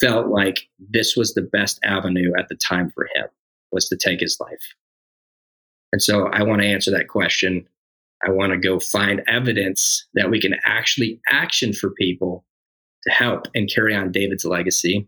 felt 0.00 0.28
like 0.28 0.68
this 0.78 1.14
was 1.14 1.34
the 1.34 1.42
best 1.42 1.78
avenue 1.84 2.32
at 2.38 2.48
the 2.48 2.56
time 2.56 2.90
for 2.90 3.06
him 3.14 3.26
was 3.70 3.88
to 3.88 3.96
take 3.96 4.20
his 4.20 4.38
life. 4.40 4.74
And 5.92 6.02
so 6.02 6.28
i 6.28 6.42
want 6.42 6.62
to 6.62 6.66
answer 6.66 6.90
that 6.90 7.08
question. 7.08 7.68
I 8.26 8.30
want 8.30 8.52
to 8.52 8.58
go 8.58 8.80
find 8.80 9.22
evidence 9.28 10.06
that 10.14 10.30
we 10.30 10.40
can 10.40 10.54
actually 10.64 11.20
action 11.28 11.74
for 11.74 11.90
people 11.90 12.44
to 13.02 13.12
help 13.12 13.46
and 13.54 13.70
carry 13.72 13.94
on 13.94 14.10
david's 14.10 14.46
legacy. 14.46 15.06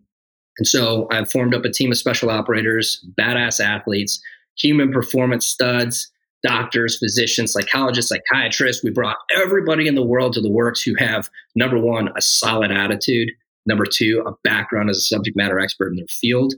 And 0.58 0.66
so 0.66 1.08
i've 1.10 1.30
formed 1.30 1.54
up 1.54 1.64
a 1.64 1.70
team 1.70 1.90
of 1.90 1.98
special 1.98 2.28
operators 2.28 3.04
badass 3.18 3.60
athletes 3.64 4.20
human 4.56 4.92
performance 4.92 5.46
studs 5.46 6.10
doctors, 6.42 6.98
physicians, 6.98 7.52
psychologists, 7.52 8.10
psychiatrists. 8.10 8.84
We 8.84 8.90
brought 8.90 9.16
everybody 9.34 9.88
in 9.88 9.94
the 9.94 10.04
world 10.04 10.32
to 10.34 10.40
the 10.40 10.50
works 10.50 10.82
who 10.82 10.94
have 10.98 11.28
number 11.54 11.78
one, 11.78 12.10
a 12.16 12.20
solid 12.20 12.70
attitude, 12.70 13.30
number 13.66 13.84
two, 13.84 14.22
a 14.26 14.32
background 14.44 14.90
as 14.90 14.98
a 14.98 15.02
subject 15.02 15.36
matter 15.36 15.58
expert 15.58 15.90
in 15.90 15.96
their 15.96 16.06
field. 16.08 16.54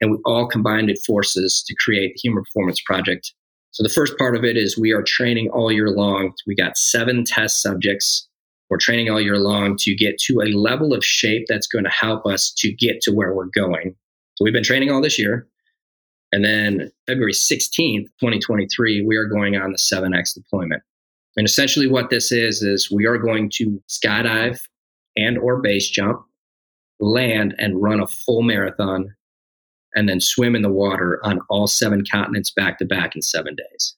And 0.00 0.10
we 0.10 0.18
all 0.24 0.46
combined 0.46 0.92
forces 1.06 1.64
to 1.66 1.74
create 1.84 2.14
the 2.14 2.20
Human 2.22 2.44
Performance 2.44 2.80
Project. 2.80 3.32
So 3.72 3.82
the 3.82 3.88
first 3.88 4.16
part 4.16 4.36
of 4.36 4.44
it 4.44 4.56
is 4.56 4.78
we 4.78 4.92
are 4.92 5.02
training 5.02 5.50
all 5.50 5.70
year 5.70 5.90
long. 5.90 6.32
We 6.46 6.54
got 6.54 6.76
seven 6.76 7.24
test 7.24 7.62
subjects. 7.62 8.26
We're 8.70 8.78
training 8.78 9.10
all 9.10 9.20
year 9.20 9.38
long 9.38 9.76
to 9.80 9.94
get 9.94 10.18
to 10.26 10.40
a 10.40 10.52
level 10.52 10.92
of 10.92 11.04
shape 11.04 11.46
that's 11.48 11.66
going 11.66 11.84
to 11.84 11.90
help 11.90 12.26
us 12.26 12.52
to 12.58 12.72
get 12.72 13.00
to 13.02 13.12
where 13.12 13.34
we're 13.34 13.46
going. 13.46 13.94
So 14.34 14.44
we've 14.44 14.54
been 14.54 14.62
training 14.62 14.90
all 14.90 15.00
this 15.00 15.18
year. 15.18 15.46
And 16.32 16.44
then 16.44 16.90
February 17.06 17.32
16th, 17.32 18.04
2023, 18.20 19.04
we 19.04 19.16
are 19.16 19.24
going 19.24 19.56
on 19.56 19.72
the 19.72 19.78
7X 19.78 20.34
deployment. 20.34 20.82
And 21.36 21.46
essentially 21.46 21.86
what 21.86 22.10
this 22.10 22.32
is, 22.32 22.62
is 22.62 22.90
we 22.90 23.06
are 23.06 23.18
going 23.18 23.50
to 23.54 23.82
skydive 23.88 24.60
and 25.16 25.38
or 25.38 25.60
base 25.60 25.88
jump, 25.88 26.20
land 27.00 27.54
and 27.58 27.80
run 27.80 28.00
a 28.00 28.06
full 28.06 28.42
marathon, 28.42 29.14
and 29.94 30.08
then 30.08 30.20
swim 30.20 30.54
in 30.54 30.62
the 30.62 30.70
water 30.70 31.20
on 31.24 31.40
all 31.48 31.66
seven 31.66 32.04
continents 32.10 32.50
back 32.50 32.78
to 32.78 32.84
back 32.84 33.16
in 33.16 33.22
seven 33.22 33.54
days. 33.54 33.96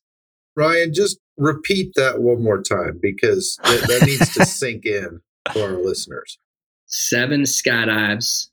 Ryan, 0.56 0.92
just 0.92 1.18
repeat 1.36 1.92
that 1.96 2.20
one 2.20 2.42
more 2.42 2.62
time 2.62 2.98
because 3.00 3.58
that, 3.64 3.88
that 3.88 4.06
needs 4.06 4.32
to 4.34 4.44
sink 4.46 4.84
in 4.84 5.20
for 5.52 5.62
our 5.62 5.82
listeners. 5.82 6.38
Seven 6.86 7.42
skydives, 7.42 8.48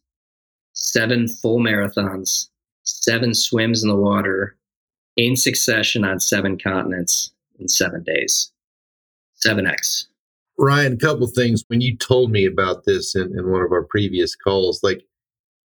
seven 0.74 1.28
full 1.28 1.60
marathons, 1.60 2.48
seven 2.88 3.34
swims 3.34 3.84
in 3.84 3.90
the 3.90 3.96
water 3.96 4.56
in 5.16 5.36
succession 5.36 6.04
on 6.04 6.20
seven 6.20 6.58
continents 6.58 7.32
in 7.60 7.68
seven 7.68 8.04
days. 8.04 8.52
7x. 9.46 10.06
Ryan, 10.58 10.94
a 10.94 10.98
couple 10.98 11.28
things. 11.28 11.64
When 11.68 11.82
you 11.82 11.96
told 11.96 12.32
me 12.32 12.46
about 12.46 12.86
this 12.86 13.16
in, 13.16 13.38
in 13.38 13.52
one 13.52 13.62
of 13.62 13.72
our 13.72 13.84
previous 13.84 14.36
calls, 14.36 14.82
like 14.82 15.04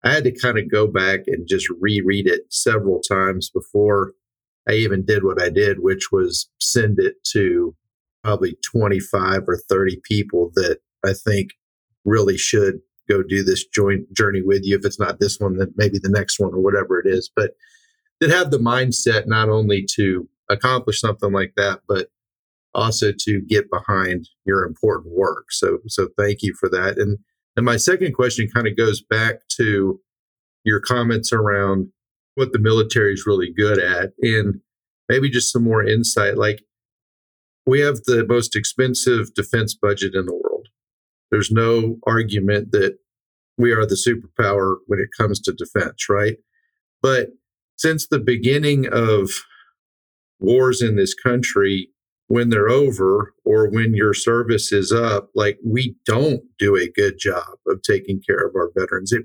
I 0.04 0.12
had 0.12 0.24
to 0.24 0.32
kind 0.32 0.58
of 0.58 0.70
go 0.70 0.86
back 0.86 1.20
and 1.26 1.46
just 1.46 1.68
reread 1.80 2.26
it 2.26 2.42
several 2.48 3.00
times 3.00 3.50
before 3.50 4.12
I 4.68 4.72
even 4.72 5.04
did 5.04 5.24
what 5.24 5.40
I 5.40 5.50
did, 5.50 5.80
which 5.80 6.10
was 6.10 6.48
send 6.60 6.98
it 6.98 7.22
to 7.32 7.74
probably 8.24 8.56
25 8.64 9.42
or 9.46 9.56
30 9.68 10.00
people 10.04 10.50
that 10.54 10.78
I 11.04 11.12
think 11.12 11.50
really 12.04 12.36
should 12.36 12.80
go 13.10 13.22
do 13.22 13.42
this 13.42 13.66
joint 13.66 14.12
journey 14.12 14.42
with 14.42 14.62
you. 14.64 14.76
If 14.78 14.84
it's 14.84 15.00
not 15.00 15.20
this 15.20 15.38
one, 15.38 15.56
then 15.56 15.72
maybe 15.76 15.98
the 15.98 16.08
next 16.08 16.38
one 16.38 16.54
or 16.54 16.60
whatever 16.60 17.00
it 17.00 17.06
is. 17.06 17.30
But 17.34 17.52
that 18.20 18.30
have 18.30 18.50
the 18.50 18.58
mindset 18.58 19.26
not 19.26 19.48
only 19.48 19.84
to 19.96 20.28
accomplish 20.48 21.00
something 21.00 21.32
like 21.32 21.54
that, 21.56 21.80
but 21.88 22.08
also 22.74 23.12
to 23.18 23.40
get 23.40 23.70
behind 23.70 24.28
your 24.44 24.64
important 24.64 25.14
work. 25.14 25.50
So, 25.50 25.78
so 25.88 26.08
thank 26.16 26.42
you 26.42 26.54
for 26.58 26.68
that. 26.70 26.98
And 26.98 27.18
and 27.56 27.66
my 27.66 27.76
second 27.76 28.14
question 28.14 28.48
kind 28.54 28.68
of 28.68 28.76
goes 28.76 29.02
back 29.02 29.40
to 29.56 30.00
your 30.64 30.80
comments 30.80 31.32
around 31.32 31.88
what 32.36 32.52
the 32.52 32.60
military 32.60 33.12
is 33.12 33.26
really 33.26 33.52
good 33.52 33.78
at, 33.78 34.12
and 34.22 34.60
maybe 35.08 35.28
just 35.28 35.52
some 35.52 35.64
more 35.64 35.82
insight. 35.82 36.36
Like 36.38 36.62
we 37.66 37.80
have 37.80 37.96
the 38.04 38.24
most 38.28 38.54
expensive 38.54 39.34
defense 39.34 39.74
budget 39.74 40.14
in 40.14 40.26
the 40.26 40.32
world 40.32 40.49
there's 41.30 41.50
no 41.50 41.98
argument 42.06 42.72
that 42.72 42.98
we 43.56 43.72
are 43.72 43.86
the 43.86 43.94
superpower 43.94 44.76
when 44.86 44.98
it 44.98 45.10
comes 45.16 45.40
to 45.40 45.52
defense, 45.52 46.08
right? 46.08 46.36
But 47.02 47.28
since 47.76 48.06
the 48.06 48.18
beginning 48.18 48.86
of 48.90 49.30
wars 50.38 50.82
in 50.82 50.96
this 50.96 51.14
country, 51.14 51.90
when 52.30 52.48
they're 52.48 52.68
over 52.68 53.34
or 53.44 53.68
when 53.68 53.94
your 53.94 54.14
service 54.14 54.72
is 54.72 54.92
up, 54.92 55.30
like 55.34 55.58
we 55.64 55.96
don't 56.06 56.42
do 56.58 56.76
a 56.76 56.88
good 56.88 57.18
job 57.18 57.58
of 57.66 57.82
taking 57.82 58.20
care 58.20 58.46
of 58.46 58.54
our 58.54 58.70
veterans. 58.76 59.12
It, 59.12 59.24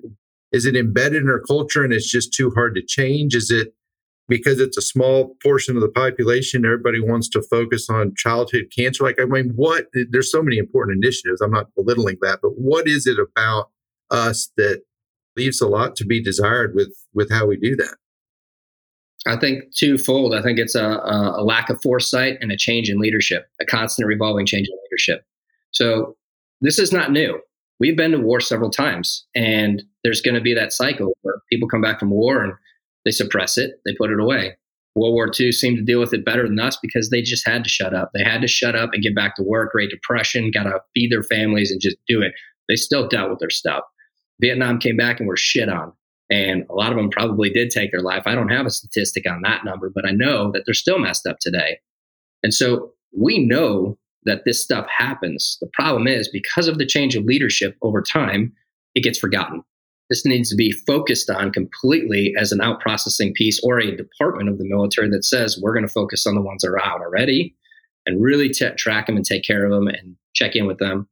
is 0.52 0.66
it 0.66 0.76
embedded 0.76 1.24
in 1.24 1.30
our 1.30 1.42
culture 1.42 1.84
and 1.84 1.94
it's 1.94 2.10
just 2.10 2.34
too 2.34 2.52
hard 2.52 2.74
to 2.76 2.82
change? 2.82 3.36
Is 3.36 3.52
it 3.52 3.74
because 4.28 4.60
it's 4.60 4.78
a 4.78 4.82
small 4.82 5.36
portion 5.44 5.76
of 5.76 5.82
the 5.82 5.90
population, 5.90 6.66
everybody 6.66 7.00
wants 7.00 7.30
to 7.30 7.42
focus 7.42 7.90
on 7.90 8.16
childhood 8.16 8.72
cancer. 8.76 9.04
Like, 9.04 9.20
I 9.20 9.26
mean, 9.26 9.52
what, 9.56 9.86
there's 10.10 10.32
so 10.32 10.42
many 10.42 10.58
important 10.58 11.04
initiatives. 11.04 11.42
I'm 11.42 11.52
not 11.52 11.74
belittling 11.76 12.18
that, 12.22 12.40
but 12.42 12.58
what 12.58 12.88
is 12.88 13.06
it 13.06 13.18
about 13.20 13.70
us 14.10 14.52
that 14.58 14.82
leaves 15.36 15.62
a 15.62 15.68
lot 15.68 15.96
to 15.98 16.06
be 16.06 16.22
desired 16.22 16.74
with, 16.74 16.94
with 17.14 17.30
how 17.32 17.46
we 17.46 17.58
do 17.58 17.76
that? 17.76 17.96
I 19.28 19.38
think 19.38 19.74
twofold. 19.76 20.36
I 20.36 20.42
think 20.42 20.60
it's 20.60 20.76
a, 20.76 21.02
a 21.36 21.44
lack 21.44 21.70
of 21.70 21.82
foresight 21.82 22.38
and 22.42 22.52
a 22.52 22.58
change 22.58 22.90
in 22.90 23.00
leadership, 23.00 23.48
a 23.60 23.66
constant 23.66 24.08
revolving 24.08 24.46
change 24.46 24.68
in 24.68 24.78
leadership. 24.86 25.26
So 25.72 26.16
this 26.62 26.80
is 26.80 26.92
not 26.92 27.12
new. 27.12 27.40
We've 27.80 27.98
been 27.98 28.12
to 28.12 28.20
war 28.20 28.40
several 28.40 28.70
times, 28.70 29.26
and 29.36 29.84
there's 30.04 30.22
going 30.22 30.36
to 30.36 30.42
be 30.42 30.54
that 30.54 30.72
cycle 30.72 31.14
where 31.24 31.36
people 31.52 31.68
come 31.68 31.82
back 31.82 32.00
from 32.00 32.12
war 32.12 32.42
and 32.42 32.54
they 33.06 33.12
suppress 33.12 33.58
it, 33.58 33.80
they 33.86 33.94
put 33.94 34.12
it 34.12 34.20
away. 34.20 34.58
World 34.96 35.14
War 35.14 35.32
II 35.38 35.52
seemed 35.52 35.78
to 35.78 35.84
deal 35.84 36.00
with 36.00 36.14
it 36.14 36.26
better 36.26 36.48
than 36.48 36.60
us 36.60 36.78
because 36.82 37.10
they 37.10 37.22
just 37.22 37.46
had 37.46 37.64
to 37.64 37.70
shut 37.70 37.94
up. 37.94 38.12
They 38.14 38.24
had 38.24 38.42
to 38.42 38.48
shut 38.48 38.76
up 38.76 38.92
and 38.94 39.04
get 39.04 39.16
back 39.16 39.36
to 39.36 39.44
work. 39.44 39.74
Great 39.74 39.90
Depression, 39.90 40.52
got 40.52 40.64
to 40.64 40.80
feed 40.94 41.12
their 41.12 41.24
families 41.24 41.70
and 41.70 41.82
just 41.82 41.98
do 42.08 42.22
it. 42.22 42.34
They 42.70 42.78
still 42.78 43.08
dealt 43.08 43.30
with 43.30 43.40
their 43.40 43.50
stuff. 43.50 43.84
Vietnam 44.40 44.80
came 44.80 44.96
back 44.98 45.20
and 45.20 45.28
were 45.28 45.38
shit 45.38 45.70
on. 45.70 45.92
And 46.30 46.66
a 46.70 46.74
lot 46.74 46.92
of 46.92 46.98
them 46.98 47.10
probably 47.10 47.50
did 47.50 47.70
take 47.70 47.92
their 47.92 48.02
life. 48.02 48.24
I 48.26 48.34
don't 48.34 48.50
have 48.50 48.66
a 48.66 48.72
statistic 48.72 49.30
on 49.30 49.42
that 49.44 49.64
number, 49.64 49.92
but 49.94 50.08
I 50.08 50.12
know 50.12 50.52
that 50.52 50.64
they're 50.66 50.74
still 50.74 50.98
messed 50.98 51.28
up 51.28 51.38
today. 51.40 51.80
And 52.42 52.54
so 52.54 52.92
we 53.16 53.46
know 53.46 53.98
that 54.24 54.44
this 54.44 54.64
stuff 54.64 54.88
happens. 54.90 55.58
The 55.62 55.70
problem 55.74 56.08
is 56.08 56.28
because 56.28 56.68
of 56.68 56.78
the 56.78 56.86
change 56.86 57.16
of 57.16 57.26
leadership 57.26 57.78
over 57.82 58.02
time, 58.02 58.54
it 58.96 59.04
gets 59.04 59.20
forgotten. 59.20 59.62
This 60.10 60.26
needs 60.26 60.50
to 60.50 60.56
be 60.56 60.72
focused 60.72 61.30
on 61.30 61.52
completely 61.52 62.34
as 62.38 62.52
an 62.52 62.62
out 62.62 62.80
processing 62.80 63.34
piece 63.34 63.60
or 63.64 63.80
a 63.80 63.96
department 63.96 64.50
of 64.50 64.58
the 64.58 64.68
military 64.68 65.10
that 65.10 65.26
says 65.26 65.60
we're 65.62 65.74
going 65.74 65.88
to 65.88 65.92
focus 65.92 66.28
on 66.28 66.36
the 66.36 66.42
ones 66.42 66.62
that 66.62 66.70
are 66.70 66.84
out 66.84 67.02
already 67.02 67.56
and 68.06 68.22
really 68.22 68.50
t- 68.50 68.70
track 68.78 69.08
them 69.08 69.16
and 69.16 69.26
take 69.26 69.44
care 69.44 69.66
of 69.66 69.72
them 69.72 69.88
and 69.88 70.16
check 70.34 70.56
in 70.56 70.68
with 70.68 70.78
them 70.78 71.08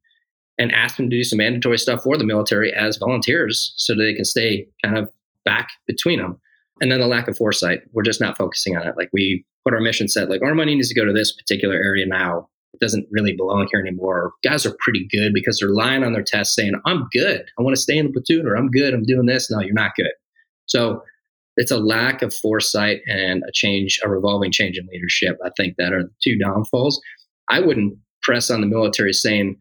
and 0.59 0.71
ask 0.71 0.97
them 0.97 1.09
to 1.09 1.15
do 1.15 1.23
some 1.23 1.37
mandatory 1.37 1.77
stuff 1.77 2.03
for 2.03 2.17
the 2.17 2.23
military 2.23 2.71
as 2.73 2.97
volunteers 2.97 3.73
so 3.77 3.95
that 3.95 4.03
they 4.03 4.13
can 4.13 4.25
stay 4.25 4.67
kind 4.83 4.97
of 4.97 5.09
back 5.43 5.69
between 5.87 6.19
them. 6.19 6.39
And 6.81 6.91
then 6.91 6.99
the 6.99 7.07
lack 7.07 7.27
of 7.27 7.37
foresight, 7.37 7.81
we're 7.91 8.03
just 8.03 8.21
not 8.21 8.37
focusing 8.37 8.77
on 8.77 8.87
it. 8.87 8.95
Like 8.97 9.09
we 9.13 9.45
put 9.63 9.73
our 9.73 9.79
mission 9.79 10.07
set, 10.07 10.29
like 10.29 10.41
our 10.41 10.53
money 10.53 10.75
needs 10.75 10.89
to 10.89 10.95
go 10.95 11.05
to 11.05 11.13
this 11.13 11.31
particular 11.31 11.75
area 11.75 12.05
now. 12.05 12.49
It 12.73 12.79
doesn't 12.79 13.07
really 13.11 13.35
belong 13.35 13.67
here 13.71 13.79
anymore. 13.79 14.33
Guys 14.43 14.65
are 14.65 14.75
pretty 14.79 15.07
good 15.11 15.33
because 15.33 15.59
they're 15.59 15.69
lying 15.69 16.03
on 16.03 16.13
their 16.13 16.23
test 16.23 16.55
saying, 16.55 16.73
I'm 16.85 17.07
good. 17.11 17.45
I 17.57 17.61
want 17.61 17.75
to 17.75 17.81
stay 17.81 17.97
in 17.97 18.07
the 18.07 18.13
platoon 18.13 18.47
or 18.47 18.55
I'm 18.55 18.69
good. 18.69 18.93
I'm 18.93 19.03
doing 19.03 19.27
this. 19.27 19.51
No, 19.51 19.59
you're 19.59 19.73
not 19.73 19.95
good. 19.95 20.11
So 20.65 21.03
it's 21.55 21.71
a 21.71 21.77
lack 21.77 22.21
of 22.21 22.33
foresight 22.33 23.01
and 23.07 23.43
a 23.47 23.51
change, 23.53 23.99
a 24.03 24.09
revolving 24.09 24.51
change 24.51 24.77
in 24.77 24.87
leadership. 24.91 25.37
I 25.45 25.49
think 25.55 25.75
that 25.77 25.93
are 25.93 26.03
the 26.03 26.11
two 26.23 26.37
downfalls. 26.37 26.99
I 27.49 27.59
wouldn't 27.59 27.95
press 28.23 28.49
on 28.49 28.61
the 28.61 28.67
military 28.67 29.13
saying 29.13 29.57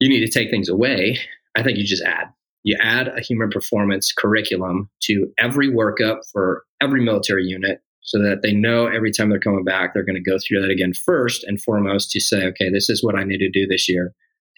you 0.00 0.08
need 0.08 0.24
to 0.24 0.32
take 0.32 0.50
things 0.50 0.68
away. 0.68 1.18
I 1.56 1.62
think 1.62 1.78
you 1.78 1.84
just 1.84 2.02
add. 2.02 2.28
You 2.62 2.78
add 2.80 3.08
a 3.08 3.20
human 3.20 3.50
performance 3.50 4.12
curriculum 4.12 4.88
to 5.02 5.30
every 5.38 5.70
workup 5.70 6.20
for 6.32 6.64
every 6.80 7.02
military 7.02 7.44
unit 7.44 7.80
so 8.04 8.18
that 8.18 8.40
they 8.42 8.52
know 8.52 8.86
every 8.86 9.10
time 9.10 9.30
they're 9.30 9.40
coming 9.40 9.64
back, 9.64 9.92
they're 9.92 10.04
going 10.04 10.22
to 10.22 10.30
go 10.30 10.36
through 10.38 10.60
that 10.60 10.70
again 10.70 10.92
first 10.92 11.42
and 11.44 11.60
foremost 11.60 12.10
to 12.10 12.20
say, 12.20 12.44
okay, 12.44 12.70
this 12.70 12.90
is 12.90 13.02
what 13.02 13.16
I 13.16 13.24
need 13.24 13.38
to 13.38 13.50
do 13.50 13.66
this 13.66 13.88
year. 13.88 14.12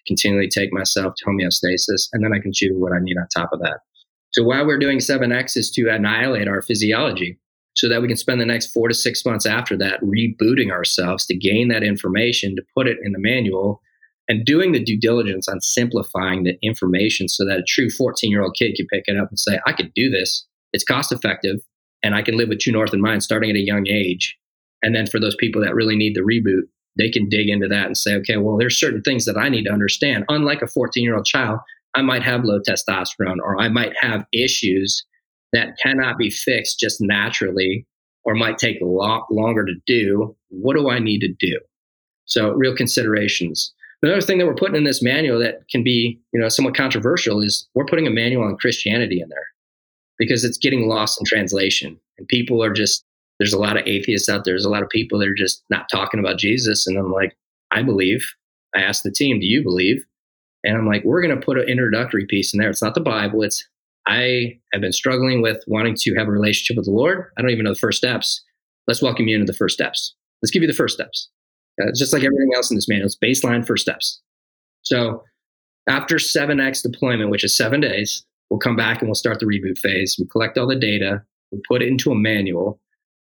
Continually 0.07 0.49
take 0.49 0.72
myself 0.72 1.14
to 1.16 1.24
homeostasis, 1.24 2.09
and 2.12 2.24
then 2.24 2.32
I 2.32 2.40
can 2.40 2.53
choose 2.53 2.74
what 2.74 2.92
I 2.92 2.99
need 3.01 3.16
on 3.16 3.26
top 3.34 3.51
of 3.53 3.61
that. 3.61 3.78
So 4.32 4.42
while 4.42 4.66
we're 4.66 4.78
doing 4.78 4.99
7X 4.99 5.57
is 5.57 5.70
to 5.72 5.88
annihilate 5.88 6.49
our 6.49 6.61
physiology 6.61 7.38
so 7.74 7.88
that 7.88 8.03
we 8.03 8.09
can 8.09 8.16
spend 8.16 8.40
the 8.40 8.47
next 8.47 8.72
four 8.72 8.88
to 8.88 8.94
six 8.94 9.24
months 9.24 9.47
after 9.47 9.76
that 9.78 10.01
rebooting 10.01 10.70
ourselves 10.70 11.24
to 11.26 11.36
gain 11.36 11.68
that 11.68 11.84
information, 11.84 12.57
to 12.57 12.62
put 12.76 12.88
it 12.88 12.99
in 13.05 13.12
the 13.12 13.18
manual, 13.18 13.80
and 14.28 14.44
doing 14.44 14.72
the 14.72 14.82
due 14.82 14.99
diligence 14.99 15.47
on 15.47 15.61
simplifying 15.61 16.42
the 16.42 16.59
information 16.62 17.28
so 17.28 17.44
that 17.44 17.61
a 17.61 17.64
true 17.68 17.90
14 17.90 18.30
year 18.30 18.42
old 18.42 18.57
kid 18.59 18.74
can 18.76 18.86
pick 18.88 19.05
it 19.07 19.16
up 19.16 19.28
and 19.28 19.38
say, 19.38 19.61
I 19.66 19.72
could 19.72 19.92
do 19.94 20.11
this. 20.11 20.47
It's 20.72 20.84
cost 20.84 21.12
effective 21.12 21.57
and 22.07 22.14
I 22.14 22.22
can 22.22 22.36
live 22.36 22.48
with 22.48 22.61
True 22.61 22.72
North 22.72 22.94
in 22.94 23.00
mind 23.00 23.24
starting 23.24 23.50
at 23.50 23.57
a 23.57 23.61
young 23.61 23.88
age. 23.88 24.38
And 24.82 24.94
then 24.94 25.07
for 25.07 25.18
those 25.18 25.34
people 25.34 25.61
that 25.62 25.74
really 25.74 25.96
need 25.96 26.14
the 26.14 26.20
reboot, 26.20 26.62
they 26.96 27.11
can 27.11 27.28
dig 27.28 27.48
into 27.48 27.66
that 27.68 27.86
and 27.86 27.96
say, 27.96 28.14
okay, 28.14 28.36
well, 28.36 28.57
there's 28.57 28.78
certain 28.78 29.02
things 29.02 29.24
that 29.24 29.36
I 29.36 29.48
need 29.48 29.64
to 29.64 29.72
understand. 29.72 30.24
Unlike 30.28 30.62
a 30.62 30.68
14 30.68 31.02
year 31.02 31.16
old 31.16 31.26
child, 31.26 31.59
I 31.94 32.02
might 32.02 32.22
have 32.22 32.44
low 32.44 32.61
testosterone 32.61 33.38
or 33.42 33.61
I 33.61 33.68
might 33.68 33.92
have 34.00 34.24
issues 34.32 35.04
that 35.52 35.76
cannot 35.82 36.16
be 36.16 36.30
fixed 36.30 36.78
just 36.78 37.00
naturally 37.00 37.86
or 38.24 38.34
might 38.34 38.59
take 38.59 38.80
a 38.80 38.86
lot 38.86 39.24
longer 39.30 39.64
to 39.64 39.74
do. 39.86 40.36
What 40.48 40.76
do 40.76 40.88
I 40.88 41.00
need 41.00 41.20
to 41.20 41.34
do? 41.38 41.59
So, 42.26 42.50
real 42.50 42.74
considerations. 42.74 43.72
Another 44.02 44.20
thing 44.20 44.38
that 44.38 44.46
we're 44.46 44.54
putting 44.54 44.76
in 44.76 44.84
this 44.84 45.02
manual 45.02 45.38
that 45.40 45.68
can 45.70 45.82
be, 45.82 46.20
you 46.32 46.40
know, 46.40 46.48
somewhat 46.48 46.76
controversial 46.76 47.40
is 47.40 47.66
we're 47.74 47.86
putting 47.86 48.07
a 48.07 48.11
manual 48.11 48.44
on 48.44 48.57
Christianity 48.57 49.20
in 49.20 49.28
there 49.28 49.46
because 50.19 50.45
it's 50.45 50.59
getting 50.59 50.89
lost 50.89 51.21
in 51.21 51.25
translation. 51.25 51.99
And 52.19 52.29
people 52.29 52.62
are 52.62 52.73
just 52.73 53.05
there's 53.39 53.53
a 53.53 53.59
lot 53.59 53.77
of 53.77 53.87
atheists 53.87 54.29
out 54.29 54.45
there. 54.45 54.53
There's 54.53 54.64
a 54.64 54.71
lot 54.71 54.83
of 54.83 54.89
people 54.89 55.19
that 55.19 55.29
are 55.29 55.35
just 55.35 55.62
not 55.69 55.89
talking 55.91 56.19
about 56.19 56.39
Jesus. 56.39 56.87
And 56.87 56.97
I'm 56.97 57.12
like, 57.12 57.37
I 57.71 57.83
believe. 57.83 58.25
I 58.75 58.81
asked 58.81 59.03
the 59.03 59.11
team, 59.11 59.41
do 59.41 59.47
you 59.47 59.62
believe? 59.62 60.05
And 60.64 60.77
I'm 60.77 60.87
like, 60.87 61.05
we're 61.05 61.23
going 61.23 61.39
to 61.39 61.45
put 61.45 61.59
an 61.59 61.69
introductory 61.69 62.27
piece 62.27 62.53
in 62.53 62.61
there. 62.61 62.71
It's 62.71 62.83
not 62.83 62.95
the 62.95 63.01
Bible. 63.01 63.43
It's 63.43 63.67
I 64.07 64.59
have 64.73 64.81
been 64.81 64.93
struggling 64.93 65.43
with 65.43 65.62
wanting 65.67 65.97
to 65.99 66.14
have 66.14 66.29
a 66.29 66.31
relationship 66.31 66.77
with 66.77 66.87
the 66.87 66.93
Lord. 66.93 67.27
I 67.37 67.43
don't 67.43 67.51
even 67.51 67.64
know 67.64 67.73
the 67.73 67.79
first 67.79 67.99
steps. 67.99 68.43
Let's 68.87 69.03
welcome 69.03 69.27
you 69.27 69.35
into 69.35 69.51
the 69.51 69.57
first 69.57 69.75
steps. 69.75 70.14
Let's 70.43 70.51
give 70.51 70.62
you 70.62 70.69
the 70.69 70.75
first 70.75 70.95
steps. 70.95 71.29
Uh, 71.83 71.91
just 71.95 72.12
like 72.12 72.23
everything 72.23 72.53
else 72.55 72.71
in 72.71 72.77
this 72.77 72.89
manual, 72.89 73.07
it's 73.07 73.17
baseline 73.17 73.67
first 73.67 73.83
steps. 73.83 74.21
So 74.83 75.25
after 75.89 76.17
7x 76.17 76.83
deployment, 76.83 77.31
which 77.31 77.45
is 77.45 77.57
seven 77.57 77.81
days, 77.81 78.25
we'll 78.51 78.59
come 78.59 78.76
back 78.76 79.01
and 79.01 79.09
we'll 79.09 79.14
start 79.14 79.40
the 79.40 79.47
reboot 79.47 79.78
phase. 79.78 80.16
We 80.18 80.26
collect 80.26 80.59
all 80.59 80.66
the 80.66 80.76
data, 80.76 81.22
we 81.53 81.61
put 81.68 81.82
it 81.82 81.88
into 81.88 82.11
a 82.11 82.16
manual, 82.16 82.80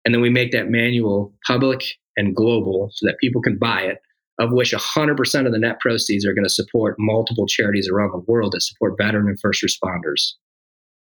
and 0.05 0.13
then 0.13 0.21
we 0.21 0.29
make 0.29 0.51
that 0.51 0.69
manual 0.69 1.33
public 1.45 1.83
and 2.17 2.35
global 2.35 2.89
so 2.93 3.05
that 3.05 3.19
people 3.19 3.41
can 3.41 3.57
buy 3.57 3.81
it, 3.81 3.99
of 4.39 4.51
which 4.51 4.73
100% 4.73 5.45
of 5.45 5.51
the 5.51 5.59
net 5.59 5.79
proceeds 5.79 6.25
are 6.25 6.33
going 6.33 6.45
to 6.45 6.49
support 6.49 6.95
multiple 6.99 7.45
charities 7.45 7.89
around 7.89 8.11
the 8.11 8.31
world 8.31 8.53
that 8.53 8.61
support 8.61 8.97
veteran 8.97 9.27
and 9.27 9.39
first 9.39 9.63
responders. 9.63 10.33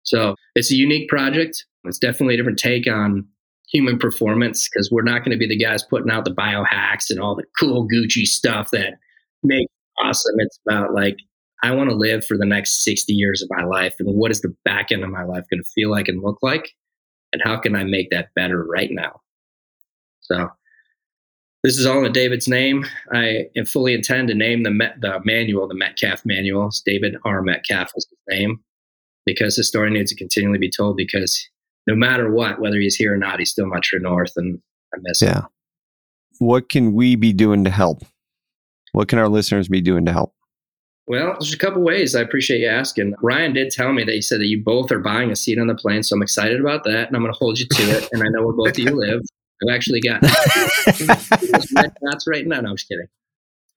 So 0.03 0.35
it's 0.55 0.71
a 0.71 0.75
unique 0.75 1.09
project. 1.09 1.65
It's 1.85 1.99
definitely 1.99 2.35
a 2.35 2.37
different 2.37 2.59
take 2.59 2.87
on 2.87 3.27
human 3.71 3.99
performance 3.99 4.67
because 4.67 4.89
we're 4.91 5.03
not 5.03 5.19
going 5.19 5.31
to 5.31 5.37
be 5.37 5.47
the 5.47 5.57
guys 5.57 5.83
putting 5.83 6.09
out 6.09 6.25
the 6.25 6.33
biohacks 6.33 7.09
and 7.09 7.19
all 7.19 7.35
the 7.35 7.45
cool 7.59 7.87
Gucci 7.87 8.25
stuff 8.25 8.71
that 8.71 8.95
make 9.43 9.67
awesome. 10.03 10.35
It's 10.39 10.59
about 10.67 10.93
like, 10.93 11.17
I 11.61 11.71
want 11.71 11.89
to 11.89 11.95
live 11.95 12.25
for 12.25 12.37
the 12.37 12.45
next 12.45 12.83
60 12.83 13.13
years 13.13 13.41
of 13.41 13.49
my 13.51 13.63
life. 13.63 13.95
And 13.99 14.15
what 14.15 14.31
is 14.31 14.41
the 14.41 14.55
back 14.63 14.91
end 14.91 15.03
of 15.03 15.09
my 15.09 15.23
life 15.23 15.45
going 15.49 15.61
to 15.61 15.69
feel 15.69 15.91
like 15.91 16.07
and 16.07 16.23
look 16.23 16.39
like? 16.41 16.69
And 17.33 17.41
how 17.43 17.57
can 17.57 17.75
I 17.75 17.83
make 17.83 18.09
that 18.11 18.33
better 18.35 18.63
right 18.63 18.89
now? 18.91 19.21
So, 20.21 20.49
this 21.63 21.77
is 21.77 21.85
all 21.85 22.05
in 22.05 22.11
David's 22.13 22.47
name. 22.47 22.85
I 23.11 23.47
fully 23.67 23.93
intend 23.93 24.29
to 24.29 24.35
name 24.35 24.63
the, 24.63 24.71
Met, 24.71 25.01
the 25.01 25.19
manual 25.25 25.67
the 25.67 25.75
Metcalf 25.75 26.25
manual. 26.25 26.67
It's 26.67 26.81
David 26.81 27.17
R. 27.25 27.41
Metcalf 27.41 27.91
is 27.95 28.07
his 28.09 28.39
name 28.39 28.61
because 29.25 29.57
the 29.57 29.63
story 29.63 29.91
needs 29.91 30.11
to 30.11 30.17
continually 30.17 30.57
be 30.57 30.71
told 30.71 30.95
because 30.95 31.49
no 31.85 31.95
matter 31.95 32.31
what, 32.31 32.61
whether 32.61 32.79
he's 32.79 32.95
here 32.95 33.13
or 33.13 33.17
not, 33.17 33.39
he's 33.39 33.51
still 33.51 33.65
my 33.65 33.79
true 33.81 33.99
north, 33.99 34.31
and 34.37 34.61
I 34.93 34.97
miss 35.01 35.21
yeah. 35.21 35.39
him. 35.39 35.47
What 36.37 36.69
can 36.69 36.93
we 36.93 37.15
be 37.15 37.33
doing 37.33 37.65
to 37.65 37.69
help? 37.69 38.03
What 38.93 39.07
can 39.07 39.19
our 39.19 39.27
listeners 39.27 39.67
be 39.67 39.81
doing 39.81 40.05
to 40.05 40.13
help? 40.13 40.33
Well, 41.09 41.35
there's 41.39 41.53
a 41.53 41.57
couple 41.57 41.81
ways. 41.81 42.15
I 42.15 42.21
appreciate 42.21 42.61
you 42.61 42.67
asking. 42.67 43.15
Ryan 43.23 43.51
did 43.51 43.71
tell 43.71 43.91
me 43.93 44.03
that 44.03 44.13
he 44.13 44.21
said 44.21 44.39
that 44.41 44.45
you 44.45 44.61
both 44.63 44.91
are 44.91 44.99
buying 44.99 45.31
a 45.31 45.35
seat 45.35 45.57
on 45.57 45.65
the 45.65 45.73
plane, 45.73 46.03
so 46.03 46.15
I'm 46.15 46.21
excited 46.21 46.61
about 46.61 46.83
that, 46.83 47.07
and 47.07 47.15
I'm 47.15 47.23
going 47.23 47.33
to 47.33 47.37
hold 47.37 47.57
you 47.57 47.65
to 47.65 47.81
it. 47.97 48.07
And 48.11 48.21
I 48.21 48.27
know 48.29 48.45
where 48.45 48.53
both 48.53 48.69
of 48.69 48.79
you 48.79 48.91
live. 48.91 49.21
I've 49.63 49.75
actually 49.75 50.01
got 50.01 50.21
that's 52.01 52.27
right 52.27 52.45
now. 52.45 52.61
No, 52.61 52.69
I'm 52.69 52.75
just 52.75 52.87
kidding. 52.87 53.07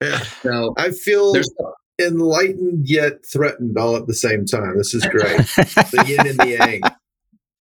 Yeah. 0.03 0.19
So 0.43 0.75
I 0.77 0.91
feel 0.91 1.35
enlightened 1.99 2.89
yet 2.89 3.25
threatened 3.25 3.79
all 3.79 3.97
at 3.97 4.07
the 4.07 4.15
same 4.15 4.45
time. 4.45 4.77
This 4.77 4.93
is 4.93 5.05
great. 5.07 5.39
the 5.39 6.05
yin 6.07 6.27
and 6.27 6.39
the 6.39 6.49
yang. 6.49 6.81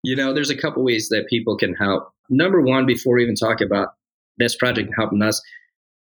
You 0.02 0.16
know, 0.16 0.34
there's 0.34 0.50
a 0.50 0.56
couple 0.56 0.82
ways 0.82 1.10
that 1.10 1.28
people 1.28 1.58
can 1.58 1.76
help. 1.76 2.10
Number 2.30 2.62
one, 2.62 2.86
before 2.86 3.16
we 3.16 3.24
even 3.24 3.36
talk 3.36 3.60
about 3.60 3.90
this 4.38 4.56
project 4.56 4.90
helping 4.96 5.22
us, 5.22 5.42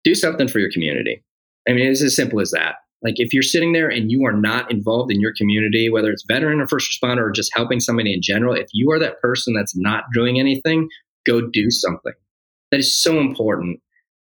do 0.04 0.14
something 0.14 0.50
for 0.50 0.60
your 0.60 0.70
community. 0.70 1.24
I 1.66 1.72
mean, 1.72 1.90
it's 1.90 2.02
as 2.02 2.14
simple 2.14 2.42
as 2.42 2.52
that. 2.52 2.76
Like 3.02 3.16
if 3.18 3.34
you're 3.34 3.44
sitting 3.44 3.74
there 3.74 3.90
and 3.90 4.12
you 4.12 4.26
are 4.26 4.34
not 4.34 4.72
involved 4.72 5.12
in 5.12 5.20
your 5.22 5.34
community, 5.38 5.90
whether 5.90 6.10
it's 6.10 6.26
veteran 6.28 6.60
or 6.60 6.68
first 6.68 6.90
responder 6.92 7.28
or 7.28 7.32
just 7.32 7.52
helping 7.54 7.80
somebody 7.80 8.14
in 8.14 8.22
general, 8.22 8.56
if 8.56 8.68
you 8.74 8.90
are 8.92 9.00
that 9.00 9.22
person 9.22 9.54
that's 9.54 9.76
not 9.76 10.06
doing 10.14 10.40
anything, 10.40 10.88
go 11.26 11.42
do 11.42 11.70
something. 11.70 12.14
That 12.72 12.80
is 12.80 13.02
so 13.02 13.20
important. 13.20 13.80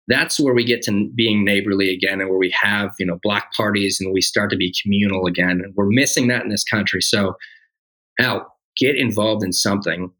That's 0.08 0.40
where 0.40 0.54
we 0.54 0.64
get 0.64 0.82
to 0.82 1.10
being 1.14 1.44
neighborly 1.44 1.92
again 1.94 2.20
and 2.20 2.30
where 2.30 2.38
we 2.38 2.54
have, 2.60 2.90
you 2.98 3.06
know, 3.06 3.18
block 3.22 3.52
parties 3.56 3.98
and 4.00 4.12
we 4.12 4.20
start 4.20 4.50
to 4.50 4.56
be 4.56 4.74
communal 4.82 5.26
again. 5.26 5.60
And 5.62 5.74
we're 5.76 5.86
missing 5.86 6.28
that 6.28 6.42
in 6.42 6.48
this 6.48 6.64
country. 6.64 7.00
So 7.00 7.36
help 8.18 8.44
get 8.76 8.96
involved 8.96 9.44
in 9.44 9.52
something. 9.52 10.10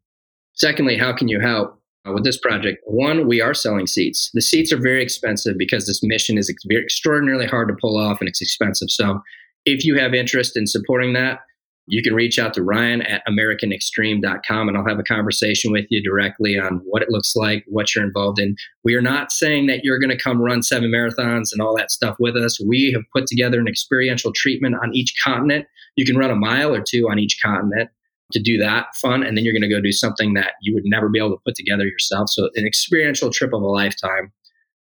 Secondly, 0.53 0.97
how 0.97 1.13
can 1.13 1.27
you 1.27 1.39
help 1.39 1.80
Uh, 2.07 2.13
with 2.13 2.23
this 2.23 2.39
project? 2.39 2.79
One, 2.85 3.27
we 3.27 3.41
are 3.41 3.53
selling 3.53 3.85
seats. 3.85 4.31
The 4.33 4.41
seats 4.41 4.71
are 4.71 4.77
very 4.77 5.03
expensive 5.03 5.55
because 5.57 5.85
this 5.85 6.01
mission 6.01 6.37
is 6.37 6.49
ex- 6.49 6.63
extraordinarily 6.71 7.45
hard 7.45 7.67
to 7.67 7.75
pull 7.79 7.95
off 7.95 8.19
and 8.19 8.27
it's 8.27 8.41
expensive. 8.41 8.89
So 8.89 9.21
if 9.65 9.85
you 9.85 9.99
have 9.99 10.15
interest 10.15 10.57
in 10.57 10.65
supporting 10.65 11.13
that, 11.13 11.41
you 11.87 12.01
can 12.01 12.15
reach 12.15 12.39
out 12.39 12.53
to 12.53 12.63
Ryan 12.63 13.01
at 13.01 13.21
AmericanExtreme.com 13.27 14.67
and 14.67 14.77
I'll 14.77 14.87
have 14.87 14.99
a 14.99 15.03
conversation 15.03 15.71
with 15.71 15.85
you 15.89 16.01
directly 16.01 16.57
on 16.57 16.81
what 16.85 17.01
it 17.01 17.09
looks 17.09 17.35
like, 17.35 17.65
what 17.67 17.93
you're 17.93 18.05
involved 18.05 18.39
in. 18.39 18.55
We 18.83 18.95
are 18.95 19.01
not 19.01 19.31
saying 19.31 19.67
that 19.67 19.81
you're 19.83 19.99
going 19.99 20.15
to 20.15 20.23
come 20.23 20.41
run 20.41 20.63
seven 20.63 20.89
marathons 20.89 21.49
and 21.51 21.61
all 21.61 21.75
that 21.77 21.91
stuff 21.91 22.15
with 22.19 22.35
us. 22.35 22.59
We 22.59 22.91
have 22.93 23.03
put 23.13 23.27
together 23.27 23.59
an 23.59 23.67
experiential 23.67 24.31
treatment 24.33 24.75
on 24.81 24.95
each 24.95 25.13
continent. 25.23 25.65
You 25.97 26.05
can 26.05 26.17
run 26.17 26.31
a 26.31 26.35
mile 26.35 26.73
or 26.73 26.81
two 26.81 27.09
on 27.09 27.19
each 27.19 27.37
continent 27.43 27.89
to 28.31 28.41
do 28.41 28.57
that 28.57 28.87
fun 28.95 29.23
and 29.23 29.37
then 29.37 29.43
you're 29.43 29.53
going 29.53 29.61
to 29.61 29.69
go 29.69 29.81
do 29.81 29.91
something 29.91 30.33
that 30.33 30.53
you 30.61 30.73
would 30.73 30.83
never 30.85 31.09
be 31.09 31.19
able 31.19 31.31
to 31.31 31.41
put 31.45 31.55
together 31.55 31.85
yourself. 31.85 32.29
So 32.29 32.49
an 32.55 32.65
experiential 32.65 33.29
trip 33.31 33.53
of 33.53 33.61
a 33.61 33.67
lifetime. 33.67 34.31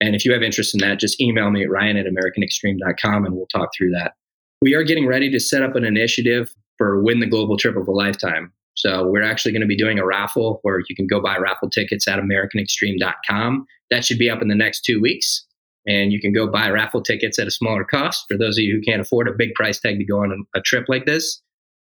And 0.00 0.14
if 0.14 0.24
you 0.24 0.32
have 0.32 0.42
interest 0.42 0.74
in 0.74 0.80
that 0.80 0.98
just 0.98 1.20
email 1.20 1.50
me 1.50 1.62
at 1.62 1.70
ryan 1.70 1.96
at 1.96 2.06
americanextreme.com 2.06 3.24
and 3.24 3.34
we'll 3.34 3.46
talk 3.46 3.70
through 3.76 3.90
that. 3.92 4.12
We 4.60 4.74
are 4.74 4.84
getting 4.84 5.06
ready 5.06 5.30
to 5.30 5.40
set 5.40 5.62
up 5.62 5.76
an 5.76 5.84
initiative 5.84 6.54
for 6.78 7.02
win 7.02 7.20
the 7.20 7.26
global 7.26 7.56
trip 7.56 7.76
of 7.76 7.88
a 7.88 7.92
lifetime. 7.92 8.52
So 8.74 9.06
we're 9.06 9.22
actually 9.22 9.52
going 9.52 9.62
to 9.62 9.68
be 9.68 9.76
doing 9.76 9.98
a 9.98 10.06
raffle 10.06 10.60
where 10.62 10.80
you 10.88 10.96
can 10.96 11.06
go 11.06 11.20
buy 11.20 11.36
raffle 11.36 11.68
tickets 11.68 12.08
at 12.08 12.18
americanextreme.com 12.18 13.66
that 13.92 14.04
should 14.04 14.18
be 14.18 14.30
up 14.30 14.42
in 14.42 14.48
the 14.48 14.56
next 14.56 14.80
two 14.80 15.00
weeks. 15.00 15.46
And 15.86 16.12
you 16.12 16.20
can 16.20 16.32
go 16.32 16.48
buy 16.48 16.70
raffle 16.70 17.02
tickets 17.02 17.38
at 17.38 17.46
a 17.46 17.50
smaller 17.50 17.84
cost. 17.84 18.24
For 18.28 18.38
those 18.38 18.56
of 18.56 18.64
you 18.64 18.74
who 18.74 18.80
can't 18.80 19.00
afford 19.00 19.28
a 19.28 19.32
big 19.32 19.54
price 19.54 19.78
tag 19.78 19.98
to 19.98 20.04
go 20.04 20.18
on 20.18 20.32
a, 20.32 20.58
a 20.58 20.62
trip 20.62 20.86
like 20.88 21.06
this. 21.06 21.40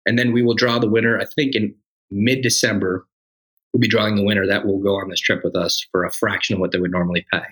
And 0.06 0.18
then 0.18 0.32
we 0.32 0.42
will 0.42 0.54
draw 0.54 0.78
the 0.78 0.88
winner, 0.88 1.18
I 1.18 1.24
think 1.24 1.54
in 1.54 1.74
mid 2.10 2.42
December, 2.42 3.06
we'll 3.72 3.80
be 3.80 3.88
drawing 3.88 4.16
the 4.16 4.24
winner 4.24 4.46
that 4.46 4.66
will 4.66 4.80
go 4.80 4.96
on 4.96 5.08
this 5.08 5.20
trip 5.20 5.42
with 5.44 5.56
us 5.56 5.84
for 5.90 6.04
a 6.04 6.12
fraction 6.12 6.54
of 6.54 6.60
what 6.60 6.72
they 6.72 6.78
would 6.78 6.90
normally 6.90 7.24
pay. 7.32 7.42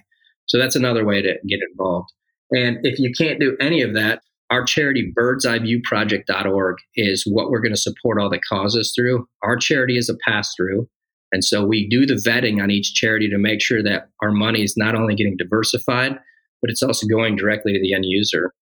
So 0.47 0.59
that's 0.59 0.77
another 0.77 1.05
way 1.05 1.23
to 1.23 1.35
get 1.47 1.61
involved. 1.71 2.11
And 2.51 2.79
if 2.83 2.99
you 2.99 3.13
can't 3.17 3.41
do 3.41 3.57
any 3.61 3.83
of 3.83 3.95
that, 3.95 4.23
our 4.51 4.65
charity 4.65 5.13
birdseyeviewproject.org 5.17 6.77
is 6.97 7.23
what 7.25 7.51
we're 7.51 7.61
going 7.61 7.75
to 7.75 7.81
support 7.81 8.21
all 8.21 8.29
the 8.29 8.41
causes 8.41 8.93
through. 8.95 9.29
Our 9.43 9.57
charity 9.57 9.97
is 9.97 10.09
a 10.09 10.17
pass 10.27 10.53
through. 10.57 10.89
And 11.33 11.45
so 11.45 11.65
we 11.65 11.89
do 11.89 12.05
the 12.05 12.15
vetting 12.15 12.61
on 12.61 12.73
each 12.73 12.95
charity 12.95 13.29
to 13.31 13.39
make 13.39 13.63
sure 13.63 13.83
that 13.85 14.09
our 14.21 14.33
money 14.33 14.65
is 14.65 14.77
not 14.77 14.97
only 14.97 15.15
getting 15.15 15.37
diversified, 15.37 16.19
but 16.61 16.71
it's 16.71 16.83
also 16.83 17.07
going 17.07 17.37
directly 17.37 17.73
to 17.73 17.81
the 17.81 17.95
end 17.95 18.05
user. 18.07 18.53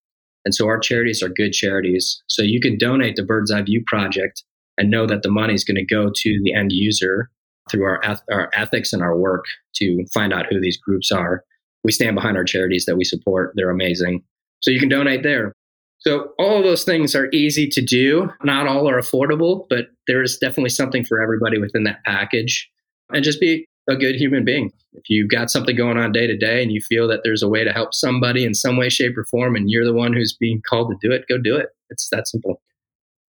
And 0.44 0.54
so 0.54 0.66
our 0.66 0.78
charities 0.78 1.22
are 1.22 1.28
good 1.28 1.52
charities. 1.52 2.22
So 2.28 2.42
you 2.42 2.60
can 2.60 2.78
donate 2.78 3.16
to 3.16 3.22
Bird's 3.22 3.50
Eye 3.50 3.62
View 3.62 3.82
Project 3.86 4.42
and 4.78 4.90
know 4.90 5.06
that 5.06 5.22
the 5.22 5.30
money 5.30 5.54
is 5.54 5.64
going 5.64 5.76
to 5.76 5.84
go 5.84 6.10
to 6.14 6.40
the 6.42 6.54
end 6.54 6.72
user 6.72 7.30
through 7.70 7.84
our, 7.84 8.00
eth- 8.02 8.24
our 8.30 8.50
ethics 8.54 8.92
and 8.92 9.02
our 9.02 9.16
work 9.16 9.44
to 9.74 10.04
find 10.14 10.32
out 10.32 10.46
who 10.48 10.60
these 10.60 10.78
groups 10.78 11.12
are. 11.12 11.44
We 11.84 11.92
stand 11.92 12.14
behind 12.14 12.36
our 12.36 12.44
charities 12.44 12.86
that 12.86 12.96
we 12.96 13.04
support. 13.04 13.52
They're 13.54 13.70
amazing. 13.70 14.22
So 14.60 14.70
you 14.70 14.80
can 14.80 14.88
donate 14.88 15.22
there. 15.22 15.52
So 15.98 16.30
all 16.38 16.58
of 16.58 16.64
those 16.64 16.84
things 16.84 17.14
are 17.14 17.28
easy 17.32 17.68
to 17.68 17.82
do. 17.82 18.30
Not 18.44 18.68
all 18.68 18.88
are 18.88 19.00
affordable, 19.00 19.66
but 19.68 19.86
there 20.06 20.22
is 20.22 20.38
definitely 20.38 20.70
something 20.70 21.04
for 21.04 21.20
everybody 21.20 21.58
within 21.58 21.84
that 21.84 22.04
package. 22.04 22.70
And 23.12 23.24
just 23.24 23.40
be 23.40 23.66
a 23.88 23.96
good 23.96 24.16
human 24.16 24.44
being. 24.44 24.72
If 24.92 25.04
you've 25.08 25.30
got 25.30 25.50
something 25.50 25.76
going 25.76 25.96
on 25.96 26.12
day 26.12 26.26
to 26.26 26.36
day 26.36 26.62
and 26.62 26.72
you 26.72 26.80
feel 26.80 27.08
that 27.08 27.20
there's 27.24 27.42
a 27.42 27.48
way 27.48 27.64
to 27.64 27.72
help 27.72 27.94
somebody 27.94 28.44
in 28.44 28.54
some 28.54 28.76
way, 28.76 28.88
shape, 28.88 29.16
or 29.16 29.24
form, 29.24 29.56
and 29.56 29.70
you're 29.70 29.84
the 29.84 29.92
one 29.92 30.12
who's 30.12 30.36
being 30.38 30.62
called 30.68 30.90
to 30.90 31.08
do 31.08 31.12
it, 31.12 31.24
go 31.28 31.38
do 31.38 31.56
it. 31.56 31.68
It's 31.90 32.08
that 32.10 32.28
simple. 32.28 32.60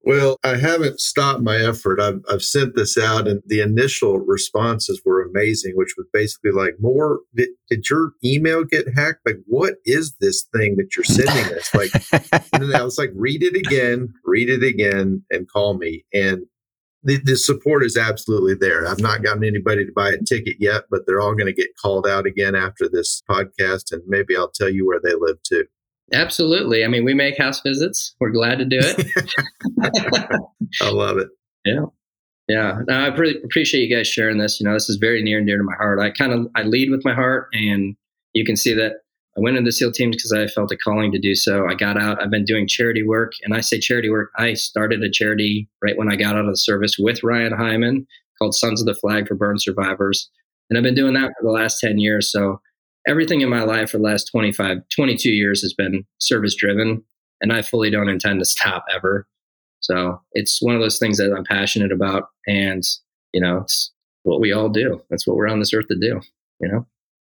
Well, 0.01 0.37
I 0.43 0.55
haven't 0.55 1.01
stopped 1.01 1.41
my 1.41 1.57
effort. 1.57 1.99
I've, 1.99 2.21
I've 2.31 2.41
sent 2.41 2.75
this 2.75 2.97
out, 2.97 3.27
and 3.27 3.41
the 3.45 3.59
initial 3.59 4.17
responses 4.19 5.01
were 5.05 5.21
amazing, 5.21 5.73
which 5.75 5.95
was 5.97 6.07
basically 6.13 6.51
like, 6.51 6.75
"More 6.79 7.19
did, 7.35 7.49
did 7.69 7.89
your 7.89 8.13
email 8.23 8.63
get 8.63 8.87
hacked? 8.95 9.19
Like, 9.25 9.39
what 9.45 9.75
is 9.85 10.15
this 10.21 10.47
thing 10.55 10.77
that 10.77 10.95
you're 10.95 11.03
sending 11.03 11.53
us?" 11.57 11.75
Like, 11.75 11.91
and 12.53 12.63
then 12.63 12.75
I 12.75 12.83
was 12.83 12.97
like, 12.97 13.11
"Read 13.13 13.43
it 13.43 13.55
again, 13.55 14.13
read 14.23 14.49
it 14.49 14.63
again, 14.63 15.23
and 15.29 15.49
call 15.51 15.77
me." 15.77 16.05
And 16.13 16.45
the, 17.03 17.17
the 17.23 17.35
support 17.35 17.83
is 17.83 17.97
absolutely 17.97 18.55
there. 18.55 18.87
I've 18.87 18.99
not 18.99 19.23
gotten 19.23 19.43
anybody 19.43 19.85
to 19.85 19.91
buy 19.95 20.09
a 20.09 20.17
ticket 20.17 20.57
yet, 20.59 20.83
but 20.89 21.01
they're 21.05 21.21
all 21.21 21.33
going 21.33 21.47
to 21.47 21.53
get 21.53 21.75
called 21.81 22.07
out 22.07 22.25
again 22.25 22.55
after 22.55 22.89
this 22.89 23.21
podcast, 23.29 23.91
and 23.91 24.01
maybe 24.07 24.35
I'll 24.35 24.51
tell 24.51 24.69
you 24.69 24.85
where 24.85 24.99
they 25.01 25.13
live 25.13 25.41
too. 25.43 25.65
Absolutely. 26.11 26.83
I 26.83 26.87
mean, 26.87 27.05
we 27.05 27.13
make 27.13 27.37
house 27.37 27.61
visits. 27.61 28.15
We're 28.19 28.31
glad 28.31 28.57
to 28.59 28.65
do 28.65 28.79
it. 28.81 29.07
I 30.81 30.89
love 30.89 31.17
it. 31.17 31.27
Yeah. 31.65 31.85
Yeah. 32.47 32.79
No, 32.87 32.95
I 32.95 33.07
really 33.15 33.39
appreciate 33.43 33.87
you 33.87 33.95
guys 33.95 34.07
sharing 34.07 34.39
this. 34.39 34.59
You 34.59 34.67
know, 34.67 34.73
this 34.73 34.89
is 34.89 34.97
very 34.97 35.21
near 35.21 35.37
and 35.37 35.45
dear 35.45 35.57
to 35.57 35.63
my 35.63 35.75
heart. 35.75 35.99
I 35.99 36.09
kind 36.09 36.33
of 36.33 36.47
I 36.55 36.63
lead 36.63 36.89
with 36.89 37.05
my 37.05 37.13
heart 37.13 37.47
and 37.53 37.95
you 38.33 38.43
can 38.43 38.55
see 38.55 38.73
that 38.73 39.01
I 39.39 39.41
went 39.41 39.55
into 39.55 39.69
the 39.69 39.71
SEAL 39.71 39.93
teams 39.93 40.17
because 40.17 40.33
I 40.33 40.47
felt 40.47 40.71
a 40.71 40.77
calling 40.77 41.13
to 41.13 41.19
do 41.19 41.33
so. 41.33 41.65
I 41.65 41.73
got 41.73 41.97
out. 41.97 42.21
I've 42.21 42.29
been 42.29 42.43
doing 42.43 42.67
charity 42.67 43.03
work, 43.03 43.31
and 43.41 43.53
I 43.53 43.61
say 43.61 43.79
charity 43.79 44.09
work. 44.09 44.31
I 44.35 44.53
started 44.53 45.01
a 45.01 45.09
charity 45.09 45.69
right 45.81 45.97
when 45.97 46.11
I 46.11 46.17
got 46.17 46.35
out 46.35 46.43
of 46.43 46.51
the 46.51 46.57
service 46.57 46.97
with 46.99 47.23
Ryan 47.23 47.53
Hyman 47.53 48.05
called 48.37 48.53
Sons 48.53 48.81
of 48.81 48.85
the 48.85 48.95
Flag 48.95 49.29
for 49.29 49.35
Burn 49.35 49.57
Survivors, 49.57 50.29
and 50.69 50.77
I've 50.77 50.83
been 50.83 50.95
doing 50.95 51.13
that 51.13 51.31
for 51.39 51.45
the 51.45 51.51
last 51.51 51.79
ten 51.79 51.99
years. 51.99 52.29
So 52.29 52.59
everything 53.07 53.39
in 53.39 53.49
my 53.49 53.63
life 53.63 53.91
for 53.91 53.97
the 53.97 54.03
last 54.03 54.25
25, 54.25 54.77
22 54.93 55.31
years 55.31 55.61
has 55.61 55.73
been 55.73 56.05
service 56.19 56.55
driven, 56.55 57.01
and 57.39 57.53
I 57.53 57.61
fully 57.61 57.89
don't 57.89 58.09
intend 58.09 58.39
to 58.39 58.45
stop 58.45 58.83
ever. 58.93 59.25
So 59.79 60.21
it's 60.33 60.61
one 60.61 60.75
of 60.75 60.81
those 60.81 60.99
things 60.99 61.17
that 61.17 61.33
I'm 61.33 61.45
passionate 61.45 61.93
about, 61.93 62.25
and 62.45 62.83
you 63.31 63.39
know, 63.39 63.59
it's 63.59 63.93
what 64.23 64.41
we 64.41 64.51
all 64.51 64.67
do. 64.67 65.01
That's 65.09 65.25
what 65.25 65.37
we're 65.37 65.47
on 65.47 65.59
this 65.59 65.73
earth 65.73 65.87
to 65.87 65.95
do. 65.95 66.19
You 66.59 66.67
know. 66.67 66.85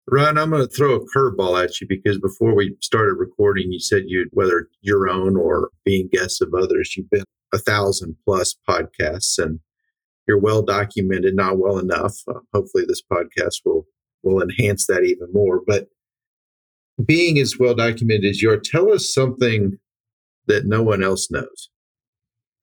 Ron, 0.10 0.38
I'm 0.38 0.52
going 0.52 0.66
to 0.66 0.74
throw 0.74 0.96
a 0.96 1.06
curveball 1.06 1.62
at 1.62 1.82
you 1.82 1.88
because 1.88 2.18
before 2.18 2.56
we 2.56 2.78
started 2.82 3.16
recording, 3.16 3.74
you 3.74 3.80
said 3.80 4.04
you, 4.08 4.30
whether 4.32 4.70
your 4.82 5.10
own 5.10 5.36
or 5.36 5.70
being 5.84 6.08
guests 6.10 6.40
of 6.40 6.54
others, 6.54 6.96
you've 6.96 7.10
been 7.10 7.26
a 7.54 7.58
thousand 7.58 8.16
plus 8.26 8.56
podcasts 8.68 9.38
and 9.38 9.60
you're 10.28 10.40
well 10.40 10.62
documented, 10.62 11.36
not 11.36 11.58
well 11.58 11.78
enough. 11.78 12.16
Uh, 12.28 12.40
hopefully, 12.54 12.86
this 12.88 13.02
podcast 13.02 13.62
will 13.66 13.86
will 14.24 14.42
enhance 14.42 14.88
that 14.88 15.04
even 15.04 15.28
more. 15.32 15.62
But 15.66 15.88
being 17.06 17.38
as 17.38 17.58
well 17.60 17.76
documented 17.76 18.26
as 18.30 18.42
you 18.42 18.52
are, 18.52 18.58
tell 18.58 18.92
us 18.92 19.14
something 19.14 19.78
that 20.48 20.66
no 20.66 20.82
one 20.82 21.04
else 21.04 21.30
knows 21.30 21.70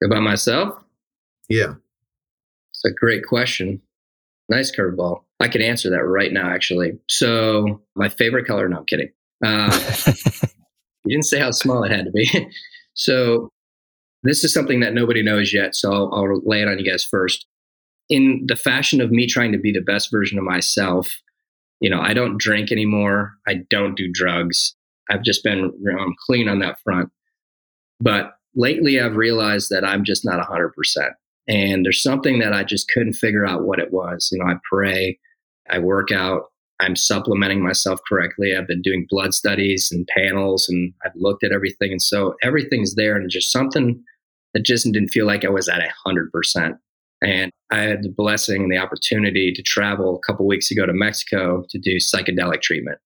about 0.03 0.23
myself. 0.23 0.75
Yeah, 1.49 1.75
it's 2.71 2.85
a 2.85 2.91
great 2.91 3.27
question. 3.27 3.81
Nice 4.49 4.75
curveball. 4.75 5.23
I 5.41 5.49
could 5.49 5.63
answer 5.63 5.91
that 5.91 6.05
right 6.05 6.33
now, 6.33 6.49
actually. 6.49 6.93
So, 7.09 7.83
my 7.97 8.09
favorite 8.09 8.47
color, 8.47 8.69
no, 8.69 8.79
I'm 8.79 8.85
kidding. 8.85 9.11
Uh, 9.45 9.81
you 11.05 11.17
didn't 11.17 11.25
say 11.25 11.39
how 11.39 11.51
small 11.51 11.83
it 11.85 11.93
had 11.93 12.05
to 12.07 12.11
be. 12.11 12.29
so, 12.95 13.51
this 14.23 14.45
is 14.45 14.53
something 14.53 14.81
that 14.81 14.95
nobody 14.95 15.23
knows 15.23 15.53
yet. 15.53 15.75
So, 15.75 15.93
I'll, 15.93 16.15
I'll 16.15 16.41
lay 16.45 16.63
it 16.63 16.69
on 16.69 16.79
you 16.79 16.91
guys 16.91 17.05
first. 17.05 17.47
In 18.11 18.45
the 18.47 18.57
fashion 18.57 19.01
of 19.01 19.11
me 19.11 19.27
trying 19.27 19.53
to 19.53 19.59
be 19.59 19.73
the 19.73 19.81
best 19.81 20.11
version 20.11 20.39
of 20.39 20.45
myself, 20.45 21.15
you 21.81 21.91
know, 21.91 22.01
I 22.01 22.15
don't 22.15 22.39
drink 22.39 22.71
anymore. 22.71 23.33
I 23.47 23.65
don't 23.71 23.97
do 23.97 24.11
drugs. 24.13 24.75
I've 25.11 25.23
just 25.23 25.43
been, 25.43 25.71
I'm 25.99 26.15
clean 26.27 26.49
on 26.49 26.61
that 26.61 26.79
front. 26.83 27.11
But 28.01 28.33
lately, 28.55 29.01
I've 29.01 29.17
realized 29.17 29.71
that 29.71 29.85
I'm 29.85 30.05
just 30.05 30.25
not 30.25 30.47
100%. 30.47 30.71
And 31.47 31.85
there's 31.85 32.03
something 32.03 32.39
that 32.39 32.53
I 32.53 32.65
just 32.65 32.91
couldn't 32.91 33.15
figure 33.15 33.47
out 33.47 33.65
what 33.65 33.79
it 33.79 33.93
was. 33.93 34.31
You 34.33 34.39
know, 34.39 34.51
I 34.51 34.55
pray, 34.71 35.19
I 35.71 35.79
work 35.79 36.11
out, 36.11 36.45
I'm 36.81 36.97
supplementing 36.97 37.63
myself 37.63 38.01
correctly. 38.09 38.57
I've 38.57 38.67
been 38.67 38.83
doing 38.83 39.07
blood 39.09 39.35
studies 39.35 39.91
and 39.93 40.09
panels, 40.09 40.69
and 40.69 40.93
I've 41.05 41.15
looked 41.15 41.45
at 41.45 41.53
everything. 41.53 41.93
And 41.93 42.03
so 42.03 42.35
everything's 42.43 42.95
there, 42.95 43.17
and 43.17 43.31
just 43.31 43.53
something 43.53 44.03
that 44.55 44.65
just 44.65 44.85
didn't 44.91 45.09
feel 45.09 45.27
like 45.27 45.45
I 45.45 45.51
was 45.51 45.69
at 45.69 45.83
100%. 46.07 46.79
And 47.23 47.51
I 47.71 47.81
had 47.81 48.03
the 48.03 48.09
blessing 48.09 48.63
and 48.63 48.73
the 48.73 48.79
opportunity 48.79 49.53
to 49.53 49.63
travel 49.63 50.17
a 50.17 50.27
couple 50.27 50.47
weeks 50.47 50.71
ago 50.71 50.87
to 50.87 50.93
Mexico 50.93 51.65
to 51.71 51.79
do 51.79 51.97
psychedelic 51.97 52.61
treatment. 52.61 52.99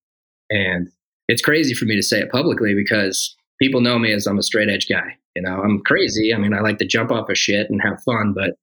And 0.50 0.88
it's 1.28 1.42
crazy 1.42 1.74
for 1.74 1.84
me 1.84 1.94
to 1.94 2.02
say 2.02 2.20
it 2.20 2.30
publicly 2.30 2.74
because 2.74 3.36
people 3.60 3.80
know 3.80 3.98
me 3.98 4.12
as 4.12 4.26
I'm 4.26 4.38
a 4.38 4.42
straight 4.42 4.68
edge 4.68 4.88
guy. 4.88 5.16
You 5.38 5.42
know, 5.42 5.62
I'm 5.62 5.78
crazy. 5.82 6.34
I 6.34 6.38
mean, 6.38 6.52
I 6.52 6.58
like 6.58 6.78
to 6.78 6.84
jump 6.84 7.12
off 7.12 7.30
of 7.30 7.38
shit 7.38 7.70
and 7.70 7.80
have 7.80 8.02
fun, 8.02 8.32
but 8.34 8.54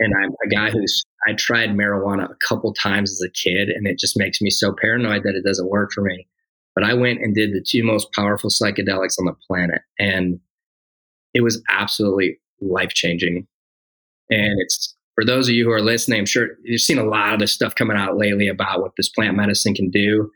and 0.00 0.12
I'm 0.20 0.32
a 0.44 0.48
guy 0.48 0.68
who's 0.68 1.04
I 1.28 1.34
tried 1.34 1.70
marijuana 1.70 2.28
a 2.28 2.34
couple 2.44 2.74
times 2.74 3.12
as 3.12 3.22
a 3.24 3.30
kid, 3.30 3.68
and 3.68 3.86
it 3.86 4.00
just 4.00 4.18
makes 4.18 4.40
me 4.40 4.50
so 4.50 4.74
paranoid 4.74 5.22
that 5.22 5.36
it 5.36 5.44
doesn't 5.44 5.70
work 5.70 5.92
for 5.92 6.00
me. 6.00 6.26
But 6.74 6.82
I 6.82 6.92
went 6.94 7.20
and 7.20 7.36
did 7.36 7.52
the 7.52 7.64
two 7.64 7.84
most 7.84 8.10
powerful 8.14 8.50
psychedelics 8.50 9.16
on 9.16 9.26
the 9.26 9.36
planet, 9.46 9.82
and 10.00 10.40
it 11.34 11.42
was 11.42 11.62
absolutely 11.68 12.40
life 12.60 12.94
changing. 12.94 13.46
And 14.28 14.60
it's 14.60 14.96
for 15.14 15.24
those 15.24 15.48
of 15.48 15.54
you 15.54 15.64
who 15.64 15.70
are 15.70 15.80
listening, 15.80 16.18
I'm 16.18 16.26
sure 16.26 16.48
you've 16.64 16.80
seen 16.80 16.98
a 16.98 17.04
lot 17.04 17.34
of 17.34 17.38
this 17.38 17.52
stuff 17.52 17.76
coming 17.76 17.96
out 17.96 18.16
lately 18.16 18.48
about 18.48 18.80
what 18.80 18.96
this 18.96 19.08
plant 19.08 19.36
medicine 19.36 19.72
can 19.72 19.88
do. 19.88 20.32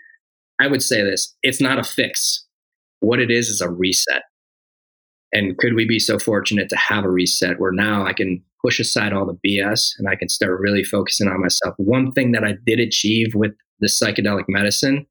I 0.61 0.69
would 0.69 0.83
say 0.85 1.03
this 1.03 1.35
it's 1.43 1.61
not 1.61 1.81
a 1.81 1.83
fix. 1.83 2.45
What 3.01 3.19
it 3.19 3.33
is 3.33 3.49
is 3.49 3.61
a 3.61 3.69
reset. 3.69 4.23
And 5.33 5.59
could 5.59 5.75
we 5.75 5.87
be 5.87 5.99
so 5.99 6.19
fortunate 6.19 6.69
to 6.71 6.77
have 6.77 7.05
a 7.05 7.11
reset 7.11 7.61
where 7.61 7.73
now 7.73 8.07
I 8.07 8.13
can 8.13 8.43
push 8.63 8.81
aside 8.81 9.13
all 9.13 9.27
the 9.27 9.39
BS 9.47 9.93
and 9.99 10.09
I 10.09 10.17
can 10.17 10.29
start 10.29 10.61
really 10.61 10.85
focusing 10.85 11.29
on 11.29 11.41
myself? 11.41 11.75
One 11.77 12.13
thing 12.13 12.33
that 12.33 12.45
I 12.45 12.55
did 12.67 12.81
achieve 12.81 13.35
with 13.35 13.53
the 13.81 13.89
psychedelic 13.89 14.45
medicine 14.49 15.07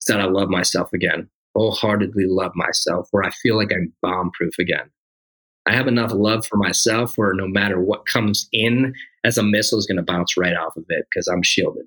is 0.00 0.06
that 0.08 0.20
I 0.20 0.24
love 0.24 0.48
myself 0.48 0.92
again, 0.92 1.28
wholeheartedly 1.54 2.24
love 2.26 2.52
myself, 2.54 3.08
where 3.10 3.22
I 3.22 3.30
feel 3.42 3.56
like 3.56 3.72
I'm 3.72 3.92
bomb 4.02 4.30
proof 4.32 4.58
again. 4.58 4.90
I 5.66 5.74
have 5.74 5.88
enough 5.88 6.12
love 6.12 6.46
for 6.46 6.56
myself 6.56 7.16
where 7.16 7.32
no 7.32 7.46
matter 7.46 7.80
what 7.80 8.06
comes 8.06 8.48
in 8.52 8.94
as 9.24 9.38
a 9.38 9.42
missile 9.42 9.78
is 9.78 9.86
going 9.86 9.96
to 9.96 10.02
bounce 10.02 10.36
right 10.36 10.54
off 10.54 10.76
of 10.76 10.84
it 10.88 11.06
because 11.10 11.26
I'm 11.26 11.42
shielded. 11.42 11.86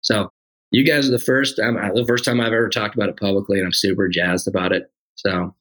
So 0.00 0.30
you 0.70 0.84
guys 0.84 1.08
are 1.08 1.12
the 1.12 1.18
first 1.18 1.56
the 1.56 2.04
first 2.06 2.24
time 2.24 2.40
I've 2.40 2.52
ever 2.52 2.68
talked 2.68 2.94
about 2.94 3.08
it 3.08 3.18
publicly, 3.18 3.58
and 3.58 3.66
I'm 3.66 3.72
super 3.72 4.08
jazzed 4.08 4.48
about 4.48 4.72
it. 4.72 4.90
So 5.16 5.54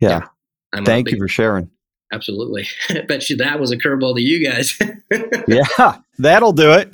yeah, 0.00 0.26
yeah 0.74 0.84
thank 0.84 1.06
big, 1.06 1.14
you 1.14 1.20
for 1.20 1.28
sharing. 1.28 1.70
Absolutely, 2.12 2.66
I 2.90 3.02
bet 3.08 3.28
you 3.28 3.36
that 3.36 3.60
was 3.60 3.70
a 3.70 3.76
curveball 3.76 4.16
to 4.16 4.22
you 4.22 4.48
guys. 4.48 4.78
yeah, 5.48 5.98
that'll 6.18 6.52
do 6.52 6.72
it. 6.72 6.92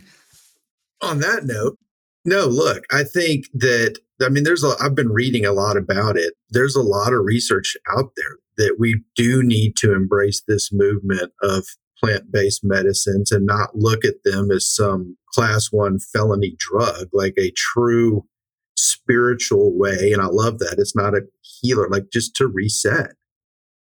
On 1.03 1.19
that 1.21 1.45
note, 1.45 1.79
no, 2.25 2.47
look, 2.47 2.85
I 2.91 3.05
think 3.05 3.47
that 3.55 3.99
I 4.23 4.29
mean, 4.29 4.45
there's 4.45 4.65
a. 4.65 4.75
I've 4.81 4.95
been 4.95 5.11
reading 5.11 5.47
a 5.47 5.53
lot 5.53 5.77
about 5.77 6.17
it. 6.17 6.35
There's 6.51 6.77
a 6.77 6.83
lot 6.83 7.13
of 7.13 7.25
research 7.25 7.77
out 7.91 8.13
there 8.17 8.37
that 8.59 8.77
we 8.79 9.03
do 9.17 9.43
need 9.43 9.77
to 9.77 9.95
embrace 9.95 10.43
this 10.47 10.71
movement 10.73 11.33
of 11.43 11.65
plant 11.99 12.31
based 12.31 12.63
medicines 12.63 13.31
and 13.31 13.47
not 13.47 13.77
look 13.77 14.05
at 14.05 14.23
them 14.25 14.51
as 14.51 14.69
some 14.69 15.17
class 15.33 15.69
one 15.71 15.99
felony 15.99 16.57
drug, 16.59 17.09
like 17.13 17.35
a 17.39 17.53
true 17.57 18.25
spiritual 18.77 19.77
way. 19.77 20.13
And 20.13 20.21
I 20.21 20.27
love 20.27 20.59
that. 20.59 20.77
It's 20.79 20.97
not 20.97 21.15
a 21.15 21.23
healer, 21.41 21.89
like 21.89 22.11
just 22.13 22.35
to 22.37 22.47
reset. 22.47 23.13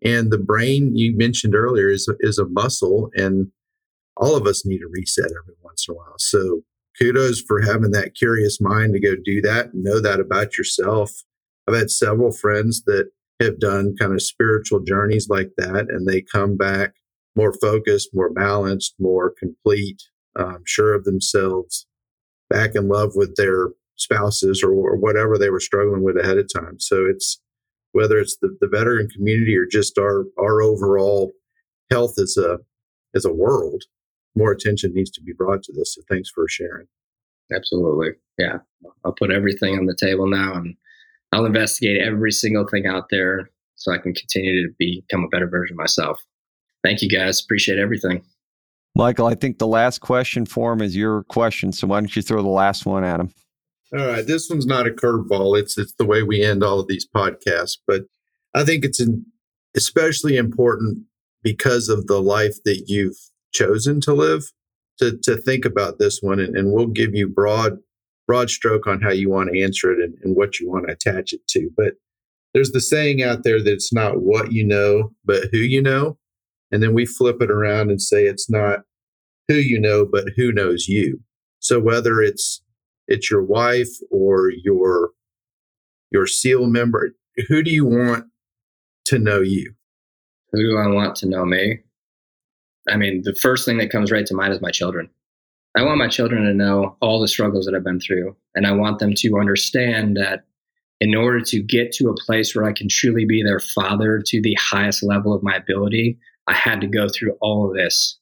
And 0.04 0.32
the 0.32 0.38
brain 0.38 0.96
you 0.96 1.16
mentioned 1.16 1.56
earlier 1.56 1.90
is, 1.90 2.10
is 2.22 2.38
a 2.38 2.48
muscle, 2.48 3.12
and 3.16 3.52
all 4.18 4.36
of 4.36 4.48
us 4.48 4.66
need 4.66 4.82
a 4.82 4.88
reset 4.88 5.26
every 5.26 5.56
once 5.64 5.88
in 5.88 5.94
a 5.94 5.98
while. 5.98 6.16
So 6.18 6.62
kudos 7.00 7.42
for 7.42 7.62
having 7.62 7.92
that 7.92 8.16
curious 8.16 8.60
mind 8.60 8.94
to 8.94 9.00
go 9.00 9.16
do 9.24 9.42
that 9.42 9.74
and 9.74 9.84
know 9.84 10.00
that 10.00 10.20
about 10.20 10.58
yourself. 10.58 11.12
I've 11.68 11.76
had 11.76 11.92
several 11.92 12.32
friends 12.32 12.84
that 12.84 13.10
have 13.40 13.60
done 13.60 13.96
kind 13.98 14.14
of 14.14 14.22
spiritual 14.22 14.82
journeys 14.82 15.30
like 15.30 15.52
that, 15.58 15.88
and 15.90 16.08
they 16.08 16.22
come 16.22 16.58
back 16.58 16.94
more 17.36 17.54
focused, 17.54 18.10
more 18.14 18.30
balanced, 18.30 18.96
more 19.00 19.34
complete, 19.38 20.02
um, 20.38 20.64
sure 20.66 20.94
of 20.94 21.06
themselves, 21.06 21.88
back 22.50 22.76
in 22.76 22.88
love 22.88 23.12
with 23.16 23.36
their 23.36 23.70
spouses 23.96 24.64
or, 24.64 24.72
or, 24.72 24.96
whatever 24.96 25.38
they 25.38 25.50
were 25.50 25.60
struggling 25.60 26.02
with 26.02 26.18
ahead 26.18 26.38
of 26.38 26.52
time. 26.52 26.80
So 26.80 27.06
it's 27.06 27.40
whether 27.94 28.18
it's 28.20 28.38
the, 28.38 28.56
the 28.62 28.68
veteran 28.68 29.10
community 29.10 29.56
or 29.56 29.66
just 29.66 29.98
our 29.98 30.26
our 30.40 30.62
overall 30.62 31.32
health 31.90 32.14
as 32.22 32.38
a 32.38 32.60
as 33.16 33.26
a 33.26 33.34
world, 33.34 33.84
more 34.36 34.52
attention 34.52 34.94
needs 34.94 35.12
to 35.12 35.22
be 35.22 35.34
brought 35.34 35.64
to 35.64 35.74
this. 35.74 35.96
So 35.96 36.02
thanks 36.10 36.30
for 36.30 36.48
sharing. 36.48 36.88
Absolutely. 37.54 38.12
Yeah. 38.38 38.60
I'll 39.04 39.12
put 39.12 39.32
everything 39.32 39.78
on 39.78 39.86
the 39.86 39.96
table 39.96 40.28
now 40.28 40.54
and 40.54 40.76
I'll 41.32 41.46
investigate 41.46 42.02
every 42.02 42.32
single 42.32 42.66
thing 42.68 42.86
out 42.86 43.10
there 43.10 43.50
so 43.76 43.92
I 43.92 43.98
can 43.98 44.14
continue 44.14 44.68
to 44.68 44.74
become 44.78 45.24
a 45.24 45.28
better 45.28 45.48
version 45.48 45.74
of 45.74 45.80
myself. 45.80 46.24
Thank 46.84 47.02
you 47.02 47.10
guys. 47.10 47.42
Appreciate 47.42 47.80
everything. 47.80 48.24
Michael, 48.96 49.28
I 49.28 49.36
think 49.36 49.58
the 49.58 49.68
last 49.68 50.00
question 50.00 50.46
for 50.46 50.74
him 50.74 50.82
is 50.82 50.96
your 50.96 51.24
question. 51.24 51.72
So 51.72 51.88
why 51.88 52.00
don't 52.00 52.16
you 52.16 52.22
throw 52.22 52.42
the 52.42 52.50
last 52.50 52.86
one 52.86 53.04
at 53.04 53.20
him? 53.20 53.34
All 53.98 54.08
right. 54.08 54.26
This 54.26 54.50
one's 54.50 54.66
not 54.66 54.88
a 54.88 54.92
curveball. 54.92 55.60
It's 55.60 55.78
it's 55.78 55.94
the 55.94 56.06
way 56.06 56.24
we 56.24 56.44
end 56.44 56.64
all 56.64 56.80
of 56.80 56.88
these 56.88 57.08
podcasts. 57.08 57.78
But 57.86 58.04
I 58.54 58.64
think 58.64 58.86
it's 58.86 59.00
an, 59.00 59.26
especially 59.76 60.38
important 60.38 61.00
because 61.44 61.90
of 61.90 62.08
the 62.08 62.22
life 62.22 62.58
that 62.66 62.86
you've 62.88 63.18
chosen 63.54 64.00
to 64.02 64.14
live 64.14 64.44
to, 65.00 65.18
to 65.24 65.36
think 65.36 65.66
about 65.66 66.00
this 66.00 66.20
one 66.22 66.40
and, 66.40 66.56
and 66.56 66.72
we'll 66.72 66.88
give 66.88 67.14
you 67.14 67.28
broad 67.28 67.78
broad 68.28 68.50
stroke 68.50 68.88
on 68.88 69.02
how 69.02 69.12
you 69.12 69.30
want 69.30 69.50
to 69.52 69.62
answer 69.62 69.92
it 69.92 70.00
and, 70.00 70.14
and 70.24 70.36
what 70.36 70.60
you 70.60 70.70
want 70.70 70.88
to 70.88 70.94
attach 70.94 71.34
it 71.34 71.46
to. 71.50 71.70
But 71.76 71.96
there's 72.54 72.72
the 72.72 72.80
saying 72.80 73.22
out 73.22 73.44
there 73.44 73.62
that 73.62 73.74
it's 73.74 73.92
not 73.92 74.22
what 74.22 74.54
you 74.54 74.66
know, 74.66 75.12
but 75.26 75.46
who 75.52 75.58
you 75.58 75.82
know. 75.82 76.18
And 76.72 76.82
then 76.82 76.94
we 76.94 77.06
flip 77.06 77.42
it 77.42 77.52
around 77.52 77.90
and 77.90 78.02
say 78.02 78.26
it's 78.26 78.50
not 78.50 78.82
who 79.50 79.56
you 79.56 79.80
know, 79.80 80.06
but 80.06 80.30
who 80.38 80.54
knows 80.54 80.88
you. 80.88 81.20
So 81.60 81.80
whether 81.80 82.22
it's 82.22 82.62
it's 83.08 83.30
your 83.30 83.44
wife 83.44 83.90
or 84.10 84.50
your 84.50 85.12
your 86.12 86.28
SEAL 86.28 86.68
member, 86.68 87.12
who 87.48 87.64
do 87.64 87.72
you 87.72 87.86
want 87.86 88.26
to 89.06 89.18
know 89.18 89.42
you? 89.42 89.74
Who 90.52 90.62
do 90.62 90.78
I 90.78 90.88
want 90.88 91.16
to 91.18 91.28
know 91.28 91.46
me? 91.46 91.80
I 92.90 92.98
mean, 92.98 93.22
the 93.24 93.36
first 93.36 93.66
thing 93.66 93.78
that 93.78 93.92
comes 93.92 94.12
right 94.12 94.26
to 94.26 94.34
mind 94.34 94.54
is 94.54 94.62
my 94.62 94.72
children. 94.72 95.10
I 95.76 95.84
want 95.84 96.00
my 96.00 96.10
children 96.10 96.44
to 96.44 96.54
know 96.54 96.98
all 97.00 97.22
the 97.22 97.28
struggles 97.28 97.66
that 97.66 97.76
I've 97.76 97.84
been 97.84 98.02
through. 98.02 98.36
And 98.56 98.68
I 98.68 98.74
want 98.74 99.00
them 99.00 99.14
to 99.16 99.40
understand 99.40 100.18
that 100.18 100.44
in 101.00 101.16
order 101.16 101.40
to 101.42 101.62
get 101.62 101.92
to 101.94 102.10
a 102.10 102.16
place 102.16 102.54
where 102.54 102.66
I 102.66 102.74
can 102.74 102.90
truly 102.90 103.26
be 103.26 103.42
their 103.42 103.60
father 103.60 104.22
to 104.28 104.42
the 104.42 104.56
highest 104.56 105.02
level 105.02 105.34
of 105.34 105.44
my 105.44 105.56
ability, 105.56 106.20
I 106.48 106.54
had 106.54 106.82
to 106.82 106.88
go 106.88 107.08
through 107.08 107.38
all 107.42 107.70
of 107.70 107.76
this. 107.76 108.18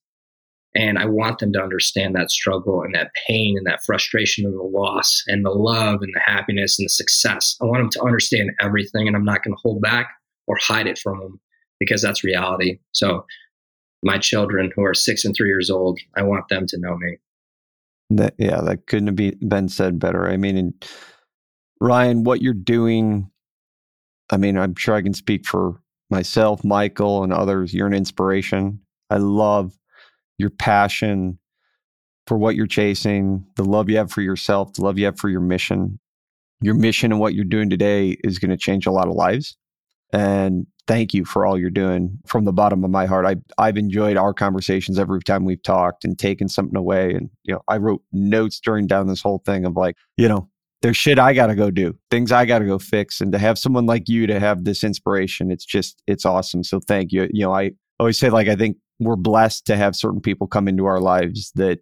And 0.76 1.00
I 1.00 1.06
want 1.06 1.40
them 1.40 1.52
to 1.54 1.62
understand 1.62 2.16
that 2.16 2.30
struggle 2.30 2.84
and 2.84 2.94
that 2.94 3.12
pain 3.28 3.58
and 3.58 3.66
that 3.66 3.84
frustration 3.84 4.46
and 4.46 4.54
the 4.54 4.64
loss 4.64 5.24
and 5.28 5.44
the 5.44 5.50
love 5.50 6.02
and 6.02 6.14
the 6.14 6.22
happiness 6.24 6.78
and 6.78 6.86
the 6.86 6.90
success. 6.90 7.56
I 7.62 7.66
want 7.66 7.82
them 7.82 7.90
to 7.92 8.04
understand 8.04 8.52
everything, 8.62 9.08
and 9.08 9.16
I'm 9.16 9.26
not 9.26 9.44
going 9.44 9.56
to 9.56 9.62
hold 9.62 9.82
back 9.82 10.10
or 10.48 10.58
hide 10.62 10.86
it 10.86 11.00
from 11.00 11.20
them 11.20 11.40
because 11.80 12.02
that's 12.02 12.24
reality. 12.24 12.80
So, 12.92 13.26
my 14.02 14.18
children 14.18 14.72
who 14.76 14.84
are 14.86 14.94
six 14.94 15.26
and 15.26 15.36
three 15.36 15.50
years 15.50 15.70
old, 15.70 16.00
I 16.16 16.24
want 16.24 16.48
them 16.50 16.66
to 16.68 16.78
know 16.80 16.96
me. 16.98 17.18
That 18.12 18.36
yeah, 18.38 18.62
that 18.62 18.88
couldn't 18.88 19.08
have 19.08 19.16
be, 19.16 19.32
been 19.32 19.70
said 19.70 20.00
better. 20.00 20.28
I 20.28 20.38
mean, 20.38 20.56
and 20.56 20.86
Ryan, 21.82 22.24
what 22.24 22.42
you're 22.42 22.54
doing, 22.54 23.30
I 24.30 24.38
mean, 24.38 24.58
I'm 24.58 24.76
sure 24.76 24.96
I 24.96 25.02
can 25.02 25.14
speak 25.14 25.46
for 25.46 25.82
myself, 26.10 26.64
Michael, 26.64 27.24
and 27.24 27.34
others. 27.34 27.74
You're 27.74 27.88
an 27.88 27.94
inspiration. 27.94 28.80
I 29.10 29.18
love 29.18 29.78
your 30.40 30.50
passion 30.50 31.38
for 32.26 32.38
what 32.38 32.56
you're 32.56 32.68
chasing, 32.68 33.46
the 33.56 33.66
love 33.66 33.90
you 33.90 33.98
have 33.98 34.12
for 34.12 34.22
yourself, 34.22 34.74
the 34.74 34.84
love 34.84 34.98
you 34.98 35.06
have 35.06 35.20
for 35.20 35.30
your 35.30 35.42
mission. 35.42 36.00
Your 36.62 36.76
mission 36.76 37.12
and 37.12 37.22
what 37.22 37.34
you're 37.34 37.46
doing 37.46 37.70
today 37.70 38.18
is 38.24 38.38
going 38.40 38.52
to 38.52 38.58
change 38.58 38.86
a 38.86 38.92
lot 38.92 39.08
of 39.08 39.14
lives. 39.14 39.56
And 40.12 40.68
thank 40.88 41.14
you 41.14 41.24
for 41.24 41.46
all 41.46 41.58
you're 41.58 41.70
doing 41.70 42.18
from 42.26 42.46
the 42.46 42.52
bottom 42.52 42.84
of 42.84 42.90
my 42.90 43.06
heart. 43.06 43.26
I, 43.26 43.36
I've 43.58 43.78
enjoyed 43.78 44.18
our 44.18 44.34
conversations 44.34 45.00
every 45.00 45.22
time 45.22 45.46
we've 45.46 45.64
talked 45.64 46.04
and 46.04 46.18
taken 46.18 46.50
something 46.50 46.76
away. 46.76 47.14
And, 47.14 47.30
you 47.44 47.54
know, 47.54 47.62
I 47.68 47.78
wrote 47.78 48.02
notes 48.12 48.60
during 48.60 48.88
down 48.88 49.08
this 49.08 49.22
whole 49.22 49.42
thing 49.46 49.66
of 49.66 49.78
like, 49.78 49.96
you 50.18 50.28
know, 50.28 50.50
there's 50.82 50.98
shit 50.98 51.20
I 51.20 51.34
got 51.34 51.48
to 51.48 51.56
go 51.56 51.72
do, 51.72 51.96
things 52.10 52.32
I 52.32 52.46
got 52.46 52.60
to 52.60 52.66
go 52.66 52.80
fix. 52.80 53.22
And 53.22 53.32
to 53.32 53.38
have 53.38 53.60
someone 53.60 53.86
like 53.86 54.10
you 54.10 54.28
to 54.28 54.40
have 54.40 54.64
this 54.64 54.84
inspiration, 54.84 55.52
it's 55.52 55.66
just, 55.66 56.02
it's 56.08 56.26
awesome. 56.26 56.64
So 56.64 56.80
thank 56.80 57.12
you. 57.12 57.30
You 57.32 57.46
know, 57.46 57.54
I 57.54 57.72
always 58.00 58.18
say, 58.18 58.30
like, 58.30 58.48
I 58.48 58.56
think 58.56 58.78
we're 59.00 59.16
blessed 59.16 59.66
to 59.66 59.76
have 59.76 59.96
certain 59.96 60.22
people 60.22 60.48
come 60.48 60.68
into 60.68 60.86
our 60.86 61.00
lives 61.00 61.52
that 61.56 61.80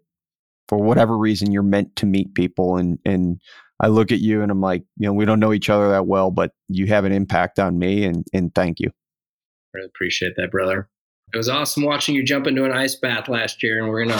for 0.68 0.78
whatever 0.78 1.18
reason 1.18 1.52
you're 1.52 1.64
meant 1.64 1.96
to 1.96 2.06
meet 2.06 2.34
people 2.34 2.78
and, 2.78 3.00
and, 3.06 3.42
I 3.80 3.88
look 3.90 4.12
at 4.12 4.20
you 4.20 4.42
and 4.42 4.52
I'm 4.52 4.62
like, 4.62 4.84
you 4.98 5.06
know, 5.06 5.14
we 5.14 5.26
don't 5.26 5.40
know 5.40 5.54
each 5.54 5.70
other 5.70 5.90
that 5.90 6.08
well, 6.08 6.32
but 6.32 6.52
you 6.68 6.88
have 6.88 7.06
an 7.06 7.12
impact 7.12 7.60
on 7.60 7.78
me 7.78 8.06
and 8.06 8.26
and 8.34 8.54
thank 8.56 8.80
you. 8.80 8.90
Really 9.74 9.86
appreciate 9.86 10.34
that, 10.38 10.50
brother. 10.50 10.90
It 11.34 11.38
was 11.38 11.50
awesome 11.50 11.84
watching 11.84 12.16
you 12.16 12.24
jump 12.24 12.48
into 12.48 12.64
an 12.64 12.72
ice 12.72 12.96
bath 12.96 13.28
last 13.28 13.62
year, 13.62 13.80
and 13.80 13.90
we're 13.90 14.06
gonna. 14.06 14.16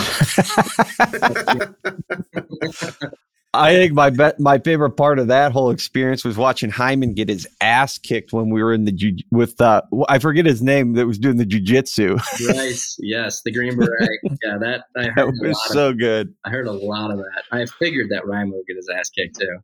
I 3.54 3.74
think 3.74 3.94
my 3.94 4.10
be- 4.10 4.38
my 4.40 4.60
favorite 4.60 4.92
part 4.92 5.20
of 5.20 5.28
that 5.28 5.52
whole 5.52 5.72
experience 5.72 6.24
was 6.24 6.38
watching 6.38 6.70
Hyman 6.70 7.14
get 7.14 7.30
his 7.30 7.48
ass 7.62 7.98
kicked 7.98 8.34
when 8.34 8.50
we 8.50 8.62
were 8.62 8.74
in 8.74 8.86
the 8.86 8.92
ju- 8.92 9.18
with 9.32 9.60
uh 9.62 9.82
I 10.10 10.20
forget 10.20 10.46
his 10.46 10.62
name 10.62 10.94
that 10.94 11.08
was 11.08 11.18
doing 11.18 11.38
the 11.38 11.46
jujitsu. 11.46 12.18
right. 12.48 12.80
Yes, 13.00 13.42
the 13.44 13.52
Green 13.52 13.78
Beret. 13.78 14.20
Yeah, 14.44 14.58
that 14.60 14.84
I 14.96 15.10
heard 15.10 15.34
that 15.36 15.48
was 15.48 15.74
so 15.74 15.90
of, 15.90 16.00
good. 16.00 16.34
I 16.46 16.50
heard 16.50 16.68
a 16.68 16.72
lot 16.72 17.12
of 17.12 17.18
that. 17.18 17.44
I 17.52 17.66
figured 17.66 18.10
that 18.12 18.28
Ryan 18.28 18.52
would 18.52 18.66
get 18.68 18.76
his 18.76 18.90
ass 18.90 19.10
kicked 19.10 19.40
too. 19.40 19.58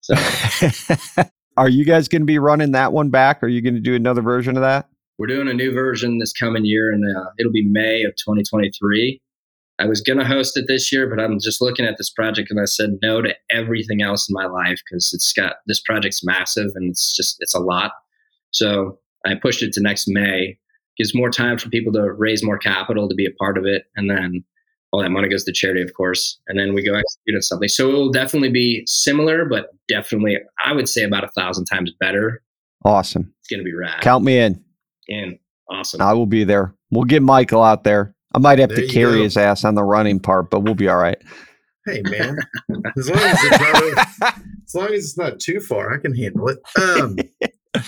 So, 0.00 1.22
are 1.56 1.68
you 1.68 1.84
guys 1.84 2.08
going 2.08 2.22
to 2.22 2.26
be 2.26 2.38
running 2.38 2.72
that 2.72 2.92
one 2.92 3.10
back? 3.10 3.42
Are 3.42 3.48
you 3.48 3.62
going 3.62 3.74
to 3.74 3.80
do 3.80 3.94
another 3.94 4.22
version 4.22 4.56
of 4.56 4.62
that? 4.62 4.88
We're 5.18 5.26
doing 5.26 5.48
a 5.48 5.54
new 5.54 5.72
version 5.72 6.18
this 6.18 6.32
coming 6.32 6.64
year, 6.64 6.92
and 6.92 7.04
uh, 7.04 7.30
it'll 7.38 7.52
be 7.52 7.66
May 7.66 8.04
of 8.04 8.12
2023. 8.12 9.20
I 9.80 9.86
was 9.86 10.00
going 10.00 10.18
to 10.18 10.24
host 10.24 10.56
it 10.56 10.64
this 10.66 10.90
year, 10.92 11.08
but 11.08 11.22
I'm 11.22 11.38
just 11.40 11.60
looking 11.60 11.86
at 11.86 11.98
this 11.98 12.10
project 12.10 12.50
and 12.50 12.60
I 12.60 12.64
said 12.64 12.98
no 13.00 13.22
to 13.22 13.34
everything 13.50 14.02
else 14.02 14.28
in 14.28 14.34
my 14.34 14.46
life 14.46 14.80
because 14.84 15.12
it's 15.12 15.32
got 15.32 15.56
this 15.66 15.80
project's 15.80 16.24
massive 16.24 16.70
and 16.74 16.90
it's 16.90 17.14
just 17.14 17.36
it's 17.40 17.54
a 17.54 17.60
lot. 17.60 17.92
So 18.50 18.98
I 19.24 19.34
pushed 19.40 19.62
it 19.62 19.72
to 19.74 19.80
next 19.80 20.08
May. 20.08 20.58
Gives 20.96 21.14
more 21.14 21.30
time 21.30 21.58
for 21.58 21.68
people 21.68 21.92
to 21.92 22.12
raise 22.12 22.42
more 22.42 22.58
capital 22.58 23.08
to 23.08 23.14
be 23.14 23.24
a 23.24 23.30
part 23.38 23.56
of 23.56 23.64
it, 23.64 23.84
and 23.94 24.10
then 24.10 24.42
all 24.90 25.00
that 25.00 25.10
money 25.10 25.28
goes 25.28 25.44
to 25.44 25.52
charity, 25.52 25.80
of 25.80 25.92
course. 25.94 26.40
And 26.48 26.58
then 26.58 26.74
we 26.74 26.82
go 26.82 26.94
execute 26.94 27.36
on 27.36 27.42
something. 27.42 27.68
So 27.68 27.88
it 27.88 27.92
will 27.92 28.10
definitely 28.10 28.50
be 28.50 28.82
similar, 28.86 29.44
but 29.44 29.68
definitely 29.86 30.38
I 30.64 30.72
would 30.72 30.88
say 30.88 31.04
about 31.04 31.22
a 31.22 31.28
thousand 31.28 31.66
times 31.66 31.92
better. 32.00 32.42
Awesome. 32.84 33.32
It's 33.40 33.48
gonna 33.48 33.62
be 33.62 33.74
rad. 33.74 34.00
Count 34.00 34.24
me 34.24 34.38
in. 34.38 34.64
In 35.06 35.38
awesome. 35.70 36.00
I 36.00 36.14
will 36.14 36.26
be 36.26 36.42
there. 36.42 36.74
We'll 36.90 37.04
get 37.04 37.22
Michael 37.22 37.62
out 37.62 37.84
there. 37.84 38.16
I 38.38 38.40
might 38.40 38.60
have 38.60 38.68
there 38.68 38.86
to 38.86 38.86
carry 38.86 39.16
go. 39.16 39.22
his 39.24 39.36
ass 39.36 39.64
on 39.64 39.74
the 39.74 39.82
running 39.82 40.20
part, 40.20 40.48
but 40.48 40.60
we'll 40.60 40.76
be 40.76 40.86
all 40.86 40.96
right. 40.96 41.20
Hey 41.84 42.02
man, 42.04 42.36
as 42.96 43.08
long 43.08 43.18
as 43.18 43.38
it's 43.42 44.20
not, 44.20 44.38
as 44.64 44.74
long 44.74 44.86
as 44.86 45.04
it's 45.04 45.18
not 45.18 45.40
too 45.40 45.58
far, 45.58 45.92
I 45.92 45.98
can 45.98 46.14
handle 46.14 46.48
it. 46.48 46.58
Um, 46.80 47.16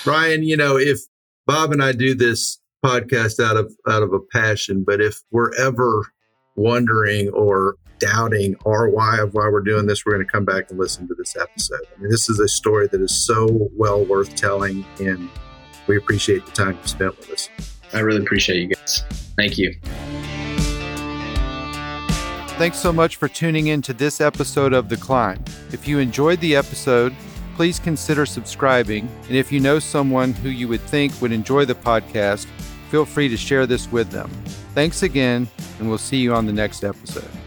Brian, 0.03 0.43
you 0.43 0.57
know, 0.57 0.77
if 0.77 0.99
Bob 1.47 1.71
and 1.71 1.81
I 1.81 1.93
do 1.93 2.15
this 2.15 2.59
podcast 2.85 3.39
out 3.39 3.57
of 3.57 3.73
out 3.89 4.03
of 4.03 4.13
a 4.13 4.19
passion, 4.19 4.83
but 4.85 5.01
if 5.01 5.21
we're 5.31 5.55
ever 5.55 6.05
wondering 6.57 7.29
or 7.29 7.77
doubting 8.01 8.57
our 8.67 8.89
why 8.89 9.19
of 9.19 9.33
why 9.35 9.49
we're 9.49 9.61
doing 9.61 9.87
this, 9.87 10.05
we're 10.05 10.15
going 10.15 10.27
to 10.27 10.33
come 10.33 10.45
back 10.45 10.69
and 10.71 10.81
listen 10.81 11.07
to 11.07 11.15
this 11.15 11.37
episode. 11.37 11.87
I 11.97 12.01
mean, 12.01 12.11
this 12.11 12.29
is 12.29 12.41
a 12.41 12.49
story 12.49 12.89
that 12.89 13.01
is 13.01 13.15
so 13.15 13.69
well 13.77 14.05
worth 14.05 14.35
telling, 14.35 14.85
and 14.99 15.31
we 15.87 15.97
appreciate 15.97 16.45
the 16.45 16.53
time 16.53 16.77
you 16.83 16.89
spent 16.89 17.17
with 17.19 17.31
us. 17.31 17.49
I 17.93 18.01
really 18.01 18.23
appreciate 18.23 18.61
you 18.63 18.69
guys. 18.75 19.05
Thank 19.37 19.59
you. 19.59 19.75
Thanks 22.61 22.77
so 22.77 22.93
much 22.93 23.17
for 23.17 23.27
tuning 23.27 23.69
in 23.69 23.81
to 23.81 23.95
this 23.95 24.21
episode 24.21 24.75
of 24.75 24.91
The 24.91 24.97
Climb. 24.99 25.43
If 25.73 25.89
you 25.89 25.99
enjoyed 25.99 26.41
the 26.41 26.57
episode, 26.57 27.17
please 27.57 27.79
consider 27.79 28.27
subscribing. 28.27 29.09
And 29.29 29.35
if 29.35 29.51
you 29.51 29.61
know 29.61 29.79
someone 29.79 30.35
who 30.35 30.51
you 30.51 30.69
would 30.69 30.83
think 30.83 31.19
would 31.23 31.33
enjoy 31.33 31.65
the 31.65 31.75
podcast, 31.75 32.45
feel 32.91 33.07
free 33.07 33.31
to 33.31 33.37
share 33.39 33.67
this 33.67 33.91
with 33.91 34.11
them. 34.11 34.29
Thanks 34.75 35.03
again, 35.03 35.49
and 35.79 35.89
we'll 35.89 35.97
see 35.97 36.19
you 36.19 36.35
on 36.35 36.45
the 36.45 36.53
next 36.53 36.85
episode. 36.85 37.40